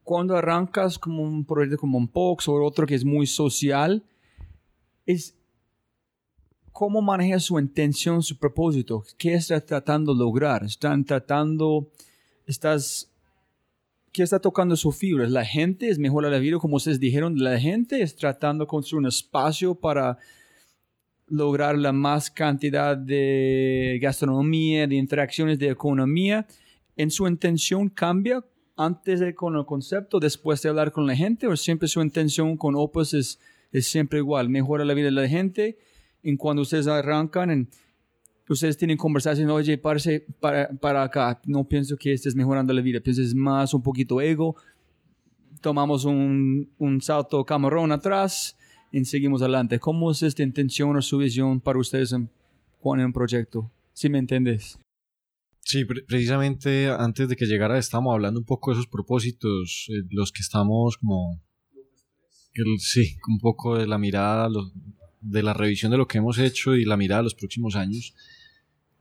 cuando 0.05 0.37
arrancas 0.37 0.99
como 0.99 1.23
un 1.23 1.45
proyecto 1.45 1.79
como 1.79 1.99
un 1.99 2.09
POX 2.09 2.49
o 2.49 2.55
otro 2.55 2.87
que 2.87 2.95
es 2.95 3.05
muy 3.05 3.27
social, 3.27 4.05
es 5.07 5.37
cómo 6.73 7.03
maneja 7.03 7.39
su 7.39 7.59
intención, 7.59 8.23
su 8.23 8.39
propósito, 8.39 9.05
qué 9.19 9.35
está 9.35 9.61
tratando 9.61 10.15
de 10.15 10.19
lograr, 10.19 10.65
están 10.65 11.05
tratando, 11.05 11.91
estás, 12.47 13.13
qué 14.11 14.23
está 14.23 14.41
tocando 14.41 14.75
su 14.77 14.91
fibra, 14.91 15.29
la 15.29 15.45
gente, 15.45 15.89
es 15.89 15.99
mejor 15.99 16.25
la 16.25 16.39
vida, 16.39 16.59
como 16.59 16.77
ustedes 16.77 16.99
dijeron, 16.99 17.39
la 17.39 17.61
gente 17.61 18.03
es 18.03 18.17
tratando 18.17 18.65
de 18.65 18.69
construir 18.69 19.01
un 19.01 19.07
espacio 19.07 19.75
para 19.75 20.19
lograr 21.29 21.79
la 21.79 21.93
más 21.93 22.31
cantidad 22.31 22.97
de 22.97 23.99
gastronomía, 24.03 24.87
de 24.87 24.97
interacciones, 24.97 25.59
de 25.59 25.69
economía, 25.69 26.47
en 26.97 27.11
su 27.11 27.27
intención 27.27 27.89
cambia 27.89 28.45
antes 28.77 29.21
de 29.21 29.35
con 29.35 29.57
el 29.57 29.65
concepto, 29.65 30.21
después 30.21 30.63
de 30.63 30.69
hablar 30.69 30.93
con 30.93 31.07
la 31.07 31.17
gente, 31.17 31.47
o 31.47 31.57
siempre 31.57 31.89
su 31.89 32.01
intención 32.01 32.57
con 32.57 32.75
Opus 32.75 33.15
es, 33.15 33.41
es 33.71 33.87
siempre 33.87 34.19
igual, 34.19 34.49
mejora 34.49 34.85
la 34.85 34.95
vida 34.95 35.07
de 35.07 35.13
la 35.13 35.29
gente. 35.29 35.79
En 36.23 36.37
cuando 36.37 36.63
ustedes 36.63 36.87
arrancan, 36.87 37.51
en, 37.51 37.69
ustedes 38.49 38.77
tienen 38.77 38.97
conversaciones, 38.97 39.53
oye, 39.53 39.79
para, 39.79 40.69
para 40.81 41.03
acá, 41.03 41.41
no 41.47 41.65
pienso 41.65 41.97
que 41.97 42.13
estés 42.13 42.35
mejorando 42.35 42.73
la 42.73 42.81
vida, 42.81 43.01
piensas 43.01 43.35
más 43.35 43.75
un 43.75 43.83
poquito 43.83 44.21
ego, 44.21 44.57
tomamos 45.61 46.05
un, 46.05 46.71
un 46.79 47.01
salto 47.01 47.45
camarón 47.45 47.93
atrás 47.93 48.57
y 48.91 49.05
seguimos 49.05 49.43
adelante. 49.43 49.79
¿Cómo 49.79 50.11
es 50.11 50.23
esta 50.23 50.43
intención 50.43 50.97
o 50.97 51.03
su 51.03 51.19
visión 51.19 51.61
para 51.61 51.79
ustedes 51.79 52.13
en, 52.13 52.29
en 52.85 53.01
un 53.01 53.13
proyecto? 53.13 53.71
Si 53.93 54.09
me 54.09 54.19
entiendes. 54.19 54.79
Sí, 55.65 55.85
precisamente 55.85 56.91
antes 56.91 57.29
de 57.29 57.37
que 57.37 57.47
llegara 57.47 57.79
estábamos 57.79 58.15
hablando 58.15 58.41
un 58.41 58.47
poco 58.47 58.71
de 58.71 58.79
esos 58.79 58.89
propósitos, 58.89 59.87
eh, 59.91 60.03
los 60.11 60.33
que 60.33 60.43
estamos 60.43 60.99
como... 60.99 61.41
sí, 62.79 63.17
un 63.29 63.39
poco 63.39 63.79
de 63.79 63.87
la 63.87 63.97
mirada, 63.97 64.49
de 65.21 65.43
la 65.43 65.55
revisión 65.55 65.93
de 65.93 65.99
lo 65.99 66.09
que 66.09 66.19
hemos 66.19 66.39
hecho 66.39 66.75
y 66.75 66.85
la 66.85 66.97
mirada 66.97 67.21
de 67.21 67.25
los 67.25 67.35
próximos 67.35 67.77
años. 67.77 68.15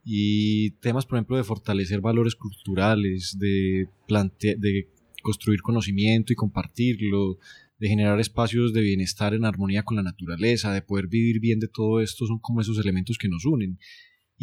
Y 0.03 0.71
temas, 0.81 1.05
por 1.05 1.17
ejemplo, 1.17 1.37
de 1.37 1.43
fortalecer 1.43 1.99
valores 1.99 2.35
culturales, 2.35 3.37
de, 3.39 3.87
de 4.07 4.89
construir 5.21 5.61
conocimiento 5.61 6.31
y 6.31 6.35
compartirlo, 6.35 7.37
de 7.79 7.87
generar 7.87 8.19
espacios 8.19 8.73
de 8.73 8.81
bienestar 8.81 9.33
en 9.33 9.45
armonía 9.45 9.83
con 9.83 9.97
la 9.97 10.03
naturaleza, 10.03 10.71
de 10.71 10.83
poder 10.83 11.07
vivir 11.07 11.39
bien 11.39 11.59
de 11.59 11.67
todo 11.67 12.01
esto, 12.01 12.27
son 12.27 12.37
como 12.37 12.61
esos 12.61 12.77
elementos 12.77 13.17
que 13.17 13.27
nos 13.27 13.45
unen. 13.45 13.79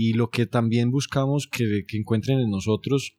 Y 0.00 0.12
lo 0.12 0.30
que 0.30 0.46
también 0.46 0.92
buscamos 0.92 1.48
que, 1.48 1.84
encuentren 1.94 2.38
en 2.38 2.50
nosotros 2.50 3.16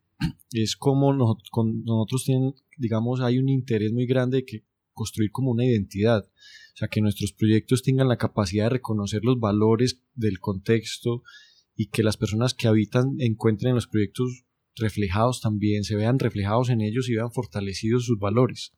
es 0.53 0.77
como 0.77 1.37
con 1.51 1.83
nosotros 1.83 2.23
tienen, 2.23 2.53
digamos, 2.77 3.19
hay 3.19 3.37
un 3.37 3.49
interés 3.49 3.91
muy 3.91 4.05
grande 4.05 4.37
de 4.37 4.45
que 4.45 4.63
construir 4.93 5.29
como 5.29 5.51
una 5.51 5.65
identidad. 5.65 6.23
O 6.23 6.77
sea, 6.77 6.87
que 6.87 7.01
nuestros 7.01 7.33
proyectos 7.33 7.83
tengan 7.83 8.07
la 8.07 8.15
capacidad 8.15 8.63
de 8.63 8.69
reconocer 8.69 9.25
los 9.25 9.37
valores 9.41 10.01
del 10.15 10.39
contexto 10.39 11.21
y 11.75 11.87
que 11.87 12.01
las 12.01 12.15
personas 12.15 12.53
que 12.53 12.69
habitan 12.69 13.17
encuentren 13.19 13.75
los 13.75 13.87
proyectos 13.87 14.45
reflejados 14.77 15.41
también, 15.41 15.83
se 15.83 15.97
vean 15.97 16.17
reflejados 16.17 16.69
en 16.69 16.79
ellos 16.79 17.09
y 17.09 17.15
vean 17.15 17.33
fortalecidos 17.33 18.05
sus 18.05 18.19
valores. 18.19 18.71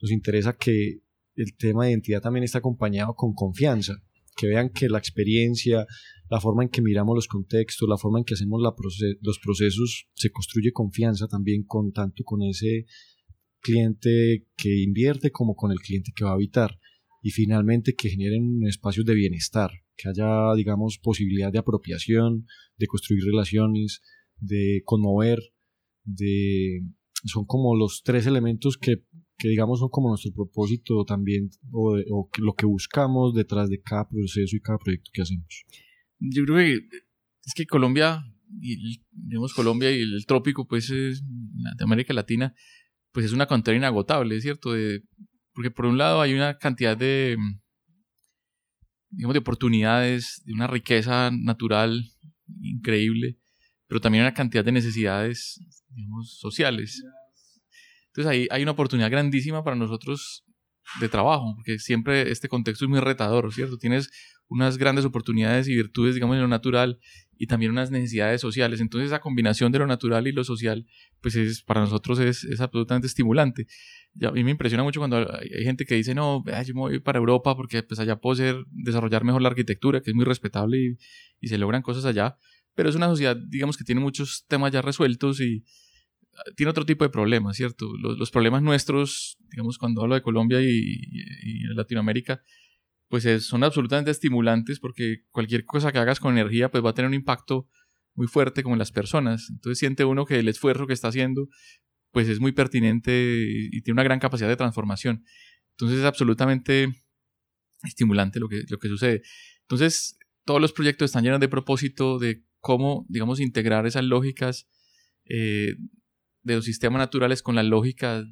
Nos 0.00 0.10
interesa 0.10 0.56
que 0.56 1.02
el 1.34 1.54
tema 1.58 1.84
de 1.84 1.90
identidad 1.90 2.22
también 2.22 2.44
esté 2.44 2.56
acompañado 2.56 3.12
con 3.14 3.34
confianza, 3.34 4.02
que 4.36 4.46
vean 4.46 4.70
que 4.70 4.88
la 4.88 4.96
experiencia, 4.96 5.86
la 6.28 6.40
forma 6.40 6.64
en 6.64 6.68
que 6.68 6.82
miramos 6.82 7.14
los 7.14 7.28
contextos, 7.28 7.88
la 7.88 7.96
forma 7.96 8.18
en 8.18 8.24
que 8.24 8.34
hacemos 8.34 8.60
los 8.60 9.38
procesos, 9.38 10.08
se 10.14 10.30
construye 10.30 10.72
confianza 10.72 11.26
también 11.28 11.64
con 11.64 11.92
tanto 11.92 12.24
con 12.24 12.42
ese 12.42 12.86
cliente 13.60 14.46
que 14.56 14.82
invierte 14.82 15.30
como 15.30 15.54
con 15.54 15.72
el 15.72 15.78
cliente 15.78 16.12
que 16.14 16.24
va 16.24 16.30
a 16.30 16.34
habitar 16.34 16.78
y 17.22 17.30
finalmente 17.30 17.94
que 17.94 18.08
generen 18.08 18.62
espacios 18.66 19.04
de 19.04 19.14
bienestar, 19.14 19.70
que 19.96 20.08
haya, 20.08 20.54
digamos, 20.54 20.98
posibilidad 21.02 21.50
de 21.50 21.58
apropiación, 21.58 22.46
de 22.76 22.86
construir 22.86 23.24
relaciones, 23.24 24.00
de 24.38 24.82
conmover, 24.84 25.40
de 26.04 26.82
son 27.24 27.44
como 27.44 27.74
los 27.74 28.02
tres 28.04 28.26
elementos 28.26 28.76
que, 28.76 29.02
que 29.36 29.48
digamos 29.48 29.80
son 29.80 29.88
como 29.88 30.10
nuestro 30.10 30.32
propósito 30.32 31.04
también 31.04 31.50
o, 31.72 31.96
o, 32.10 32.30
lo 32.38 32.54
que 32.54 32.66
buscamos 32.66 33.34
detrás 33.34 33.68
de 33.68 33.80
cada 33.80 34.08
proceso 34.08 34.54
y 34.54 34.60
cada 34.60 34.78
proyecto 34.78 35.10
que 35.12 35.22
hacemos. 35.22 35.64
Yo 36.18 36.44
creo 36.44 36.56
que 36.56 36.88
es 37.44 37.54
que 37.54 37.66
Colombia, 37.66 38.24
y, 38.60 39.02
digamos 39.10 39.54
Colombia 39.54 39.90
y 39.90 40.00
el 40.00 40.26
trópico, 40.26 40.66
pues 40.66 40.90
es, 40.90 41.22
de 41.22 41.84
América 41.84 42.12
Latina, 42.12 42.54
pues 43.12 43.26
es 43.26 43.32
una 43.32 43.46
cantera 43.46 43.76
inagotable, 43.76 44.40
¿cierto? 44.40 44.72
De, 44.72 45.02
porque 45.52 45.70
por 45.70 45.86
un 45.86 45.98
lado 45.98 46.20
hay 46.20 46.34
una 46.34 46.58
cantidad 46.58 46.96
de, 46.96 47.36
digamos, 49.10 49.34
de 49.34 49.38
oportunidades, 49.38 50.42
de 50.44 50.52
una 50.52 50.66
riqueza 50.66 51.30
natural 51.32 52.04
increíble, 52.60 53.38
pero 53.86 54.00
también 54.00 54.24
una 54.24 54.34
cantidad 54.34 54.64
de 54.64 54.72
necesidades, 54.72 55.60
digamos, 55.88 56.38
sociales. 56.38 57.02
Entonces 58.08 58.30
ahí 58.30 58.48
hay 58.50 58.62
una 58.62 58.72
oportunidad 58.72 59.10
grandísima 59.10 59.62
para 59.62 59.76
nosotros 59.76 60.45
de 61.00 61.08
trabajo, 61.08 61.54
porque 61.56 61.78
siempre 61.78 62.30
este 62.30 62.48
contexto 62.48 62.84
es 62.84 62.88
muy 62.88 63.00
retador, 63.00 63.52
¿cierto? 63.52 63.78
Tienes 63.78 64.10
unas 64.48 64.78
grandes 64.78 65.04
oportunidades 65.04 65.68
y 65.68 65.74
virtudes, 65.74 66.14
digamos, 66.14 66.36
en 66.36 66.42
lo 66.42 66.48
natural 66.48 66.98
y 67.36 67.46
también 67.46 67.72
unas 67.72 67.90
necesidades 67.90 68.40
sociales. 68.40 68.80
Entonces, 68.80 69.08
esa 69.08 69.20
combinación 69.20 69.72
de 69.72 69.80
lo 69.80 69.86
natural 69.86 70.26
y 70.26 70.32
lo 70.32 70.44
social, 70.44 70.86
pues 71.20 71.36
es, 71.36 71.62
para 71.62 71.80
nosotros 71.80 72.18
es, 72.20 72.46
absolutamente 72.60 73.06
estimulante. 73.06 73.66
a 74.22 74.30
mí 74.30 74.44
me 74.44 74.52
impresiona 74.52 74.84
mucho 74.84 75.00
cuando 75.00 75.16
hay 75.18 75.64
gente 75.64 75.84
que 75.84 75.96
dice, 75.96 76.14
no, 76.14 76.44
yo 76.64 76.74
me 76.74 76.80
voy 76.80 77.00
para 77.00 77.18
Europa 77.18 77.54
porque 77.56 77.82
pues 77.82 78.00
allá 78.00 78.16
puedo 78.16 78.36
ser, 78.36 78.64
desarrollar 78.70 79.24
mejor 79.24 79.42
la 79.42 79.48
arquitectura, 79.48 80.00
que 80.00 80.10
es 80.10 80.14
muy 80.14 80.24
respetable 80.24 80.78
y, 80.78 80.98
y 81.40 81.48
se 81.48 81.58
logran 81.58 81.82
cosas 81.82 82.04
allá. 82.04 82.36
Pero 82.74 82.88
es 82.88 82.94
una 82.94 83.08
sociedad, 83.08 83.36
digamos, 83.36 83.76
que 83.76 83.84
tiene 83.84 84.00
muchos 84.00 84.44
temas 84.48 84.70
ya 84.70 84.82
resueltos 84.82 85.40
y, 85.40 85.64
tiene 86.56 86.70
otro 86.70 86.84
tipo 86.84 87.04
de 87.04 87.10
problemas, 87.10 87.56
¿cierto? 87.56 87.92
Los, 87.98 88.30
problemas 88.30 88.62
nuestros, 88.62 89.38
digamos, 89.50 89.78
cuando 89.78 90.02
hablo 90.02 90.14
de 90.14 90.22
Colombia 90.22 90.60
y, 90.60 91.62
Latinoamérica, 91.74 92.42
pues 93.08 93.24
son 93.44 93.64
absolutamente 93.64 94.10
estimulantes 94.10 94.80
porque 94.80 95.24
cualquier 95.30 95.64
cosa 95.64 95.92
que 95.92 95.98
hagas 95.98 96.20
con 96.20 96.36
energía, 96.36 96.70
pues 96.70 96.84
va 96.84 96.90
a 96.90 96.94
tener 96.94 97.08
un 97.08 97.14
impacto 97.14 97.68
muy 98.14 98.26
fuerte 98.26 98.62
como 98.62 98.74
en 98.74 98.78
las 98.78 98.92
personas. 98.92 99.48
Entonces 99.50 99.78
siente 99.78 100.04
uno 100.04 100.24
que 100.24 100.38
el 100.38 100.48
esfuerzo 100.48 100.86
que 100.86 100.92
está 100.92 101.08
haciendo, 101.08 101.48
pues 102.10 102.28
es 102.28 102.40
muy 102.40 102.52
pertinente 102.52 103.12
y, 103.12 103.82
tiene 103.82 103.94
una 103.94 104.04
gran 104.04 104.18
capacidad 104.18 104.48
de 104.48 104.56
transformación. 104.56 105.24
Entonces 105.72 105.98
es 105.98 106.04
absolutamente 106.04 106.88
estimulante 107.84 108.40
lo 108.40 108.48
que, 108.48 108.62
lo 108.68 108.78
que 108.78 108.88
sucede. 108.88 109.22
Entonces, 109.62 110.18
todos 110.44 110.60
los 110.60 110.72
proyectos 110.72 111.06
están 111.06 111.24
llenos 111.24 111.40
de 111.40 111.48
propósito 111.48 112.18
de 112.18 112.44
cómo, 112.60 113.06
digamos, 113.08 113.40
integrar 113.40 113.86
esas 113.86 114.04
lógicas 114.04 114.68
eh, 115.28 115.76
de 116.46 116.54
los 116.54 116.64
sistemas 116.64 117.00
naturales 117.00 117.42
con 117.42 117.56
la 117.56 117.64
lógica, 117.64 118.24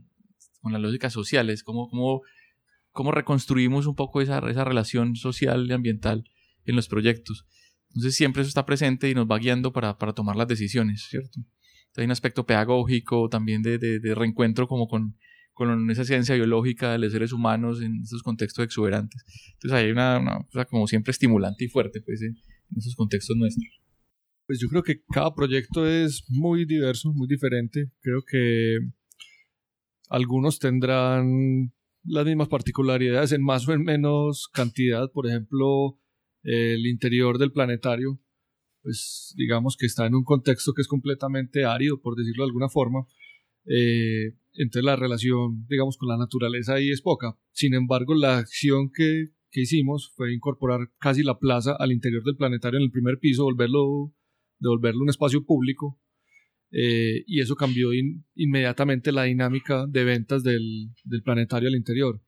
con 0.60 0.72
las 0.72 0.80
lógicas 0.80 1.12
sociales, 1.12 1.64
cómo, 1.64 1.90
cómo, 1.90 2.22
cómo 2.92 3.10
reconstruimos 3.10 3.86
un 3.86 3.96
poco 3.96 4.20
esa, 4.20 4.38
esa 4.48 4.64
relación 4.64 5.16
social 5.16 5.66
y 5.68 5.72
ambiental 5.72 6.24
en 6.64 6.76
los 6.76 6.86
proyectos. 6.86 7.44
Entonces 7.88 8.14
siempre 8.14 8.42
eso 8.42 8.48
está 8.48 8.64
presente 8.64 9.10
y 9.10 9.14
nos 9.14 9.26
va 9.26 9.38
guiando 9.38 9.72
para, 9.72 9.98
para 9.98 10.12
tomar 10.12 10.36
las 10.36 10.46
decisiones, 10.46 11.06
¿cierto? 11.10 11.40
hay 11.96 12.04
un 12.04 12.10
aspecto 12.10 12.44
pedagógico 12.44 13.28
también 13.28 13.62
de, 13.62 13.78
de, 13.78 14.14
reencuentro 14.16 14.66
como 14.66 14.88
con, 14.88 15.16
con, 15.52 15.88
esa 15.90 16.04
ciencia 16.04 16.34
biológica 16.34 16.90
de 16.90 16.98
los 16.98 17.12
seres 17.12 17.32
humanos 17.32 17.80
en 17.82 18.02
esos 18.02 18.22
contextos 18.22 18.64
exuberantes. 18.64 19.24
Entonces 19.54 19.78
hay 19.78 19.92
una, 19.92 20.18
una 20.18 20.44
cosa 20.50 20.64
como 20.64 20.88
siempre 20.88 21.12
estimulante 21.12 21.64
y 21.64 21.68
fuerte 21.68 22.00
pues, 22.00 22.20
en 22.22 22.36
esos 22.76 22.96
contextos 22.96 23.36
nuestros. 23.36 23.83
Pues 24.46 24.60
yo 24.60 24.68
creo 24.68 24.82
que 24.82 25.02
cada 25.12 25.34
proyecto 25.34 25.86
es 25.88 26.24
muy 26.28 26.66
diverso, 26.66 27.12
muy 27.14 27.26
diferente. 27.26 27.90
Creo 28.00 28.22
que 28.22 28.78
algunos 30.08 30.58
tendrán 30.58 31.72
las 32.04 32.26
mismas 32.26 32.48
particularidades 32.48 33.32
en 33.32 33.42
más 33.42 33.66
o 33.66 33.72
en 33.72 33.82
menos 33.82 34.48
cantidad. 34.52 35.10
Por 35.10 35.26
ejemplo, 35.26 35.98
el 36.42 36.86
interior 36.86 37.38
del 37.38 37.52
planetario, 37.52 38.20
pues 38.82 39.32
digamos 39.36 39.76
que 39.78 39.86
está 39.86 40.06
en 40.06 40.14
un 40.14 40.24
contexto 40.24 40.74
que 40.74 40.82
es 40.82 40.88
completamente 40.88 41.64
árido, 41.64 42.00
por 42.02 42.14
decirlo 42.14 42.44
de 42.44 42.48
alguna 42.48 42.68
forma. 42.68 43.06
Eh, 43.66 44.36
entonces 44.52 44.84
la 44.84 44.96
relación, 44.96 45.66
digamos, 45.68 45.96
con 45.96 46.10
la 46.10 46.18
naturaleza 46.18 46.74
ahí 46.74 46.90
es 46.90 47.00
poca. 47.00 47.38
Sin 47.52 47.72
embargo, 47.72 48.14
la 48.14 48.36
acción 48.36 48.90
que, 48.94 49.28
que 49.50 49.62
hicimos 49.62 50.12
fue 50.14 50.34
incorporar 50.34 50.90
casi 50.98 51.22
la 51.22 51.38
plaza 51.38 51.74
al 51.78 51.92
interior 51.92 52.22
del 52.24 52.36
planetario 52.36 52.78
en 52.78 52.84
el 52.84 52.90
primer 52.90 53.18
piso, 53.18 53.44
volverlo 53.44 54.12
devolverle 54.64 55.00
un 55.00 55.10
espacio 55.10 55.44
público 55.44 56.00
eh, 56.72 57.22
y 57.26 57.40
eso 57.40 57.54
cambió 57.54 57.90
inmediatamente 58.34 59.12
la 59.12 59.24
dinámica 59.24 59.86
de 59.86 60.02
ventas 60.02 60.42
del, 60.42 60.90
del 61.04 61.22
planetario 61.22 61.68
al 61.68 61.76
interior. 61.76 62.20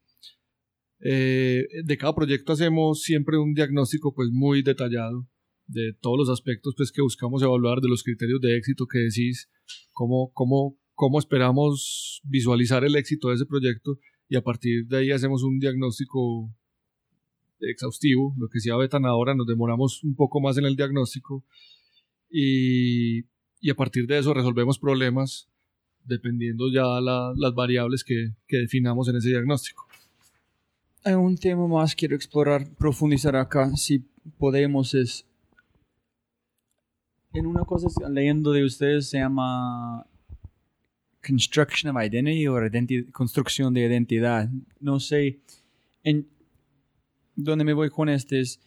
Eh, 1.01 1.67
de 1.85 1.97
cada 1.99 2.15
proyecto 2.15 2.53
hacemos 2.53 3.03
siempre 3.03 3.39
un 3.39 3.55
diagnóstico 3.55 4.15
pues 4.15 4.31
muy 4.31 4.63
detallado 4.63 5.29
de 5.67 5.93
todos 6.01 6.17
los 6.17 6.29
aspectos 6.31 6.75
pues 6.77 6.93
que 6.93 7.03
buscamos 7.03 7.43
evaluar, 7.43 7.81
de 7.81 7.89
los 7.89 8.03
criterios 8.03 8.41
de 8.41 8.57
éxito 8.57 8.87
que 8.87 9.01
decís, 9.01 9.51
cómo, 9.93 10.31
cómo, 10.33 10.79
cómo 10.95 11.19
esperamos 11.19 12.23
visualizar 12.25 12.85
el 12.85 12.95
éxito 12.97 13.29
de 13.29 13.35
ese 13.35 13.47
proyecto 13.47 13.99
y 14.29 14.37
a 14.37 14.43
partir 14.43 14.87
de 14.87 14.99
ahí 14.99 15.11
hacemos 15.11 15.43
un 15.43 15.59
diagnóstico 15.59 16.55
exhaustivo, 17.61 18.35
lo 18.39 18.49
que 18.49 18.59
decía 18.59 18.77
Betan 18.77 19.07
ahora, 19.07 19.35
nos 19.35 19.47
demoramos 19.47 20.05
un 20.05 20.15
poco 20.15 20.41
más 20.41 20.57
en 20.57 20.67
el 20.67 20.77
diagnóstico 20.77 21.45
y, 22.31 23.25
y 23.61 23.71
a 23.71 23.75
partir 23.75 24.07
de 24.07 24.19
eso 24.19 24.35
resolvemos 24.35 24.79
problemas 24.79 25.49
dependiendo 26.05 26.71
ya 26.73 27.01
la, 27.01 27.33
las 27.37 27.55
variables 27.55 28.05
que, 28.05 28.33
que 28.47 28.59
definamos 28.59 29.09
en 29.09 29.17
ese 29.17 29.29
diagnóstico. 29.29 29.87
Hay 31.05 31.15
un 31.15 31.37
tema 31.37 31.67
más 31.67 31.95
quiero 31.95 32.17
explorar, 32.17 32.69
profundizar 32.77 33.37
acá, 33.37 33.75
si 33.77 34.05
podemos, 34.39 34.95
es 34.95 35.27
en 37.33 37.47
una 37.47 37.65
cosa 37.65 37.89
leyendo 38.09 38.53
de 38.53 38.65
ustedes 38.65 39.11
se 39.11 39.19
llama 39.19 40.07
Construction 41.25 41.95
of 41.95 42.03
Identity 42.03 42.47
o 42.47 42.57
construcción 43.13 43.75
de 43.75 43.87
identidad. 43.87 44.49
No 44.81 45.01
sé, 45.01 45.41
en 46.03 46.27
dónde 47.35 47.65
me 47.65 47.75
voy 47.75 47.91
con 47.91 48.09
este 48.09 48.41
es 48.41 48.61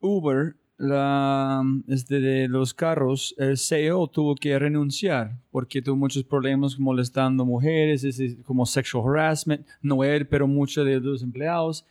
Uber 0.00 0.56
la, 0.78 1.62
este, 1.88 2.20
de 2.20 2.48
los 2.48 2.74
carros, 2.74 3.34
el 3.38 3.56
CEO 3.56 4.08
tuvo 4.08 4.34
que 4.34 4.58
renunciar 4.58 5.36
porque 5.50 5.80
tuvo 5.80 5.96
muchos 5.96 6.22
problemas 6.24 6.78
molestando 6.78 7.44
mujeres, 7.44 8.06
como 8.44 8.66
sexual 8.66 9.04
harassment, 9.08 9.66
no 9.80 10.04
él, 10.04 10.26
pero 10.26 10.46
muchos 10.46 10.84
de 10.84 11.00
los 11.00 11.22
empleados. 11.22 11.84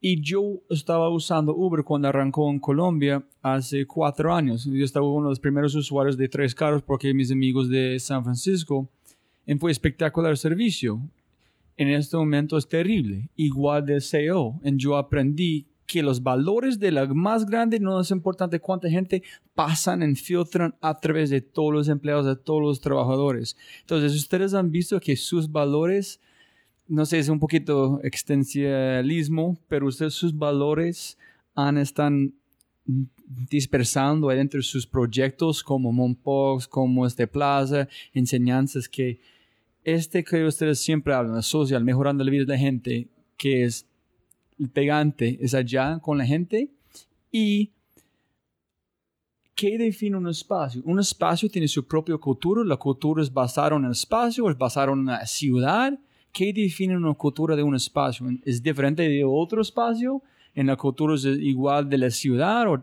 Y 0.00 0.20
yo 0.20 0.60
estaba 0.68 1.08
usando 1.10 1.54
Uber 1.54 1.84
cuando 1.84 2.08
arrancó 2.08 2.50
en 2.50 2.58
Colombia 2.58 3.22
hace 3.40 3.86
cuatro 3.86 4.34
años. 4.34 4.64
Yo 4.64 4.84
estaba 4.84 5.06
uno 5.06 5.26
de 5.26 5.30
los 5.30 5.38
primeros 5.38 5.76
usuarios 5.76 6.16
de 6.16 6.28
tres 6.28 6.56
carros 6.56 6.82
porque 6.82 7.14
mis 7.14 7.30
amigos 7.30 7.68
de 7.68 8.00
San 8.00 8.24
Francisco. 8.24 8.88
Y 9.46 9.54
fue 9.54 9.70
espectacular 9.70 10.32
el 10.32 10.36
servicio. 10.38 11.00
En 11.76 11.88
este 11.88 12.16
momento 12.16 12.58
es 12.58 12.68
terrible, 12.68 13.28
igual 13.36 13.86
del 13.86 14.02
CEO. 14.02 14.60
Y 14.64 14.76
yo 14.76 14.96
aprendí 14.96 15.66
que 15.86 16.02
los 16.02 16.22
valores 16.22 16.78
de 16.78 16.90
la 16.90 17.06
más 17.06 17.44
grande 17.46 17.80
no 17.80 18.00
es 18.00 18.10
importante 18.10 18.60
cuánta 18.60 18.88
gente 18.88 19.22
pasan 19.54 20.02
y 20.02 20.14
filtran 20.14 20.74
a 20.80 20.98
través 20.98 21.30
de 21.30 21.40
todos 21.40 21.72
los 21.72 21.88
empleados, 21.88 22.26
de 22.26 22.36
todos 22.36 22.62
los 22.62 22.80
trabajadores. 22.80 23.56
Entonces, 23.80 24.14
ustedes 24.14 24.54
han 24.54 24.70
visto 24.70 24.98
que 25.00 25.16
sus 25.16 25.50
valores, 25.50 26.20
no 26.88 27.04
sé, 27.04 27.18
es 27.18 27.28
un 27.28 27.40
poquito 27.40 28.00
extensialismo, 28.02 29.58
pero 29.68 29.86
ustedes 29.86 30.14
sus 30.14 30.36
valores 30.36 31.18
han 31.54 31.78
están 31.78 32.34
dispersando 33.50 34.28
dentro 34.28 34.58
de 34.58 34.64
sus 34.64 34.86
proyectos 34.86 35.62
como 35.62 35.92
Monpox, 35.92 36.66
como 36.66 37.06
este 37.06 37.26
Plaza, 37.26 37.88
enseñanzas 38.12 38.88
que 38.88 39.20
este 39.84 40.22
que 40.22 40.44
ustedes 40.44 40.78
siempre 40.78 41.14
hablan, 41.14 41.42
social, 41.42 41.84
mejorando 41.84 42.24
la 42.24 42.30
vida 42.30 42.44
de 42.44 42.52
la 42.52 42.58
gente, 42.58 43.08
que 43.36 43.64
es 43.64 43.86
pegante 44.72 45.38
es 45.40 45.54
allá 45.54 45.98
con 46.00 46.18
la 46.18 46.26
gente 46.26 46.70
y 47.30 47.70
¿qué 49.54 49.78
define 49.78 50.16
un 50.16 50.28
espacio? 50.28 50.82
Un 50.84 51.00
espacio 51.00 51.48
tiene 51.48 51.68
su 51.68 51.86
propia 51.86 52.16
cultura, 52.16 52.64
la 52.64 52.76
cultura 52.76 53.22
es 53.22 53.32
basada 53.32 53.76
en 53.76 53.84
el 53.84 53.92
espacio, 53.92 54.50
es 54.50 54.58
basada 54.58 54.92
en 54.92 54.98
una 55.00 55.26
ciudad. 55.26 55.98
¿Qué 56.32 56.52
define 56.52 56.96
una 56.96 57.14
cultura 57.14 57.54
de 57.54 57.62
un 57.62 57.74
espacio? 57.74 58.26
¿Es 58.44 58.62
diferente 58.62 59.08
de 59.08 59.24
otro 59.24 59.60
espacio? 59.62 60.22
¿En 60.54 60.66
la 60.66 60.76
cultura 60.76 61.14
es 61.14 61.24
igual 61.24 61.88
de 61.88 61.98
la 61.98 62.10
ciudad? 62.10 62.68
¿O 62.72 62.82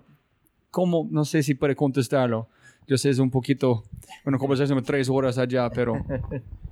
cómo? 0.71 1.07
No 1.11 1.25
sé 1.25 1.43
si 1.43 1.55
puede 1.55 1.75
contestarlo. 1.75 2.47
Yo 2.87 2.97
sé, 2.97 3.09
es 3.09 3.19
un 3.19 3.29
poquito, 3.29 3.83
una 4.25 4.37
conversación 4.37 4.77
de 4.79 4.83
tres 4.83 5.09
horas 5.09 5.37
allá, 5.37 5.69
pero... 5.69 5.93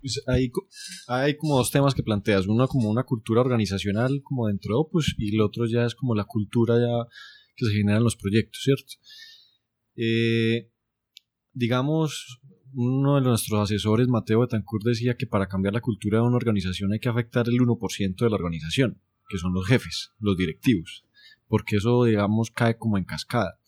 Pues 0.00 0.22
hay, 0.26 0.50
hay 1.08 1.36
como 1.36 1.56
dos 1.56 1.70
temas 1.70 1.94
que 1.94 2.02
planteas. 2.02 2.46
Uno 2.46 2.66
como 2.68 2.90
una 2.90 3.04
cultura 3.04 3.40
organizacional 3.40 4.20
como 4.22 4.48
dentro 4.48 4.74
de 4.74 4.80
Opus 4.80 5.14
y 5.18 5.34
el 5.34 5.40
otro 5.40 5.66
ya 5.66 5.84
es 5.84 5.94
como 5.94 6.14
la 6.14 6.24
cultura 6.24 6.78
ya 6.78 7.08
que 7.56 7.66
se 7.66 7.72
genera 7.72 7.98
en 7.98 8.04
los 8.04 8.16
proyectos, 8.16 8.62
¿cierto? 8.62 8.92
Eh, 9.96 10.70
digamos, 11.52 12.40
uno 12.74 13.14
de 13.14 13.22
nuestros 13.22 13.58
asesores, 13.60 14.08
Mateo 14.08 14.40
Betancourt, 14.40 14.84
decía 14.84 15.16
que 15.16 15.26
para 15.26 15.48
cambiar 15.48 15.72
la 15.72 15.80
cultura 15.80 16.18
de 16.18 16.24
una 16.24 16.36
organización 16.36 16.92
hay 16.92 17.00
que 17.00 17.08
afectar 17.08 17.48
el 17.48 17.58
1% 17.58 18.16
de 18.16 18.30
la 18.30 18.36
organización, 18.36 19.00
que 19.28 19.38
son 19.38 19.54
los 19.54 19.66
jefes, 19.66 20.12
los 20.18 20.36
directivos, 20.36 21.06
porque 21.48 21.76
eso, 21.76 22.04
digamos, 22.04 22.50
cae 22.50 22.76
como 22.76 22.98
en 22.98 23.04
cascada. 23.04 23.58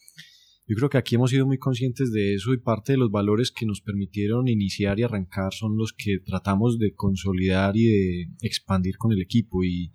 Yo 0.68 0.76
creo 0.76 0.90
que 0.90 0.98
aquí 0.98 1.14
hemos 1.14 1.30
sido 1.30 1.46
muy 1.46 1.56
conscientes 1.56 2.12
de 2.12 2.34
eso 2.34 2.52
y 2.52 2.58
parte 2.58 2.92
de 2.92 2.98
los 2.98 3.10
valores 3.10 3.50
que 3.50 3.64
nos 3.64 3.80
permitieron 3.80 4.48
iniciar 4.48 4.98
y 4.98 5.02
arrancar 5.02 5.54
son 5.54 5.78
los 5.78 5.94
que 5.94 6.18
tratamos 6.18 6.78
de 6.78 6.94
consolidar 6.94 7.74
y 7.74 7.86
de 7.86 8.28
expandir 8.42 8.98
con 8.98 9.10
el 9.12 9.22
equipo 9.22 9.64
y, 9.64 9.92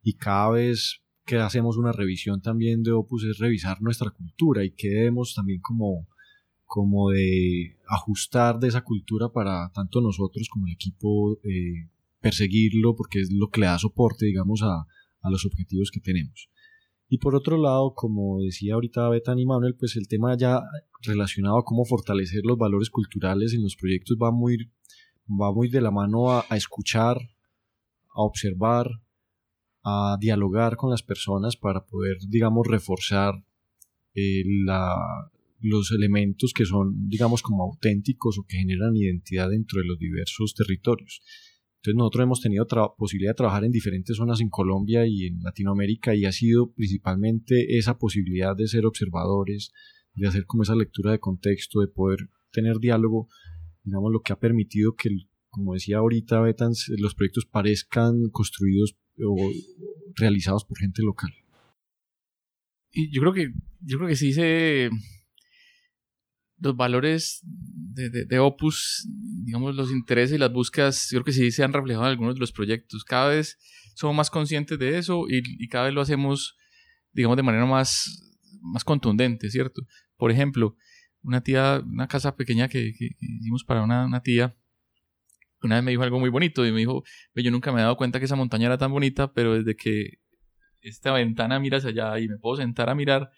y 0.00 0.12
cada 0.12 0.50
vez 0.50 1.02
que 1.24 1.38
hacemos 1.38 1.76
una 1.76 1.90
revisión 1.90 2.40
también 2.40 2.84
de 2.84 2.92
Opus 2.92 3.24
es 3.24 3.38
revisar 3.38 3.82
nuestra 3.82 4.10
cultura 4.10 4.64
y 4.64 4.70
que 4.70 4.90
debemos 4.90 5.34
también 5.34 5.60
como, 5.60 6.06
como 6.66 7.10
de 7.10 7.80
ajustar 7.88 8.60
de 8.60 8.68
esa 8.68 8.82
cultura 8.82 9.32
para 9.32 9.72
tanto 9.74 10.00
nosotros 10.00 10.48
como 10.48 10.68
el 10.68 10.74
equipo 10.74 11.40
eh, 11.42 11.90
perseguirlo 12.20 12.94
porque 12.94 13.18
es 13.18 13.32
lo 13.32 13.50
que 13.50 13.62
le 13.62 13.66
da 13.66 13.76
soporte, 13.76 14.26
digamos, 14.26 14.62
a, 14.62 14.86
a 15.20 15.30
los 15.30 15.44
objetivos 15.44 15.90
que 15.90 15.98
tenemos. 15.98 16.48
Y 17.12 17.18
por 17.18 17.34
otro 17.34 17.58
lado, 17.58 17.92
como 17.94 18.40
decía 18.40 18.72
ahorita 18.72 19.06
Betan 19.10 19.38
y 19.38 19.44
Manuel, 19.44 19.76
pues 19.78 19.96
el 19.96 20.08
tema 20.08 20.34
ya 20.34 20.62
relacionado 21.02 21.58
a 21.58 21.62
cómo 21.62 21.84
fortalecer 21.84 22.40
los 22.42 22.56
valores 22.56 22.88
culturales 22.88 23.52
en 23.52 23.62
los 23.62 23.76
proyectos 23.76 24.16
va 24.16 24.30
muy, 24.30 24.72
va 25.28 25.52
muy 25.52 25.68
de 25.68 25.82
la 25.82 25.90
mano 25.90 26.32
a, 26.32 26.46
escuchar, 26.56 27.18
a 27.18 28.22
observar, 28.22 28.88
a 29.84 30.16
dialogar 30.20 30.76
con 30.76 30.88
las 30.88 31.02
personas 31.02 31.54
para 31.54 31.84
poder, 31.84 32.16
digamos, 32.30 32.66
reforzar 32.66 33.44
eh, 34.14 34.44
los 35.60 35.92
elementos 35.92 36.54
que 36.54 36.64
son, 36.64 37.10
digamos, 37.10 37.42
como 37.42 37.64
auténticos 37.64 38.38
o 38.38 38.46
que 38.48 38.56
generan 38.56 38.96
identidad 38.96 39.50
dentro 39.50 39.80
de 39.82 39.86
los 39.86 39.98
diversos 39.98 40.54
territorios. 40.54 41.20
Entonces 41.82 41.98
nosotros 41.98 42.22
hemos 42.22 42.40
tenido 42.40 42.64
posibilidad 42.96 43.32
de 43.32 43.36
trabajar 43.36 43.64
en 43.64 43.72
diferentes 43.72 44.16
zonas 44.16 44.40
en 44.40 44.50
Colombia 44.50 45.04
y 45.04 45.26
en 45.26 45.42
Latinoamérica 45.42 46.14
y 46.14 46.26
ha 46.26 46.30
sido 46.30 46.72
principalmente 46.72 47.76
esa 47.76 47.98
posibilidad 47.98 48.54
de 48.54 48.68
ser 48.68 48.86
observadores, 48.86 49.72
de 50.14 50.28
hacer 50.28 50.46
como 50.46 50.62
esa 50.62 50.76
lectura 50.76 51.10
de 51.10 51.18
contexto, 51.18 51.80
de 51.80 51.88
poder 51.88 52.28
tener 52.52 52.78
diálogo, 52.78 53.26
digamos, 53.82 54.12
lo 54.12 54.20
que 54.20 54.32
ha 54.32 54.38
permitido 54.38 54.94
que, 54.94 55.08
como 55.48 55.74
decía 55.74 55.98
ahorita 55.98 56.40
Betan, 56.40 56.70
los 56.98 57.16
proyectos 57.16 57.46
parezcan 57.46 58.28
construidos 58.30 58.96
o 59.18 59.50
realizados 60.14 60.64
por 60.64 60.78
gente 60.78 61.02
local. 61.02 61.32
Y 62.92 63.10
yo 63.10 63.22
creo 63.22 63.32
que, 63.32 63.52
yo 63.80 63.98
creo 63.98 64.08
que 64.08 64.14
sí 64.14 64.32
se 64.32 64.88
los 66.62 66.76
valores 66.76 67.40
de, 67.44 68.38
Opus, 68.38 69.06
digamos, 69.44 69.74
los 69.74 69.90
intereses 69.90 70.36
y 70.36 70.38
las 70.38 70.52
búsquedas, 70.52 71.08
yo 71.10 71.18
creo 71.18 71.24
que 71.24 71.32
sí 71.32 71.50
se 71.50 71.64
han 71.64 71.72
reflejado 71.72 72.06
en 72.06 72.10
algunos 72.10 72.34
de 72.34 72.40
los 72.40 72.52
proyectos. 72.52 73.04
Cada 73.04 73.28
vez 73.28 73.58
somos 73.94 74.16
más 74.16 74.30
conscientes 74.30 74.78
de 74.78 74.96
eso 74.96 75.24
y, 75.28 75.68
cada 75.68 75.86
vez 75.86 75.94
lo 75.94 76.00
hacemos, 76.00 76.56
digamos, 77.12 77.36
de 77.36 77.42
manera 77.42 77.66
más, 77.66 78.32
más 78.62 78.84
contundente, 78.84 79.50
¿cierto? 79.50 79.82
Por 80.16 80.30
ejemplo, 80.30 80.76
una 81.22 81.42
tía, 81.42 81.82
una 81.84 82.06
casa 82.06 82.36
pequeña 82.36 82.68
que, 82.68 82.92
hicimos 83.18 83.64
para 83.64 83.82
una, 83.82 84.06
una, 84.06 84.22
tía, 84.22 84.56
una 85.62 85.76
vez 85.76 85.84
me 85.84 85.90
dijo 85.90 86.04
algo 86.04 86.20
muy 86.20 86.30
bonito 86.30 86.64
y 86.64 86.70
me 86.70 86.78
dijo, 86.78 87.02
yo 87.34 87.50
nunca 87.50 87.72
me 87.72 87.80
he 87.80 87.82
dado 87.82 87.96
cuenta 87.96 88.20
que 88.20 88.26
esa 88.26 88.36
montaña 88.36 88.66
era 88.66 88.78
tan 88.78 88.92
bonita, 88.92 89.32
pero 89.32 89.54
desde 89.54 89.74
que 89.74 90.20
esta 90.80 91.12
ventana 91.12 91.58
miras 91.58 91.84
allá 91.84 92.18
y 92.20 92.28
me 92.28 92.38
puedo 92.38 92.56
sentar 92.56 92.88
a 92.88 92.94
mirar, 92.94 93.30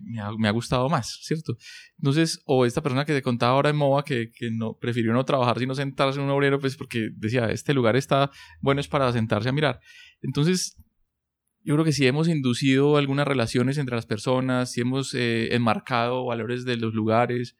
me 0.00 0.20
ha, 0.20 0.30
me 0.32 0.48
ha, 0.48 0.50
gustado 0.50 0.88
más, 0.88 1.20
¿cierto? 1.22 1.56
Entonces, 1.98 2.40
o 2.46 2.66
esta 2.66 2.82
persona 2.82 3.04
que 3.04 3.12
te 3.12 3.22
contaba 3.22 3.52
ahora 3.52 3.70
en 3.70 3.76
MOA 3.76 4.04
que, 4.04 4.30
que, 4.32 4.50
no, 4.50 4.76
prefirió 4.78 5.12
no 5.12 5.24
trabajar 5.24 5.58
sino 5.58 5.74
sentarse 5.74 6.18
en 6.18 6.24
un 6.24 6.30
obrero, 6.30 6.58
pues 6.58 6.76
porque 6.76 7.10
decía, 7.14 7.50
este 7.50 7.74
lugar 7.74 7.96
está 7.96 8.30
bueno, 8.60 8.80
es 8.80 8.88
para 8.88 9.10
sentarse 9.12 9.48
a 9.48 9.52
mirar. 9.52 9.80
Entonces, 10.22 10.76
yo 11.64 11.74
creo 11.74 11.84
que 11.84 11.92
si 11.92 12.06
hemos 12.06 12.28
inducido 12.28 12.96
algunas 12.96 13.26
relaciones 13.26 13.78
entre 13.78 13.94
las 13.94 14.06
personas, 14.06 14.72
si 14.72 14.80
hemos 14.80 15.14
eh, 15.14 15.54
enmarcado 15.54 16.24
valores 16.26 16.64
de 16.64 16.76
los 16.76 16.92
lugares, 16.92 17.56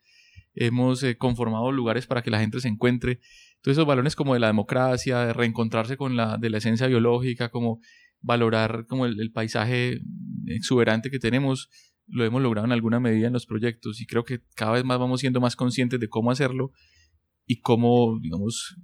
hemos 0.54 1.02
eh, 1.02 1.16
conformado 1.16 1.70
lugares 1.70 2.06
para 2.06 2.22
que 2.22 2.30
la 2.30 2.40
gente 2.40 2.60
se 2.60 2.68
encuentre. 2.68 3.20
Entonces, 3.56 3.78
esos 3.78 3.86
valores 3.86 4.16
como 4.16 4.34
de 4.34 4.40
la 4.40 4.48
democracia, 4.48 5.20
de 5.20 5.32
reencontrarse 5.32 5.96
con 5.96 6.16
la, 6.16 6.36
de 6.36 6.50
la 6.50 6.58
esencia 6.58 6.88
biológica, 6.88 7.50
como 7.50 7.80
valorar 8.20 8.86
como 8.88 9.06
el, 9.06 9.20
el 9.20 9.30
paisaje 9.30 10.00
exuberante 10.46 11.10
que 11.10 11.18
tenemos, 11.18 11.68
lo 12.12 12.24
hemos 12.24 12.42
logrado 12.42 12.66
en 12.66 12.72
alguna 12.72 13.00
medida 13.00 13.26
en 13.26 13.32
los 13.32 13.46
proyectos 13.46 14.00
y 14.00 14.06
creo 14.06 14.24
que 14.24 14.40
cada 14.54 14.72
vez 14.72 14.84
más 14.84 14.98
vamos 14.98 15.20
siendo 15.20 15.40
más 15.40 15.56
conscientes 15.56 15.98
de 15.98 16.08
cómo 16.08 16.30
hacerlo 16.30 16.70
y 17.46 17.60
cómo, 17.60 18.18
digamos, 18.20 18.76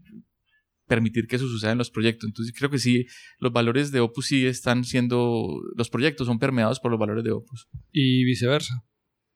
permitir 0.87 1.27
que 1.27 1.37
eso 1.37 1.47
suceda 1.47 1.73
en 1.73 1.79
los 1.79 1.91
proyectos. 1.91 2.27
Entonces 2.27 2.55
creo 2.57 2.71
que 2.71 2.79
sí, 2.79 3.07
los 3.39 3.53
valores 3.53 3.93
de 3.93 4.01
Opus 4.01 4.27
sí 4.27 4.47
están 4.47 4.85
siendo, 4.85 5.61
los 5.77 5.91
proyectos 5.91 6.27
son 6.27 6.39
permeados 6.39 6.81
por 6.81 6.91
los 6.91 6.99
valores 6.99 7.23
de 7.23 7.33
Opus. 7.33 7.69
Y 7.93 8.25
viceversa, 8.25 8.83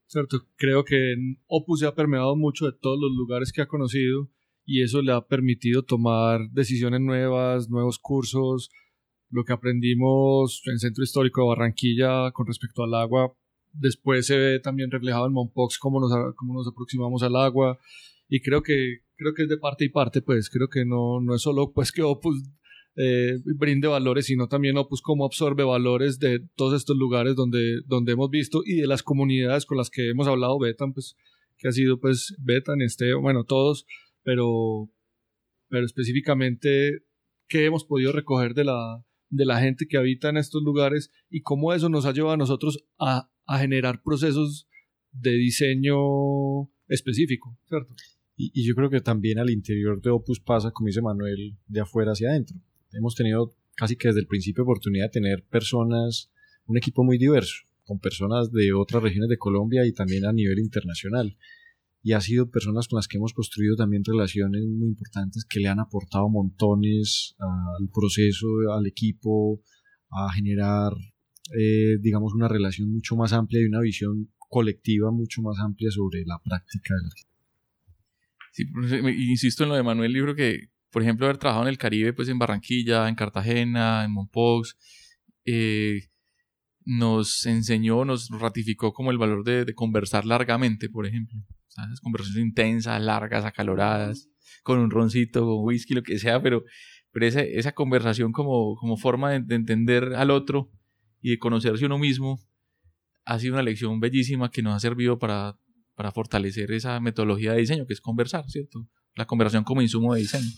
¿cierto? 0.07 0.49
Creo 0.57 0.85
que 0.85 1.15
Opus 1.47 1.81
se 1.81 1.87
ha 1.87 1.95
permeado 1.95 2.35
mucho 2.35 2.65
de 2.65 2.73
todos 2.73 2.99
los 2.99 3.13
lugares 3.13 3.53
que 3.53 3.61
ha 3.61 3.69
conocido 3.69 4.31
y 4.65 4.83
eso 4.83 5.03
le 5.03 5.13
ha 5.13 5.27
permitido 5.27 5.83
tomar 5.83 6.41
decisiones 6.51 7.03
nuevas, 7.03 7.69
nuevos 7.69 7.99
cursos. 7.99 8.71
Lo 9.29 9.45
que 9.45 9.53
aprendimos 9.53 10.63
en 10.67 10.79
Centro 10.79 11.05
Histórico 11.05 11.43
de 11.43 11.49
Barranquilla 11.49 12.31
con 12.33 12.47
respecto 12.47 12.83
al 12.83 12.95
agua 12.95 13.35
después 13.73 14.27
se 14.27 14.37
ve 14.37 14.61
también 14.61 14.91
reflejado 14.91 15.27
en 15.27 15.33
Monpox 15.33 15.79
cómo 15.79 16.01
nos, 16.01 16.13
cómo 16.37 16.55
nos 16.55 16.69
aproximamos 16.69 17.23
al 17.23 17.37
agua. 17.37 17.79
Y 18.29 18.41
creo 18.41 18.63
que 18.63 19.01
creo 19.23 19.35
que 19.35 19.43
es 19.45 19.49
de 19.49 19.57
parte 19.57 19.85
y 19.85 19.89
parte 19.89 20.21
pues 20.21 20.51
creo 20.51 20.69
que 20.69 20.85
no, 20.85 21.21
no 21.21 21.35
es 21.35 21.43
solo 21.43 21.73
pues 21.73 21.93
que 21.93 22.03
Opus 22.03 22.43
eh, 22.97 23.39
brinde 23.57 23.89
valores 23.89 24.27
sino 24.27 24.49
también 24.49 24.77
Opus 24.77 25.01
cómo 25.01 25.25
absorbe 25.25 25.65
valores 25.65 26.19
de 26.19 26.41
todos 26.57 26.75
estos 26.75 26.97
lugares 26.97 27.37
donde, 27.37 27.81
donde 27.87 28.13
hemos 28.13 28.29
visto 28.29 28.63
y 28.65 28.81
de 28.81 28.87
las 28.87 29.03
comunidades 29.03 29.65
con 29.65 29.79
las 29.79 29.89
que 29.89 30.11
hemos 30.11 30.27
hablado 30.27 30.59
Betan 30.59 30.93
pues 30.93 31.17
que 31.57 31.69
ha 31.69 31.73
sido 31.73 32.01
pues 32.01 32.35
Betan, 32.39 32.83
este, 32.83 33.15
bueno 33.15 33.45
todos 33.45 33.87
pero 34.23 34.91
pero 35.69 35.87
específicamente 35.87 37.05
qué 37.49 37.65
hemos 37.65 37.85
podido 37.85 38.13
recoger 38.13 38.55
de 38.55 38.65
la 38.65 39.05
de 39.31 39.47
la 39.47 39.61
gente 39.61 39.87
que 39.89 39.97
habita 39.97 40.29
en 40.29 40.37
estos 40.37 40.63
lugares 40.63 41.11
y 41.31 41.41
cómo 41.41 41.73
eso 41.73 41.89
nos 41.89 42.05
ha 42.05 42.13
llevado 42.13 42.35
a 42.35 42.39
nosotros 42.39 42.85
a 42.99 43.31
a 43.47 43.59
generar 43.59 44.03
procesos 44.03 44.69
de 45.13 45.33
diseño 45.33 46.71
específico, 46.89 47.59
¿cierto? 47.69 47.95
Y, 48.37 48.67
yo 48.67 48.75
creo 48.75 48.91
que 48.91 49.01
también 49.01 49.39
al 49.39 49.51
interior 49.51 50.01
de 50.01 50.11
Opus 50.11 50.41
pasa, 50.41 50.71
como 50.71 50.87
dice 50.87 51.03
Manuel, 51.03 51.57
de 51.67 51.81
afuera 51.81 52.13
hacia 52.13 52.31
adentro. 52.31 52.57
Hemos 52.93 53.15
tenido 53.15 53.55
casi 53.77 53.97
que 53.97 54.09
desde 54.09 54.21
el 54.21 54.27
principio 54.27 54.65
oportunidad 54.65 55.07
de 55.07 55.21
tener 55.21 55.45
personas, 55.45 56.31
un 56.67 56.77
equipo 56.77 57.05
muy 57.05 57.19
diverso, 57.19 57.57
con 57.85 57.99
personas 57.99 58.51
de 58.51 58.73
otras 58.73 59.03
regiones 59.03 59.29
de 59.29 59.39
Colombia 59.39 59.87
y 59.87 59.93
también 59.93 60.25
a 60.25 60.33
nivel 60.33 60.59
internacional. 60.59 61.37
Y 62.03 62.13
ha 62.13 62.21
sido 62.21 62.51
personas 62.51 62.89
con 62.89 62.97
las 62.97 63.07
que 63.07 63.19
hemos 63.19 63.33
construido 63.33 63.77
también 63.77 64.03
relaciones 64.05 64.65
muy 64.67 64.89
importantes 64.89 65.45
que 65.45 65.61
le 65.61 65.69
han 65.69 65.79
aportado 65.79 66.29
montones 66.29 67.37
al 67.39 67.89
proceso, 67.91 68.47
al 68.75 68.87
equipo, 68.87 69.63
a 70.11 70.33
generar 70.33 70.93
eh, 71.51 71.99
digamos, 72.01 72.35
una 72.35 72.49
relación 72.49 72.91
mucho 72.91 73.17
más 73.17 73.33
amplia 73.33 73.61
y 73.61 73.65
una 73.65 73.81
visión 73.81 74.31
colectiva 74.49 75.11
mucho 75.11 75.43
más 75.43 75.59
amplia 75.59 75.91
sobre 75.91 76.25
la 76.25 76.39
práctica 76.39 76.95
de 76.95 77.03
la. 77.03 77.11
Sí, 78.53 78.65
insisto 79.31 79.65
en 79.65 79.71
lo 79.71 79.77
de 79.77 79.83
Manuel, 79.83 80.13
libro 80.13 80.35
que, 80.35 80.69
por 80.91 81.03
ejemplo, 81.03 81.27
haber 81.27 81.39
trabajado 81.39 81.65
en 81.65 81.71
el 81.71 81.79
Caribe, 81.79 82.13
pues 82.13 82.29
en 82.29 82.39
Barranquilla, 82.39 83.09
en 83.09 83.15
Cartagena, 83.15 84.05
en 84.05 84.13
Monpox, 84.13 84.77
eh, 85.47 86.11
nos 86.85 87.47
enseñó, 87.47 88.05
nos 88.05 88.29
ratificó 88.29 88.93
como 88.93 89.11
el 89.11 89.19
valor 89.19 89.43
de, 89.43 89.73
conversar 89.75 90.27
largamente, 90.27 90.91
por 90.91 91.07
ejemplo. 91.07 91.39
¿sabes? 91.69 92.01
Conversaciones 92.01 92.49
intensas, 92.49 93.01
largas, 93.01 93.47
acaloradas, 93.47 94.29
con 94.63 94.79
un 94.79 94.91
roncito, 94.91 95.41
con 95.41 95.65
whisky, 95.65 95.95
lo 95.95 96.03
que 96.03 96.19
sea, 96.19 96.43
pero, 96.43 96.65
pero 97.11 97.27
esa, 97.27 97.41
esa 97.41 97.73
conversación 97.73 98.33
como, 98.33 98.77
como 98.77 98.99
forma 98.99 99.31
de 99.31 99.55
entender 99.55 100.15
al 100.15 100.31
otro 100.31 100.71
y 101.23 101.31
de 101.31 101.39
conocerse 101.39 101.87
uno 101.87 101.99
mismo 101.99 102.41
ha 103.25 103.39
sido 103.39 103.55
una 103.55 103.63
lección 103.63 104.01
bellísima 104.01 104.51
que 104.51 104.63
nos 104.63 104.75
ha 104.75 104.81
servido 104.81 105.19
para, 105.19 105.57
para 105.95 106.11
fortalecer 106.11 106.73
esa 106.73 106.99
metodología 107.01 107.53
de 107.53 107.61
diseño, 107.61 107.87
que 107.87 107.93
es 107.93 108.01
conversar, 108.01 108.45
¿cierto? 108.51 108.87
La 109.15 109.27
conversación 109.27 109.63
como 109.63 109.81
insumo 109.81 110.15
de 110.15 110.21
diseño. 110.21 110.51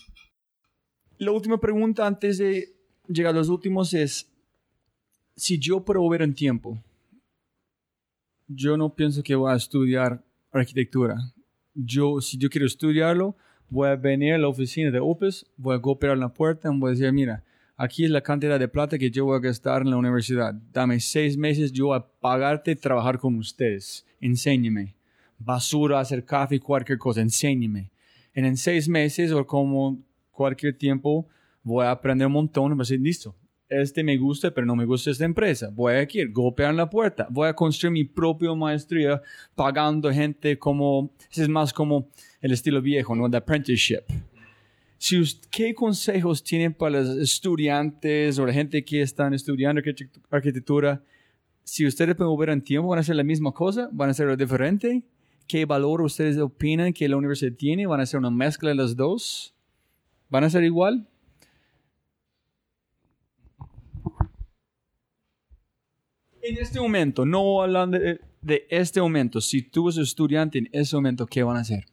La 1.17 1.31
última 1.31 1.59
pregunta 1.59 2.07
antes 2.07 2.39
de 2.39 2.75
llegar 3.07 3.35
a 3.35 3.37
los 3.37 3.49
últimos 3.49 3.93
es, 3.93 4.29
si 5.35 5.59
yo 5.59 5.85
puedo 5.85 6.07
ver 6.09 6.23
en 6.23 6.33
tiempo, 6.33 6.83
yo 8.47 8.75
no 8.77 8.95
pienso 8.95 9.21
que 9.21 9.35
voy 9.35 9.51
a 9.51 9.55
estudiar 9.55 10.23
arquitectura. 10.51 11.15
Yo, 11.73 12.21
si 12.21 12.37
yo 12.37 12.49
quiero 12.49 12.65
estudiarlo, 12.65 13.35
voy 13.69 13.89
a 13.89 13.95
venir 13.95 14.33
a 14.33 14.37
la 14.37 14.47
oficina 14.47 14.91
de 14.91 14.99
Opus, 14.99 15.45
voy 15.57 15.75
a 15.75 15.79
golpear 15.79 16.17
la 16.17 16.33
puerta 16.33 16.71
y 16.71 16.79
voy 16.79 16.89
a 16.89 16.91
decir, 16.93 17.11
mira, 17.11 17.43
aquí 17.77 18.05
es 18.05 18.11
la 18.11 18.21
cantidad 18.21 18.59
de 18.59 18.67
plata 18.67 18.97
que 18.97 19.11
yo 19.11 19.25
voy 19.25 19.37
a 19.37 19.41
gastar 19.41 19.81
en 19.81 19.89
la 19.89 19.97
universidad. 19.97 20.53
Dame 20.71 20.99
seis 20.99 21.37
meses, 21.37 21.71
yo 21.71 21.93
a 21.93 22.07
pagarte 22.07 22.75
trabajar 22.75 23.19
con 23.19 23.35
ustedes. 23.35 24.05
Enséñeme. 24.19 24.95
Basura, 25.37 25.99
hacer 25.99 26.23
café, 26.23 26.59
cualquier 26.59 26.97
cosa, 26.97 27.21
enséñeme. 27.21 27.91
En, 28.33 28.45
en 28.45 28.57
seis 28.57 28.87
meses 28.87 29.31
o 29.31 29.45
como 29.45 29.99
cualquier 30.31 30.77
tiempo 30.77 31.27
voy 31.63 31.85
a 31.85 31.91
aprender 31.91 32.27
un 32.27 32.33
montón. 32.33 32.69
Voy 32.69 32.79
a 32.79 32.83
decir, 32.83 33.01
listo, 33.01 33.35
este 33.67 34.03
me 34.03 34.17
gusta, 34.17 34.51
pero 34.51 34.65
no 34.65 34.75
me 34.75 34.85
gusta 34.85 35.11
esta 35.11 35.25
empresa. 35.25 35.69
Voy 35.73 35.93
a 35.93 36.01
ir, 36.03 36.31
golpear 36.31 36.73
la 36.73 36.89
puerta. 36.89 37.27
Voy 37.29 37.47
a 37.47 37.53
construir 37.53 37.91
mi 37.91 38.03
propia 38.03 38.53
maestría 38.53 39.21
pagando 39.55 40.11
gente 40.11 40.57
como, 40.57 41.11
es 41.31 41.49
más 41.49 41.73
como 41.73 42.07
el 42.39 42.51
estilo 42.51 42.81
viejo, 42.81 43.15
¿no? 43.15 43.29
The 43.29 43.37
apprenticeship 43.37 44.03
si, 44.97 45.21
¿Qué 45.51 45.73
consejos 45.75 46.43
tienen 46.43 46.73
para 46.73 47.01
los 47.01 47.17
estudiantes 47.17 48.39
o 48.39 48.45
la 48.45 48.53
gente 48.53 48.83
que 48.83 49.01
están 49.01 49.33
estudiando 49.33 49.81
arquitectura? 50.29 51.03
Si 51.63 51.85
ustedes 51.85 52.15
pueden 52.15 52.31
volver 52.31 52.49
en 52.49 52.61
tiempo, 52.61 52.89
¿van 52.89 52.99
a 52.99 53.01
hacer 53.01 53.15
la 53.15 53.23
misma 53.23 53.51
cosa? 53.51 53.89
¿Van 53.91 54.09
a 54.09 54.11
hacer 54.11 54.27
lo 54.27 54.37
diferente? 54.37 55.03
¿Qué 55.47 55.65
valor 55.65 56.01
ustedes 56.01 56.37
opinan 56.37 56.93
que 56.93 57.07
la 57.09 57.17
universidad 57.17 57.53
tiene? 57.53 57.85
¿Van 57.85 57.99
a 57.99 58.03
hacer 58.03 58.19
una 58.19 58.31
mezcla 58.31 58.69
de 58.69 58.75
las 58.75 58.95
dos? 58.95 59.53
¿Van 60.29 60.43
a 60.43 60.49
ser 60.49 60.63
igual? 60.63 61.07
En 66.41 66.57
este 66.57 66.79
momento, 66.79 67.25
no 67.25 67.61
hablando 67.61 67.97
de, 67.97 68.21
de 68.41 68.67
este 68.69 69.01
momento, 69.01 69.41
si 69.41 69.63
tú 69.63 69.89
eres 69.89 69.97
estudiante 69.97 70.59
en 70.59 70.69
ese 70.71 70.95
momento, 70.95 71.25
¿qué 71.25 71.41
van 71.41 71.57
a 71.57 71.61
hacer? 71.61 71.85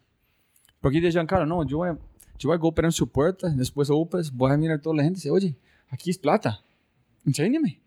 Porque 0.81 0.99
dice 1.01 1.12
Giancarlo, 1.12 1.47
no, 1.47 1.66
yo 1.66 1.79
voy 1.79 1.89
a 1.91 1.99
yo 2.39 2.49
voy 2.49 2.57
a 2.57 2.59
golpear 2.59 2.87
en 2.87 2.93
su 2.93 3.09
puerta, 3.09 3.49
después 3.49 3.91
opes, 3.91 4.33
voy 4.33 4.51
a 4.53 4.57
mirar 4.57 4.79
a 4.79 4.81
toda 4.81 4.97
la 4.97 5.05
gente 5.05 5.19
y 5.19 5.21
decir, 5.21 5.33
oye, 5.33 5.57
aquí 5.89 6.11
es 6.11 6.19
plata, 6.19 6.63
enséñame. 7.25 7.81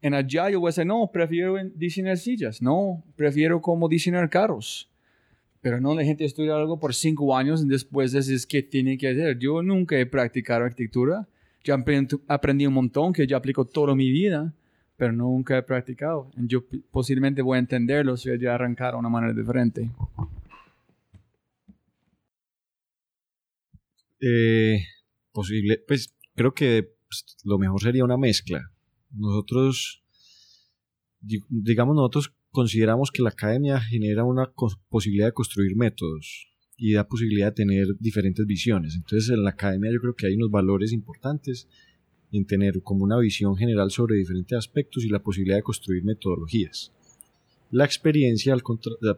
En 0.00 0.14
allá 0.14 0.48
yo 0.50 0.60
voy 0.60 0.68
a 0.68 0.70
decir, 0.70 0.86
no, 0.86 1.10
prefiero 1.12 1.56
diseñar 1.74 2.18
sillas, 2.18 2.62
no, 2.62 3.02
prefiero 3.16 3.60
como 3.60 3.88
diseñar 3.88 4.30
carros. 4.30 4.88
Pero 5.60 5.80
no 5.80 5.94
la 5.94 6.04
gente 6.04 6.24
estudia 6.24 6.54
algo 6.54 6.78
por 6.78 6.94
cinco 6.94 7.36
años 7.36 7.62
y 7.64 7.68
después 7.68 8.14
es 8.14 8.46
que 8.46 8.62
tiene 8.62 8.96
que 8.96 9.08
hacer. 9.08 9.38
Yo 9.38 9.60
nunca 9.62 9.98
he 9.98 10.06
practicado 10.06 10.64
arquitectura, 10.64 11.26
ya 11.64 11.76
aprendí, 12.28 12.66
un 12.66 12.74
montón 12.74 13.12
que 13.12 13.26
yo 13.26 13.36
aplico 13.36 13.64
toda 13.64 13.94
mi 13.94 14.10
vida, 14.10 14.54
pero 14.96 15.12
nunca 15.12 15.58
he 15.58 15.62
practicado. 15.62 16.30
Yo 16.36 16.64
posiblemente 16.90 17.42
voy 17.42 17.56
a 17.56 17.58
entenderlo 17.58 18.16
si 18.16 18.30
ya 18.38 18.54
arrancar 18.54 18.92
de 18.92 18.98
una 19.00 19.08
manera 19.08 19.32
diferente. 19.32 19.90
Eh, 24.20 24.80
posible, 25.32 25.82
pues 25.86 26.14
creo 26.34 26.52
que 26.52 26.94
pues, 27.08 27.24
lo 27.44 27.58
mejor 27.58 27.80
sería 27.80 28.04
una 28.04 28.16
mezcla. 28.16 28.60
Nosotros, 29.10 30.02
digamos, 31.20 31.94
nosotros 31.94 32.34
consideramos 32.50 33.10
que 33.10 33.22
la 33.22 33.30
academia 33.30 33.80
genera 33.80 34.24
una 34.24 34.52
posibilidad 34.88 35.26
de 35.26 35.32
construir 35.32 35.76
métodos 35.76 36.48
y 36.76 36.92
da 36.92 37.08
posibilidad 37.08 37.48
de 37.48 37.64
tener 37.64 37.86
diferentes 37.98 38.46
visiones. 38.46 38.94
Entonces, 38.94 39.30
en 39.30 39.42
la 39.42 39.50
academia 39.50 39.90
yo 39.92 40.00
creo 40.00 40.14
que 40.14 40.26
hay 40.26 40.34
unos 40.34 40.50
valores 40.50 40.92
importantes 40.92 41.68
en 42.30 42.46
tener 42.46 42.82
como 42.82 43.04
una 43.04 43.18
visión 43.18 43.56
general 43.56 43.90
sobre 43.90 44.16
diferentes 44.16 44.56
aspectos 44.56 45.04
y 45.04 45.08
la 45.08 45.22
posibilidad 45.22 45.56
de 45.56 45.62
construir 45.62 46.04
metodologías. 46.04 46.92
La 47.70 47.84
experiencia, 47.84 48.56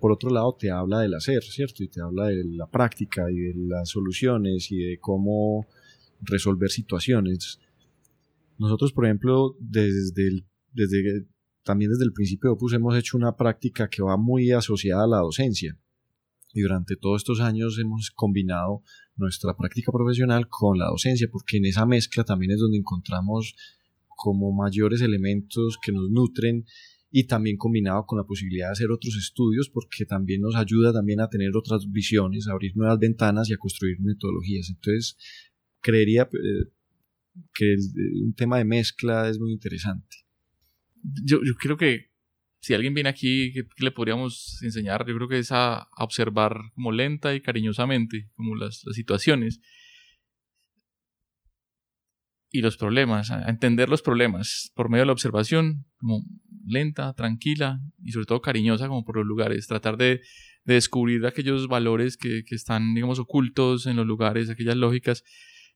por 0.01 0.13
otro 0.13 0.31
lado, 0.31 0.57
te 0.59 0.71
habla 0.71 1.01
del 1.01 1.15
hacer, 1.15 1.43
¿cierto? 1.43 1.85
Y 1.85 1.89
te 1.89 2.01
habla 2.01 2.27
de 2.27 2.43
la 2.45 2.67
práctica 2.69 3.31
y 3.31 3.37
de 3.37 3.55
las 3.57 3.91
soluciones 3.91 4.73
y 4.73 4.79
de 4.79 4.99
cómo 4.99 5.67
resolver 6.21 6.71
situaciones. 6.71 7.61
Nosotros, 8.59 8.93
por 8.93 9.07
ejemplo, 9.07 9.57
desde, 9.61 10.45
desde 10.73 11.27
también 11.63 11.93
desde 11.93 12.05
el 12.05 12.13
principio 12.13 12.51
de 12.51 12.55
Opus 12.55 12.73
hemos 12.73 12.97
hecho 12.97 13.17
una 13.17 13.37
práctica 13.37 13.89
que 13.89 14.03
va 14.03 14.17
muy 14.17 14.51
asociada 14.51 15.05
a 15.05 15.09
la 15.09 15.19
docencia. 15.19 15.79
Y 16.53 16.63
durante 16.63 16.97
todos 16.97 17.21
estos 17.21 17.41
años 17.41 17.79
hemos 17.79 18.11
combinado 18.11 18.83
nuestra 19.15 19.57
práctica 19.57 19.93
profesional 19.93 20.49
con 20.49 20.79
la 20.79 20.87
docencia, 20.87 21.29
porque 21.31 21.59
en 21.59 21.67
esa 21.67 21.87
mezcla 21.87 22.25
también 22.25 22.51
es 22.51 22.59
donde 22.59 22.79
encontramos 22.79 23.55
como 24.09 24.53
mayores 24.53 25.01
elementos 25.01 25.79
que 25.81 25.93
nos 25.93 26.11
nutren 26.11 26.65
y 27.11 27.27
también 27.27 27.57
combinado 27.57 28.07
con 28.07 28.19
la 28.19 28.25
posibilidad 28.25 28.69
de 28.69 28.73
hacer 28.73 28.91
otros 28.91 29.17
estudios 29.17 29.69
porque 29.69 30.05
también 30.05 30.41
nos 30.41 30.55
ayuda 30.55 30.93
también 30.93 31.21
a 31.21 31.29
tener 31.29 31.57
otras 31.57 31.91
visiones, 31.91 32.47
a 32.47 32.53
abrir 32.53 32.77
nuevas 32.77 32.99
ventanas 32.99 33.51
y 33.51 33.55
a 33.55 33.59
construir 33.59 34.01
metodologías. 34.01 34.71
Entonces, 34.71 35.17
creería 35.81 36.23
eh, 36.23 36.71
que 37.53 37.77
un 38.25 38.35
tema 38.35 38.59
de 38.59 38.65
mezcla 38.65 39.29
es 39.29 39.41
muy 39.41 39.53
interesante. 39.53 40.17
Yo, 41.25 41.41
yo 41.45 41.55
creo 41.55 41.77
que 41.77 42.11
si 42.61 42.75
alguien 42.75 42.95
viene 42.95 43.09
aquí, 43.09 43.53
¿qué, 43.53 43.67
le 43.79 43.91
podríamos 43.91 44.63
enseñar? 44.63 45.07
Yo 45.07 45.17
creo 45.17 45.29
que 45.29 45.39
es 45.39 45.51
a, 45.51 45.89
observar 45.97 46.57
como 46.75 46.93
lenta 46.93 47.35
y 47.35 47.41
cariñosamente 47.41 48.31
como 48.35 48.55
las, 48.55 48.83
las 48.85 48.95
situaciones 48.95 49.61
y 52.51 52.63
los 52.63 52.77
problemas, 52.77 53.31
a 53.31 53.49
entender 53.49 53.89
los 53.89 54.03
problemas 54.03 54.73
por 54.75 54.89
medio 54.89 55.03
de 55.03 55.07
la 55.07 55.13
observación, 55.13 55.87
como 55.99 56.25
lenta, 56.67 57.13
tranquila 57.15 57.81
y 58.03 58.13
sobre 58.13 58.27
todo 58.27 58.41
cariñosa 58.41 58.89
como 58.89 59.05
por 59.05 59.17
los 59.17 59.27
lugares, 59.27 59.67
tratar 59.67 59.97
de, 59.97 60.21
descubrir 60.65 61.27
aquellos 61.27 61.69
valores 61.69 62.17
que, 62.17 62.43
están, 62.51 62.95
digamos, 62.95 63.19
ocultos 63.19 63.87
en 63.87 63.97
los 63.97 64.07
lugares, 64.07 64.51
aquellas 64.51 64.77
lógicas, 64.77 65.25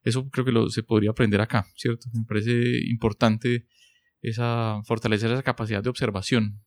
eso 0.03 0.29
creo 0.29 0.45
que 0.45 0.51
lo, 0.51 0.69
se 0.69 0.83
podría 0.83 1.11
aprender 1.11 1.41
acá, 1.41 1.65
¿cierto? 1.75 2.07
Me 2.13 2.23
parece 2.25 2.79
importante 2.87 3.65
esa, 4.21 4.81
fortalecer 4.85 5.31
esa 5.31 5.43
capacidad 5.43 5.83
de 5.83 5.89
observación 5.89 6.61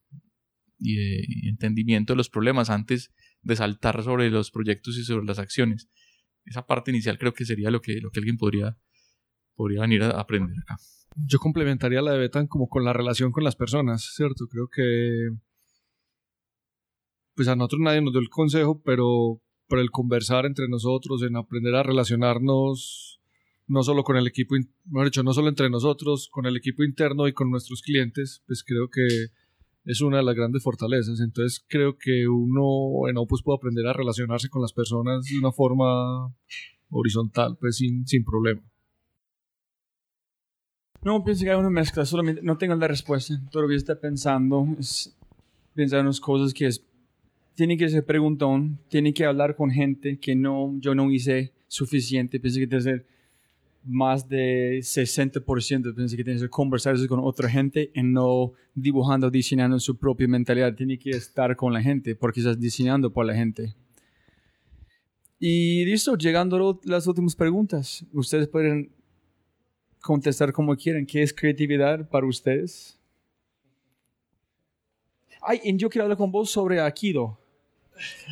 y 0.77 0.95
de 0.95 1.25
entendimiento 1.49 2.13
de 2.13 2.17
los 2.17 2.29
problemas 2.29 2.69
antes 2.69 3.13
de 3.41 3.55
saltar 3.55 4.03
sobre 4.03 4.29
los 4.29 4.51
proyectos 4.51 4.97
y 4.97 5.03
sobre 5.03 5.25
las 5.25 5.39
acciones. 5.39 5.89
Esa 6.45 6.65
parte 6.65 6.91
inicial 6.91 7.17
creo 7.17 7.33
que 7.33 7.45
sería 7.45 7.71
lo 7.71 7.81
que, 7.81 7.99
lo 8.01 8.11
que 8.11 8.19
alguien 8.19 8.37
podría 8.37 8.77
podría 9.59 9.81
venir 9.81 10.03
a 10.03 10.11
aprender 10.11 10.55
acá. 10.61 10.77
Yo 11.27 11.37
complementaría 11.37 12.01
la 12.01 12.13
de 12.13 12.19
Betan 12.19 12.47
como 12.47 12.69
con 12.69 12.85
la 12.85 12.93
relación 12.93 13.33
con 13.33 13.43
las 13.43 13.57
personas, 13.57 14.13
¿cierto? 14.15 14.47
Creo 14.49 14.69
que 14.69 15.31
pues 17.35 17.49
a 17.49 17.57
nosotros 17.57 17.81
nadie 17.81 18.01
nos 18.01 18.13
dio 18.13 18.21
el 18.21 18.29
consejo, 18.29 18.81
pero, 18.83 19.41
por 19.67 19.79
el 19.79 19.91
conversar 19.91 20.45
entre 20.45 20.69
nosotros, 20.69 21.23
en 21.23 21.35
aprender 21.35 21.75
a 21.75 21.83
relacionarnos 21.83 23.19
no 23.67 23.83
solo 23.83 24.03
con 24.03 24.15
el 24.15 24.27
equipo, 24.27 24.55
mejor 24.85 25.07
dicho, 25.07 25.23
no 25.23 25.33
solo 25.33 25.49
entre 25.49 25.69
nosotros, 25.69 26.29
con 26.31 26.45
el 26.45 26.55
equipo 26.55 26.83
interno 26.83 27.27
y 27.27 27.33
con 27.33 27.51
nuestros 27.51 27.81
clientes, 27.81 28.41
pues 28.47 28.63
creo 28.63 28.89
que 28.89 29.07
es 29.83 30.01
una 30.01 30.17
de 30.17 30.23
las 30.23 30.35
grandes 30.35 30.63
fortalezas. 30.63 31.19
Entonces 31.19 31.65
creo 31.67 31.97
que 31.97 32.29
uno 32.29 33.09
en 33.09 33.17
Opus 33.17 33.43
puede 33.43 33.57
aprender 33.57 33.85
a 33.87 33.93
relacionarse 33.93 34.47
con 34.47 34.61
las 34.61 34.71
personas 34.71 35.25
de 35.25 35.37
una 35.37 35.51
forma 35.51 36.33
horizontal, 36.89 37.57
pues 37.59 37.75
sin, 37.75 38.07
sin 38.07 38.23
problema. 38.23 38.61
No, 41.01 41.23
pienso 41.23 41.43
que 41.43 41.51
hay 41.51 41.57
una 41.57 41.69
mezcla, 41.69 42.05
solamente 42.05 42.41
no 42.41 42.57
tengo 42.57 42.75
la 42.75 42.87
respuesta. 42.87 43.39
Todavía 43.51 43.77
está 43.77 43.95
pensando, 43.99 44.67
es 44.77 45.15
pensar 45.73 46.05
en 46.05 46.11
cosas 46.21 46.53
que 46.53 46.67
es, 46.67 46.83
tiene 47.55 47.77
que 47.77 47.87
ser 47.87 48.05
preguntón, 48.05 48.79
tiene 48.89 49.13
que 49.13 49.25
hablar 49.25 49.55
con 49.55 49.71
gente 49.71 50.19
que 50.19 50.35
no, 50.35 50.75
yo 50.79 50.93
no 50.95 51.09
hice 51.09 51.53
suficiente, 51.67 52.39
pienso 52.39 52.59
que 52.59 52.67
tiene 52.67 52.83
que 52.83 52.89
ser 52.89 53.05
más 53.85 54.27
de 54.27 54.79
60%, 54.79 55.95
pienso 55.95 56.17
que 56.17 56.23
tiene 56.23 56.35
que 56.35 56.39
ser 56.39 56.49
conversar 56.49 56.95
con 57.07 57.19
otra 57.21 57.49
gente 57.49 57.91
y 57.93 58.03
no 58.03 58.51
dibujando, 58.75 59.31
diseñando 59.31 59.79
su 59.79 59.97
propia 59.97 60.27
mentalidad, 60.27 60.75
tiene 60.75 60.99
que 60.99 61.11
estar 61.11 61.55
con 61.55 61.73
la 61.73 61.81
gente 61.81 62.15
porque 62.15 62.41
estás 62.41 62.59
diseñando 62.59 63.11
por 63.11 63.25
la 63.25 63.35
gente. 63.35 63.73
Y 65.39 65.85
listo, 65.85 66.17
llegando 66.17 66.57
a 66.57 66.89
las 66.89 67.07
últimas 67.07 67.37
preguntas, 67.37 68.05
ustedes 68.11 68.49
pueden 68.49 68.91
contestar 70.01 70.51
como 70.53 70.75
quieran. 70.75 71.05
¿Qué 71.05 71.21
es 71.21 71.33
creatividad 71.33 72.09
para 72.09 72.25
ustedes? 72.25 72.99
Ay, 75.41 75.59
y 75.63 75.77
yo 75.77 75.89
quiero 75.89 76.03
hablar 76.03 76.17
con 76.17 76.31
vos 76.31 76.51
sobre 76.51 76.79
Aikido. 76.79 77.39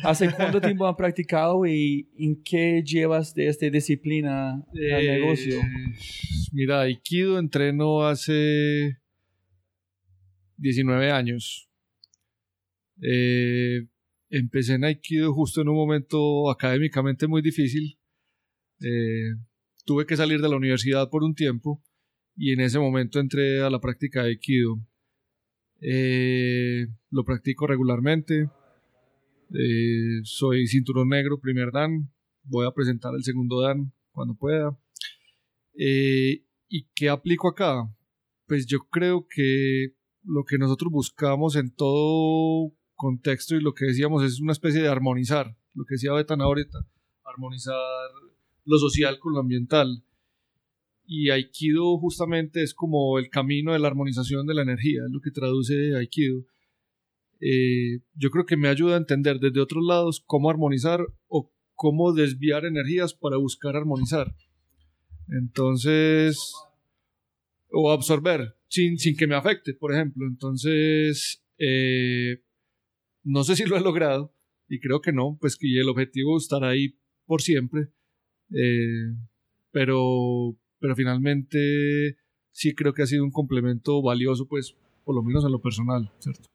¿Hace 0.02 0.30
cuánto 0.36 0.60
tiempo 0.60 0.86
han 0.86 0.96
practicado 0.96 1.66
y 1.66 2.08
en 2.18 2.42
qué 2.42 2.82
llevas 2.82 3.34
de 3.34 3.48
esta 3.48 3.68
disciplina 3.68 4.54
al 4.54 4.82
eh, 4.82 5.20
negocio? 5.20 5.60
Mira, 6.52 6.80
Aikido 6.82 7.38
entreno 7.38 8.06
hace 8.06 8.98
19 10.56 11.10
años. 11.10 11.68
Eh, 13.02 13.86
empecé 14.30 14.74
en 14.74 14.84
Aikido 14.84 15.32
justo 15.32 15.60
en 15.62 15.68
un 15.68 15.76
momento 15.76 16.50
académicamente 16.50 17.26
muy 17.26 17.42
difícil. 17.42 17.98
Eh, 18.80 19.34
tuve 19.88 20.04
que 20.04 20.18
salir 20.18 20.42
de 20.42 20.50
la 20.50 20.56
universidad 20.56 21.08
por 21.08 21.24
un 21.24 21.34
tiempo 21.34 21.82
y 22.36 22.52
en 22.52 22.60
ese 22.60 22.78
momento 22.78 23.20
entré 23.20 23.62
a 23.62 23.70
la 23.70 23.80
práctica 23.80 24.22
de 24.22 24.28
Aikido. 24.28 24.76
Eh, 25.80 26.86
lo 27.08 27.24
practico 27.24 27.66
regularmente. 27.66 28.50
Eh, 29.54 30.20
soy 30.24 30.66
cinturón 30.66 31.08
negro, 31.08 31.40
primer 31.40 31.72
Dan. 31.72 32.12
Voy 32.42 32.66
a 32.66 32.72
presentar 32.72 33.14
el 33.14 33.24
segundo 33.24 33.62
Dan 33.62 33.94
cuando 34.12 34.34
pueda. 34.34 34.78
Eh, 35.72 36.44
¿Y 36.68 36.88
qué 36.94 37.08
aplico 37.08 37.48
acá? 37.48 37.90
Pues 38.46 38.66
yo 38.66 38.80
creo 38.90 39.26
que 39.26 39.94
lo 40.22 40.44
que 40.44 40.58
nosotros 40.58 40.92
buscamos 40.92 41.56
en 41.56 41.74
todo 41.74 42.74
contexto 42.94 43.56
y 43.56 43.62
lo 43.62 43.72
que 43.72 43.86
decíamos 43.86 44.22
es 44.22 44.38
una 44.38 44.52
especie 44.52 44.82
de 44.82 44.88
armonizar, 44.88 45.56
lo 45.72 45.86
que 45.86 45.94
decía 45.94 46.12
Betan 46.12 46.42
ahorita, 46.42 46.78
armonizar 47.24 47.74
lo 48.68 48.78
social 48.78 49.18
con 49.18 49.32
lo 49.32 49.40
ambiental. 49.40 50.04
Y 51.06 51.30
Aikido 51.30 51.98
justamente 51.98 52.62
es 52.62 52.74
como 52.74 53.18
el 53.18 53.30
camino 53.30 53.72
de 53.72 53.78
la 53.78 53.88
armonización 53.88 54.46
de 54.46 54.54
la 54.54 54.62
energía, 54.62 55.02
es 55.06 55.10
lo 55.10 55.20
que 55.20 55.30
traduce 55.30 55.96
Aikido. 55.96 56.44
Eh, 57.40 58.00
yo 58.14 58.30
creo 58.30 58.44
que 58.44 58.56
me 58.56 58.68
ayuda 58.68 58.94
a 58.94 58.98
entender 58.98 59.38
desde 59.38 59.60
otros 59.60 59.84
lados 59.84 60.22
cómo 60.26 60.50
armonizar 60.50 61.00
o 61.28 61.50
cómo 61.74 62.12
desviar 62.12 62.66
energías 62.66 63.14
para 63.14 63.38
buscar 63.38 63.74
armonizar. 63.74 64.34
Entonces, 65.28 66.52
o 67.70 67.90
absorber 67.90 68.56
sin, 68.68 68.98
sin 68.98 69.16
que 69.16 69.26
me 69.26 69.34
afecte, 69.36 69.72
por 69.72 69.94
ejemplo. 69.94 70.26
Entonces, 70.26 71.42
eh, 71.58 72.42
no 73.22 73.44
sé 73.44 73.56
si 73.56 73.64
lo 73.64 73.76
he 73.76 73.80
logrado 73.80 74.34
y 74.68 74.80
creo 74.80 75.00
que 75.00 75.12
no, 75.12 75.38
pues 75.40 75.56
que 75.56 75.68
el 75.78 75.88
objetivo 75.88 76.36
estará 76.36 76.70
ahí 76.70 76.98
por 77.24 77.40
siempre, 77.40 77.88
eh, 78.52 79.14
pero, 79.70 80.54
pero 80.78 80.94
finalmente 80.96 82.16
sí 82.52 82.74
creo 82.74 82.92
que 82.92 83.02
ha 83.02 83.06
sido 83.06 83.24
un 83.24 83.30
complemento 83.30 84.02
valioso, 84.02 84.46
pues, 84.46 84.74
por 85.04 85.14
lo 85.14 85.22
menos 85.22 85.44
en 85.44 85.52
lo 85.52 85.60
personal, 85.60 86.10
¿cierto? 86.18 86.48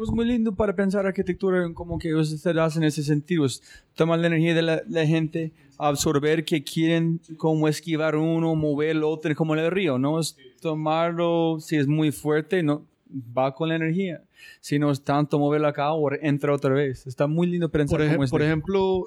Es 0.00 0.10
muy 0.10 0.26
lindo 0.26 0.54
para 0.54 0.76
pensar 0.76 1.06
arquitectura 1.06 1.72
como 1.74 1.98
que 1.98 2.14
ustedes 2.14 2.56
hacen 2.56 2.84
en 2.84 2.88
ese 2.88 3.02
sentido. 3.02 3.44
Es 3.44 3.60
tomar 3.96 4.20
la 4.20 4.28
energía 4.28 4.54
de 4.54 4.62
la, 4.62 4.82
la 4.88 5.04
gente, 5.04 5.52
absorber 5.76 6.44
que 6.44 6.62
quieren 6.62 7.20
como 7.36 7.66
esquivar 7.66 8.14
uno, 8.14 8.54
mover 8.54 8.90
el 8.90 9.02
otro, 9.02 9.34
como 9.34 9.56
el 9.56 9.70
río, 9.72 9.98
¿no? 9.98 10.20
Es 10.20 10.36
tomarlo, 10.60 11.58
si 11.58 11.76
es 11.76 11.88
muy 11.88 12.12
fuerte, 12.12 12.62
no 12.62 12.86
va 13.36 13.54
con 13.54 13.68
la 13.68 13.76
energía. 13.76 14.22
Si 14.60 14.78
no 14.78 14.90
es 14.90 15.02
tanto 15.02 15.38
moverlo 15.38 15.68
acá, 15.68 15.92
o 15.92 16.12
entra 16.12 16.54
otra 16.54 16.74
vez. 16.74 17.06
Está 17.06 17.26
muy 17.26 17.48
lindo 17.48 17.68
pensar 17.68 17.98
Por, 17.98 18.08
como 18.08 18.24
este. 18.24 18.30
por 18.30 18.42
ejemplo, 18.42 19.06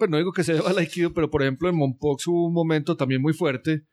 pues 0.00 0.10
no 0.10 0.16
digo 0.16 0.32
que 0.32 0.42
se 0.42 0.54
deba 0.54 0.70
al 0.70 0.78
Aikido, 0.78 1.12
pero 1.14 1.30
por 1.30 1.42
ejemplo 1.42 1.68
en 1.68 1.76
Mompox 1.76 2.26
hubo 2.26 2.48
un 2.48 2.54
momento 2.54 2.96
también 2.96 3.22
muy 3.22 3.32
fuerte 3.34 3.84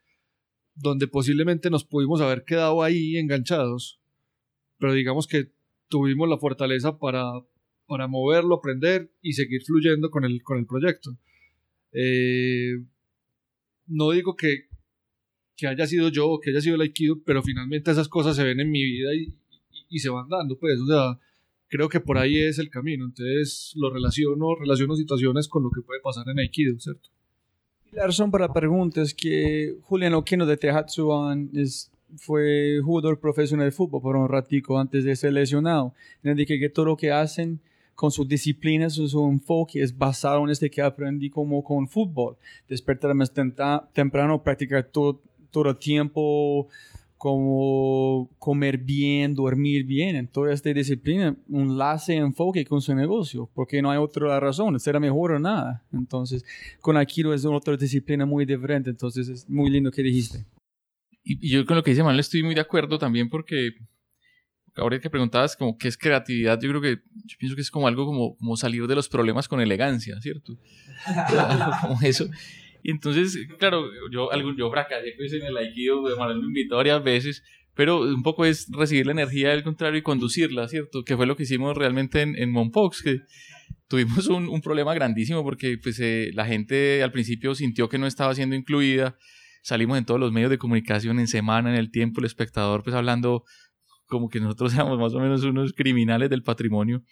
donde 0.73 1.07
posiblemente 1.07 1.69
nos 1.69 1.83
pudimos 1.83 2.21
haber 2.21 2.43
quedado 2.45 2.81
ahí 2.81 3.17
enganchados, 3.17 3.99
pero 4.79 4.93
digamos 4.93 5.27
que 5.27 5.51
tuvimos 5.89 6.29
la 6.29 6.37
fortaleza 6.37 6.97
para, 6.97 7.23
para 7.87 8.07
moverlo, 8.07 8.55
aprender 8.55 9.11
y 9.21 9.33
seguir 9.33 9.61
fluyendo 9.63 10.09
con 10.09 10.23
el, 10.23 10.41
con 10.43 10.57
el 10.57 10.65
proyecto. 10.65 11.17
Eh, 11.91 12.73
no 13.87 14.11
digo 14.11 14.35
que, 14.35 14.67
que 15.55 15.67
haya 15.67 15.87
sido 15.87 16.09
yo 16.09 16.29
o 16.29 16.39
que 16.39 16.51
haya 16.51 16.61
sido 16.61 16.75
el 16.75 16.81
Aikido, 16.81 17.21
pero 17.25 17.41
finalmente 17.43 17.91
esas 17.91 18.07
cosas 18.07 18.35
se 18.35 18.43
ven 18.43 18.59
en 18.59 18.69
mi 18.71 18.83
vida 18.83 19.13
y, 19.15 19.19
y- 19.71 19.85
y 19.89 19.99
se 19.99 20.09
van 20.09 20.27
dando, 20.29 20.57
pues, 20.59 20.79
o 20.79 20.85
sea, 20.87 21.19
creo 21.67 21.89
que 21.89 21.99
por 21.99 22.17
ahí 22.17 22.37
es 22.37 22.59
el 22.59 22.69
camino. 22.69 23.05
Entonces 23.05 23.73
lo 23.75 23.89
relaciono, 23.89 24.55
relaciono 24.55 24.95
situaciones 24.95 25.47
con 25.47 25.63
lo 25.63 25.69
que 25.69 25.81
puede 25.81 26.01
pasar 26.01 26.27
en 26.29 26.39
Aikido, 26.39 26.79
¿cierto? 26.79 27.09
La 27.91 28.05
razón 28.05 28.31
para 28.31 28.47
la 28.47 28.53
pregunta 28.53 29.01
es 29.01 29.13
que 29.13 29.77
Julián 29.83 30.13
Okino 30.13 30.45
de 30.45 30.57
Tehatsuan 30.57 31.49
es, 31.53 31.89
fue 32.17 32.79
jugador 32.83 33.19
profesional 33.19 33.65
de 33.65 33.71
fútbol 33.71 34.01
por 34.01 34.15
un 34.17 34.27
ratico 34.27 34.77
antes 34.77 35.03
de 35.03 35.15
ser 35.15 35.33
lesionado. 35.33 35.93
Dije 36.21 36.59
que 36.59 36.69
todo 36.69 36.85
lo 36.85 36.97
que 36.97 37.11
hacen 37.11 37.59
con 37.95 38.11
sus 38.11 38.27
disciplinas, 38.27 38.93
su, 38.93 39.07
su 39.07 39.27
enfoque 39.27 39.81
es 39.81 39.97
basado 39.97 40.43
en 40.43 40.49
este 40.51 40.69
que 40.69 40.81
aprendí 40.81 41.29
como 41.29 41.63
con 41.63 41.87
fútbol. 41.87 42.35
Despertar 42.67 43.15
más 43.15 43.33
tenta- 43.33 43.89
temprano, 43.93 44.43
practicar 44.43 44.83
todo, 44.83 45.21
todo 45.49 45.69
el 45.69 45.77
tiempo, 45.77 46.67
como 47.17 48.29
comer 48.37 48.77
bien, 48.77 49.33
dormir 49.33 49.83
bien, 49.85 50.15
en 50.15 50.27
toda 50.27 50.53
esta 50.53 50.71
disciplina, 50.71 51.35
un 51.47 51.71
enlace, 51.71 52.15
enfoque 52.15 52.63
con 52.63 52.81
su 52.81 52.93
negocio, 52.93 53.49
porque 53.55 53.81
no 53.81 53.89
hay 53.89 53.97
otra 53.97 54.39
razón, 54.39 54.79
será 54.79 54.99
mejor 54.99 55.31
o 55.31 55.39
nada. 55.39 55.83
Entonces, 55.91 56.45
con 56.79 56.95
Aikido 56.95 57.33
es 57.33 57.43
otra 57.45 57.75
disciplina 57.75 58.25
muy 58.25 58.45
diferente, 58.45 58.91
entonces 58.91 59.27
es 59.29 59.49
muy 59.49 59.69
lindo 59.69 59.91
que 59.91 60.03
dijiste. 60.03 60.45
Y, 61.23 61.49
yo 61.49 61.65
con 61.65 61.75
lo 61.75 61.83
que 61.83 61.91
dice 61.91 62.03
Manuel 62.03 62.19
estoy 62.19 62.43
muy 62.43 62.53
de 62.55 62.61
acuerdo 62.61 62.99
también 62.99 63.29
porque 63.29 63.71
ahora 64.75 64.99
que 64.99 65.09
preguntabas 65.09 65.57
como 65.57 65.75
qué 65.77 65.87
es 65.87 65.97
creatividad, 65.97 66.61
yo 66.61 66.69
creo 66.69 66.81
que 66.81 67.01
yo 67.25 67.37
pienso 67.39 67.55
que 67.55 67.61
es 67.61 67.71
como 67.71 67.87
algo 67.87 68.05
como, 68.05 68.37
como 68.37 68.55
salir 68.55 68.85
de 68.85 68.95
los 68.95 69.09
problemas 69.09 69.47
con 69.47 69.59
elegancia, 69.59 70.21
¿cierto? 70.21 70.55
como 71.81 71.99
eso. 72.01 72.29
Y 72.83 72.91
entonces, 72.91 73.37
claro, 73.57 73.85
yo, 74.11 74.31
algún, 74.31 74.57
yo 74.57 74.69
fracasé 74.69 75.13
pues, 75.17 75.33
en 75.33 75.43
el 75.43 75.57
Aikido, 75.57 76.01
Manuel 76.17 76.39
me 76.39 76.47
invitó 76.47 76.77
varias 76.77 77.03
veces, 77.03 77.43
pero 77.75 78.01
un 78.01 78.23
poco 78.23 78.45
es 78.45 78.67
recibir 78.71 79.05
la 79.05 79.11
energía 79.11 79.49
del 79.49 79.63
contrario 79.63 79.99
y 79.99 80.01
conducirla, 80.01 80.67
¿cierto? 80.67 81.03
Que 81.03 81.15
fue 81.15 81.27
lo 81.27 81.35
que 81.35 81.43
hicimos 81.43 81.77
realmente 81.77 82.21
en, 82.21 82.35
en 82.37 82.51
Mompox, 82.51 83.03
que 83.03 83.21
tuvimos 83.87 84.27
un, 84.27 84.49
un 84.49 84.61
problema 84.61 84.93
grandísimo 84.93 85.43
porque 85.43 85.77
pues, 85.81 85.99
eh, 85.99 86.31
la 86.33 86.45
gente 86.45 87.03
al 87.03 87.11
principio 87.11 87.55
sintió 87.55 87.89
que 87.89 87.97
no 87.97 88.07
estaba 88.07 88.33
siendo 88.35 88.55
incluida, 88.55 89.17
salimos 89.61 89.97
en 89.97 90.05
todos 90.05 90.19
los 90.19 90.31
medios 90.31 90.49
de 90.49 90.57
comunicación 90.57 91.19
en 91.19 91.27
semana, 91.27 91.69
en 91.69 91.77
el 91.77 91.91
tiempo, 91.91 92.19
el 92.19 92.25
espectador 92.25 92.83
pues 92.83 92.95
hablando 92.95 93.43
como 94.07 94.29
que 94.29 94.39
nosotros 94.39 94.73
éramos 94.75 94.99
más 94.99 95.13
o 95.13 95.19
menos 95.19 95.43
unos 95.43 95.73
criminales 95.73 96.29
del 96.29 96.43
patrimonio. 96.43 97.03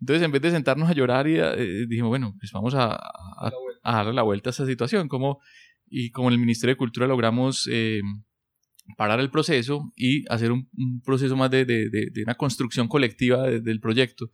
Entonces, 0.00 0.24
en 0.24 0.32
vez 0.32 0.40
de 0.40 0.50
sentarnos 0.50 0.88
a 0.88 0.94
llorar, 0.94 1.28
y 1.28 1.36
eh, 1.36 1.86
dijimos, 1.86 2.08
bueno, 2.08 2.34
pues 2.38 2.50
vamos 2.52 2.74
a, 2.74 2.94
a, 2.94 3.50
a, 3.82 3.96
darle 3.96 4.14
la 4.14 4.22
vuelta 4.22 4.50
a 4.50 4.52
esta 4.52 4.66
situación. 4.66 5.08
Como, 5.08 5.40
y 5.86 6.10
como 6.10 6.28
en 6.28 6.34
el 6.34 6.40
Ministerio 6.40 6.74
de 6.74 6.78
Cultura 6.78 7.06
logramos 7.06 7.68
eh, 7.70 8.00
parar 8.96 9.20
el 9.20 9.30
proceso 9.30 9.92
y 9.96 10.24
hacer 10.32 10.52
un, 10.52 10.68
un 10.76 11.00
proceso 11.02 11.36
más 11.36 11.50
de, 11.50 11.64
de, 11.64 11.90
de, 11.90 12.10
de, 12.10 12.22
una 12.22 12.34
construcción 12.34 12.88
colectiva 12.88 13.48
del 13.48 13.80
proyecto. 13.80 14.30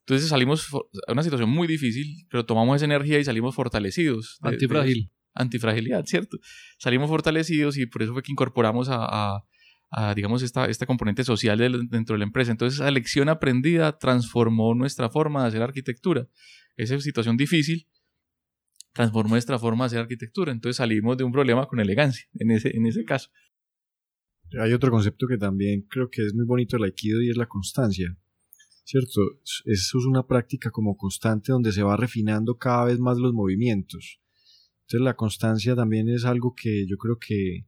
Entonces 0.00 0.28
salimos 0.28 0.68
a 1.06 1.12
una 1.12 1.22
situación 1.22 1.48
muy 1.50 1.68
difícil, 1.68 2.26
pero 2.28 2.44
tomamos 2.44 2.76
esa 2.76 2.86
energía 2.86 3.18
y 3.18 3.24
salimos 3.24 3.54
fortalecidos. 3.54 4.38
Antifrágil. 4.42 5.10
antifragilidad, 5.34 6.04
¿cierto? 6.06 6.38
Salimos 6.78 7.08
fortalecidos 7.08 7.78
y 7.78 7.86
por 7.86 8.02
eso 8.02 8.12
fue 8.12 8.22
que 8.22 8.32
incorporamos 8.32 8.88
a, 8.88 8.96
a, 9.00 9.44
a 9.90 10.14
digamos, 10.14 10.42
esta, 10.42 10.66
esta 10.66 10.86
componente 10.86 11.22
social 11.22 11.58
de, 11.58 11.86
dentro 11.88 12.14
de 12.14 12.18
la 12.18 12.24
empresa. 12.24 12.50
Entonces, 12.50 12.80
esa 12.80 12.90
lección 12.90 13.28
aprendida 13.28 13.96
transformó 13.98 14.74
nuestra 14.74 15.08
forma 15.08 15.42
de 15.42 15.48
hacer 15.48 15.62
arquitectura. 15.62 16.26
Esa 16.76 16.98
situación 16.98 17.36
difícil 17.36 17.86
transformó 18.92 19.30
nuestra 19.30 19.58
forma 19.58 19.84
de 19.84 19.86
hacer 19.86 20.00
arquitectura. 20.00 20.52
Entonces, 20.52 20.76
salimos 20.76 21.16
de 21.16 21.24
un 21.24 21.32
problema 21.32 21.66
con 21.66 21.80
elegancia, 21.80 22.26
en 22.34 22.50
ese, 22.50 22.76
en 22.76 22.86
ese 22.86 23.04
caso. 23.04 23.30
Hay 24.60 24.72
otro 24.72 24.90
concepto 24.90 25.26
que 25.26 25.38
también 25.38 25.86
creo 25.88 26.10
que 26.10 26.22
es 26.22 26.34
muy 26.34 26.44
bonito 26.44 26.76
del 26.76 26.84
Aikido 26.84 27.22
y 27.22 27.30
es 27.30 27.36
la 27.36 27.46
constancia. 27.46 28.16
¿Cierto? 28.84 29.20
Eso 29.64 29.98
es 29.98 30.04
una 30.06 30.26
práctica 30.26 30.70
como 30.70 30.96
constante 30.96 31.52
donde 31.52 31.72
se 31.72 31.82
va 31.82 31.96
refinando 31.96 32.58
cada 32.58 32.86
vez 32.86 32.98
más 32.98 33.16
los 33.18 33.32
movimientos. 33.32 34.20
Entonces 34.82 35.04
la 35.04 35.14
constancia 35.14 35.74
también 35.74 36.08
es 36.08 36.24
algo 36.24 36.54
que 36.54 36.86
yo 36.86 36.98
creo 36.98 37.18
que, 37.18 37.66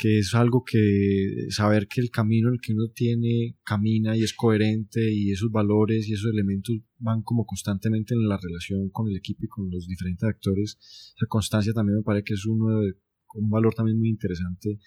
que 0.00 0.18
es 0.20 0.34
algo 0.34 0.64
que 0.64 1.48
saber 1.50 1.86
que 1.86 2.00
el 2.00 2.10
camino 2.10 2.48
en 2.48 2.54
el 2.54 2.60
que 2.62 2.72
uno 2.72 2.88
tiene 2.88 3.58
camina 3.62 4.16
y 4.16 4.22
es 4.22 4.32
coherente 4.32 5.12
y 5.12 5.30
esos 5.30 5.50
valores 5.50 6.08
y 6.08 6.14
esos 6.14 6.32
elementos 6.32 6.74
van 6.98 7.20
como 7.20 7.44
constantemente 7.44 8.14
en 8.14 8.26
la 8.26 8.38
relación 8.38 8.88
con 8.88 9.08
el 9.08 9.16
equipo 9.16 9.44
y 9.44 9.48
con 9.48 9.70
los 9.70 9.86
diferentes 9.86 10.26
actores. 10.26 10.78
Esa 11.14 11.26
constancia 11.28 11.74
también 11.74 11.98
me 11.98 12.02
parece 12.02 12.24
que 12.24 12.32
es 12.32 12.46
uno 12.46 12.80
de, 12.80 12.94
un 13.34 13.50
valor 13.50 13.74
también 13.74 13.98
muy 13.98 14.08
interesante 14.08 14.78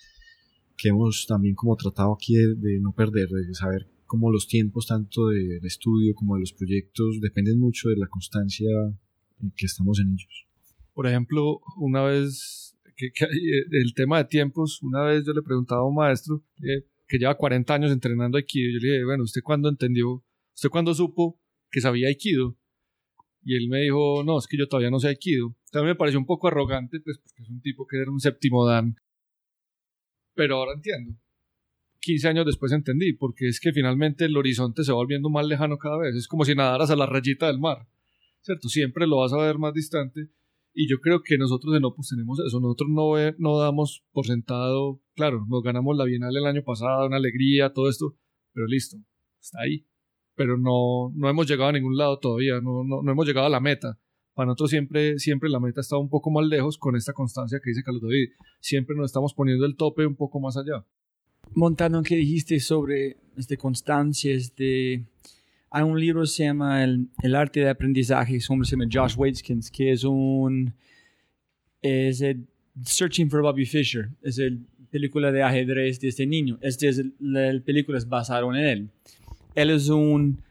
que 0.76 0.90
hemos 0.90 1.28
también 1.28 1.54
como 1.54 1.76
tratado 1.76 2.16
aquí 2.16 2.34
de, 2.34 2.56
de 2.56 2.80
no 2.80 2.92
perder, 2.94 3.30
de 3.30 3.54
saber 3.54 3.88
cómo 4.08 4.32
los 4.32 4.48
tiempos 4.48 4.88
tanto 4.88 5.28
del 5.28 5.64
estudio 5.64 6.16
como 6.16 6.34
de 6.34 6.40
los 6.40 6.54
proyectos 6.54 7.20
dependen 7.22 7.60
mucho 7.60 7.90
de 7.90 7.98
la 7.98 8.08
constancia 8.08 8.68
en 9.40 9.52
que 9.56 9.68
estamos 9.68 10.00
en 10.00 10.08
ellos. 10.08 10.48
Por 10.96 11.06
ejemplo, 11.06 11.62
una 11.78 12.02
vez, 12.02 12.73
que, 12.96 13.12
el 13.72 13.94
tema 13.94 14.18
de 14.20 14.26
tiempos, 14.26 14.82
una 14.82 15.04
vez 15.04 15.26
yo 15.26 15.34
le 15.34 15.42
preguntaba 15.42 15.82
a 15.82 15.86
un 15.86 15.96
maestro 15.96 16.44
eh, 16.62 16.86
que 17.08 17.18
lleva 17.18 17.36
40 17.36 17.74
años 17.74 17.92
entrenando 17.92 18.38
Aikido, 18.38 18.74
yo 18.74 18.80
le 18.80 18.94
dije, 18.94 19.06
bueno, 19.06 19.24
¿usted 19.24 19.42
cuándo 19.44 19.70
entendió, 19.70 20.24
usted 20.54 20.70
cuándo 20.70 20.94
supo 20.94 21.40
que 21.70 21.82
sabía 21.82 22.08
Aikido? 22.08 22.58
Y 23.46 23.56
él 23.56 23.68
me 23.68 23.82
dijo, 23.82 24.24
no, 24.24 24.38
es 24.38 24.48
que 24.48 24.58
yo 24.58 24.68
todavía 24.68 24.90
no 24.90 25.00
sé 25.00 25.10
Aikido. 25.10 25.56
También 25.72 25.90
me 25.90 25.96
pareció 25.96 26.20
un 26.20 26.26
poco 26.26 26.48
arrogante, 26.48 27.00
pues 27.02 27.18
porque 27.18 27.44
es 27.44 27.50
un 27.50 27.62
tipo 27.62 27.86
que 27.86 27.98
era 27.98 28.10
un 28.10 28.20
séptimo 28.20 28.66
dan. 28.66 28.96
Pero 30.34 30.58
ahora 30.58 30.74
entiendo. 30.74 31.20
15 32.00 32.28
años 32.28 32.46
después 32.46 32.72
entendí, 32.72 33.14
porque 33.14 33.48
es 33.48 33.60
que 33.60 33.72
finalmente 33.72 34.26
el 34.26 34.36
horizonte 34.36 34.84
se 34.84 34.92
va 34.92 34.98
volviendo 34.98 35.30
más 35.30 35.46
lejano 35.46 35.78
cada 35.78 35.98
vez. 35.98 36.16
Es 36.16 36.28
como 36.28 36.46
si 36.46 36.54
nadaras 36.54 36.90
a 36.90 36.96
la 36.96 37.06
rayita 37.06 37.48
del 37.48 37.60
mar, 37.60 37.88
¿cierto? 38.42 38.68
Siempre 38.70 39.08
lo 39.08 39.18
vas 39.18 39.34
a 39.34 39.38
ver 39.38 39.58
más 39.58 39.74
distante. 39.74 40.30
Y 40.74 40.90
yo 40.90 41.00
creo 41.00 41.22
que 41.22 41.38
nosotros 41.38 41.76
en 41.76 41.86
Opus 41.86 42.10
tenemos 42.10 42.40
eso. 42.40 42.60
Nosotros 42.60 42.90
no, 42.90 43.14
no 43.38 43.60
damos 43.60 44.04
por 44.12 44.26
sentado, 44.26 45.02
claro, 45.16 45.46
nos 45.48 45.62
ganamos 45.62 45.96
la 45.96 46.06
Bienal 46.06 46.36
el 46.36 46.46
año 46.46 46.64
pasado, 46.64 47.06
una 47.06 47.18
alegría, 47.18 47.74
todo 47.74 47.90
esto, 47.90 48.18
pero 48.54 48.66
listo, 48.66 48.98
está 49.40 49.62
ahí. 49.62 49.86
Pero 50.36 50.58
no, 50.58 51.12
no 51.16 51.30
hemos 51.30 51.48
llegado 51.48 51.70
a 51.70 51.74
ningún 51.74 51.96
lado 51.96 52.18
todavía, 52.20 52.60
no, 52.60 52.84
no, 52.84 53.04
no 53.04 53.12
hemos 53.12 53.28
llegado 53.28 53.46
a 53.46 53.52
la 53.52 53.60
meta. 53.60 54.00
Para 54.34 54.48
nosotros 54.48 54.72
siempre, 54.72 55.20
siempre 55.20 55.48
la 55.50 55.60
meta 55.60 55.82
está 55.82 55.98
un 55.98 56.10
poco 56.10 56.32
más 56.32 56.48
lejos 56.48 56.80
con 56.80 56.96
esta 56.96 57.14
constancia 57.14 57.60
que 57.64 57.70
dice 57.70 57.84
Carlos 57.84 58.02
David. 58.02 58.30
Siempre 58.60 58.96
nos 58.96 59.06
estamos 59.06 59.36
poniendo 59.36 59.66
el 59.66 59.76
tope 59.76 60.08
un 60.08 60.16
poco 60.16 60.40
más 60.40 60.58
allá 60.58 60.84
montando 61.56 62.00
en 62.00 62.04
que 62.04 62.16
dijiste 62.16 62.60
sobre 62.60 63.18
este, 63.38 63.58
constancia, 63.58 64.34
este, 64.34 65.06
hay 65.76 65.82
un 65.82 66.00
libro 66.00 66.22
que 66.22 66.28
se 66.28 66.44
llama 66.44 66.84
El, 66.84 67.08
el 67.24 67.34
arte 67.34 67.62
de 67.62 67.70
aprendizaje, 67.70 68.36
es 68.36 68.48
un 68.48 68.54
hombre 68.54 68.68
se 68.70 68.76
llama 68.76 68.90
Josh 68.92 69.16
Waitzkins, 69.18 69.72
que 69.72 69.92
es 69.92 70.04
un, 70.04 70.72
es 71.82 72.22
el 72.22 72.46
Searching 72.84 73.28
for 73.28 73.42
Bobby 73.42 73.66
Fischer, 73.66 74.10
es 74.22 74.38
el 74.38 74.68
película 74.92 75.32
de 75.32 75.42
ajedrez 75.42 76.00
de 76.00 76.10
este 76.10 76.28
niño, 76.28 76.60
este 76.62 76.90
es 76.90 77.00
el 77.00 77.64
película 77.64 77.98
es 77.98 78.08
basado 78.08 78.54
en 78.54 78.64
él. 78.64 78.90
Él 79.56 79.72
es 79.72 79.90
un, 79.90 80.44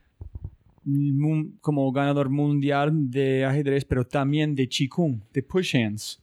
un, 0.85 1.57
como 1.61 1.93
ganador 1.93 2.28
mundial 2.28 3.09
de 3.09 3.44
ajedrez, 3.44 3.85
pero 3.85 4.05
también 4.05 4.57
de 4.57 4.69
Qigong, 4.69 5.23
de 5.32 5.43
push 5.44 5.77
hands. 5.77 6.20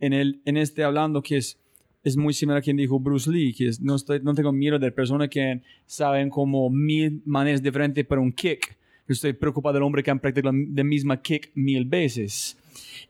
En, 0.00 0.12
el, 0.12 0.40
en 0.44 0.56
este 0.56 0.82
hablando 0.82 1.22
que 1.22 1.36
es 1.36 1.60
es 2.06 2.16
muy 2.16 2.32
similar 2.32 2.58
a 2.58 2.62
quien 2.62 2.76
dijo 2.76 3.00
Bruce 3.00 3.28
Lee, 3.28 3.52
que 3.52 3.66
es, 3.66 3.80
no, 3.80 3.98
tengo 3.98 4.52
miedo 4.52 4.78
de 4.78 4.92
personas 4.92 5.28
que 5.28 5.60
saben 5.86 6.30
como 6.30 6.70
mil 6.70 7.20
maneras 7.24 7.60
diferentes 7.60 8.06
para 8.06 8.20
un 8.20 8.30
kick. 8.30 8.78
Yo 9.08 9.12
estoy 9.12 9.32
preocupado 9.32 9.72
del 9.74 9.82
hombre 9.82 10.04
que 10.04 10.12
han 10.12 10.20
practicado 10.20 10.54
la 10.54 10.84
misma 10.84 11.20
kick 11.20 11.50
mil 11.56 11.84
veces. 11.84 12.56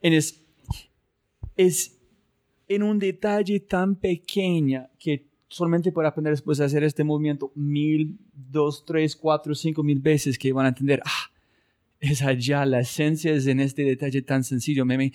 Es, 0.01 0.41
en 2.69 2.83
un 2.83 2.99
detalle 2.99 3.61
tan 3.61 3.97
pequeño 3.97 4.89
que 4.99 5.27
solamente 5.47 5.93
para 5.93 6.09
aprender 6.09 6.33
después 6.33 6.57
de 6.57 6.65
hacer 6.65 6.83
este 6.83 7.05
movimiento 7.05 7.53
mil, 7.55 8.17
dos, 8.33 8.83
tres, 8.87 9.15
cuatro, 9.15 9.55
cinco 9.55 9.83
mil 9.83 10.01
veces 10.01 10.39
que 10.39 10.55
van 10.55 10.65
a 10.65 10.69
entender, 10.71 11.03
ah, 11.05 11.31
es 12.01 12.23
allá, 12.23 12.65
la 12.65 12.81
esencia 12.81 13.35
es 13.35 13.47
en 13.47 13.61
este 13.61 13.83
detalle 13.83 14.23
tan 14.23 14.43
sencillo. 14.43 14.87
Me, 14.87 15.13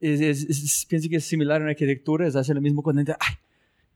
es, 0.00 0.86
que 0.88 0.96
es 1.16 1.24
similar 1.24 1.60
en 1.62 1.68
arquitectura, 1.68 2.26
es 2.26 2.36
hacer 2.36 2.56
lo 2.56 2.62
mismo 2.62 2.82
cuando 2.82 3.02
ay, 3.02 3.34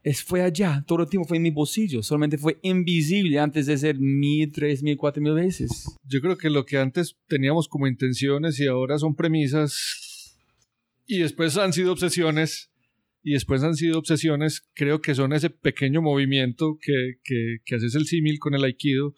es, 0.02 0.22
fue 0.22 0.42
allá, 0.42 0.84
todo 0.86 1.02
el 1.02 1.08
tiempo 1.08 1.26
fue 1.26 1.38
en 1.38 1.44
mi 1.44 1.50
bolsillo, 1.50 2.02
solamente 2.02 2.36
fue 2.36 2.58
invisible 2.62 3.38
antes 3.38 3.66
de 3.66 3.78
ser 3.78 3.98
mil, 3.98 4.52
tres 4.52 4.82
mil, 4.82 4.96
cuatro 4.96 5.22
mil 5.22 5.32
veces. 5.32 5.84
Yo 6.06 6.20
creo 6.20 6.36
que 6.36 6.50
lo 6.50 6.66
que 6.66 6.76
antes 6.76 7.16
teníamos 7.26 7.68
como 7.68 7.86
intenciones 7.86 8.60
y 8.60 8.66
ahora 8.66 8.98
son 8.98 9.14
premisas 9.14 10.36
y 11.06 11.18
después 11.18 11.56
han 11.56 11.72
sido 11.72 11.92
obsesiones 11.92 12.70
y 13.22 13.32
después 13.32 13.62
han 13.62 13.74
sido 13.74 13.98
obsesiones, 13.98 14.62
creo 14.74 15.00
que 15.00 15.14
son 15.14 15.32
ese 15.32 15.48
pequeño 15.48 16.02
movimiento 16.02 16.78
que, 16.80 17.14
que, 17.24 17.56
que 17.64 17.74
haces 17.76 17.94
el 17.94 18.04
símil 18.04 18.38
con 18.38 18.54
el 18.54 18.62
aikido. 18.62 19.14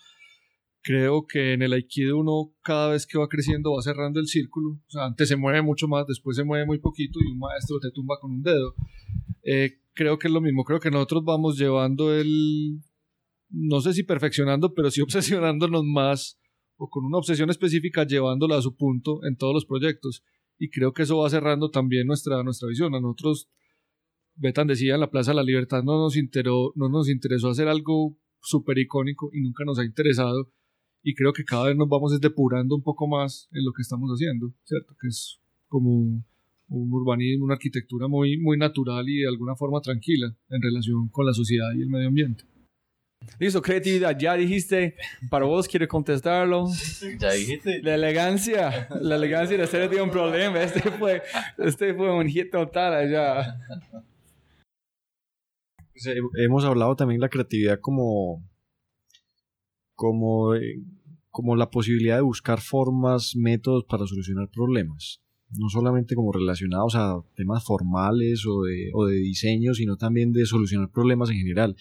Creo 0.87 1.27
que 1.27 1.53
en 1.53 1.63
el 1.63 1.73
aikido 1.73 2.17
uno 2.17 2.55
cada 2.63 2.93
vez 2.93 3.09
que 3.09 3.19
va 3.19 3.27
creciendo 3.27 3.73
va 3.73 3.83
cerrando 3.83 4.21
el 4.21 4.29
círculo. 4.29 4.79
O 4.87 4.91
sea, 4.91 5.07
antes 5.07 5.29
se 5.29 5.35
mueve 5.35 5.61
mucho 5.61 5.89
más, 5.89 6.07
después 6.07 6.37
se 6.37 6.45
mueve 6.45 6.65
muy 6.65 6.79
poquito 6.79 7.19
y 7.21 7.33
un 7.33 7.41
maestro 7.41 7.81
te 7.81 7.91
tumba 7.91 8.15
con 8.21 8.31
un 8.31 8.43
dedo. 8.43 8.73
Eh, 9.43 9.81
creo 9.95 10.17
que 10.17 10.29
es 10.29 10.33
lo 10.33 10.41
mismo, 10.41 10.63
creo 10.63 10.79
que 10.79 10.93
nosotros 10.93 11.25
vamos 11.25 11.59
llevando 11.59 12.15
el, 12.15 12.81
no 13.49 13.81
sé 13.81 13.95
si 13.95 14.05
perfeccionando, 14.05 14.75
pero 14.75 14.93
sí 14.93 15.01
obsesionándonos 15.03 15.83
más 15.83 16.39
o 16.77 16.89
con 16.89 17.05
una 17.05 17.19
obsesión 17.19 17.51
específica 17.51 18.07
llevándola 18.07 18.57
a 18.57 18.63
su 18.63 18.77
punto 18.77 19.25
en 19.25 19.37
todos 19.37 19.55
los 19.55 19.65
proyectos. 19.67 20.23
Y 20.57 20.71
creo 20.71 20.93
que 20.93 21.03
eso 21.03 21.19
va 21.19 21.29
cerrando 21.31 21.69
también 21.69 22.07
nuestra, 22.07 22.45
nuestra 22.45 22.69
visión. 22.69 22.95
A 22.95 23.01
nosotros, 23.01 23.49
Betan 24.37 24.69
decía 24.69 24.95
en 24.95 25.01
la 25.01 25.11
Plaza 25.11 25.33
de 25.33 25.37
la 25.39 25.43
Libertad, 25.43 25.83
no 25.83 25.99
nos, 25.99 26.17
interesó, 26.17 26.73
no 26.77 26.89
nos 26.89 27.09
interesó 27.09 27.49
hacer 27.49 27.67
algo 27.67 28.17
súper 28.41 28.79
icónico 28.79 29.31
y 29.33 29.41
nunca 29.41 29.65
nos 29.65 29.81
ha 29.81 29.85
interesado. 29.85 30.53
Y 31.09 31.15
creo 31.15 31.33
que 31.33 31.45
cada 31.45 31.67
vez 31.67 31.77
nos 31.77 31.89
vamos 31.89 32.21
depurando 32.21 32.75
un 32.75 32.83
poco 32.83 33.07
más 33.07 33.49
en 33.53 33.65
lo 33.65 33.73
que 33.73 33.83
estamos 33.83 34.11
haciendo, 34.11 34.53
¿cierto? 34.65 34.97
Que 35.01 35.07
es 35.07 35.39
como 35.69 35.89
un 36.69 36.93
urbanismo, 36.93 37.45
una 37.45 37.55
arquitectura 37.55 38.09
muy, 38.09 38.39
muy 38.39 38.59
natural 38.59 39.09
y 39.09 39.21
de 39.21 39.29
alguna 39.29 39.55
forma 39.55 39.81
tranquila 39.81 40.35
en 40.51 40.61
relación 40.61 41.09
con 41.11 41.25
la 41.25 41.33
sociedad 41.33 41.69
y 41.77 41.83
el 41.83 41.91
medio 41.91 42.09
ambiente. 42.09 42.43
Listo, 43.39 43.63
creatividad, 43.63 44.19
ya 44.19 44.35
dijiste, 44.35 44.97
para 45.31 45.45
vos 45.45 45.69
quiero 45.69 45.87
contestarlo. 45.87 46.67
Ya 47.21 47.31
dijiste. 47.31 47.81
La 47.85 47.95
elegancia, 47.95 48.89
la 49.01 49.15
elegancia 49.15 49.57
de 49.57 49.63
hacer 49.63 50.03
un 50.03 50.11
problema, 50.11 50.61
este 50.61 50.91
fue, 50.91 51.23
este 51.59 51.95
fue 51.95 52.13
un 52.13 52.27
hit 52.27 52.51
total 52.51 52.95
allá. 52.95 53.57
Pues, 55.93 56.07
eh, 56.09 56.19
hemos 56.45 56.65
hablado 56.65 56.97
también 56.97 57.21
de 57.21 57.27
la 57.27 57.31
creatividad 57.31 57.79
como, 57.81 58.45
como, 59.95 60.57
eh, 60.57 60.83
como 61.37 61.55
la 61.55 61.69
posibilidad 61.69 62.17
de 62.17 62.23
buscar 62.23 62.63
formas, 62.63 63.37
métodos 63.37 63.85
para 63.85 64.07
solucionar 64.07 64.49
problemas 64.49 65.21
no 65.51 65.69
solamente 65.69 66.15
como 66.15 66.33
relacionados 66.33 66.95
a 66.97 67.23
temas 67.35 67.63
formales 67.63 68.45
o 68.47 68.63
de, 68.63 68.91
o 68.95 69.05
de 69.05 69.17
diseño, 69.17 69.75
sino 69.75 69.99
también 69.99 70.33
de 70.33 70.47
solucionar 70.47 70.91
problemas 70.91 71.29
en 71.29 71.37
general, 71.37 71.77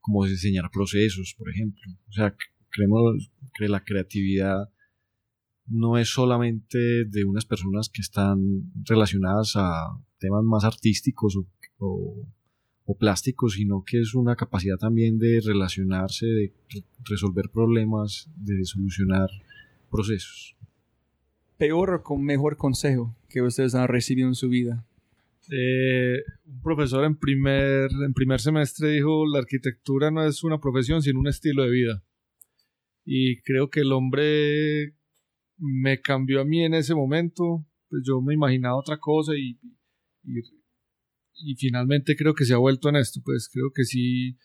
como 0.00 0.26
diseñar 0.26 0.70
procesos, 0.72 1.36
por 1.38 1.48
ejemplo. 1.48 1.80
O 2.08 2.12
sea, 2.12 2.34
creemos 2.68 3.30
que 3.56 3.68
la 3.68 3.84
creatividad 3.84 4.68
no 5.66 5.98
es 5.98 6.08
solamente 6.10 7.06
de 7.06 7.24
unas 7.24 7.46
personas 7.46 7.88
que 7.88 8.02
están 8.02 8.72
relacionadas 8.84 9.52
a 9.54 9.86
temas 10.18 10.42
más 10.42 10.64
artísticos 10.64 11.36
o, 11.36 11.46
o, 11.78 12.28
plásticos, 12.94 13.54
sino 13.54 13.82
que 13.84 14.00
es 14.00 14.14
una 14.14 14.36
capacidad 14.36 14.76
también 14.76 15.18
de 15.18 15.40
relacionarse, 15.44 16.26
de 16.26 16.52
resolver 17.04 17.50
problemas, 17.50 18.30
de 18.36 18.64
solucionar 18.64 19.28
procesos 19.90 20.56
peor 21.56 21.94
o 21.94 22.02
con 22.02 22.22
mejor 22.22 22.56
consejo 22.56 23.16
que 23.28 23.42
ustedes 23.42 23.74
han 23.74 23.88
recibido 23.88 24.28
en 24.28 24.34
su 24.34 24.48
vida? 24.48 24.86
Eh, 25.50 26.22
un 26.44 26.60
profesor 26.60 27.04
en 27.04 27.16
primer, 27.16 27.90
en 28.04 28.12
primer 28.14 28.40
semestre 28.40 28.90
dijo, 28.90 29.26
la 29.26 29.38
arquitectura 29.38 30.10
no 30.10 30.26
es 30.26 30.42
una 30.42 30.58
profesión, 30.58 31.02
sino 31.02 31.20
un 31.20 31.28
estilo 31.28 31.62
de 31.62 31.70
vida. 31.70 32.04
Y 33.04 33.40
creo 33.42 33.70
que 33.70 33.80
el 33.80 33.92
hombre 33.92 34.94
me 35.58 36.00
cambió 36.00 36.40
a 36.40 36.44
mí 36.44 36.64
en 36.64 36.74
ese 36.74 36.94
momento, 36.94 37.64
pues 37.88 38.02
yo 38.04 38.20
me 38.20 38.34
imaginaba 38.34 38.76
otra 38.76 38.98
cosa 38.98 39.32
y, 39.36 39.58
y, 40.24 40.40
y 41.36 41.54
finalmente 41.56 42.16
creo 42.16 42.34
que 42.34 42.44
se 42.44 42.54
ha 42.54 42.58
vuelto 42.58 42.88
en 42.88 42.96
esto, 42.96 43.20
pues 43.24 43.48
creo 43.52 43.70
que 43.74 43.84
si, 43.84 44.36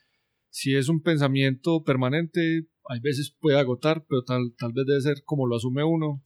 si 0.49 0.75
es 0.75 0.89
un 0.89 1.01
pensamiento 1.01 1.83
permanente, 1.83 2.67
hay 2.89 2.99
veces 2.99 3.35
puede 3.39 3.59
agotar, 3.59 4.05
pero 4.07 4.23
tal, 4.23 4.53
tal 4.57 4.73
vez 4.73 4.85
debe 4.85 5.01
ser 5.01 5.23
como 5.25 5.47
lo 5.47 5.55
asume 5.55 5.83
uno 5.83 6.23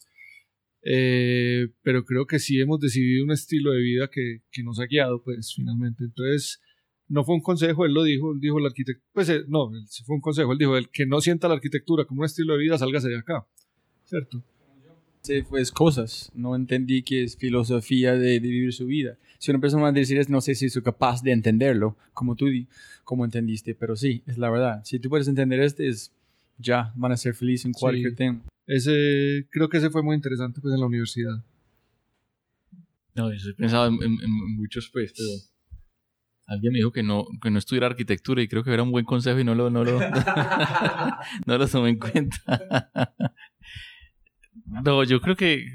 eh, 0.87 1.67
pero 1.81 2.05
creo 2.05 2.27
que 2.27 2.37
sí 2.37 2.61
hemos 2.61 2.79
decidido 2.79 3.25
un 3.25 3.31
estilo 3.31 3.71
de 3.71 3.81
vida 3.81 4.07
que, 4.07 4.43
que, 4.51 4.61
nos 4.61 4.79
ha 4.79 4.85
guiado, 4.85 5.23
pues 5.23 5.51
finalmente. 5.55 6.03
Entonces, 6.03 6.61
no 7.07 7.23
fue 7.23 7.33
un 7.33 7.41
consejo, 7.41 7.85
él 7.85 7.93
lo 7.93 8.03
dijo, 8.03 8.33
él 8.33 8.39
dijo 8.39 8.59
el 8.59 8.67
arquitecto, 8.67 9.03
pues 9.11 9.27
eh, 9.29 9.41
no, 9.47 9.71
sí 9.87 10.03
fue 10.03 10.15
un 10.15 10.21
consejo, 10.21 10.51
él 10.51 10.59
dijo, 10.59 10.77
el 10.77 10.89
que 10.89 11.07
no 11.07 11.21
sienta 11.21 11.47
la 11.47 11.55
arquitectura 11.55 12.05
como 12.05 12.21
un 12.21 12.25
estilo 12.25 12.53
de 12.53 12.59
vida, 12.59 12.77
sálgase 12.77 13.09
de 13.09 13.17
acá, 13.17 13.47
¿cierto? 14.03 14.43
Sí, 15.25 15.41
pues 15.41 15.71
cosas, 15.71 16.31
no 16.35 16.55
entendí 16.55 17.01
que 17.01 17.23
es 17.23 17.35
filosofía 17.35 18.13
de, 18.13 18.39
vivir 18.39 18.71
su 18.73 18.85
vida. 18.85 19.17
Si 19.39 19.49
una 19.49 19.59
persona 19.59 19.81
va 19.81 19.89
a 19.89 19.91
decir 19.91 20.19
es, 20.19 20.29
no 20.29 20.39
sé 20.39 20.53
si 20.53 20.69
soy 20.69 20.83
capaz 20.83 21.23
de 21.23 21.31
entenderlo, 21.31 21.97
como 22.13 22.35
tú 22.35 22.45
como 23.03 23.25
entendiste, 23.25 23.73
pero 23.73 23.95
sí, 23.95 24.21
es 24.27 24.37
la 24.37 24.51
verdad. 24.51 24.81
Si 24.83 24.99
tú 24.99 25.09
puedes 25.09 25.27
entender 25.27 25.61
este, 25.61 25.87
es 25.87 26.11
ya, 26.59 26.93
van 26.95 27.11
a 27.11 27.17
ser 27.17 27.33
felices 27.33 27.65
en 27.65 27.73
cualquier 27.73 28.15
tema. 28.15 28.43
Ese, 28.67 29.47
creo 29.49 29.67
que 29.67 29.77
ese 29.77 29.89
fue 29.89 30.03
muy 30.03 30.15
interesante 30.15 30.61
pues 30.61 30.75
en 30.75 30.79
la 30.79 30.85
universidad. 30.85 31.43
No, 33.15 33.33
yo 33.33 33.49
he 33.49 33.53
pensado 33.55 33.87
en, 33.87 34.17
muchos 34.57 34.91
pues, 34.93 35.11
pero 35.17 35.29
alguien 36.45 36.71
me 36.73 36.79
dijo 36.79 36.91
que 36.91 37.01
no, 37.01 37.25
que 37.41 37.49
no 37.49 37.57
estudiara 37.57 37.87
arquitectura 37.87 38.43
y 38.43 38.47
creo 38.47 38.63
que 38.63 38.71
era 38.71 38.83
un 38.83 38.91
buen 38.91 39.05
consejo 39.05 39.39
y 39.39 39.43
no 39.43 39.55
lo, 39.55 39.71
no 39.71 39.83
lo, 39.83 39.99
no 41.47 41.57
lo 41.57 41.67
tomé 41.67 41.89
en 41.89 41.97
cuenta. 41.97 43.15
No, 44.65 45.03
yo 45.03 45.21
creo 45.21 45.35
que 45.35 45.65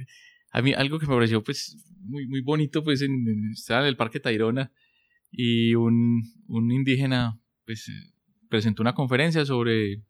a 0.53 0.63
mí 0.63 0.73
algo 0.73 0.99
que 0.99 1.07
me 1.07 1.15
pareció 1.15 1.43
pues 1.43 1.77
muy, 2.01 2.27
muy 2.27 2.41
bonito 2.41 2.83
pues 2.83 3.03
en, 3.03 3.51
estaba 3.53 3.83
en 3.83 3.89
el 3.89 3.97
Parque 3.97 4.21
Tayrona 4.21 4.73
y 5.31 5.75
un, 5.75 6.23
un 6.49 6.73
indígena 6.73 7.41
pues 7.65 7.91
presentó 8.49 8.83
una 8.83 8.95
conferencia 8.95 9.45
sobre 9.45 10.03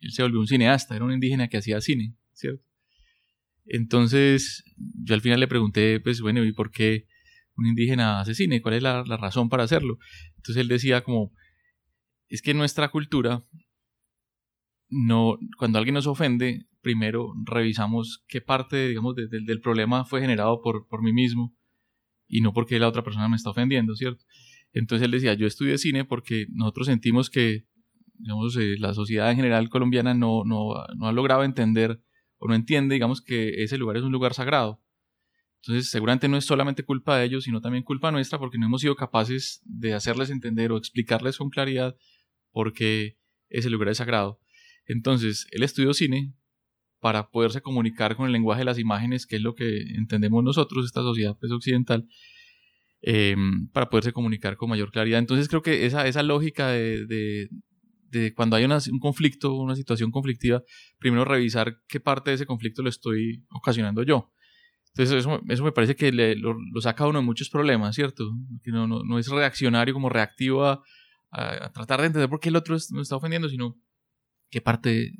él 0.00 0.12
se 0.12 0.22
volvió 0.22 0.40
un 0.40 0.46
cineasta, 0.46 0.96
era 0.96 1.04
un 1.04 1.12
indígena 1.12 1.48
que 1.48 1.58
hacía 1.58 1.80
cine, 1.80 2.14
¿cierto? 2.32 2.64
Entonces, 3.66 4.64
yo 4.76 5.14
al 5.14 5.20
final 5.20 5.40
le 5.40 5.48
pregunté, 5.48 6.00
pues 6.00 6.20
bueno, 6.20 6.44
¿y 6.44 6.52
por 6.52 6.70
qué 6.70 7.06
un 7.56 7.66
indígena 7.66 8.20
hace 8.20 8.34
cine? 8.34 8.62
¿Cuál 8.62 8.74
es 8.74 8.82
la, 8.82 9.02
razón 9.04 9.48
para 9.48 9.64
hacerlo? 9.64 9.98
Entonces 10.36 10.56
él 10.56 10.68
decía 10.68 11.02
como, 11.02 11.32
es 12.28 12.40
que 12.40 12.54
nuestra 12.54 12.88
cultura, 12.88 13.44
no, 14.88 15.38
cuando 15.58 15.78
alguien 15.78 15.94
nos 15.94 16.06
ofende, 16.06 16.66
primero 16.80 17.32
revisamos 17.44 18.24
qué 18.28 18.40
parte, 18.40 18.88
digamos, 18.88 19.14
del 19.14 19.60
problema 19.60 20.04
fue 20.04 20.20
generado 20.20 20.60
por, 20.62 20.86
por 20.88 21.02
mí 21.02 21.12
mismo 21.12 21.56
y 22.26 22.40
no 22.40 22.52
porque 22.52 22.78
la 22.78 22.88
otra 22.88 23.02
persona 23.02 23.28
me 23.28 23.36
está 23.36 23.50
ofendiendo, 23.50 23.94
¿cierto? 23.94 24.24
Entonces 24.72 25.04
él 25.04 25.10
decía, 25.10 25.34
yo 25.34 25.46
estudié 25.46 25.78
cine 25.78 26.04
porque 26.04 26.46
nosotros 26.50 26.86
sentimos 26.86 27.30
que 27.30 27.66
digamos, 28.18 28.56
eh, 28.56 28.76
la 28.78 28.94
sociedad 28.94 29.30
en 29.30 29.36
general 29.36 29.68
colombiana 29.68 30.14
no, 30.14 30.42
no, 30.44 30.74
no, 30.96 31.06
ha 31.06 31.12
logrado 31.12 31.44
entender 31.44 32.00
o 32.38 32.48
no 32.48 32.54
entiende, 32.54 32.94
digamos, 32.94 33.20
que 33.20 33.62
ese 33.62 33.78
lugar 33.78 33.96
es 33.96 34.02
un 34.02 34.12
lugar 34.12 34.34
sagrado. 34.34 34.82
Entonces, 35.62 35.90
seguramente 35.90 36.28
no 36.28 36.36
es 36.36 36.44
solamente 36.44 36.84
culpa 36.84 37.16
de 37.16 37.24
ellos, 37.24 37.44
sino 37.44 37.60
también 37.60 37.82
culpa 37.82 38.12
nuestra 38.12 38.38
porque 38.38 38.58
no 38.58 38.66
hemos 38.66 38.80
sido 38.80 38.94
capaces 38.94 39.60
de 39.64 39.94
hacerles 39.94 40.30
entender 40.30 40.70
o 40.70 40.76
explicarles 40.76 41.38
con 41.38 41.50
claridad 41.50 41.96
por 42.52 42.72
qué 42.72 43.18
ese 43.48 43.70
lugar 43.70 43.88
es 43.88 43.98
sagrado. 43.98 44.40
Entonces, 44.86 45.46
él 45.50 45.62
estudió 45.62 45.92
cine 45.94 46.34
para 47.00 47.30
poderse 47.30 47.60
comunicar 47.60 48.16
con 48.16 48.26
el 48.26 48.32
lenguaje 48.32 48.60
de 48.60 48.64
las 48.66 48.78
imágenes, 48.78 49.26
que 49.26 49.36
es 49.36 49.42
lo 49.42 49.54
que 49.54 49.82
entendemos 49.96 50.42
nosotros, 50.42 50.84
esta 50.84 51.02
sociedad 51.02 51.36
pues, 51.38 51.52
occidental, 51.52 52.06
em, 53.02 53.68
para 53.68 53.88
poderse 53.88 54.12
comunicar 54.12 54.56
con 54.56 54.70
mayor 54.70 54.90
claridad. 54.90 55.18
Entonces 55.18 55.48
creo 55.48 55.62
que 55.62 55.86
esa, 55.86 56.06
esa 56.06 56.22
lógica 56.22 56.68
de, 56.68 57.48
de 58.10 58.34
cuando 58.34 58.56
hay 58.56 58.64
un 58.64 58.98
conflicto, 59.00 59.54
una 59.54 59.76
situación 59.76 60.10
conflictiva, 60.10 60.62
primero 60.98 61.24
revisar 61.24 61.78
qué 61.88 62.00
parte 62.00 62.30
de 62.30 62.36
ese 62.36 62.46
conflicto 62.46 62.82
lo 62.82 62.88
estoy 62.88 63.44
ocasionando 63.50 64.02
yo. 64.02 64.32
Entonces 64.88 65.18
eso, 65.18 65.40
eso 65.48 65.64
me 65.64 65.72
parece 65.72 65.94
que 65.94 66.10
lo, 66.10 66.56
saca 66.80 67.04
a 67.04 67.08
uno 67.08 67.20
de 67.20 67.24
muchos 67.24 67.50
problemas, 67.50 67.94
¿cierto? 67.94 68.32
Que 68.62 68.70
no, 68.70 68.86
no, 68.86 69.04
no 69.04 69.18
es 69.18 69.28
reaccionario 69.28 69.94
como 69.94 70.08
reactivo 70.08 70.64
a, 70.64 70.82
a, 71.30 71.70
tratar 71.72 72.00
de 72.00 72.06
entender 72.06 72.28
por 72.28 72.40
qué 72.40 72.48
el 72.48 72.56
otro 72.56 72.76
me 72.90 73.02
está 73.02 73.16
ofendiendo, 73.16 73.48
sino 73.48 73.76
qué 74.50 74.60
parte, 74.60 75.12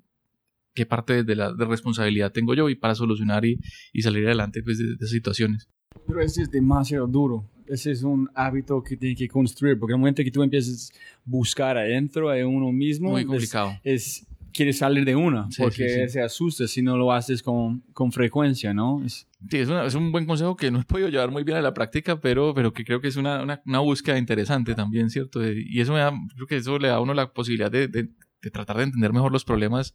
qué 0.79 0.87
parte 0.87 1.25
de 1.25 1.35
la 1.37 1.53
de 1.53 1.65
responsabilidad 1.65 2.33
tengo 2.33 2.55
yo 2.55 2.69
y 2.69 2.75
para 2.77 2.95
solucionar 2.95 3.45
y, 3.45 3.59
y 3.93 4.03
salir 4.03 4.25
adelante 4.27 4.63
pues, 4.63 4.79
de, 4.79 4.85
de 4.87 4.95
esas 4.95 5.11
situaciones. 5.11 5.69
Pero 6.07 6.21
ese 6.21 6.43
es 6.43 6.51
demasiado 6.51 7.07
duro. 7.07 7.45
Ese 7.67 7.91
es 7.91 8.03
un 8.03 8.31
hábito 8.35 8.83
que 8.83 8.97
tiene 8.97 9.15
que 9.15 9.29
construir, 9.29 9.79
porque 9.79 9.93
el 9.93 9.99
momento 9.99 10.23
que 10.23 10.31
tú 10.31 10.43
empiezas 10.43 10.91
a 10.91 11.21
buscar 11.25 11.77
adentro 11.77 12.31
de 12.31 12.45
uno 12.45 12.73
mismo, 12.73 13.11
Muy 13.11 13.23
es- 13.23 13.27
complicado. 13.27 13.79
Es, 13.85 14.27
quieres 14.53 14.79
salir 14.79 15.05
de 15.05 15.15
una, 15.15 15.51
Sí, 15.51 15.61
porque 15.63 15.89
sí, 15.89 16.01
sí. 16.07 16.09
se 16.09 16.23
asusta 16.23 16.67
si 16.67 16.81
no 16.83 16.97
lo 16.97 17.13
haces 17.13 17.43
con, 17.43 17.81
con 17.93 18.11
frecuencia, 18.13 18.73
¿no? 18.73 19.05
Es- 19.05 19.27
Sí, 19.51 19.59
es, 19.59 19.69
una- 19.69 19.85
es 19.85 19.95
un 19.95 20.11
buen 20.11 20.25
consejo 20.27 20.57
que 20.57 20.71
no 20.71 20.81
he 20.81 20.85
podido 20.85 21.09
llevar 21.11 21.31
muy 21.31 21.45
bien 21.45 21.59
a 21.59 21.63
la 21.63 21.75
práctica, 21.75 22.21
pero, 22.21 22.55
pero 22.55 22.73
que 22.73 22.85
creo 22.85 23.01
que 23.03 23.09
es 23.09 23.17
una, 23.17 23.43
una, 23.43 23.61
una 23.67 23.79
búsqueda 23.81 24.17
interesante 24.19 24.75
también, 24.75 25.11
¿cierto? 25.11 25.41
Y 25.47 25.81
eso 25.81 25.93
me 25.93 25.99
da, 25.99 26.13
creo 26.35 26.47
que 26.47 26.57
eso 26.57 26.79
le 26.79 26.89
da 26.89 26.95
a 26.97 27.01
uno 27.01 27.13
la 27.15 27.33
posibilidad 27.33 27.71
de, 27.71 27.87
de- 27.89 28.09
de 28.41 28.51
tratar 28.51 28.79
de 28.79 28.85
entender 28.85 29.13
mejor 29.13 29.31
los 29.33 29.45
problemas 29.45 29.95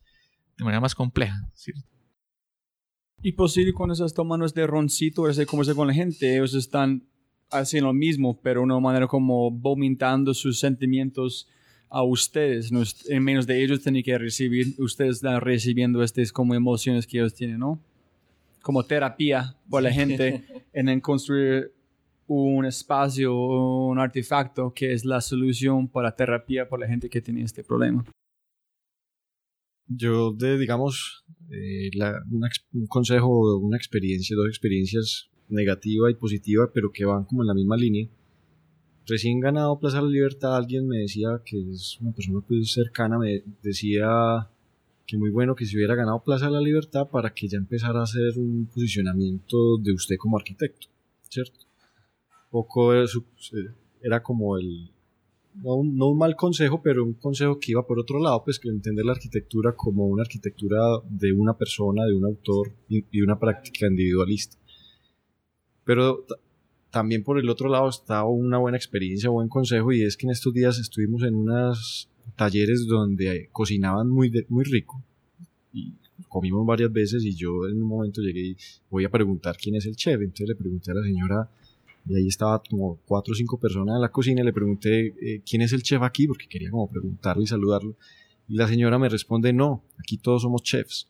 de 0.57 0.63
manera 0.63 0.81
más 0.81 0.95
compleja, 0.95 1.35
¿cierto? 1.53 1.81
Y 3.21 3.31
posible 3.31 3.71
cuando 3.73 3.93
estás 3.93 4.13
tomando 4.13 4.45
este 4.45 4.67
roncito, 4.67 5.29
ese 5.29 5.45
conversar 5.45 5.75
con 5.75 5.87
la 5.87 5.93
gente, 5.93 6.35
ellos 6.35 6.53
están 6.53 7.07
haciendo 7.49 7.87
lo 7.87 7.93
mismo, 7.93 8.39
pero 8.41 8.59
de 8.59 8.65
una 8.65 8.79
manera 8.79 9.07
como 9.07 9.49
vomitando 9.49 10.33
sus 10.33 10.59
sentimientos 10.59 11.47
a 11.89 12.03
ustedes. 12.03 12.71
No 12.71 12.83
en 13.07 13.23
menos 13.23 13.47
de 13.47 13.63
ellos 13.63 13.81
tienen 13.81 14.03
que 14.03 14.17
recibir, 14.17 14.75
ustedes 14.79 15.17
están 15.17 15.39
recibiendo 15.39 16.03
estas 16.03 16.31
como 16.31 16.53
emociones 16.53 17.07
que 17.07 17.19
ellos 17.19 17.33
tienen, 17.33 17.59
¿no? 17.59 17.79
Como 18.61 18.83
terapia 18.83 19.55
por 19.69 19.83
la 19.83 19.91
gente 19.91 20.43
en 20.73 20.99
construir 20.99 21.71
un 22.27 22.65
espacio, 22.65 23.35
un 23.35 23.99
artefacto 23.99 24.73
que 24.73 24.91
es 24.91 25.05
la 25.05 25.21
solución 25.21 25.87
para 25.87 26.15
terapia 26.15 26.67
por 26.67 26.79
la 26.79 26.87
gente 26.87 27.09
que 27.09 27.21
tiene 27.21 27.43
este 27.43 27.63
problema. 27.63 28.03
Yo, 29.87 30.31
de, 30.33 30.57
digamos, 30.57 31.23
eh, 31.51 31.89
la- 31.93 32.23
una 32.31 32.49
un 32.73 32.87
consejo, 32.87 33.57
una 33.59 33.77
experiencia, 33.77 34.35
dos 34.35 34.47
experiencias 34.47 35.29
negativa 35.49 36.09
y 36.09 36.15
positiva, 36.15 36.71
pero 36.73 36.91
que 36.91 37.05
van 37.05 37.25
como 37.25 37.43
en 37.43 37.47
la 37.47 37.53
misma 37.53 37.77
línea. 37.77 38.07
Recién 39.05 39.39
ganado 39.41 39.79
Plaza 39.79 39.97
de 39.97 40.03
la 40.03 40.09
Libertad, 40.09 40.55
alguien 40.55 40.87
me 40.87 40.99
decía 40.99 41.41
que 41.45 41.57
es 41.71 41.97
una 42.01 42.13
persona 42.13 42.39
pues, 42.47 42.71
cercana, 42.71 43.19
me 43.19 43.43
decía 43.61 44.49
que 45.05 45.17
muy 45.17 45.29
bueno 45.29 45.55
que 45.55 45.65
se 45.65 45.75
hubiera 45.75 45.95
ganado 45.95 46.23
Plaza 46.23 46.45
de 46.45 46.53
la 46.53 46.61
Libertad 46.61 47.09
para 47.09 47.33
que 47.33 47.47
ya 47.49 47.57
empezara 47.57 47.99
a 47.99 48.03
hacer 48.03 48.37
un 48.37 48.65
posicionamiento 48.73 49.77
de 49.77 49.91
usted 49.93 50.15
como 50.17 50.37
arquitecto, 50.37 50.87
¿cierto? 51.29 51.59
Poco 52.49 52.93
eso, 52.93 53.25
eh, 53.53 53.73
era 54.01 54.23
como 54.23 54.57
el, 54.57 54.89
no 55.55 55.75
un, 55.75 56.17
mal 56.17 56.35
consejo, 56.35 56.81
pero 56.81 57.03
un 57.03 57.13
consejo 57.13 57.59
que 57.59 57.71
iba 57.71 57.85
por 57.85 57.99
otro 57.99 58.19
lado, 58.19 58.43
pues 58.43 58.59
que 58.59 58.69
entender 58.69 59.05
la 59.05 59.13
arquitectura 59.13 59.75
como 59.75 60.07
una 60.07 60.23
arquitectura 60.23 60.79
de 61.09 61.31
una 61.31 61.57
persona, 61.57 62.05
de 62.05 62.13
un 62.13 62.25
autor 62.25 62.71
y, 62.89 63.21
una 63.21 63.39
práctica 63.39 63.87
individualista. 63.87 64.57
Pero 65.83 66.25
ta- 66.27 66.35
también 66.91 67.23
por 67.23 67.39
el 67.39 67.49
otro 67.49 67.69
lado 67.69 67.89
está 67.89 68.23
una 68.23 68.57
buena 68.57 68.77
experiencia, 68.77 69.29
buen 69.29 69.49
consejo, 69.49 69.91
y 69.91 70.03
es 70.03 70.15
que 70.17 70.27
en 70.27 70.31
estos 70.31 70.53
días 70.53 70.79
estuvimos 70.79 71.23
en 71.23 71.35
unos 71.35 72.09
talleres 72.35 72.85
donde 72.87 73.49
cocinaban 73.51 74.09
muy, 74.09 74.31
muy 74.49 74.63
rico. 74.63 75.03
Y 75.73 75.93
comimos 76.29 76.65
varias 76.65 76.91
veces 76.91 77.23
y 77.25 77.35
yo 77.35 77.67
en 77.67 77.81
un 77.81 77.87
momento 77.87 78.21
llegué 78.21 78.41
y 78.41 78.57
voy 78.89 79.05
a 79.05 79.09
preguntar 79.09 79.57
quién 79.61 79.75
es 79.75 79.85
el 79.85 79.95
chef. 79.95 80.21
Entonces 80.21 80.49
le 80.49 80.55
pregunté 80.55 80.91
a 80.91 80.95
la 80.95 81.03
señora 81.03 81.49
y 82.05 82.15
ahí 82.15 82.27
estaba 82.27 82.61
como 82.69 82.99
cuatro 83.05 83.31
o 83.31 83.35
cinco 83.35 83.59
personas 83.59 83.95
en 83.95 84.01
la 84.01 84.11
cocina 84.11 84.41
y 84.41 84.45
le 84.45 84.53
pregunté 84.53 85.07
eh, 85.07 85.41
quién 85.45 85.61
es 85.61 85.71
el 85.73 85.83
chef 85.83 86.01
aquí 86.01 86.27
porque 86.27 86.47
quería 86.47 86.69
como 86.69 86.89
preguntarle 86.89 87.43
y 87.43 87.47
saludarlo. 87.47 87.95
Y 88.47 88.55
la 88.55 88.67
señora 88.67 88.99
me 88.99 89.09
responde 89.09 89.53
no 89.53 89.85
aquí 89.97 90.17
todos 90.17 90.41
somos 90.41 90.63
chefs. 90.63 91.09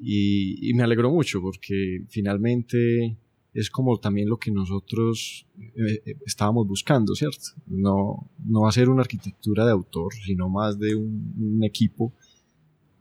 Y, 0.00 0.68
y 0.68 0.74
me 0.74 0.82
alegró 0.82 1.10
mucho 1.10 1.40
porque 1.40 2.04
finalmente 2.08 3.18
es 3.52 3.70
como 3.70 3.98
también 3.98 4.28
lo 4.28 4.38
que 4.38 4.50
nosotros 4.50 5.46
eh, 5.58 6.02
eh, 6.04 6.16
estábamos 6.24 6.66
buscando 6.68 7.16
cierto 7.16 7.48
no 7.66 8.30
no 8.44 8.68
hacer 8.68 8.88
una 8.88 9.02
arquitectura 9.02 9.64
de 9.64 9.72
autor 9.72 10.14
sino 10.24 10.48
más 10.48 10.78
de 10.78 10.94
un, 10.94 11.34
un 11.36 11.64
equipo 11.64 12.14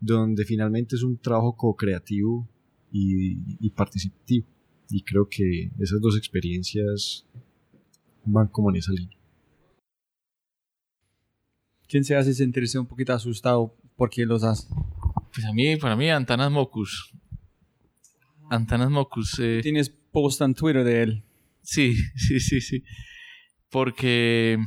donde 0.01 0.45
finalmente 0.45 0.95
es 0.95 1.03
un 1.03 1.17
trabajo 1.17 1.55
co-creativo 1.55 2.49
y, 2.91 3.37
y 3.63 3.69
participativo 3.69 4.47
y 4.89 5.03
creo 5.03 5.27
que 5.29 5.71
esas 5.79 6.01
dos 6.01 6.17
experiencias 6.17 7.25
van 8.25 8.47
como 8.47 8.69
en 8.69 8.77
esa 8.77 8.91
línea. 8.91 9.17
¿Quién 11.87 12.03
se 12.03 12.15
hace 12.15 12.33
sentirse 12.33 12.77
un 12.77 12.85
poquito 12.85 13.13
asustado 13.13 13.75
porque 13.95 14.25
los 14.25 14.43
hace? 14.43 14.67
Pues 15.33 15.45
a 15.45 15.53
mí, 15.53 15.75
para 15.77 15.95
mí, 15.95 16.09
Antanas 16.09 16.51
Mocus. 16.51 17.11
Antanas 18.49 18.89
Mocus. 18.89 19.39
eh, 19.39 19.59
Tienes 19.63 19.89
post 19.89 20.41
en 20.41 20.53
Twitter 20.53 20.83
de 20.83 21.01
él. 21.03 21.23
Sí, 21.61 21.95
sí, 22.15 22.39
sí, 22.39 22.61
sí. 22.61 22.83
Porque. 23.69 24.57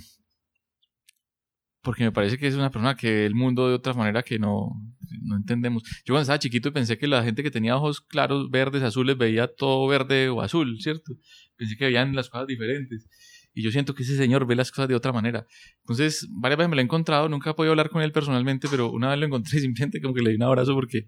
Porque 1.82 2.04
me 2.04 2.12
parece 2.12 2.38
que 2.38 2.46
es 2.46 2.54
una 2.54 2.70
persona 2.70 2.96
que 2.96 3.10
ve 3.10 3.26
el 3.26 3.34
mundo 3.34 3.68
de 3.68 3.74
otra 3.74 3.92
manera 3.94 4.22
que 4.22 4.38
no, 4.38 4.70
no 5.22 5.36
entendemos. 5.36 5.82
Yo 6.04 6.14
cuando 6.14 6.22
estaba 6.22 6.38
chiquito 6.38 6.72
pensé 6.72 6.96
que 6.96 7.09
la 7.09 7.24
gente 7.24 7.42
que 7.42 7.50
tenía 7.50 7.76
ojos 7.76 8.00
claros, 8.00 8.50
verdes, 8.50 8.82
azules, 8.84 9.18
veía 9.18 9.48
todo 9.48 9.86
verde 9.88 10.28
o 10.28 10.42
azul, 10.42 10.78
¿cierto? 10.80 11.14
Pensé 11.56 11.76
que 11.76 11.86
veían 11.86 12.14
las 12.14 12.28
cosas 12.30 12.46
diferentes. 12.46 13.09
Y 13.54 13.62
yo 13.62 13.70
siento 13.70 13.94
que 13.94 14.04
ese 14.04 14.16
señor 14.16 14.46
ve 14.46 14.54
las 14.56 14.70
cosas 14.70 14.88
de 14.88 14.94
otra 14.94 15.12
manera. 15.12 15.44
Entonces, 15.80 16.26
varias 16.30 16.56
veces 16.59 16.70
me 16.70 16.76
lo 16.76 16.80
he 16.82 16.84
encontrado, 16.84 17.28
nunca 17.28 17.50
he 17.50 17.54
podido 17.54 17.72
hablar 17.72 17.90
con 17.90 18.00
él 18.00 18.10
personalmente, 18.12 18.68
pero 18.70 18.90
una 18.90 19.10
vez 19.10 19.18
lo 19.18 19.26
encontré 19.26 19.59
simplemente 19.60 20.00
como 20.00 20.14
que 20.14 20.22
le 20.22 20.30
di 20.30 20.36
un 20.36 20.44
abrazo 20.44 20.74
porque 20.74 21.04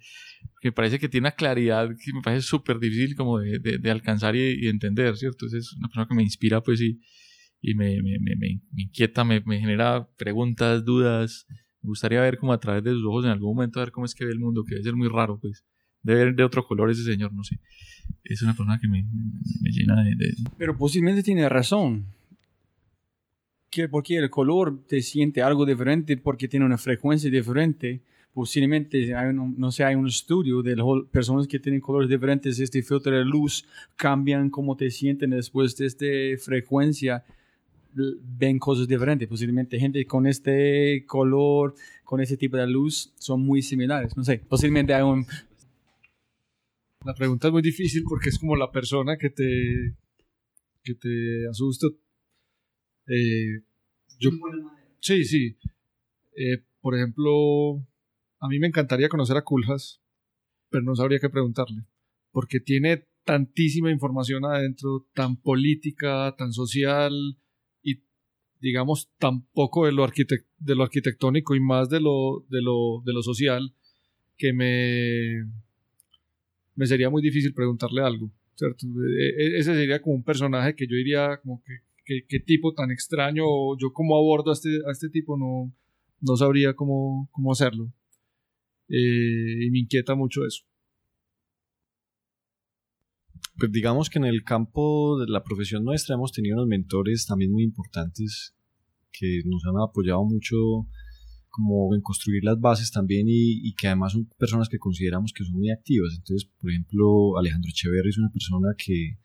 me 0.62 0.72
parece 0.72 0.98
que 0.98 1.08
tiene 1.08 1.28
una 1.28 1.32
claridad 1.36 1.88
que 1.90 2.12
me 2.12 2.22
parece 2.22 2.42
súper 2.46 2.78
difícil 2.78 3.14
como 3.16 3.38
de, 3.38 3.58
de- 3.58 3.78
de 3.78 3.90
alcanzar 3.90 4.34
y, 4.36 4.64
y 4.64 4.68
entender, 4.68 5.16
¿cierto? 5.16 5.46
Entonces, 5.46 5.66
es 5.66 5.72
una 5.78 5.88
persona 5.88 6.06
que 6.08 6.14
me 6.14 6.22
inspira, 6.22 6.62
pues, 6.62 6.80
y, 6.80 7.00
y 7.66 7.74
me, 7.74 8.00
me, 8.02 8.18
me, 8.20 8.36
me- 8.36 8.60
inquieta, 8.76 9.24
me, 9.24 9.40
genera 9.40 10.06
preguntas, 10.16 10.84
dudas. 10.84 11.46
Me 11.80 11.88
gustaría 11.88 12.20
ver 12.20 12.38
como 12.38 12.52
a 12.52 12.60
través 12.60 12.84
de 12.84 12.90
sus 12.92 13.04
ojos 13.04 13.24
en 13.24 13.30
algún 13.30 13.54
momento, 13.56 13.80
a 13.80 13.84
ver 13.84 13.92
cómo 13.92 14.04
es 14.06 14.14
que 14.14 14.24
ve 14.24 14.32
el 14.32 14.38
mundo, 14.38 14.64
que 14.64 14.74
debe 14.74 14.84
ser 14.84 14.94
muy 14.96 15.08
raro, 15.08 15.38
pues. 15.40 15.64
Debe 16.02 16.26
ver 16.26 16.34
de 16.34 16.44
otro 16.44 16.66
color 16.66 16.90
ese 16.90 17.02
señor, 17.02 17.32
no 17.32 17.42
sé. 17.42 17.58
Es 18.24 18.42
una 18.42 18.52
persona 18.52 18.78
que 18.78 18.86
me, 18.88 19.04
llena 19.70 20.02
de, 20.04 20.14
de- 20.16 20.34
Pero 20.58 20.76
posiblemente 20.76 21.22
tiene 21.22 21.48
razón. 21.48 22.04
Que 23.70 23.88
porque 23.88 24.18
el 24.18 24.30
color 24.30 24.84
te 24.86 25.00
siente 25.02 25.42
algo 25.42 25.66
diferente 25.66 26.16
porque 26.16 26.46
tiene 26.48 26.64
una 26.66 26.78
frecuencia 26.78 27.30
diferente. 27.30 28.02
Posiblemente, 28.32 29.14
hay 29.14 29.28
un- 29.28 29.54
no 29.58 29.70
sé, 29.72 29.84
hay 29.84 29.94
un 29.94 30.06
estudio 30.06 30.62
de 30.62 30.76
las 30.76 30.84
personas 31.10 31.46
que 31.48 31.58
tienen 31.58 31.80
colores 31.80 32.08
diferentes, 32.08 32.58
este 32.60 32.82
filtro 32.82 33.12
de 33.16 33.24
luz 33.24 33.64
cambian 33.96 34.50
cómo 34.50 34.76
te 34.76 34.90
sienten 34.90 35.30
después 35.30 35.76
de 35.76 35.86
esta 35.86 36.06
frecuencia. 36.44 37.24
Ven 37.94 38.58
cosas 38.58 38.88
diferentes. 38.88 39.28
Posiblemente 39.28 39.78
gente 39.78 40.04
con 40.06 40.26
este 40.26 41.04
color, 41.06 41.74
con 42.04 42.20
ese 42.20 42.36
tipo 42.36 42.56
de 42.56 42.66
luz, 42.66 43.12
son 43.16 43.40
muy 43.42 43.62
similares. 43.62 44.16
No 44.16 44.24
sé, 44.24 44.38
posiblemente 44.48 44.94
hay 44.94 45.02
un... 45.02 45.26
La 47.04 47.14
pregunta 47.14 47.48
es 47.48 47.52
muy 47.52 47.62
difícil 47.62 48.02
porque 48.08 48.30
es 48.30 48.38
como 48.38 48.56
la 48.56 48.72
persona 48.72 49.16
que 49.18 49.30
te, 49.30 49.94
que 50.82 50.94
te 50.94 51.48
asusta. 51.50 51.86
Eh, 53.06 53.60
yo, 54.18 54.30
sí, 55.00 55.24
sí. 55.24 55.58
Eh, 56.36 56.64
por 56.80 56.94
ejemplo, 56.94 57.76
a 58.40 58.48
mí 58.48 58.58
me 58.58 58.66
encantaría 58.66 59.08
conocer 59.08 59.36
a 59.36 59.42
Culjas, 59.42 60.02
pero 60.70 60.82
no 60.82 60.94
sabría 60.96 61.18
qué 61.18 61.28
preguntarle, 61.28 61.84
porque 62.32 62.60
tiene 62.60 63.06
tantísima 63.24 63.90
información 63.90 64.44
adentro, 64.44 65.06
tan 65.14 65.36
política, 65.36 66.34
tan 66.36 66.52
social 66.52 67.12
digamos 68.64 69.10
tan 69.18 69.42
poco 69.52 69.84
de 69.84 69.92
lo, 69.92 70.06
de 70.58 70.74
lo 70.74 70.82
arquitectónico 70.82 71.54
y 71.54 71.60
más 71.60 71.90
de 71.90 72.00
lo, 72.00 72.46
social 73.22 73.74
que 74.38 74.54
me, 74.54 75.44
sería 76.86 77.10
muy 77.10 77.20
difícil 77.20 77.52
preguntarle 77.52 78.00
algo, 78.00 78.32
¿cierto? 78.54 78.86
E- 78.86 79.44
e- 79.44 79.58
ese 79.58 79.74
sería 79.74 80.00
como 80.00 80.16
un 80.16 80.24
personaje 80.24 80.74
que 80.74 80.86
yo 80.86 80.96
diría 80.96 81.38
como 81.42 81.62
que, 82.06 82.40
tipo 82.40 82.72
tan 82.72 82.90
extraño, 82.90 83.44
yo 83.78 83.92
cómo 83.92 84.16
abordo 84.16 84.50
a 84.50 84.54
este, 84.54 84.70
a 84.88 84.90
este 84.90 85.10
tipo, 85.10 85.36
no, 85.36 85.70
no 86.22 86.36
sabría 86.36 86.72
cómo, 86.74 87.28
cómo 87.32 87.52
hacerlo. 87.52 87.92
Eh, 88.88 89.66
y 89.66 89.70
me 89.70 89.80
inquieta 89.80 90.14
mucho 90.14 90.46
eso. 90.46 90.64
Pues 93.56 93.70
digamos 93.70 94.10
que 94.10 94.18
en 94.18 94.24
el 94.24 94.42
campo 94.42 95.18
de 95.18 95.26
la 95.28 95.42
profesión 95.42 95.84
nuestra 95.84 96.16
hemos 96.16 96.32
tenido 96.32 96.56
unos 96.56 96.68
mentores 96.68 97.26
también 97.26 97.52
muy 97.52 97.62
importantes 97.62 98.54
que 99.12 99.42
nos 99.44 99.64
han 99.64 99.80
apoyado 99.80 100.24
mucho 100.24 100.56
como 101.48 101.94
en 101.94 102.00
construir 102.00 102.42
las 102.42 102.58
bases 102.58 102.90
también 102.90 103.28
y, 103.28 103.68
y 103.68 103.74
que 103.74 103.86
además 103.86 104.12
son 104.12 104.28
personas 104.38 104.68
que 104.68 104.78
consideramos 104.78 105.32
que 105.32 105.44
son 105.44 105.54
muy 105.54 105.70
activas. 105.70 106.12
Entonces, 106.16 106.50
por 106.60 106.70
ejemplo, 106.70 107.38
Alejandro 107.38 107.70
Echeverri 107.70 108.08
es 108.08 108.18
una 108.18 108.32
persona 108.32 108.74
que, 108.76 109.18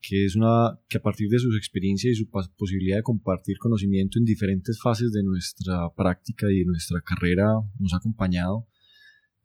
que 0.00 0.24
es 0.24 0.36
una 0.36 0.78
que 0.88 0.98
a 0.98 1.02
partir 1.02 1.28
de 1.28 1.38
sus 1.38 1.56
experiencias 1.56 2.12
y 2.12 2.14
su 2.14 2.30
posibilidad 2.56 2.98
de 2.98 3.02
compartir 3.02 3.58
conocimiento 3.58 4.18
en 4.18 4.24
diferentes 4.24 4.80
fases 4.80 5.12
de 5.12 5.22
nuestra 5.22 5.92
práctica 5.94 6.46
y 6.50 6.60
de 6.60 6.64
nuestra 6.64 7.00
carrera 7.00 7.46
nos 7.78 7.92
ha 7.92 7.96
acompañado. 7.98 8.68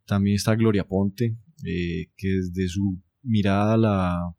También 0.05 0.35
está 0.35 0.55
Gloria 0.55 0.87
Ponte, 0.87 1.37
eh, 1.65 2.11
que 2.15 2.27
desde 2.27 2.67
su 2.67 3.01
mirada 3.23 3.77
la, 3.77 4.35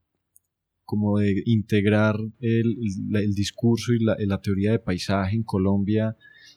como 0.85 1.19
de 1.19 1.43
integrar 1.47 2.17
el, 2.41 2.79
el, 3.15 3.35
discurso 3.35 3.93
y 3.93 4.05
la, 4.05 4.17
la, 4.19 4.41
teoría 4.41 4.73
de 4.73 4.79
paisaje 4.79 5.37
en 5.37 5.43
Colombia 5.43 6.17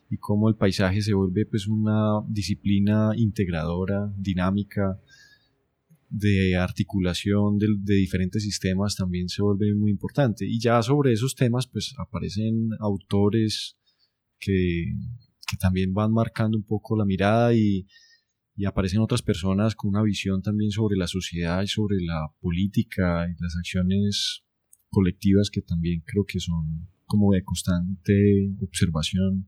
y 0.10 0.18
cómo 0.18 0.50
el 0.50 0.56
paisaje 0.56 1.02
se 1.02 1.14
vuelve 1.14 1.46
pues 1.46 1.68
una 1.68 2.22
disciplina 2.28 3.12
integradora, 3.16 4.14
dinámica, 4.18 5.00
de 6.10 6.56
articulación 6.56 7.58
de, 7.58 7.68
de, 7.80 7.96
diferentes 7.96 8.42
sistemas 8.44 8.96
también 8.96 9.28
se 9.28 9.42
vuelve 9.42 9.74
muy 9.76 9.92
importante. 9.92 10.46
Y 10.46 10.60
ya 10.60 10.82
sobre 10.82 11.12
esos 11.12 11.36
temas 11.36 11.68
pues 11.68 11.94
aparecen 11.98 12.70
autores 12.80 13.78
que, 14.40 14.94
que 15.48 15.58
también 15.58 15.94
van 15.94 16.14
marcando 16.14 16.58
un 16.58 16.64
poco 16.64 16.96
la 16.96 17.06
mirada 17.06 17.54
y, 17.54 17.88
y 18.58 18.66
aparecen 18.66 19.02
otras 19.02 19.22
personas 19.22 19.76
con 19.76 19.90
una 19.90 20.02
visión 20.02 20.42
también 20.42 20.72
sobre 20.72 20.98
la 20.98 21.06
sociedad 21.06 21.62
y 21.62 21.68
sobre 21.68 21.98
la 22.02 22.28
política 22.42 23.28
y 23.30 23.40
las 23.40 23.56
acciones 23.56 24.44
colectivas 24.90 25.52
que 25.52 25.62
también 25.62 26.02
creo 26.04 26.26
que 26.26 26.40
son 26.40 26.90
como 27.06 27.34
de 27.34 27.44
constante 27.44 28.50
observación. 28.60 29.48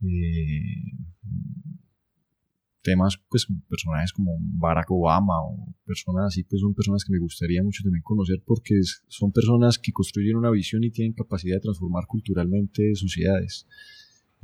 Eh, 0.00 0.96
temas, 2.80 3.18
pues 3.28 3.46
personajes 3.68 4.12
como 4.12 4.38
Barack 4.40 4.90
Obama 4.90 5.34
o 5.44 5.74
personas 5.84 6.28
así, 6.28 6.44
pues 6.44 6.62
son 6.62 6.74
personas 6.74 7.04
que 7.04 7.12
me 7.12 7.18
gustaría 7.18 7.62
mucho 7.62 7.82
también 7.82 8.02
conocer 8.02 8.42
porque 8.46 8.74
son 9.08 9.32
personas 9.32 9.78
que 9.78 9.92
construyen 9.92 10.36
una 10.36 10.50
visión 10.50 10.82
y 10.82 10.90
tienen 10.90 11.12
capacidad 11.12 11.56
de 11.56 11.60
transformar 11.60 12.06
culturalmente 12.06 12.94
sociedades 12.94 13.66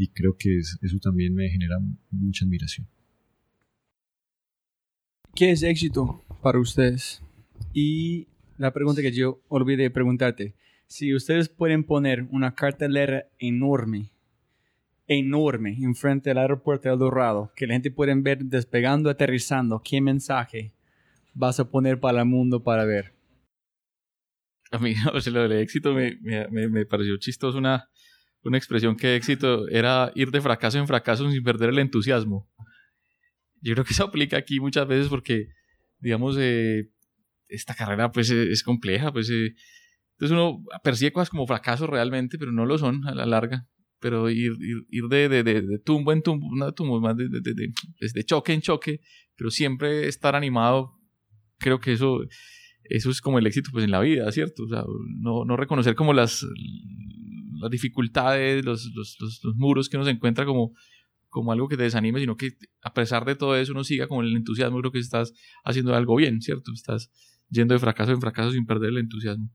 y 0.00 0.08
creo 0.08 0.34
que 0.38 0.58
eso 0.58 0.98
también 0.98 1.34
me 1.34 1.50
genera 1.50 1.78
mucha 2.10 2.46
admiración. 2.46 2.88
¿Qué 5.34 5.50
es 5.50 5.62
éxito 5.62 6.24
para 6.42 6.58
ustedes? 6.58 7.22
Y 7.74 8.26
la 8.56 8.72
pregunta 8.72 9.02
que 9.02 9.12
yo 9.12 9.42
olvidé 9.48 9.90
preguntarte, 9.90 10.54
si 10.86 11.14
ustedes 11.14 11.50
pueden 11.50 11.84
poner 11.84 12.26
una 12.30 12.54
cartelera 12.54 13.26
enorme, 13.38 14.10
enorme, 15.06 15.76
enfrente 15.82 16.30
del 16.30 16.38
aeropuerto 16.38 16.88
de 16.88 16.94
El 16.94 16.98
Dorado, 16.98 17.52
que 17.54 17.66
la 17.66 17.74
gente 17.74 17.90
puede 17.90 18.14
ver 18.14 18.38
despegando, 18.38 19.10
aterrizando, 19.10 19.82
¿qué 19.84 20.00
mensaje 20.00 20.72
vas 21.34 21.60
a 21.60 21.70
poner 21.70 22.00
para 22.00 22.20
el 22.20 22.26
mundo 22.26 22.64
para 22.64 22.86
ver? 22.86 23.12
A 24.70 24.78
mí, 24.78 24.94
o 25.12 25.20
sea, 25.20 25.30
lo 25.30 25.42
del 25.42 25.60
éxito 25.60 25.92
me, 25.92 26.16
me, 26.22 26.68
me 26.68 26.86
pareció 26.86 27.18
chistoso 27.18 27.58
una, 27.58 27.90
una 28.42 28.58
expresión 28.58 28.96
que 28.96 29.16
éxito 29.16 29.68
era 29.68 30.12
ir 30.14 30.30
de 30.30 30.40
fracaso 30.40 30.78
en 30.78 30.86
fracaso 30.86 31.30
sin 31.30 31.42
perder 31.42 31.70
el 31.70 31.78
entusiasmo. 31.78 32.48
Yo 33.60 33.74
creo 33.74 33.84
que 33.84 33.92
eso 33.92 34.04
aplica 34.04 34.38
aquí 34.38 34.60
muchas 34.60 34.86
veces 34.86 35.08
porque, 35.08 35.48
digamos, 35.98 36.36
eh, 36.38 36.90
esta 37.48 37.74
carrera 37.74 38.10
pues 38.10 38.30
eh, 38.30 38.50
es 38.50 38.62
compleja, 38.62 39.12
pues 39.12 39.28
eh, 39.30 39.54
entonces 40.12 40.36
uno 40.36 40.62
persigue 40.82 41.12
cosas 41.12 41.30
como 41.30 41.46
fracasos 41.46 41.88
realmente, 41.88 42.38
pero 42.38 42.52
no 42.52 42.66
lo 42.66 42.78
son 42.78 43.06
a 43.06 43.14
la 43.14 43.26
larga. 43.26 43.66
Pero 44.00 44.30
ir, 44.30 44.52
ir, 44.88 45.04
de, 45.10 45.28
de, 45.28 45.42
de, 45.42 45.78
tumbo 45.78 46.12
en 46.12 46.22
tumbo, 46.22 46.48
no 46.56 46.66
de 46.66 46.72
tumbo, 46.72 47.00
más 47.02 47.14
de, 47.18 47.28
de, 47.28 48.24
choque 48.24 48.54
en 48.54 48.62
choque, 48.62 49.00
pero 49.36 49.50
siempre 49.50 50.08
estar 50.08 50.34
animado, 50.34 50.98
creo 51.58 51.80
que 51.80 51.92
eso, 51.92 52.20
eso 52.84 53.10
es 53.10 53.20
como 53.20 53.38
el 53.38 53.46
éxito 53.46 53.68
pues 53.72 53.84
en 53.84 53.90
la 53.90 54.00
vida, 54.00 54.32
¿cierto? 54.32 54.64
O 54.64 54.68
sea, 54.68 54.84
no, 55.18 55.44
no 55.44 55.56
reconocer 55.58 55.94
como 55.94 56.14
las, 56.14 56.46
las 57.60 57.70
dificultades, 57.70 58.64
los, 58.64 58.90
los, 58.94 59.16
los, 59.20 59.56
muros 59.56 59.88
que 59.88 59.96
uno 59.96 60.04
se 60.04 60.12
encuentra 60.12 60.44
como, 60.44 60.72
como 61.28 61.52
algo 61.52 61.68
que 61.68 61.76
te 61.76 61.84
desanime, 61.84 62.20
sino 62.20 62.36
que 62.36 62.50
a 62.82 62.92
pesar 62.92 63.24
de 63.24 63.36
todo 63.36 63.56
eso 63.56 63.72
uno 63.72 63.84
siga 63.84 64.08
con 64.08 64.24
el 64.24 64.36
entusiasmo, 64.36 64.78
creo 64.80 64.92
que 64.92 64.98
estás 64.98 65.32
haciendo 65.64 65.94
algo 65.94 66.16
bien, 66.16 66.40
¿cierto? 66.40 66.72
Estás 66.72 67.10
yendo 67.48 67.74
de 67.74 67.80
fracaso 67.80 68.12
en 68.12 68.20
fracaso 68.20 68.52
sin 68.52 68.66
perder 68.66 68.90
el 68.90 68.98
entusiasmo. 68.98 69.50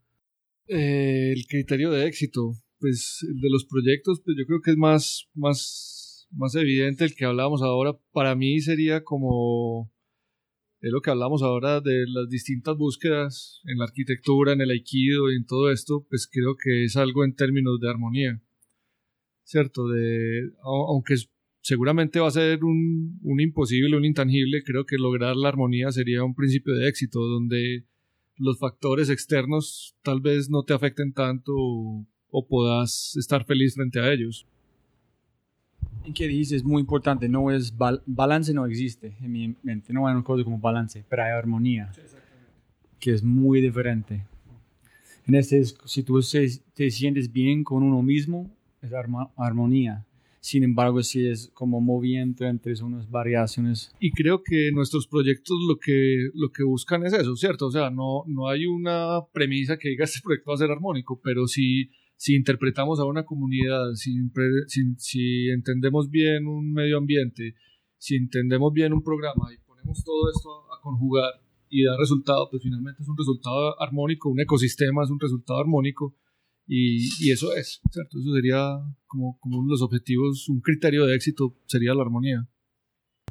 Eh, 0.67 1.33
el 1.35 1.45
criterio 1.47 1.91
de 1.91 2.07
éxito, 2.07 2.53
pues 2.79 3.25
el 3.27 3.39
de 3.39 3.49
los 3.49 3.65
proyectos, 3.65 4.21
pues 4.23 4.35
yo 4.37 4.45
creo 4.45 4.61
que 4.61 4.71
es 4.71 4.77
más, 4.77 5.27
más, 5.33 6.27
más 6.31 6.55
evidente 6.55 7.05
el 7.05 7.15
que 7.15 7.25
hablábamos 7.25 7.61
ahora. 7.61 7.93
Para 8.11 8.35
mí 8.35 8.59
sería 8.61 9.03
como 9.03 9.91
es 10.81 10.91
lo 10.91 11.01
que 11.01 11.09
hablamos 11.09 11.41
ahora 11.41 11.81
de 11.81 12.05
las 12.07 12.29
distintas 12.29 12.77
búsquedas 12.77 13.61
en 13.65 13.77
la 13.77 13.85
arquitectura, 13.85 14.53
en 14.53 14.61
el 14.61 14.71
aikido 14.71 15.31
y 15.31 15.35
en 15.35 15.45
todo 15.45 15.71
esto, 15.71 16.05
pues 16.09 16.27
creo 16.31 16.55
que 16.55 16.85
es 16.85 16.95
algo 16.95 17.23
en 17.23 17.35
términos 17.35 17.79
de 17.79 17.89
armonía, 17.89 18.41
¿cierto? 19.43 19.87
De, 19.87 20.51
aunque 20.63 21.15
seguramente 21.61 22.19
va 22.19 22.27
a 22.27 22.31
ser 22.31 22.63
un, 22.63 23.19
imposible, 23.39 23.97
un 23.97 24.05
intangible, 24.05 24.63
creo 24.63 24.85
que 24.85 24.97
lograr 24.97 25.35
la 25.35 25.49
armonía 25.49 25.91
sería 25.91 26.23
un 26.23 26.35
principio 26.35 26.75
de 26.75 26.87
éxito, 26.87 27.19
donde 27.19 27.85
los 28.37 28.59
factores 28.59 29.09
externos 29.09 29.95
tal 30.03 30.21
vez 30.21 30.49
no 30.49 30.63
te 30.63 30.73
afecten 30.73 31.13
tanto 31.13 31.53
o, 31.55 32.05
o 32.29 32.47
puedas 32.47 33.15
estar 33.17 33.45
feliz 33.45 33.75
frente 33.75 33.99
a 33.99 34.11
ellos 34.11 34.45
que 36.13 36.27
dices 36.27 36.57
es 36.57 36.63
muy 36.63 36.81
importante, 36.81 37.27
no 37.29 37.51
es 37.51 37.73
balance 38.05 38.53
no 38.53 38.65
existe 38.65 39.15
en 39.21 39.31
mi 39.31 39.55
mente, 39.63 39.93
no 39.93 40.07
hay 40.07 40.13
una 40.13 40.23
cosa 40.23 40.43
como 40.43 40.59
balance, 40.59 41.03
pero 41.09 41.23
hay 41.23 41.31
armonía, 41.31 41.91
que 42.99 43.11
es 43.11 43.23
muy 43.23 43.61
diferente. 43.61 44.25
En 45.27 45.35
este, 45.35 45.63
si 45.85 46.03
tú 46.03 46.19
te 46.73 46.91
sientes 46.91 47.31
bien 47.31 47.63
con 47.63 47.81
uno 47.83 48.01
mismo, 48.03 48.51
es 48.81 48.91
armonía. 49.37 50.05
Sin 50.39 50.63
embargo, 50.63 51.01
si 51.01 51.27
es 51.27 51.49
como 51.55 51.81
movimiento 51.81 52.45
entre 52.45 52.73
unas 52.83 53.09
variaciones. 53.09 53.91
Y 53.99 54.11
creo 54.11 54.43
que 54.43 54.71
nuestros 54.71 55.07
proyectos 55.07 55.57
lo 55.67 55.77
que, 55.77 56.29
lo 56.35 56.51
que 56.51 56.63
buscan 56.63 57.03
es 57.03 57.13
eso, 57.13 57.35
¿cierto? 57.35 57.65
O 57.65 57.71
sea, 57.71 57.89
no, 57.89 58.23
no 58.27 58.47
hay 58.47 58.67
una 58.67 59.21
premisa 59.33 59.77
que 59.77 59.89
diga 59.89 60.05
este 60.05 60.19
proyecto 60.23 60.51
va 60.51 60.55
a 60.55 60.59
ser 60.59 60.69
armónico, 60.69 61.19
pero 61.19 61.47
sí 61.47 61.85
si 61.85 61.89
interpretamos 62.27 62.99
a 62.99 63.05
una 63.05 63.25
comunidad, 63.25 63.93
si, 63.93 64.15
si, 64.97 65.49
entendemos 65.49 66.09
bien 66.09 66.47
un 66.47 66.71
medio 66.71 66.97
ambiente, 66.97 67.55
si 67.97 68.15
entendemos 68.15 68.71
bien 68.73 68.93
un 68.93 69.03
programa 69.03 69.53
y 69.53 69.57
ponemos 69.65 70.03
todo 70.03 70.31
esto 70.31 70.49
a, 70.73 70.81
conjugar 70.81 71.31
y 71.69 71.83
da 71.83 71.97
resultado, 71.97 72.47
pues 72.49 72.63
finalmente 72.63 73.01
es 73.01 73.09
un 73.09 73.17
resultado 73.17 73.81
armónico, 73.81 74.29
un 74.29 74.39
ecosistema 74.39 75.03
es 75.03 75.09
un 75.09 75.19
resultado 75.19 75.59
armónico 75.59 76.15
y, 76.67 77.09
y 77.19 77.31
eso 77.31 77.53
es, 77.55 77.81
¿cierto? 77.91 78.19
Eso 78.19 78.33
sería 78.33 78.79
como, 79.05 79.37
como 79.39 79.57
uno 79.57 79.67
de 79.67 79.71
los 79.71 79.81
objetivos, 79.81 80.47
un 80.49 80.61
criterio 80.61 81.05
de 81.05 81.15
éxito 81.15 81.57
sería 81.65 81.93
la 81.93 82.03
armonía. 82.03 82.47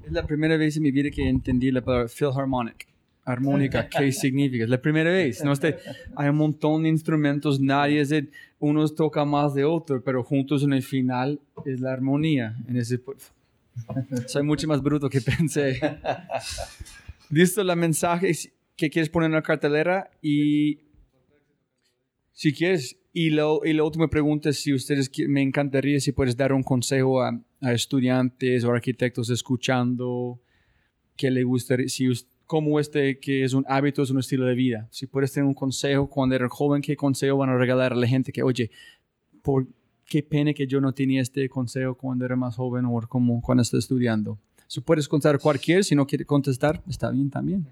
Es 0.04 0.12
la 0.12 0.26
primera 0.26 0.56
vez 0.56 0.76
en 0.76 0.82
mi 0.82 0.90
vida 0.90 1.10
que 1.10 1.28
entendí 1.28 1.70
la 1.70 1.82
palabra 1.82 2.08
Philharmonic 2.08 2.93
armónica, 3.24 3.88
¿qué 3.88 4.12
significa? 4.12 4.64
Es 4.64 4.70
la 4.70 4.80
primera 4.80 5.10
vez. 5.10 5.42
¿no? 5.44 5.52
Este, 5.52 5.76
hay 6.16 6.28
un 6.28 6.36
montón 6.36 6.82
de 6.82 6.88
instrumentos, 6.88 7.60
nadie 7.60 8.00
es 8.00 8.10
de, 8.10 8.28
unos 8.58 8.94
toca 8.94 9.24
más 9.24 9.54
de 9.54 9.64
otro, 9.64 10.02
pero 10.02 10.22
juntos 10.22 10.62
en 10.62 10.72
el 10.72 10.82
final 10.82 11.40
es 11.64 11.80
la 11.80 11.92
armonía. 11.92 12.56
En 12.68 12.76
ese, 12.76 13.00
soy 14.26 14.42
mucho 14.42 14.66
más 14.68 14.82
bruto 14.82 15.08
que 15.08 15.20
pensé. 15.20 15.80
Listo, 17.30 17.64
la 17.64 17.76
mensaje 17.76 18.32
que 18.76 18.90
quieres 18.90 19.08
poner 19.08 19.28
en 19.28 19.34
la 19.34 19.42
cartelera 19.42 20.10
y 20.22 20.80
si 22.32 22.52
quieres. 22.52 22.98
Y, 23.16 23.30
lo, 23.30 23.60
y 23.64 23.72
la 23.74 23.84
última 23.84 24.08
pregunta 24.08 24.48
es 24.48 24.58
si 24.58 24.74
ustedes, 24.74 25.08
me 25.28 25.40
encantaría 25.40 26.00
si 26.00 26.10
puedes 26.10 26.36
dar 26.36 26.52
un 26.52 26.64
consejo 26.64 27.22
a, 27.22 27.40
a 27.60 27.72
estudiantes 27.72 28.64
o 28.64 28.72
arquitectos 28.72 29.30
escuchando 29.30 30.40
que 31.16 31.30
le 31.30 31.44
gustaría, 31.44 31.86
si 31.88 32.08
usted 32.08 32.33
como 32.46 32.78
este 32.78 33.18
que 33.18 33.44
es 33.44 33.54
un 33.54 33.64
hábito, 33.68 34.02
es 34.02 34.10
un 34.10 34.18
estilo 34.18 34.44
de 34.44 34.54
vida. 34.54 34.88
Si 34.90 35.06
puedes 35.06 35.32
tener 35.32 35.46
un 35.46 35.54
consejo 35.54 36.08
cuando 36.08 36.34
eres 36.34 36.50
joven, 36.50 36.82
¿qué 36.82 36.96
consejo 36.96 37.38
van 37.38 37.50
a 37.50 37.56
regalar 37.56 37.92
a 37.92 37.96
la 37.96 38.06
gente 38.06 38.32
que, 38.32 38.42
oye, 38.42 38.70
por 39.42 39.66
qué 40.06 40.22
pena 40.22 40.52
que 40.52 40.66
yo 40.66 40.80
no 40.80 40.92
tenía 40.92 41.22
este 41.22 41.48
consejo 41.48 41.94
cuando 41.94 42.24
era 42.24 42.36
más 42.36 42.56
joven 42.56 42.84
o 42.84 43.00
como 43.08 43.40
cuando 43.40 43.62
estoy 43.62 43.78
estudiando? 43.78 44.38
Si 44.66 44.80
puedes 44.80 45.08
contar 45.08 45.38
cualquier, 45.38 45.84
si 45.84 45.94
no 45.94 46.06
quiere 46.06 46.24
contestar, 46.24 46.82
está 46.88 47.10
bien 47.10 47.30
también. 47.30 47.66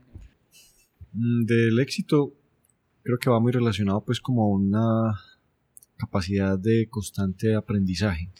Mm, 1.12 1.44
del 1.44 1.78
éxito, 1.80 2.32
creo 3.02 3.18
que 3.18 3.30
va 3.30 3.40
muy 3.40 3.52
relacionado 3.52 4.02
pues 4.02 4.20
como 4.20 4.50
una 4.50 5.18
capacidad 5.96 6.58
de 6.58 6.88
constante 6.88 7.54
aprendizaje. 7.54 8.30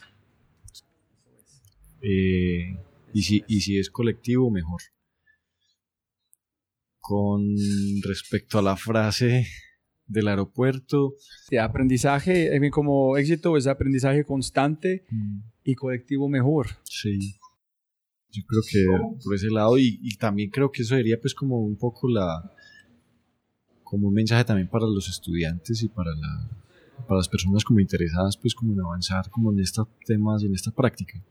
Eh, 2.00 2.76
y, 3.12 3.22
si, 3.22 3.44
y 3.46 3.60
si 3.60 3.78
es 3.78 3.90
colectivo, 3.90 4.50
mejor 4.50 4.80
con 7.02 7.56
respecto 8.04 8.60
a 8.60 8.62
la 8.62 8.76
frase 8.76 9.44
del 10.06 10.28
aeropuerto. 10.28 11.14
De 11.50 11.58
aprendizaje, 11.58 12.48
como 12.70 13.16
éxito 13.16 13.56
es 13.56 13.66
aprendizaje 13.66 14.24
constante 14.24 15.04
mm. 15.10 15.40
y 15.64 15.74
colectivo 15.74 16.28
mejor. 16.28 16.68
Sí. 16.84 17.34
Yo 18.30 18.42
creo 18.46 18.62
que 18.70 18.86
por 19.22 19.34
ese 19.34 19.50
lado 19.50 19.76
y, 19.78 20.16
también 20.16 20.48
creo 20.50 20.70
que 20.70 20.82
eso 20.82 20.94
sería 20.94 21.20
pues 21.20 21.34
como 21.34 21.58
un 21.58 21.76
poco 21.76 22.08
la 22.08 22.50
como 23.82 24.08
un 24.08 24.14
mensaje 24.14 24.44
también 24.44 24.68
para 24.68 24.86
los 24.86 25.06
estudiantes 25.08 25.82
y 25.82 25.88
para 25.88 26.12
la 26.14 26.48
para 27.06 27.18
las 27.18 27.28
personas 27.28 27.62
como 27.62 27.80
interesadas 27.80 28.38
pues 28.38 28.54
como 28.54 28.72
en 28.72 28.80
avanzar 28.80 29.28
como 29.28 29.52
en 29.52 29.58
estos 29.58 29.86
temas 30.06 30.42
y 30.42 30.46
en 30.46 30.54
esta 30.54 30.70
práctica 30.70 31.22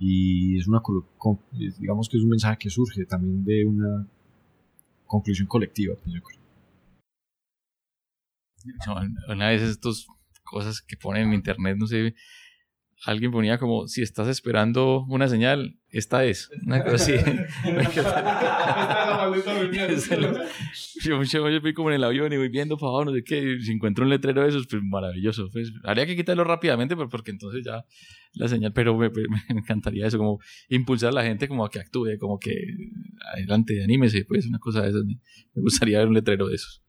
y 0.00 0.58
es 0.58 0.66
una 0.66 0.82
digamos 1.78 2.08
que 2.08 2.16
es 2.16 2.24
un 2.24 2.30
mensaje 2.30 2.56
que 2.58 2.70
surge 2.70 3.06
también 3.06 3.44
de 3.44 3.64
una 3.64 4.08
conclusión 5.06 5.46
colectiva, 5.48 5.94
pues 5.96 6.14
yo 6.14 6.22
creo. 6.22 6.40
Una 9.28 9.48
vez 9.50 9.62
estas 9.62 10.06
cosas 10.42 10.82
que 10.82 10.96
ponen 10.96 11.28
en 11.28 11.34
internet, 11.34 11.76
no 11.78 11.86
sé, 11.86 12.14
alguien 13.04 13.30
ponía 13.30 13.58
como, 13.58 13.86
si 13.88 14.02
estás 14.02 14.28
esperando 14.28 15.04
una 15.08 15.28
señal, 15.28 15.78
esta 15.90 16.24
es. 16.24 16.50
Una 16.64 16.82
cosa 16.82 16.94
así. 16.96 17.12
yo, 21.04 21.22
yo, 21.22 21.50
yo 21.50 21.60
fui 21.60 21.74
como 21.74 21.90
en 21.90 21.96
el 21.96 22.04
avión 22.04 22.32
y 22.32 22.36
voy 22.36 22.48
viendo 22.48 22.76
para 22.76 22.90
abajo, 22.90 23.06
no 23.06 23.12
sé 23.12 23.22
qué, 23.22 23.58
si 23.60 23.72
encuentro 23.72 24.04
un 24.04 24.10
letrero 24.10 24.42
de 24.42 24.48
esos, 24.48 24.66
pues 24.66 24.82
maravilloso. 24.82 25.48
Pues, 25.52 25.72
habría 25.84 26.06
que 26.06 26.16
quitarlo 26.16 26.44
rápidamente 26.44 26.96
pues, 26.96 27.08
porque 27.10 27.30
entonces 27.30 27.64
ya 27.64 27.84
la 28.32 28.48
señal, 28.48 28.72
pero 28.72 28.96
me, 28.96 29.10
encantaría 29.48 30.06
eso, 30.06 30.18
como 30.18 30.38
impulsar 30.68 31.10
a 31.10 31.12
la 31.12 31.22
gente 31.22 31.48
como 31.48 31.64
a 31.64 31.70
que 31.70 31.80
actúe, 31.80 32.18
como 32.18 32.38
que 32.38 32.54
adelante, 33.34 33.82
anímese, 33.82 34.24
pues 34.24 34.46
una 34.46 34.58
cosa 34.58 34.82
de 34.82 34.90
esas. 34.90 35.04
Me 35.04 35.62
gustaría 35.62 35.98
ver 35.98 36.08
un 36.08 36.14
letrero 36.14 36.48
de 36.48 36.56
esos. 36.56 36.82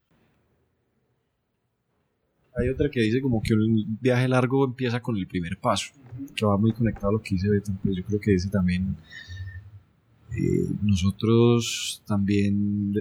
Hay 2.58 2.68
otra 2.68 2.90
que 2.90 3.00
dice 3.00 3.20
como 3.20 3.40
que 3.40 3.54
un 3.54 3.98
viaje 4.00 4.26
largo 4.26 4.64
empieza 4.64 5.00
con 5.00 5.16
el 5.16 5.26
primer 5.26 5.58
paso, 5.58 5.92
que 6.34 6.44
va 6.44 6.56
muy 6.56 6.72
conectado 6.72 7.10
a 7.10 7.12
lo 7.12 7.22
que 7.22 7.34
dice 7.34 7.48
Beto. 7.48 7.72
Pues 7.82 7.96
yo 7.96 8.04
creo 8.04 8.20
que 8.20 8.32
dice 8.32 8.48
también, 8.50 8.96
eh, 10.32 10.68
nosotros 10.82 12.02
también 12.06 12.94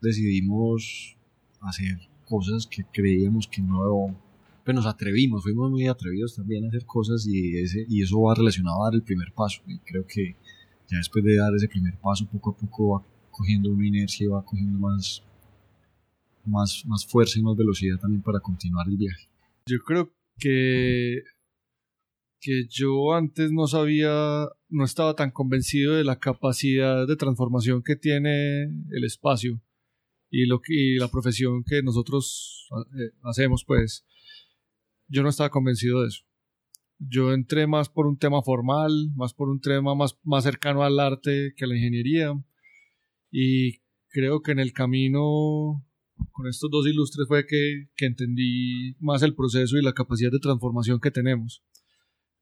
decidimos 0.00 1.16
hacer 1.60 1.98
cosas 2.24 2.66
que 2.66 2.84
creíamos 2.92 3.46
que 3.46 3.62
no, 3.62 4.16
pues 4.64 4.74
nos 4.74 4.86
atrevimos, 4.86 5.44
fuimos 5.44 5.70
muy 5.70 5.86
atrevidos 5.86 6.34
también 6.34 6.64
a 6.64 6.68
hacer 6.68 6.84
cosas 6.84 7.24
y, 7.26 7.56
ese, 7.58 7.86
y 7.88 8.02
eso 8.02 8.20
va 8.20 8.34
relacionado 8.34 8.82
a 8.82 8.86
dar 8.86 8.94
el 8.94 9.02
primer 9.02 9.32
paso. 9.32 9.62
Y 9.66 9.78
creo 9.78 10.04
que 10.06 10.34
ya 10.88 10.98
después 10.98 11.24
de 11.24 11.36
dar 11.36 11.54
ese 11.54 11.68
primer 11.68 11.96
paso, 11.98 12.26
poco 12.26 12.50
a 12.50 12.56
poco 12.56 12.88
va 12.88 13.06
cogiendo 13.30 13.70
una 13.70 13.86
inercia 13.86 14.24
y 14.24 14.28
va 14.28 14.44
cogiendo 14.44 14.78
más, 14.78 15.22
más, 16.46 16.84
más 16.86 17.06
fuerza 17.06 17.38
y 17.38 17.42
más 17.42 17.56
velocidad 17.56 17.98
también 17.98 18.22
para 18.22 18.40
continuar 18.40 18.86
el 18.88 18.96
viaje. 18.96 19.28
Yo 19.66 19.78
creo 19.80 20.12
que, 20.38 21.22
que 22.40 22.66
yo 22.68 23.14
antes 23.14 23.50
no 23.52 23.66
sabía, 23.66 24.48
no 24.68 24.84
estaba 24.84 25.14
tan 25.14 25.30
convencido 25.30 25.94
de 25.94 26.04
la 26.04 26.18
capacidad 26.18 27.06
de 27.06 27.16
transformación 27.16 27.82
que 27.82 27.96
tiene 27.96 28.64
el 28.64 29.04
espacio 29.04 29.60
y, 30.30 30.46
lo 30.46 30.60
que, 30.60 30.96
la 30.98 31.08
profesión 31.08 31.64
que 31.64 31.82
nosotros 31.82 32.68
eh, 32.98 33.10
hacemos, 33.22 33.64
pues 33.64 34.04
yo 35.08 35.22
no 35.22 35.28
estaba 35.28 35.50
convencido 35.50 36.02
de 36.02 36.08
eso. 36.08 36.24
Yo 36.98 37.32
entré 37.32 37.66
más 37.66 37.88
por 37.88 38.06
un 38.06 38.18
tema 38.18 38.42
formal, 38.42 39.10
más 39.14 39.34
por 39.34 39.48
un 39.48 39.60
tema 39.60 39.94
más, 39.94 40.18
más 40.22 40.44
cercano 40.44 40.82
al 40.82 40.98
arte 40.98 41.52
que 41.56 41.64
a 41.64 41.68
la 41.68 41.76
ingeniería 41.76 42.32
y 43.30 43.80
creo 44.08 44.40
que 44.40 44.52
en 44.52 44.58
el 44.58 44.72
camino 44.72 45.84
con 46.32 46.46
estos 46.46 46.70
dos 46.70 46.86
ilustres 46.86 47.28
fue 47.28 47.46
que, 47.46 47.88
que, 47.96 48.06
entendí 48.06 48.96
más 49.00 49.22
el 49.22 49.34
proceso 49.34 49.76
y 49.76 49.82
la 49.82 49.92
capacidad 49.92 50.30
de 50.30 50.38
transformación 50.38 51.00
que 51.00 51.10
tenemos. 51.10 51.62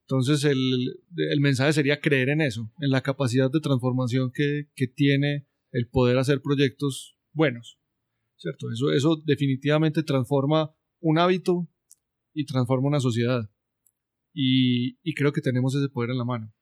Entonces 0.02 0.44
el, 0.44 1.00
el 1.16 1.40
mensaje 1.40 1.72
sería 1.72 2.00
creer 2.00 2.28
en 2.28 2.40
eso, 2.40 2.70
en 2.80 2.90
la 2.90 3.02
capacidad 3.02 3.50
de 3.50 3.60
transformación 3.60 4.30
que, 4.32 4.68
que 4.74 4.86
tiene 4.86 5.46
el 5.72 5.88
poder 5.88 6.18
hacer 6.18 6.42
proyectos 6.42 7.16
buenos. 7.32 7.78
¿Cierto? 8.36 8.70
Eso, 8.70 8.92
eso 8.92 9.22
definitivamente 9.24 10.02
transforma 10.02 10.74
un 11.00 11.18
hábito 11.18 11.68
y 12.32 12.44
transforma 12.44 12.88
una 12.88 13.00
sociedad. 13.00 13.50
Y, 14.32 14.98
y 15.02 15.14
creo 15.14 15.32
que 15.32 15.40
tenemos 15.40 15.74
ese 15.74 15.88
poder 15.88 16.10
en 16.10 16.18
la 16.18 16.24
mano. 16.24 16.52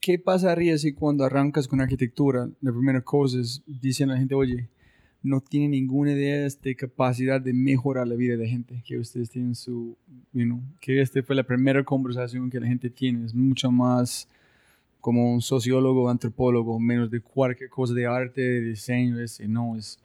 ¿Qué 0.00 0.18
pasaría 0.18 0.78
si 0.78 0.94
cuando 0.94 1.24
arrancas 1.24 1.66
con 1.66 1.80
arquitectura, 1.80 2.48
la 2.60 2.72
primera 2.72 3.02
cosa 3.02 3.40
es, 3.40 3.64
dicen 3.66 4.10
a 4.10 4.12
la 4.12 4.18
gente, 4.18 4.34
oye, 4.34 4.70
no 5.22 5.40
tiene 5.40 5.68
ninguna 5.68 6.12
idea 6.12 6.48
de 6.48 6.76
capacidad 6.76 7.40
de 7.40 7.52
mejorar 7.52 8.06
la 8.06 8.14
vida 8.14 8.36
de 8.36 8.48
gente 8.48 8.82
que 8.86 8.98
ustedes 8.98 9.30
tienen 9.30 9.54
su, 9.54 9.96
you 10.32 10.60
que 10.80 11.00
esta 11.00 11.22
fue 11.22 11.34
la 11.34 11.42
primera 11.42 11.82
conversación 11.82 12.50
que 12.50 12.60
la 12.60 12.66
gente 12.66 12.88
tiene, 12.88 13.24
es 13.24 13.34
mucho 13.34 13.70
más 13.70 14.28
como 15.00 15.32
un 15.32 15.40
sociólogo, 15.40 16.08
antropólogo, 16.08 16.78
menos 16.78 17.10
de 17.10 17.20
cualquier 17.20 17.70
cosa 17.70 17.94
de 17.94 18.06
arte, 18.06 18.40
de 18.40 18.60
diseño, 18.60 19.20
ese, 19.20 19.46
no, 19.48 19.76
es, 19.76 19.98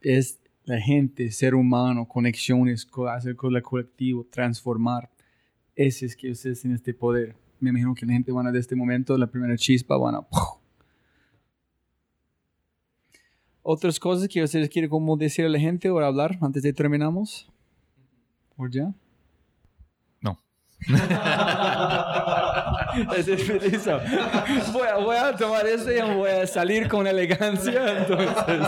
es 0.00 0.38
la 0.64 0.80
gente, 0.80 1.30
ser 1.30 1.54
humano, 1.54 2.06
conexiones, 2.06 2.86
hacer 3.10 3.36
con 3.36 3.54
el 3.56 3.62
colectivo, 3.62 4.26
transformar, 4.30 5.10
ese 5.74 6.06
es 6.06 6.16
que 6.16 6.30
ustedes 6.30 6.60
tienen 6.60 6.76
este 6.76 6.92
poder. 6.92 7.36
Me 7.60 7.70
imagino 7.70 7.94
que 7.94 8.04
la 8.04 8.12
gente 8.12 8.32
van 8.32 8.46
a 8.46 8.52
de 8.52 8.58
este 8.58 8.74
momento, 8.74 9.16
la 9.16 9.28
primera 9.28 9.56
chispa, 9.56 9.96
van 9.96 10.16
a 10.16 10.26
otras 13.70 14.00
cosas 14.00 14.28
que 14.28 14.42
ustedes 14.42 14.70
quieren 14.70 14.88
como 14.88 15.14
decir 15.14 15.44
a 15.44 15.48
la 15.50 15.58
gente 15.58 15.90
o 15.90 15.98
hablar 15.98 16.38
antes 16.40 16.62
de 16.62 16.72
terminamos? 16.72 17.46
¿Por 18.56 18.70
ya? 18.70 18.94
No. 20.22 20.38
voy, 24.72 24.88
a, 24.88 24.96
voy 24.96 25.16
a 25.16 25.36
tomar 25.36 25.66
este 25.66 25.98
y 25.98 26.00
voy 26.00 26.30
a 26.30 26.46
salir 26.46 26.88
con 26.88 27.06
elegancia. 27.06 27.98
Entonces, 27.98 28.66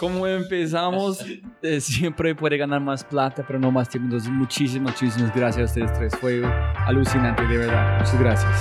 como 0.00 0.26
empezamos, 0.26 1.24
eh, 1.62 1.80
siempre 1.80 2.34
puede 2.34 2.56
ganar 2.56 2.80
más 2.80 3.04
plata, 3.04 3.44
pero 3.46 3.60
no 3.60 3.70
más 3.70 3.88
tiempo. 3.88 4.06
Entonces, 4.06 4.28
muchísimas, 4.28 4.94
muchísimas 4.94 5.32
gracias 5.32 5.62
a 5.62 5.72
ustedes 5.72 5.92
tres. 5.96 6.12
Fue 6.20 6.42
alucinante, 6.84 7.46
de 7.46 7.58
verdad. 7.58 7.98
Muchas 7.98 8.18
gracias. 8.18 8.60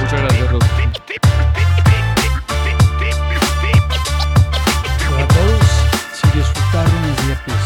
muchas 0.00 0.20
gracias, 0.22 0.52
Rob. 0.52 0.97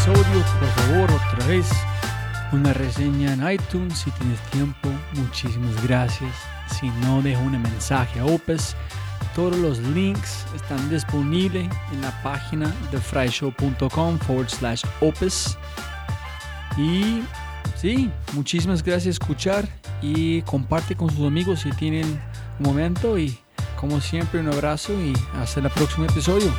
Episodio, 0.03 0.43
por 0.59 0.69
favor, 0.69 1.11
otra 1.11 1.47
vez 1.47 1.69
una 2.51 2.73
reseña 2.73 3.33
en 3.33 3.51
iTunes 3.51 3.99
si 3.99 4.11
tienes 4.11 4.39
tiempo. 4.51 4.89
Muchísimas 5.13 5.81
gracias. 5.83 6.31
Si 6.67 6.89
no, 7.01 7.21
deja 7.21 7.39
un 7.39 7.61
mensaje 7.61 8.19
a 8.19 8.25
Opus. 8.25 8.75
Todos 9.33 9.55
los 9.57 9.79
links 9.79 10.45
están 10.55 10.89
disponibles 10.89 11.69
en 11.93 12.01
la 12.01 12.11
página 12.21 12.73
de 12.91 12.99
fryshow.com 12.99 14.19
forward 14.19 14.49
slash 14.49 14.83
Opus. 14.99 15.57
Y 16.77 17.23
sí, 17.77 18.11
muchísimas 18.33 18.83
gracias 18.83 19.17
por 19.17 19.31
escuchar 19.31 19.69
y 20.01 20.41
comparte 20.41 20.95
con 20.95 21.09
sus 21.09 21.25
amigos 21.25 21.61
si 21.61 21.71
tienen 21.71 22.21
un 22.59 22.65
momento. 22.65 23.17
Y 23.17 23.37
como 23.79 24.01
siempre, 24.01 24.41
un 24.41 24.49
abrazo 24.49 24.91
y 24.93 25.13
hasta 25.41 25.61
el 25.61 25.69
próximo 25.69 26.05
episodio. 26.05 26.53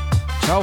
Chao. 0.47 0.62